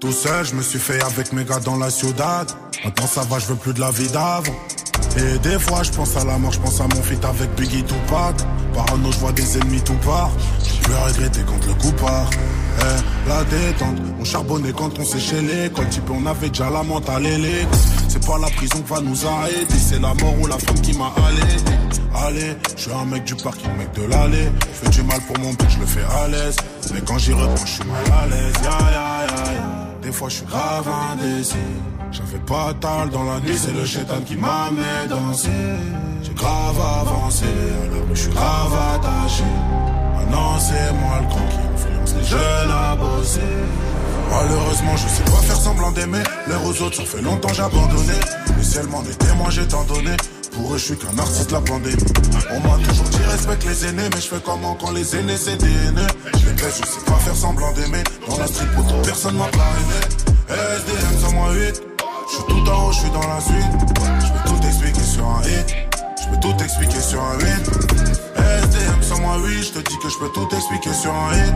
Tout 0.00 0.12
seul, 0.12 0.44
je 0.44 0.54
me 0.54 0.62
suis 0.62 0.78
fait 0.78 1.02
avec 1.02 1.32
mes 1.32 1.44
gars 1.44 1.60
dans 1.60 1.76
la 1.76 1.90
ciudad. 1.90 2.50
Maintenant 2.84 3.06
ça 3.06 3.22
va, 3.22 3.38
je 3.38 3.46
veux 3.46 3.56
plus 3.56 3.72
de 3.72 3.80
la 3.80 3.90
vie 3.90 4.08
d'avant. 4.08 4.52
Et 5.16 5.38
des 5.38 5.58
fois, 5.60 5.82
je 5.82 5.92
pense 5.92 6.16
à 6.16 6.24
la 6.24 6.38
mort, 6.38 6.52
je 6.52 6.58
pense 6.58 6.80
à 6.80 6.84
mon 6.84 7.02
feat 7.02 7.24
avec 7.24 7.54
Biggie 7.54 7.84
Tupac. 7.84 8.34
Parano, 8.74 9.12
je 9.12 9.18
vois 9.18 9.32
des 9.32 9.58
ennemis 9.58 9.80
tout 9.82 9.94
part. 10.04 10.30
J'ai 10.62 10.92
regretter 10.92 11.40
quand 11.46 11.66
le 11.66 11.74
coup 11.74 11.92
part. 11.92 12.28
Eh, 12.80 13.28
la 13.28 13.44
détente, 13.44 13.98
on 14.20 14.24
charbonnait 14.24 14.72
quand 14.72 14.98
on 14.98 15.04
séchait 15.04 15.40
l'école. 15.40 15.88
Type, 15.88 16.10
on 16.10 16.26
avait 16.26 16.48
déjà 16.48 16.68
la 16.68 16.82
les 17.20 17.66
C'est 18.08 18.26
pas 18.26 18.38
la 18.38 18.48
prison 18.48 18.78
qui 18.78 18.92
va 18.92 19.00
nous 19.00 19.26
arrêter, 19.26 19.76
c'est 19.78 20.00
la 20.00 20.14
mort 20.14 20.34
ou 20.40 20.46
la 20.48 20.58
femme 20.58 20.80
qui 20.80 20.96
m'a 20.98 21.12
allé. 21.28 21.42
Allez, 22.26 22.56
je 22.76 22.82
suis 22.82 22.92
un 22.92 23.04
mec 23.04 23.24
du 23.24 23.34
parking, 23.36 23.70
mec 23.76 23.92
de 23.94 24.08
l'allée. 24.08 24.48
Fais 24.72 24.90
du 24.90 25.02
mal 25.02 25.20
pour 25.22 25.38
mon 25.38 25.50
but, 25.50 25.68
je 25.68 25.78
le 25.78 25.86
fais 25.86 26.04
à 26.04 26.28
l'aise. 26.28 26.56
Mais 26.92 27.00
quand 27.00 27.18
j'y 27.18 27.32
reprends, 27.32 27.66
je 27.66 27.72
suis 27.72 27.84
mal 27.84 28.18
à 28.18 28.26
l'aise. 28.26 28.54
Ya, 28.62 28.70
ya, 28.70 29.34
ya. 29.54 29.64
Des 30.02 30.12
fois, 30.12 30.28
je 30.28 30.36
suis 30.36 30.46
grave 30.46 30.88
indécis. 31.12 31.56
J'avais 32.14 32.38
pas 32.46 32.72
tal 32.80 33.10
dans 33.10 33.24
la 33.24 33.40
nuit, 33.40 33.58
c'est 33.60 33.72
le 33.72 33.84
chétan 33.84 34.20
qui 34.24 34.36
m'a 34.36 34.66
amené 34.66 35.08
danser. 35.08 35.48
J'ai 36.22 36.32
grave 36.34 36.80
avancé, 36.80 37.44
à 37.44 38.14
je 38.14 38.20
suis 38.20 38.30
grave 38.30 38.72
attaché. 38.94 39.42
Maintenant, 40.16 40.56
c'est 40.60 40.92
moi 40.92 41.18
le 41.20 41.26
grand 41.26 41.48
qui 41.48 41.56
influence 41.74 42.14
les 42.16 42.24
jeunes 42.24 42.70
à 42.70 42.94
bosser. 42.94 43.40
Malheureusement, 44.30 44.96
je 44.96 45.08
sais 45.08 45.24
pas 45.24 45.42
faire 45.42 45.56
semblant 45.56 45.90
d'aimer. 45.90 46.22
L'air 46.46 46.64
aux 46.64 46.82
autres, 46.82 46.96
ça 46.98 47.04
fait 47.04 47.20
longtemps 47.20 47.52
j'ai 47.52 47.62
abandonné. 47.62 48.14
Si 48.62 48.78
elle 48.78 48.86
m'en 48.86 49.02
est 49.02 49.18
témoin, 49.18 49.50
j'ai 49.50 49.66
tant 49.66 49.82
donné. 49.84 50.16
Pour 50.52 50.72
eux, 50.72 50.78
je 50.78 50.84
suis 50.84 50.96
qu'un 50.96 51.18
artiste 51.18 51.50
la 51.50 51.60
pandémie. 51.62 51.96
On 52.52 52.60
m'a 52.60 52.78
toujours 52.84 53.08
dit 53.08 53.24
respecte 53.28 53.64
les 53.64 53.86
aînés, 53.86 54.08
mais 54.14 54.20
je 54.20 54.28
fais 54.28 54.40
comment 54.44 54.74
quand 54.74 54.92
les 54.92 55.16
aînés 55.16 55.36
c'est 55.36 55.56
des 55.56 55.66
aînés? 55.66 56.06
Je 56.32 56.46
les 56.46 56.52
baisse, 56.52 56.80
je 56.80 56.86
sais 56.86 57.04
pas 57.04 57.18
faire 57.18 57.34
semblant 57.34 57.72
d'aimer. 57.72 58.04
Dans 58.28 58.38
la 58.38 58.46
street, 58.46 58.66
pour 58.76 59.02
personne 59.02 59.36
m'a 59.36 59.46
parrainé. 59.46 59.98
SDM 60.48 61.18
sans 61.20 61.32
moi 61.32 61.52
8. 61.52 61.93
Je 62.26 62.36
suis 62.36 62.44
tout 62.44 62.70
en 62.70 62.86
haut, 62.86 62.92
je 62.92 62.98
suis 63.00 63.10
dans 63.10 63.26
la 63.26 63.40
suite. 63.40 63.56
Je 64.20 64.32
peux 64.32 64.48
tout 64.48 64.66
expliquer 64.66 65.02
sur 65.02 65.26
un 65.26 65.42
hit. 65.42 65.76
Je 66.22 66.28
peux 66.30 66.40
tout 66.40 66.56
expliquer 66.62 67.00
sur 67.00 67.22
un 67.22 67.38
hit. 67.38 67.70
SDM 68.36 69.02
sans 69.02 69.20
moi 69.20 69.36
8. 69.44 69.62
Je 69.62 69.72
te 69.72 69.78
dis 69.78 69.98
que 69.98 70.08
je 70.08 70.18
peux 70.18 70.30
tout 70.30 70.48
expliquer 70.54 70.92
sur 70.94 71.12
un 71.12 71.34
hit. 71.34 71.54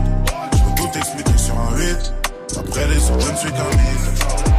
Je 0.53 0.59
peux 0.59 0.75
tout 0.75 0.97
expliquer 0.97 1.37
sur 1.37 1.55
un 1.57 1.79
hit. 1.79 2.13
Après 2.57 2.87
les 2.87 3.09
autres, 3.09 3.25
je 3.25 3.31
ne 3.31 3.37
suis 3.37 3.51
qu'un 3.51 3.69
mythe. 3.77 4.49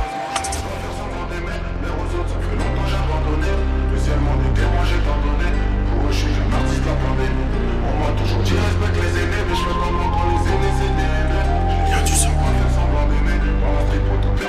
On 7.83 7.99
m'a 8.03 8.13
toujours 8.19 8.43
dit 8.43 8.53
respecte 8.53 8.97
les 8.97 9.21
aînés, 9.21 9.45
mais 9.49 9.55
je 9.55 9.61
fais 9.61 9.77
comment 9.85 10.11
quand 10.11 10.27
les 10.27 10.43
aînés 10.51 10.75
c'est 10.79 10.93
des 10.97 11.03
aînés. 11.03 11.91
Y'a 11.91 12.03
du 12.03 12.13
sang, 12.13 12.31
semblant 12.75 13.07
d'aimer. 13.09 13.39
Dans 13.61 13.73
la 13.73 14.40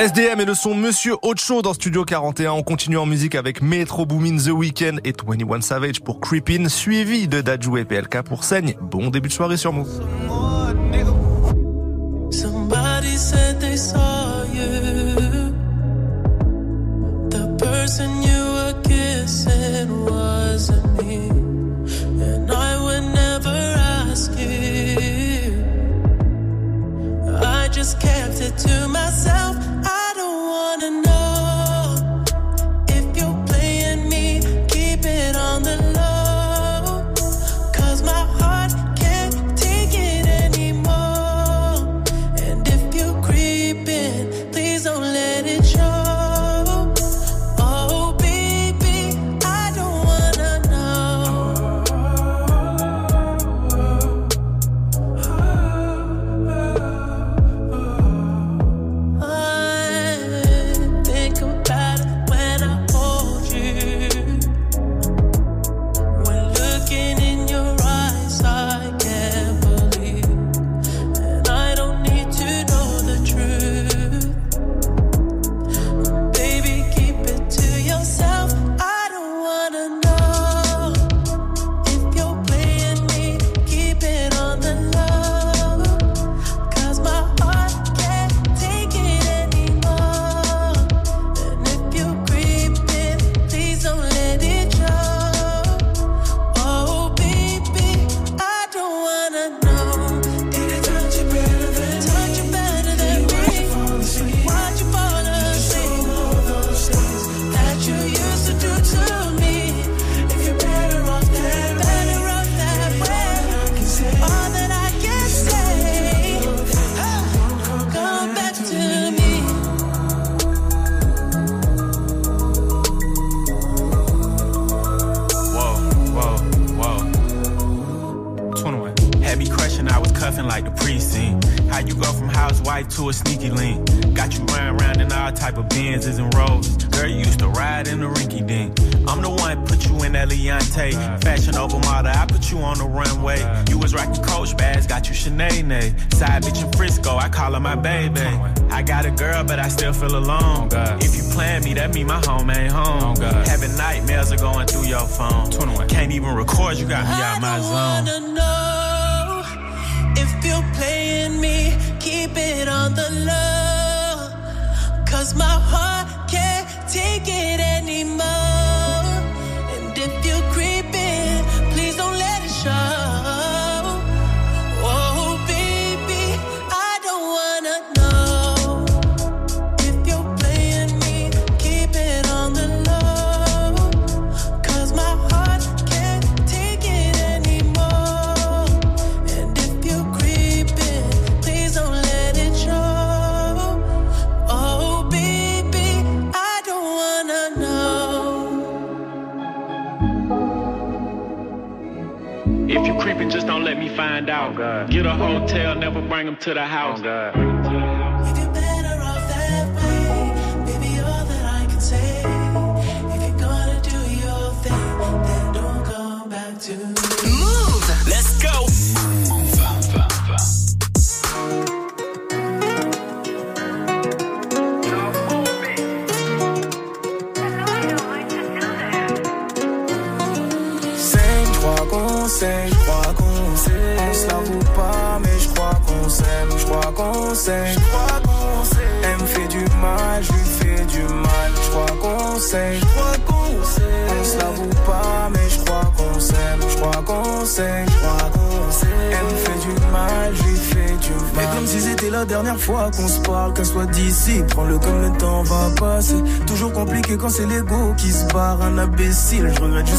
SDM 0.00 0.40
et 0.40 0.44
le 0.46 0.54
son 0.54 0.74
Monsieur 0.74 1.16
Ocho 1.20 1.60
dans 1.60 1.74
Studio 1.74 2.06
41. 2.06 2.52
On 2.52 2.62
continue 2.62 2.96
en 2.96 3.04
musique 3.04 3.34
avec 3.34 3.60
Metro 3.60 4.06
Boomin, 4.06 4.38
The 4.38 4.48
Weeknd 4.48 4.96
et 5.04 5.12
21 5.12 5.60
Savage 5.60 6.00
pour 6.00 6.20
Creepin, 6.20 6.70
suivi 6.70 7.28
de 7.28 7.42
Dajou 7.42 7.76
et 7.76 7.84
PLK 7.84 8.22
pour 8.22 8.42
Saigne. 8.42 8.76
Bon 8.80 9.10
début 9.10 9.28
de 9.28 9.34
soirée 9.34 9.58
sur 9.58 9.74
Move. 9.74 9.90
Somebody 12.30 13.18
said 13.18 13.60
they 13.60 13.76
saw 13.76 14.44
you. 14.54 15.52
The 17.28 17.54
person 17.58 18.22
you 18.22 18.42
were 18.54 18.80
kissing 18.82 20.06
wasn't 20.06 21.02
me. 21.02 21.28
And 22.24 22.50
I 22.50 22.76
would 22.82 23.04
never 23.14 23.76
ask 24.10 24.32
you. 24.38 25.52
I 27.36 27.68
just 27.70 28.00
kept 28.00 28.40
it 28.40 28.56
to 28.66 28.88
myself. 28.88 29.49
I 30.80 30.84
don't 30.84 30.94
wanna 30.94 31.02
know 31.02 31.09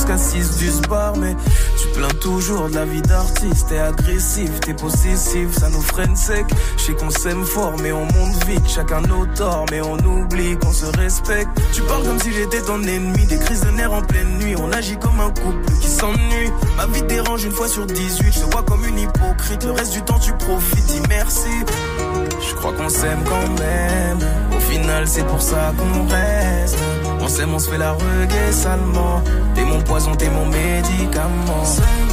jusqu'à 0.01 0.17
6 0.17 0.57
du 0.57 0.87
bar, 0.87 1.15
mais 1.17 1.35
tu 1.79 1.87
plains 1.89 2.07
toujours 2.19 2.69
de 2.69 2.75
la 2.75 2.85
vie 2.85 3.01
d'artiste. 3.01 3.67
T'es 3.69 3.79
agressif, 3.79 4.59
t'es 4.61 4.73
possessif, 4.73 5.51
ça 5.59 5.69
nous 5.69 5.81
freine 5.81 6.15
sec. 6.15 6.45
Je 6.77 6.83
sais 6.83 6.93
qu'on 6.93 7.09
s'aime 7.09 7.45
fort, 7.45 7.73
mais 7.81 7.91
on 7.91 8.05
monte 8.05 8.43
vite. 8.45 8.67
Chacun 8.67 9.01
nos 9.01 9.25
torts, 9.27 9.65
mais 9.69 9.81
on 9.81 9.97
oublie 9.97 10.57
qu'on 10.57 10.71
se 10.71 10.85
respecte. 10.97 11.49
Tu 11.73 11.81
parles 11.83 12.03
comme 12.03 12.19
si 12.19 12.31
j'étais 12.33 12.61
ton 12.61 12.81
ennemi. 12.81 13.25
Des 13.25 13.37
crises 13.37 13.61
de 13.61 13.69
nerfs 13.71 13.93
en 13.93 14.01
pleine 14.01 14.39
nuit. 14.39 14.55
On 14.57 14.71
agit 14.71 14.97
comme 14.97 15.19
un 15.19 15.29
couple 15.29 15.71
qui 15.81 15.87
s'ennuie. 15.87 16.51
Ma 16.77 16.87
vie 16.87 17.03
dérange 17.03 17.43
une 17.43 17.51
fois 17.51 17.67
sur 17.67 17.85
18. 17.85 18.33
Je 18.33 18.39
te 18.39 18.51
vois 18.51 18.63
comme 18.63 18.83
une 18.85 18.97
hypocrite. 18.97 19.63
Le 19.63 19.71
reste 19.71 19.93
du 19.93 20.01
temps, 20.01 20.19
tu 20.19 20.33
profites. 20.33 20.85
Dis 20.85 21.01
merci. 21.09 21.49
Je 22.49 22.55
crois 22.55 22.73
qu'on 22.73 22.89
s'aime 22.89 23.23
quand 23.25 23.59
même. 23.59 24.19
Au 24.55 24.59
final, 24.59 25.07
c'est 25.07 25.25
pour 25.25 25.41
ça 25.41 25.73
qu'on 25.77 26.07
reste. 26.07 26.77
On 27.23 27.27
s'aime, 27.27 27.53
on 27.53 27.59
se 27.59 27.69
fait 27.69 27.77
la 27.77 27.91
reggae 27.93 28.51
salement. 28.51 29.21
T'es 29.53 29.63
mon 29.63 29.79
poison, 29.81 30.15
t'es 30.15 30.29
mon 30.29 30.45
médicament. 30.47 31.63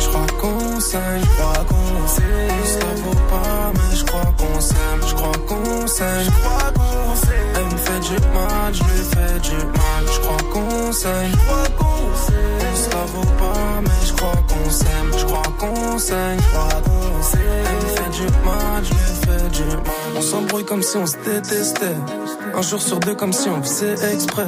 Je 0.00 0.08
crois 0.08 0.26
qu'on 0.38 0.80
s'aime, 0.80 1.20
je 1.20 1.36
crois 1.36 1.64
qu'on. 1.66 1.88
Ça 2.08 2.84
vaut 3.02 3.14
pas, 3.30 3.72
mais 3.74 3.96
je 3.96 4.04
crois 4.04 4.32
qu'on 4.36 4.60
s'aime. 4.60 5.00
Je 5.06 5.14
crois 5.14 5.32
qu'on 5.46 5.86
s'aime, 5.86 6.24
je 6.24 6.30
crois 6.30 6.72
qu'on 6.74 7.16
s'aime. 7.16 7.54
Elle 7.56 7.64
me 7.64 7.78
fait 7.78 8.00
du 8.00 8.20
mal, 8.34 8.74
je 8.74 8.82
lui 8.84 9.04
fais 9.04 9.40
du 9.40 9.56
mal. 9.56 10.04
Je 10.12 10.20
crois 10.20 10.36
qu'on 10.52 10.92
s'aime, 10.92 11.30
je 11.32 11.36
crois 11.46 11.68
qu'on 11.78 12.16
s'aime. 12.26 12.74
Ça 12.74 12.98
vaut 13.14 13.32
pas, 13.38 13.80
mais 13.82 14.06
je 14.06 14.12
crois 14.12 14.42
qu'on 14.48 14.70
s'aime. 14.70 15.10
Je 15.18 15.24
crois 15.24 15.52
qu'on 15.58 15.98
s'aime, 15.98 16.38
je 16.38 16.48
crois 16.48 16.82
qu'on 16.82 17.22
s'aime. 17.22 17.40
Elle 17.66 17.76
me 17.76 17.90
fait 17.96 18.10
du 18.10 18.26
mal, 18.44 18.84
je 18.84 18.90
lui 18.90 18.98
fais 19.24 19.48
du 19.48 19.76
mal. 19.76 20.16
On 20.16 20.22
s'embrouille 20.22 20.64
comme 20.64 20.82
si 20.82 20.96
on 20.98 21.06
se 21.06 21.16
détestait. 21.24 21.96
Un 22.54 22.62
jour 22.62 22.80
sur 22.82 22.98
deux 23.00 23.14
comme 23.14 23.32
si 23.32 23.48
on 23.48 23.62
faisait 23.62 24.12
exprès. 24.12 24.46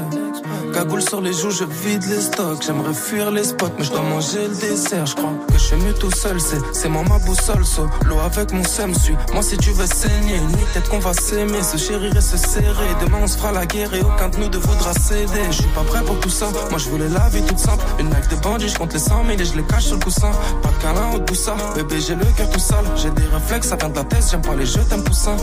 Cagoule 0.72 1.02
sur 1.02 1.20
les 1.20 1.32
joues, 1.32 1.50
je 1.50 1.64
vide 1.64 2.04
les 2.08 2.20
stocks. 2.20 2.62
J'aimerais 2.64 2.94
fuir 2.94 3.30
les 3.30 3.44
spots, 3.44 3.72
mais 3.78 3.84
je 3.84 3.90
dois 3.90 4.02
manger 4.02 4.46
le 4.48 4.54
dessert. 4.54 5.06
Je 5.06 5.14
crois 5.14 5.32
que 5.48 5.54
je 5.54 5.58
suis 5.58 5.76
mieux 5.76 5.94
tout 5.94 6.10
seul, 6.10 6.38
c'est, 6.40 6.88
moi 6.88 7.02
ma 7.08 7.18
boussole. 7.18 7.64
So, 7.64 7.88
l'eau 8.06 8.18
avec 8.20 8.52
mon 8.52 8.62
seum 8.64 8.94
suit. 8.94 9.16
Moi, 9.32 9.42
si 9.42 9.56
tu 9.56 9.70
veux 9.72 9.86
saigner, 9.86 10.38
ni 10.40 10.64
peut-être 10.72 10.88
qu'on 10.88 10.98
va 10.98 11.12
s'aimer, 11.12 11.62
se 11.62 11.76
chérir 11.76 12.16
et 12.16 12.20
se 12.20 12.36
serrer. 12.36 12.88
Demain, 13.04 13.18
on 13.22 13.26
se 13.26 13.36
fera 13.36 13.52
la 13.52 13.66
guerre 13.66 13.92
et 13.94 14.00
aucun 14.00 14.28
de 14.28 14.36
nous 14.38 14.48
ne 14.48 14.58
voudra 14.58 14.92
céder. 14.94 15.44
Je 15.50 15.62
suis 15.62 15.70
pas 15.74 15.82
prêt 15.82 16.02
pour 16.04 16.18
tout 16.20 16.30
ça. 16.30 16.46
Moi, 16.70 16.78
je 16.78 16.88
voulais 16.88 17.08
la 17.08 17.28
vie 17.28 17.42
toute 17.42 17.58
simple. 17.58 17.84
Une 17.98 18.08
life 18.08 18.28
de 18.28 18.36
bandit, 18.36 18.68
je 18.68 18.78
compte 18.78 18.92
les 18.92 19.00
100 19.00 19.24
000 19.26 19.38
et 19.38 19.44
je 19.44 19.54
les 19.56 19.64
cache 19.64 19.86
sur 19.86 19.96
le 19.96 20.02
coussin. 20.02 20.30
Pas 20.62 20.70
de 20.70 20.82
câlin 20.82 21.10
au 21.14 21.34
ça. 21.34 21.56
Bébé, 21.74 22.00
j'ai 22.00 22.14
le 22.14 22.24
cœur 22.36 22.48
tout 22.50 22.60
sale. 22.60 22.84
J'ai 22.96 23.10
des 23.10 23.26
réflexes, 23.26 23.68
ça 23.68 23.76
vient 23.76 23.88
de 23.88 23.96
la 23.96 24.04
tête. 24.04 24.24
J'aime 24.30 24.42
pas 24.42 24.54
les 24.54 24.66
jeux, 24.66 24.84
t'aimes 24.88 25.04
poussin. 25.04 25.36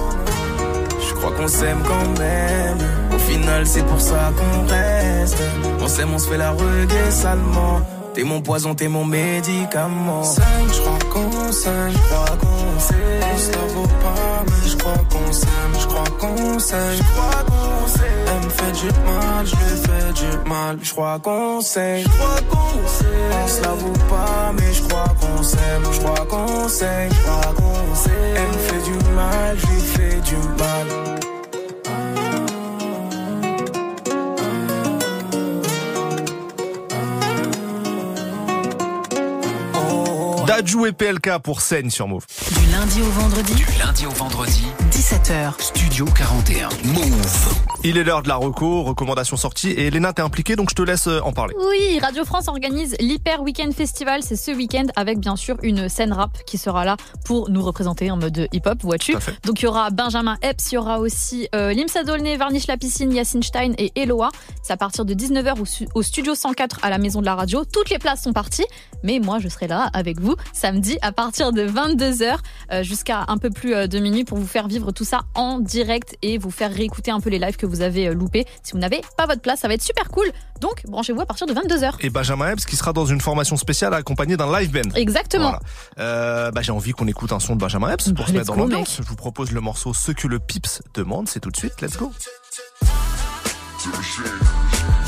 Je 1.08 1.14
crois 1.14 1.32
qu'on 1.32 1.48
s'aime 1.48 1.82
quand 1.88 2.20
même. 2.20 3.17
Au 3.28 3.30
final, 3.30 3.68
c'est 3.68 3.84
pour 3.86 4.00
ça 4.00 4.32
qu'on 4.38 4.72
reste. 4.72 5.38
On 5.82 5.88
s'aime, 5.90 6.14
on 6.14 6.18
se 6.18 6.30
fait 6.30 6.38
la 6.38 6.52
reggae 6.52 7.12
salement. 7.12 7.82
T'es 8.14 8.24
mon 8.24 8.40
poison, 8.40 8.74
t'es 8.74 8.88
mon 8.88 9.04
médicament. 9.04 10.24
je 10.24 10.80
crois 10.80 11.00
qu'on 11.12 11.52
s'aime, 11.52 11.92
je 11.92 11.98
crois 12.08 12.38
qu'on 12.40 12.80
s'aime. 12.80 13.38
Ça 13.38 13.60
vaut 13.76 13.84
pas, 13.84 14.44
mais 14.46 14.70
je 14.70 14.78
crois 14.78 15.04
qu'on 15.12 15.34
s'aime, 15.34 15.50
je 15.78 15.88
crois 15.88 16.04
qu'on 16.20 16.60
s'aime, 16.60 16.96
je 16.96 17.04
crois 17.04 17.44
qu'on 17.50 17.88
s'aime. 17.88 18.28
Elle 18.28 18.46
me 18.46 18.50
fait 18.50 18.72
du 18.72 18.88
mal, 18.88 19.46
je 19.46 19.56
lui 19.56 19.82
fais 19.82 20.14
du 20.14 20.50
mal. 20.50 20.78
Je 20.82 20.92
crois 20.94 21.20
qu'on 21.20 21.60
s'aime, 21.62 22.04
je 22.04 22.08
crois 22.08 22.42
qu'on 22.50 22.88
s'aime. 22.88 23.48
Ça 23.48 23.70
vaut 23.74 24.06
pas, 24.10 24.54
mais 24.58 24.74
je 24.74 24.82
crois 24.84 25.14
qu'on 25.20 25.44
s'aime, 25.44 25.84
je 25.92 26.00
crois 26.00 26.26
qu'on 26.28 26.70
s'aime, 26.70 27.10
je 27.12 27.22
crois 27.24 27.54
qu'on 27.58 27.96
s'aime. 27.96 28.36
Elle 28.38 28.48
me 28.48 28.58
fait 28.58 28.90
du 28.90 29.16
mal, 29.16 29.58
je 29.58 29.68
lui 29.68 29.82
fais 29.82 30.16
du 30.22 30.36
mal. 30.58 31.17
Dadju 40.48 40.88
et 40.88 40.94
PLK 40.94 41.40
pour 41.44 41.60
scène 41.60 41.92
sur 41.92 42.08
Move. 42.08 42.26
Du 42.58 42.72
lundi 42.72 43.02
au 43.02 43.10
vendredi. 43.20 43.54
Du 43.54 43.66
lundi 43.80 44.06
au 44.06 44.12
vendredi. 44.12 44.64
17h. 44.92 45.62
Studio 45.62 46.06
41. 46.06 46.70
Move. 46.86 47.54
Il 47.84 47.98
est 47.98 48.04
l'heure 48.06 48.24
de 48.24 48.30
la 48.30 48.36
reco, 48.38 48.84
recommandation 48.84 49.36
sortie 49.36 49.72
et 49.72 49.88
Elena 49.88 50.14
t'es 50.14 50.22
impliquée 50.22 50.56
donc 50.56 50.70
je 50.70 50.76
te 50.76 50.82
laisse 50.82 51.08
euh, 51.08 51.20
en 51.22 51.34
parler. 51.34 51.54
Oui, 51.70 52.00
Radio 52.00 52.24
France 52.24 52.48
organise 52.48 52.96
l'Hyper 53.02 53.42
Weekend 53.42 53.74
Festival, 53.74 54.24
c'est 54.24 54.38
ce 54.38 54.52
week-end 54.52 54.86
avec 54.96 55.20
bien 55.20 55.36
sûr 55.36 55.58
une 55.64 55.90
scène 55.90 56.14
rap 56.14 56.32
qui 56.46 56.58
sera 56.58 56.86
là 56.86 56.96
pour 57.26 57.50
nous 57.50 57.62
représenter 57.62 58.10
en 58.10 58.16
mode 58.16 58.48
hip-hop, 58.54 58.82
vois-tu. 58.84 59.16
Donc 59.44 59.62
il 59.62 59.66
y 59.66 59.68
aura 59.68 59.90
Benjamin 59.90 60.38
Epps, 60.42 60.72
il 60.72 60.76
y 60.76 60.78
aura 60.78 61.00
aussi 61.00 61.50
euh, 61.56 61.74
Limsa 61.74 62.06
Dolné, 62.06 62.38
Varnish 62.38 62.68
La 62.68 62.78
Piscine, 62.78 63.12
Yacine 63.14 63.44
Stein 63.44 63.74
et 63.78 63.92
Eloa. 63.96 64.30
C'est 64.64 64.72
à 64.72 64.78
partir 64.78 65.04
de 65.04 65.14
19h 65.14 65.60
au, 65.60 66.00
au 66.00 66.02
studio 66.04 66.36
104 66.36 66.80
à 66.84 66.90
la 66.90 67.00
maison 67.00 67.20
de 67.20 67.26
la 67.26 67.36
radio. 67.36 67.66
Toutes 67.66 67.90
les 67.90 68.00
places 68.00 68.24
sont 68.24 68.34
parties, 68.34 68.66
mais 69.04 69.20
moi 69.20 69.40
je 69.40 69.50
serai 69.50 69.68
là 69.68 69.90
avec 69.94 70.22
vous 70.22 70.37
samedi 70.54 70.98
à 71.02 71.12
partir 71.12 71.52
de 71.52 71.68
22h 71.68 72.38
euh, 72.72 72.84
jusqu'à 72.84 73.26
un 73.28 73.38
peu 73.38 73.50
plus 73.50 73.74
euh, 73.74 73.88
de 73.88 74.00
minuit 74.00 74.24
pour 74.24 74.38
vous 74.38 74.48
faire 74.48 74.68
vivre 74.68 74.92
tout 74.92 75.06
ça 75.06 75.22
en 75.36 75.60
direct 75.60 76.16
et 76.22 76.38
vous 76.38 76.52
faire 76.52 76.74
réécouter 76.74 77.12
un 77.12 77.20
peu 77.20 77.30
les 77.30 77.40
lives 77.40 77.58
que 77.58 77.66
vous 77.66 77.82
avez 77.82 78.08
euh, 78.08 78.14
loupés. 78.14 78.46
Si 78.64 78.74
vous 78.74 78.80
n'avez 78.80 79.02
pas 79.18 79.26
votre 79.26 79.42
place, 79.42 79.60
ça 79.62 79.68
va 79.68 79.74
être 79.74 79.84
super 79.84 80.10
cool. 80.10 80.28
Donc 80.62 80.84
branchez-vous 80.88 81.22
à 81.22 81.26
partir 81.26 81.48
de 81.48 81.54
22h. 81.54 81.94
Et 82.00 82.10
Benjamin 82.10 82.52
Epps 82.52 82.66
qui 82.66 82.76
sera 82.76 82.94
dans 82.94 83.06
une 83.06 83.22
formation 83.22 83.58
spéciale 83.58 83.94
accompagnée 83.94 84.38
d'un 84.38 84.52
live 84.60 84.72
band. 84.72 84.90
Exactement. 84.96 85.50
Voilà. 85.50 85.60
Euh, 86.00 86.52
bah, 86.52 86.62
j'ai 86.62 86.72
envie 86.72 86.92
qu'on 86.92 87.08
écoute 87.08 87.32
un 87.32 87.40
son 87.40 87.56
de 87.56 87.60
Benjamin 87.60 87.92
Epps 87.92 88.06
pour 88.14 88.26
Bah, 88.26 88.28
se 88.28 88.32
mettre 88.34 88.46
dans 88.48 88.56
l'ambiance. 88.56 88.98
Je 88.98 89.04
vous 89.04 89.16
propose 89.16 89.52
le 89.52 89.62
morceau 89.62 89.94
Ce 89.94 90.12
que 90.12 90.28
le 90.28 90.40
Pips 90.40 90.82
demande. 90.94 91.28
C'est 91.30 91.40
tout 91.40 91.52
de 91.52 91.58
suite. 91.58 91.82
Let's 91.82 91.98
go. 91.98 92.12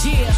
Yeah. 0.06 0.30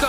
Go. 0.00 0.06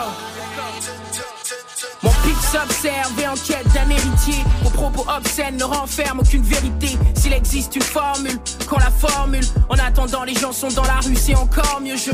Mon 2.04 2.12
pix 2.24 2.56
observe 2.56 3.20
et 3.20 3.28
enquête 3.28 3.68
d'un 3.74 3.90
héritier. 3.90 4.44
Vos 4.64 4.70
propos 4.70 5.06
obscènes 5.10 5.58
ne 5.58 5.64
renferment 5.64 6.22
aucune 6.22 6.44
vérité. 6.44 6.98
S'il 7.16 7.34
existe 7.34 7.76
une 7.76 7.82
formule, 7.82 8.38
qu'on 8.70 8.78
la 8.78 8.92
formule. 8.92 9.44
En 9.68 9.76
attendant, 9.80 10.24
les 10.24 10.36
gens 10.36 10.52
sont 10.52 10.70
dans 10.70 10.84
la 10.84 11.00
rue, 11.06 11.16
c'est 11.16 11.36
encore 11.36 11.82
mieux. 11.82 11.98
Je 11.98 12.12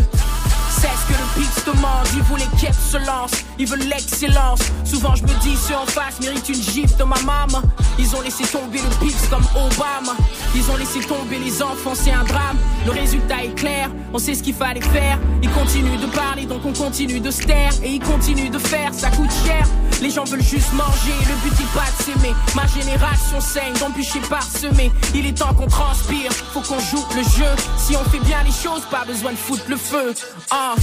sais 0.85 0.91
ce 1.01 1.13
que 1.13 1.19
le 1.19 1.41
pix 1.41 1.65
demande. 1.65 2.07
Ils 2.15 2.23
voulaient 2.23 2.49
qu'elle 2.59 2.73
se 2.73 2.97
lance, 2.97 3.31
ils 3.57 3.67
veulent 3.67 3.87
l'excellence. 3.87 4.59
Souvent, 4.83 5.15
je 5.15 5.23
me 5.23 5.33
dis, 5.41 5.55
ceux 5.55 5.75
en 5.75 5.85
face 5.85 6.19
méritent 6.21 6.49
une 6.49 6.61
gifle 6.61 6.95
de 6.97 7.03
ma 7.03 7.19
maman. 7.21 7.61
Ils 7.97 8.15
ont 8.15 8.21
laissé 8.21 8.43
tomber 8.45 8.79
le 8.79 9.05
pix 9.05 9.15
comme 9.29 9.45
Obama. 9.55 10.15
Ils 10.55 10.69
ont 10.69 10.77
laissé 10.77 10.99
tomber 11.01 11.39
les 11.39 11.61
enfants, 11.61 11.93
c'est 11.95 12.11
un 12.11 12.23
drame. 12.23 12.57
Le 12.85 12.91
résultat 12.91 13.43
est 13.43 13.55
clair, 13.55 13.89
on 14.13 14.19
sait 14.19 14.35
ce 14.35 14.43
qu'il 14.43 14.53
fallait 14.53 14.81
faire. 14.81 15.17
Ils 15.41 15.49
continuent 15.51 15.99
de 15.99 16.07
parler, 16.07 16.45
donc 16.45 16.65
on 16.65 16.73
continue 16.73 17.19
de 17.19 17.31
se 17.31 17.43
taire. 17.43 17.71
Et 17.83 17.91
ils 17.91 18.03
continuent 18.03 18.51
de 18.51 18.59
faire, 18.59 18.93
ça 18.93 19.09
coûte 19.09 19.31
cher. 19.45 19.65
Les 20.01 20.09
gens 20.09 20.25
veulent 20.25 20.43
juste 20.43 20.73
manger, 20.73 21.15
le 21.27 21.49
but 21.49 21.59
est 21.59 21.73
pas 21.73 21.89
de 21.97 22.03
s'aimer. 22.03 22.35
Ma 22.53 22.67
génération 22.67 23.39
saigne 23.39 23.73
d'embûcher 23.79 24.19
parsemé. 24.29 24.91
Il 25.13 25.25
est 25.25 25.37
temps 25.37 25.53
qu'on 25.53 25.67
transpire, 25.67 26.31
faut 26.53 26.61
qu'on 26.61 26.79
joue 26.79 27.03
le 27.15 27.23
jeu. 27.23 27.51
Si 27.77 27.95
on 27.95 28.03
fait 28.09 28.19
bien 28.19 28.43
les 28.43 28.51
choses, 28.51 28.83
pas 28.91 29.05
besoin 29.05 29.31
de 29.31 29.37
foutre 29.37 29.63
le 29.67 29.77
feu. 29.77 30.13
Ah, 30.51 30.74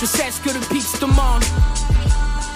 je 0.00 0.06
sais 0.06 0.30
ce 0.30 0.40
que 0.40 0.54
le 0.54 0.60
pix 0.66 0.98
demande. 1.00 1.44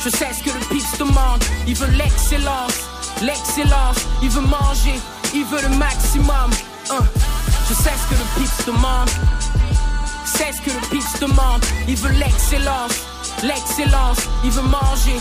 Je 0.05 0.09
sais 0.11 0.33
ce 0.33 0.43
que 0.43 0.51
le 0.51 0.65
pix 0.67 0.99
demande. 0.99 1.43
Il 1.67 1.75
veut 1.75 1.91
l'excellence, 1.97 2.75
l'excellence. 3.21 3.97
Il 4.23 4.31
veut 4.31 4.41
manger, 4.41 4.99
il 5.35 5.45
veut 5.45 5.63
le 5.63 5.77
maximum. 5.77 6.51
Hein. 6.91 7.05
Je 7.69 7.75
sais 7.75 7.91
ce 7.91 8.15
que 8.15 8.19
le 8.19 8.41
pix 8.41 8.67
demande. 8.67 9.11
C'est 10.25 10.53
ce 10.53 10.61
que 10.63 10.71
le 10.71 10.81
pix 10.91 11.21
demande. 11.21 11.65
Il 11.89 11.97
veut 11.97 12.13
l'excellence, 12.13 12.93
l'excellence. 13.43 14.19
Il 14.45 14.51
veut 14.51 14.63
manger. 14.63 15.21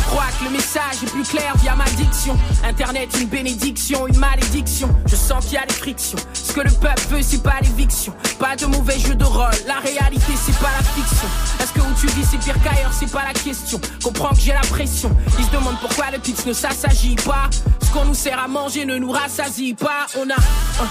Je 0.00 0.04
crois 0.06 0.24
que 0.38 0.44
le 0.44 0.50
message 0.50 1.02
est 1.02 1.10
plus 1.10 1.24
clair 1.24 1.54
via 1.58 1.76
ma 1.76 1.84
diction. 1.90 2.34
Internet, 2.64 3.10
une 3.20 3.28
bénédiction, 3.28 4.06
une 4.06 4.16
malédiction. 4.16 4.88
Je 5.06 5.14
sens 5.14 5.44
qu'il 5.44 5.54
y 5.54 5.58
a 5.58 5.66
des 5.66 5.74
frictions. 5.74 6.18
Ce 6.32 6.52
que 6.52 6.62
le 6.62 6.70
peuple 6.70 7.02
veut, 7.10 7.22
c'est 7.22 7.42
pas 7.42 7.60
l'éviction. 7.60 8.14
Pas 8.38 8.56
de 8.56 8.64
mauvais 8.64 8.98
jeu 8.98 9.14
de 9.14 9.24
rôle. 9.24 9.50
La 9.66 9.78
réalité, 9.78 10.32
c'est 10.42 10.58
pas 10.58 10.70
la 10.74 10.82
fiction. 10.82 11.28
Est-ce 11.60 11.72
que 11.74 11.80
où 11.80 11.94
tu 12.00 12.06
vis, 12.18 12.26
c'est 12.30 12.38
pire 12.38 12.56
qu'ailleurs, 12.64 12.92
c'est 12.98 13.12
pas 13.12 13.24
la 13.26 13.34
question. 13.34 13.78
Comprends 14.02 14.30
que 14.30 14.40
j'ai 14.40 14.54
la 14.54 14.60
pression. 14.60 15.14
Ils 15.38 15.44
se 15.44 15.50
demandent 15.50 15.78
pourquoi 15.80 16.10
le 16.10 16.18
pix 16.18 16.46
ne 16.46 16.54
s'assagit 16.54 17.16
pas. 17.16 17.50
Ce 17.82 17.92
qu'on 17.92 18.06
nous 18.06 18.14
sert 18.14 18.38
à 18.38 18.48
manger 18.48 18.86
ne 18.86 18.96
nous 18.96 19.10
rassasie 19.10 19.74
pas. 19.74 20.06
On 20.16 20.30
a 20.30 20.34
euh, 20.34 20.86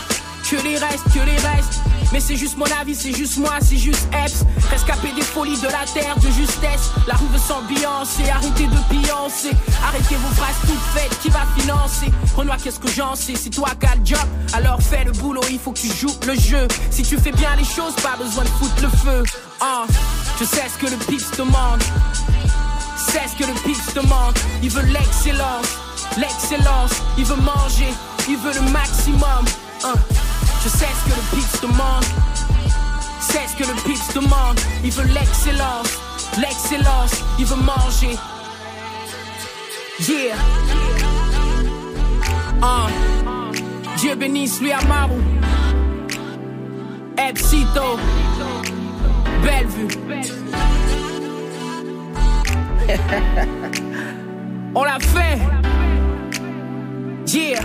que 0.49 0.55
les 0.63 0.77
restes, 0.77 1.03
que 1.13 1.19
les 1.19 1.37
restes. 1.37 1.79
Mais 2.11 2.19
c'est 2.19 2.35
juste 2.35 2.57
mon 2.57 2.65
avis, 2.81 2.95
c'est 2.95 3.13
juste 3.13 3.37
moi, 3.37 3.53
c'est 3.61 3.77
juste 3.77 4.07
Eps. 4.13 4.43
Rescapé 4.71 5.11
des 5.15 5.21
folies 5.21 5.59
de 5.59 5.67
la 5.67 5.85
terre, 5.93 6.17
de 6.17 6.27
justesse. 6.31 6.89
La 7.07 7.13
rue 7.15 7.27
veut 7.31 7.37
s'ambiancer, 7.39 8.27
arrêtez 8.29 8.65
de 8.65 8.79
pioncer. 8.89 9.51
Arrêtez 9.87 10.15
vos 10.15 10.35
phrases 10.35 10.55
toutes 10.61 10.79
faites, 10.95 11.19
qui 11.21 11.29
va 11.29 11.41
financer? 11.55 12.11
Renoir, 12.35 12.57
qu'est-ce 12.57 12.79
que 12.79 12.89
j'en 12.89 13.15
sais? 13.15 13.33
C'est 13.35 13.51
toi 13.51 13.69
qui 13.79 13.99
le 13.99 14.05
job, 14.05 14.27
alors 14.53 14.81
fais 14.81 15.03
le 15.03 15.11
boulot, 15.11 15.41
il 15.51 15.59
faut 15.59 15.71
que 15.71 15.79
tu 15.79 15.87
joues 15.87 16.15
le 16.25 16.33
jeu. 16.33 16.67
Si 16.89 17.03
tu 17.03 17.17
fais 17.17 17.31
bien 17.31 17.55
les 17.55 17.63
choses, 17.63 17.93
pas 18.01 18.15
besoin 18.17 18.43
de 18.43 18.49
foutre 18.49 18.81
le 18.81 18.89
feu. 18.89 19.23
Ah, 19.61 19.85
je 20.39 20.45
sais 20.45 20.65
ce 20.67 20.83
que 20.83 20.89
le 20.89 20.97
pips 20.97 21.37
demande. 21.37 21.83
C'est 22.97 23.27
ce 23.27 23.35
que 23.35 23.47
le 23.47 23.53
pips 23.63 23.93
demande. 23.93 24.33
Il 24.63 24.71
veut 24.71 24.85
l'excellence, 24.85 25.67
l'excellence. 26.17 26.91
Il 27.19 27.25
veut 27.25 27.35
manger, 27.35 27.93
il 28.27 28.37
veut 28.37 28.53
le 28.53 28.71
maximum. 28.71 29.45
Hein. 29.83 29.93
Je 30.61 30.67
sais 30.67 30.87
ce 30.87 31.05
que 31.05 31.15
le 31.15 31.21
pips 31.35 31.61
demande. 31.61 32.03
C'est 33.21 33.47
ce 33.47 33.55
que 33.55 33.63
le 33.63 33.73
pips 33.83 34.13
demande. 34.13 34.59
Il 34.83 34.91
veut 34.91 35.07
l'excellence, 35.13 35.99
l'excellence. 36.37 37.23
Il 37.37 37.45
veut 37.45 37.55
manger. 37.55 38.17
Yeah. 39.99 40.35
Ah. 42.61 42.87
Dieu 43.97 44.15
bénisse 44.15 44.61
lui 44.61 44.71
Amaru. 44.71 45.21
Epsito. 47.17 47.97
Belle 49.43 49.67
vue. 49.67 49.87
On 54.75 54.83
l'a 54.83 54.99
fait. 54.99 55.39
Yeah. 57.27 57.61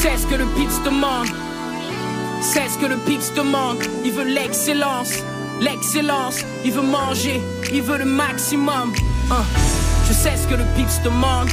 Sais 0.00 0.16
ce 0.16 0.26
que 0.28 0.36
le 0.36 0.46
pips 0.54 0.80
demande. 0.84 1.26
C'est 2.40 2.68
ce 2.68 2.78
que 2.78 2.86
le 2.86 2.96
pips 2.98 3.34
demande. 3.34 3.78
Il 4.04 4.12
veut 4.12 4.32
l'excellence. 4.32 5.12
L'excellence. 5.60 6.44
Il 6.64 6.70
veut 6.70 6.82
manger. 6.82 7.42
Il 7.72 7.82
veut 7.82 7.98
le 7.98 8.04
maximum. 8.04 8.92
Hein. 9.28 9.42
Je 10.06 10.12
sais 10.12 10.36
ce 10.36 10.46
que 10.46 10.54
le 10.54 10.62
pips 10.76 11.02
demande. 11.02 11.48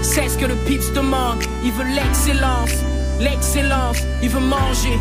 C'est 0.00 0.28
ce 0.28 0.38
que 0.38 0.46
le 0.46 0.54
pips 0.54 0.92
demande. 0.92 1.42
Il 1.64 1.72
veut 1.72 1.92
l'excellence. 1.92 2.70
L'excellence. 3.18 3.98
Il 4.22 4.28
veut 4.28 4.38
manger. 4.38 4.96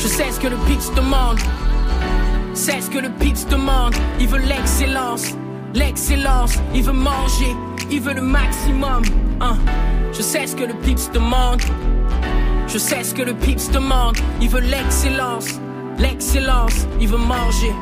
Je 0.00 0.08
sais 0.08 0.32
ce 0.32 0.40
que 0.40 0.48
le 0.48 0.56
pips 0.66 0.94
demande. 0.94 1.40
C'est 2.54 2.80
ce 2.80 2.88
que 2.88 3.00
le 3.00 3.10
pips 3.10 3.46
demande. 3.48 3.94
Il 4.18 4.28
veut 4.28 4.38
l'excellence. 4.38 5.34
L'excellence. 5.74 6.54
Il 6.74 6.82
veut 6.82 6.92
manger. 6.92 7.54
Il 7.90 8.00
veut 8.00 8.14
le 8.14 8.22
maximum. 8.22 9.02
Hein. 9.40 9.56
Je 10.12 10.22
sais 10.22 10.46
ce 10.46 10.56
que 10.56 10.64
le 10.64 10.74
pips 10.74 11.10
demande. 11.12 11.62
Je 12.66 12.78
sais 12.78 13.02
ce 13.04 13.14
que 13.14 13.22
le 13.22 13.34
pips 13.34 13.70
demande. 13.70 14.16
Il 14.40 14.48
veut 14.48 14.60
l'excellence. 14.60 15.60
L'excellence. 15.98 16.86
Il 17.00 17.08
veut 17.08 17.18
manger. 17.18 17.72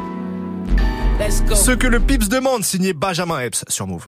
Let's 1.18 1.42
go. 1.42 1.54
Ce 1.54 1.70
que 1.70 1.86
le 1.86 1.98
Pips 1.98 2.28
demande, 2.28 2.62
signé 2.62 2.92
Benjamin 2.92 3.40
Epps 3.40 3.64
sur 3.68 3.86
Move. 3.86 4.04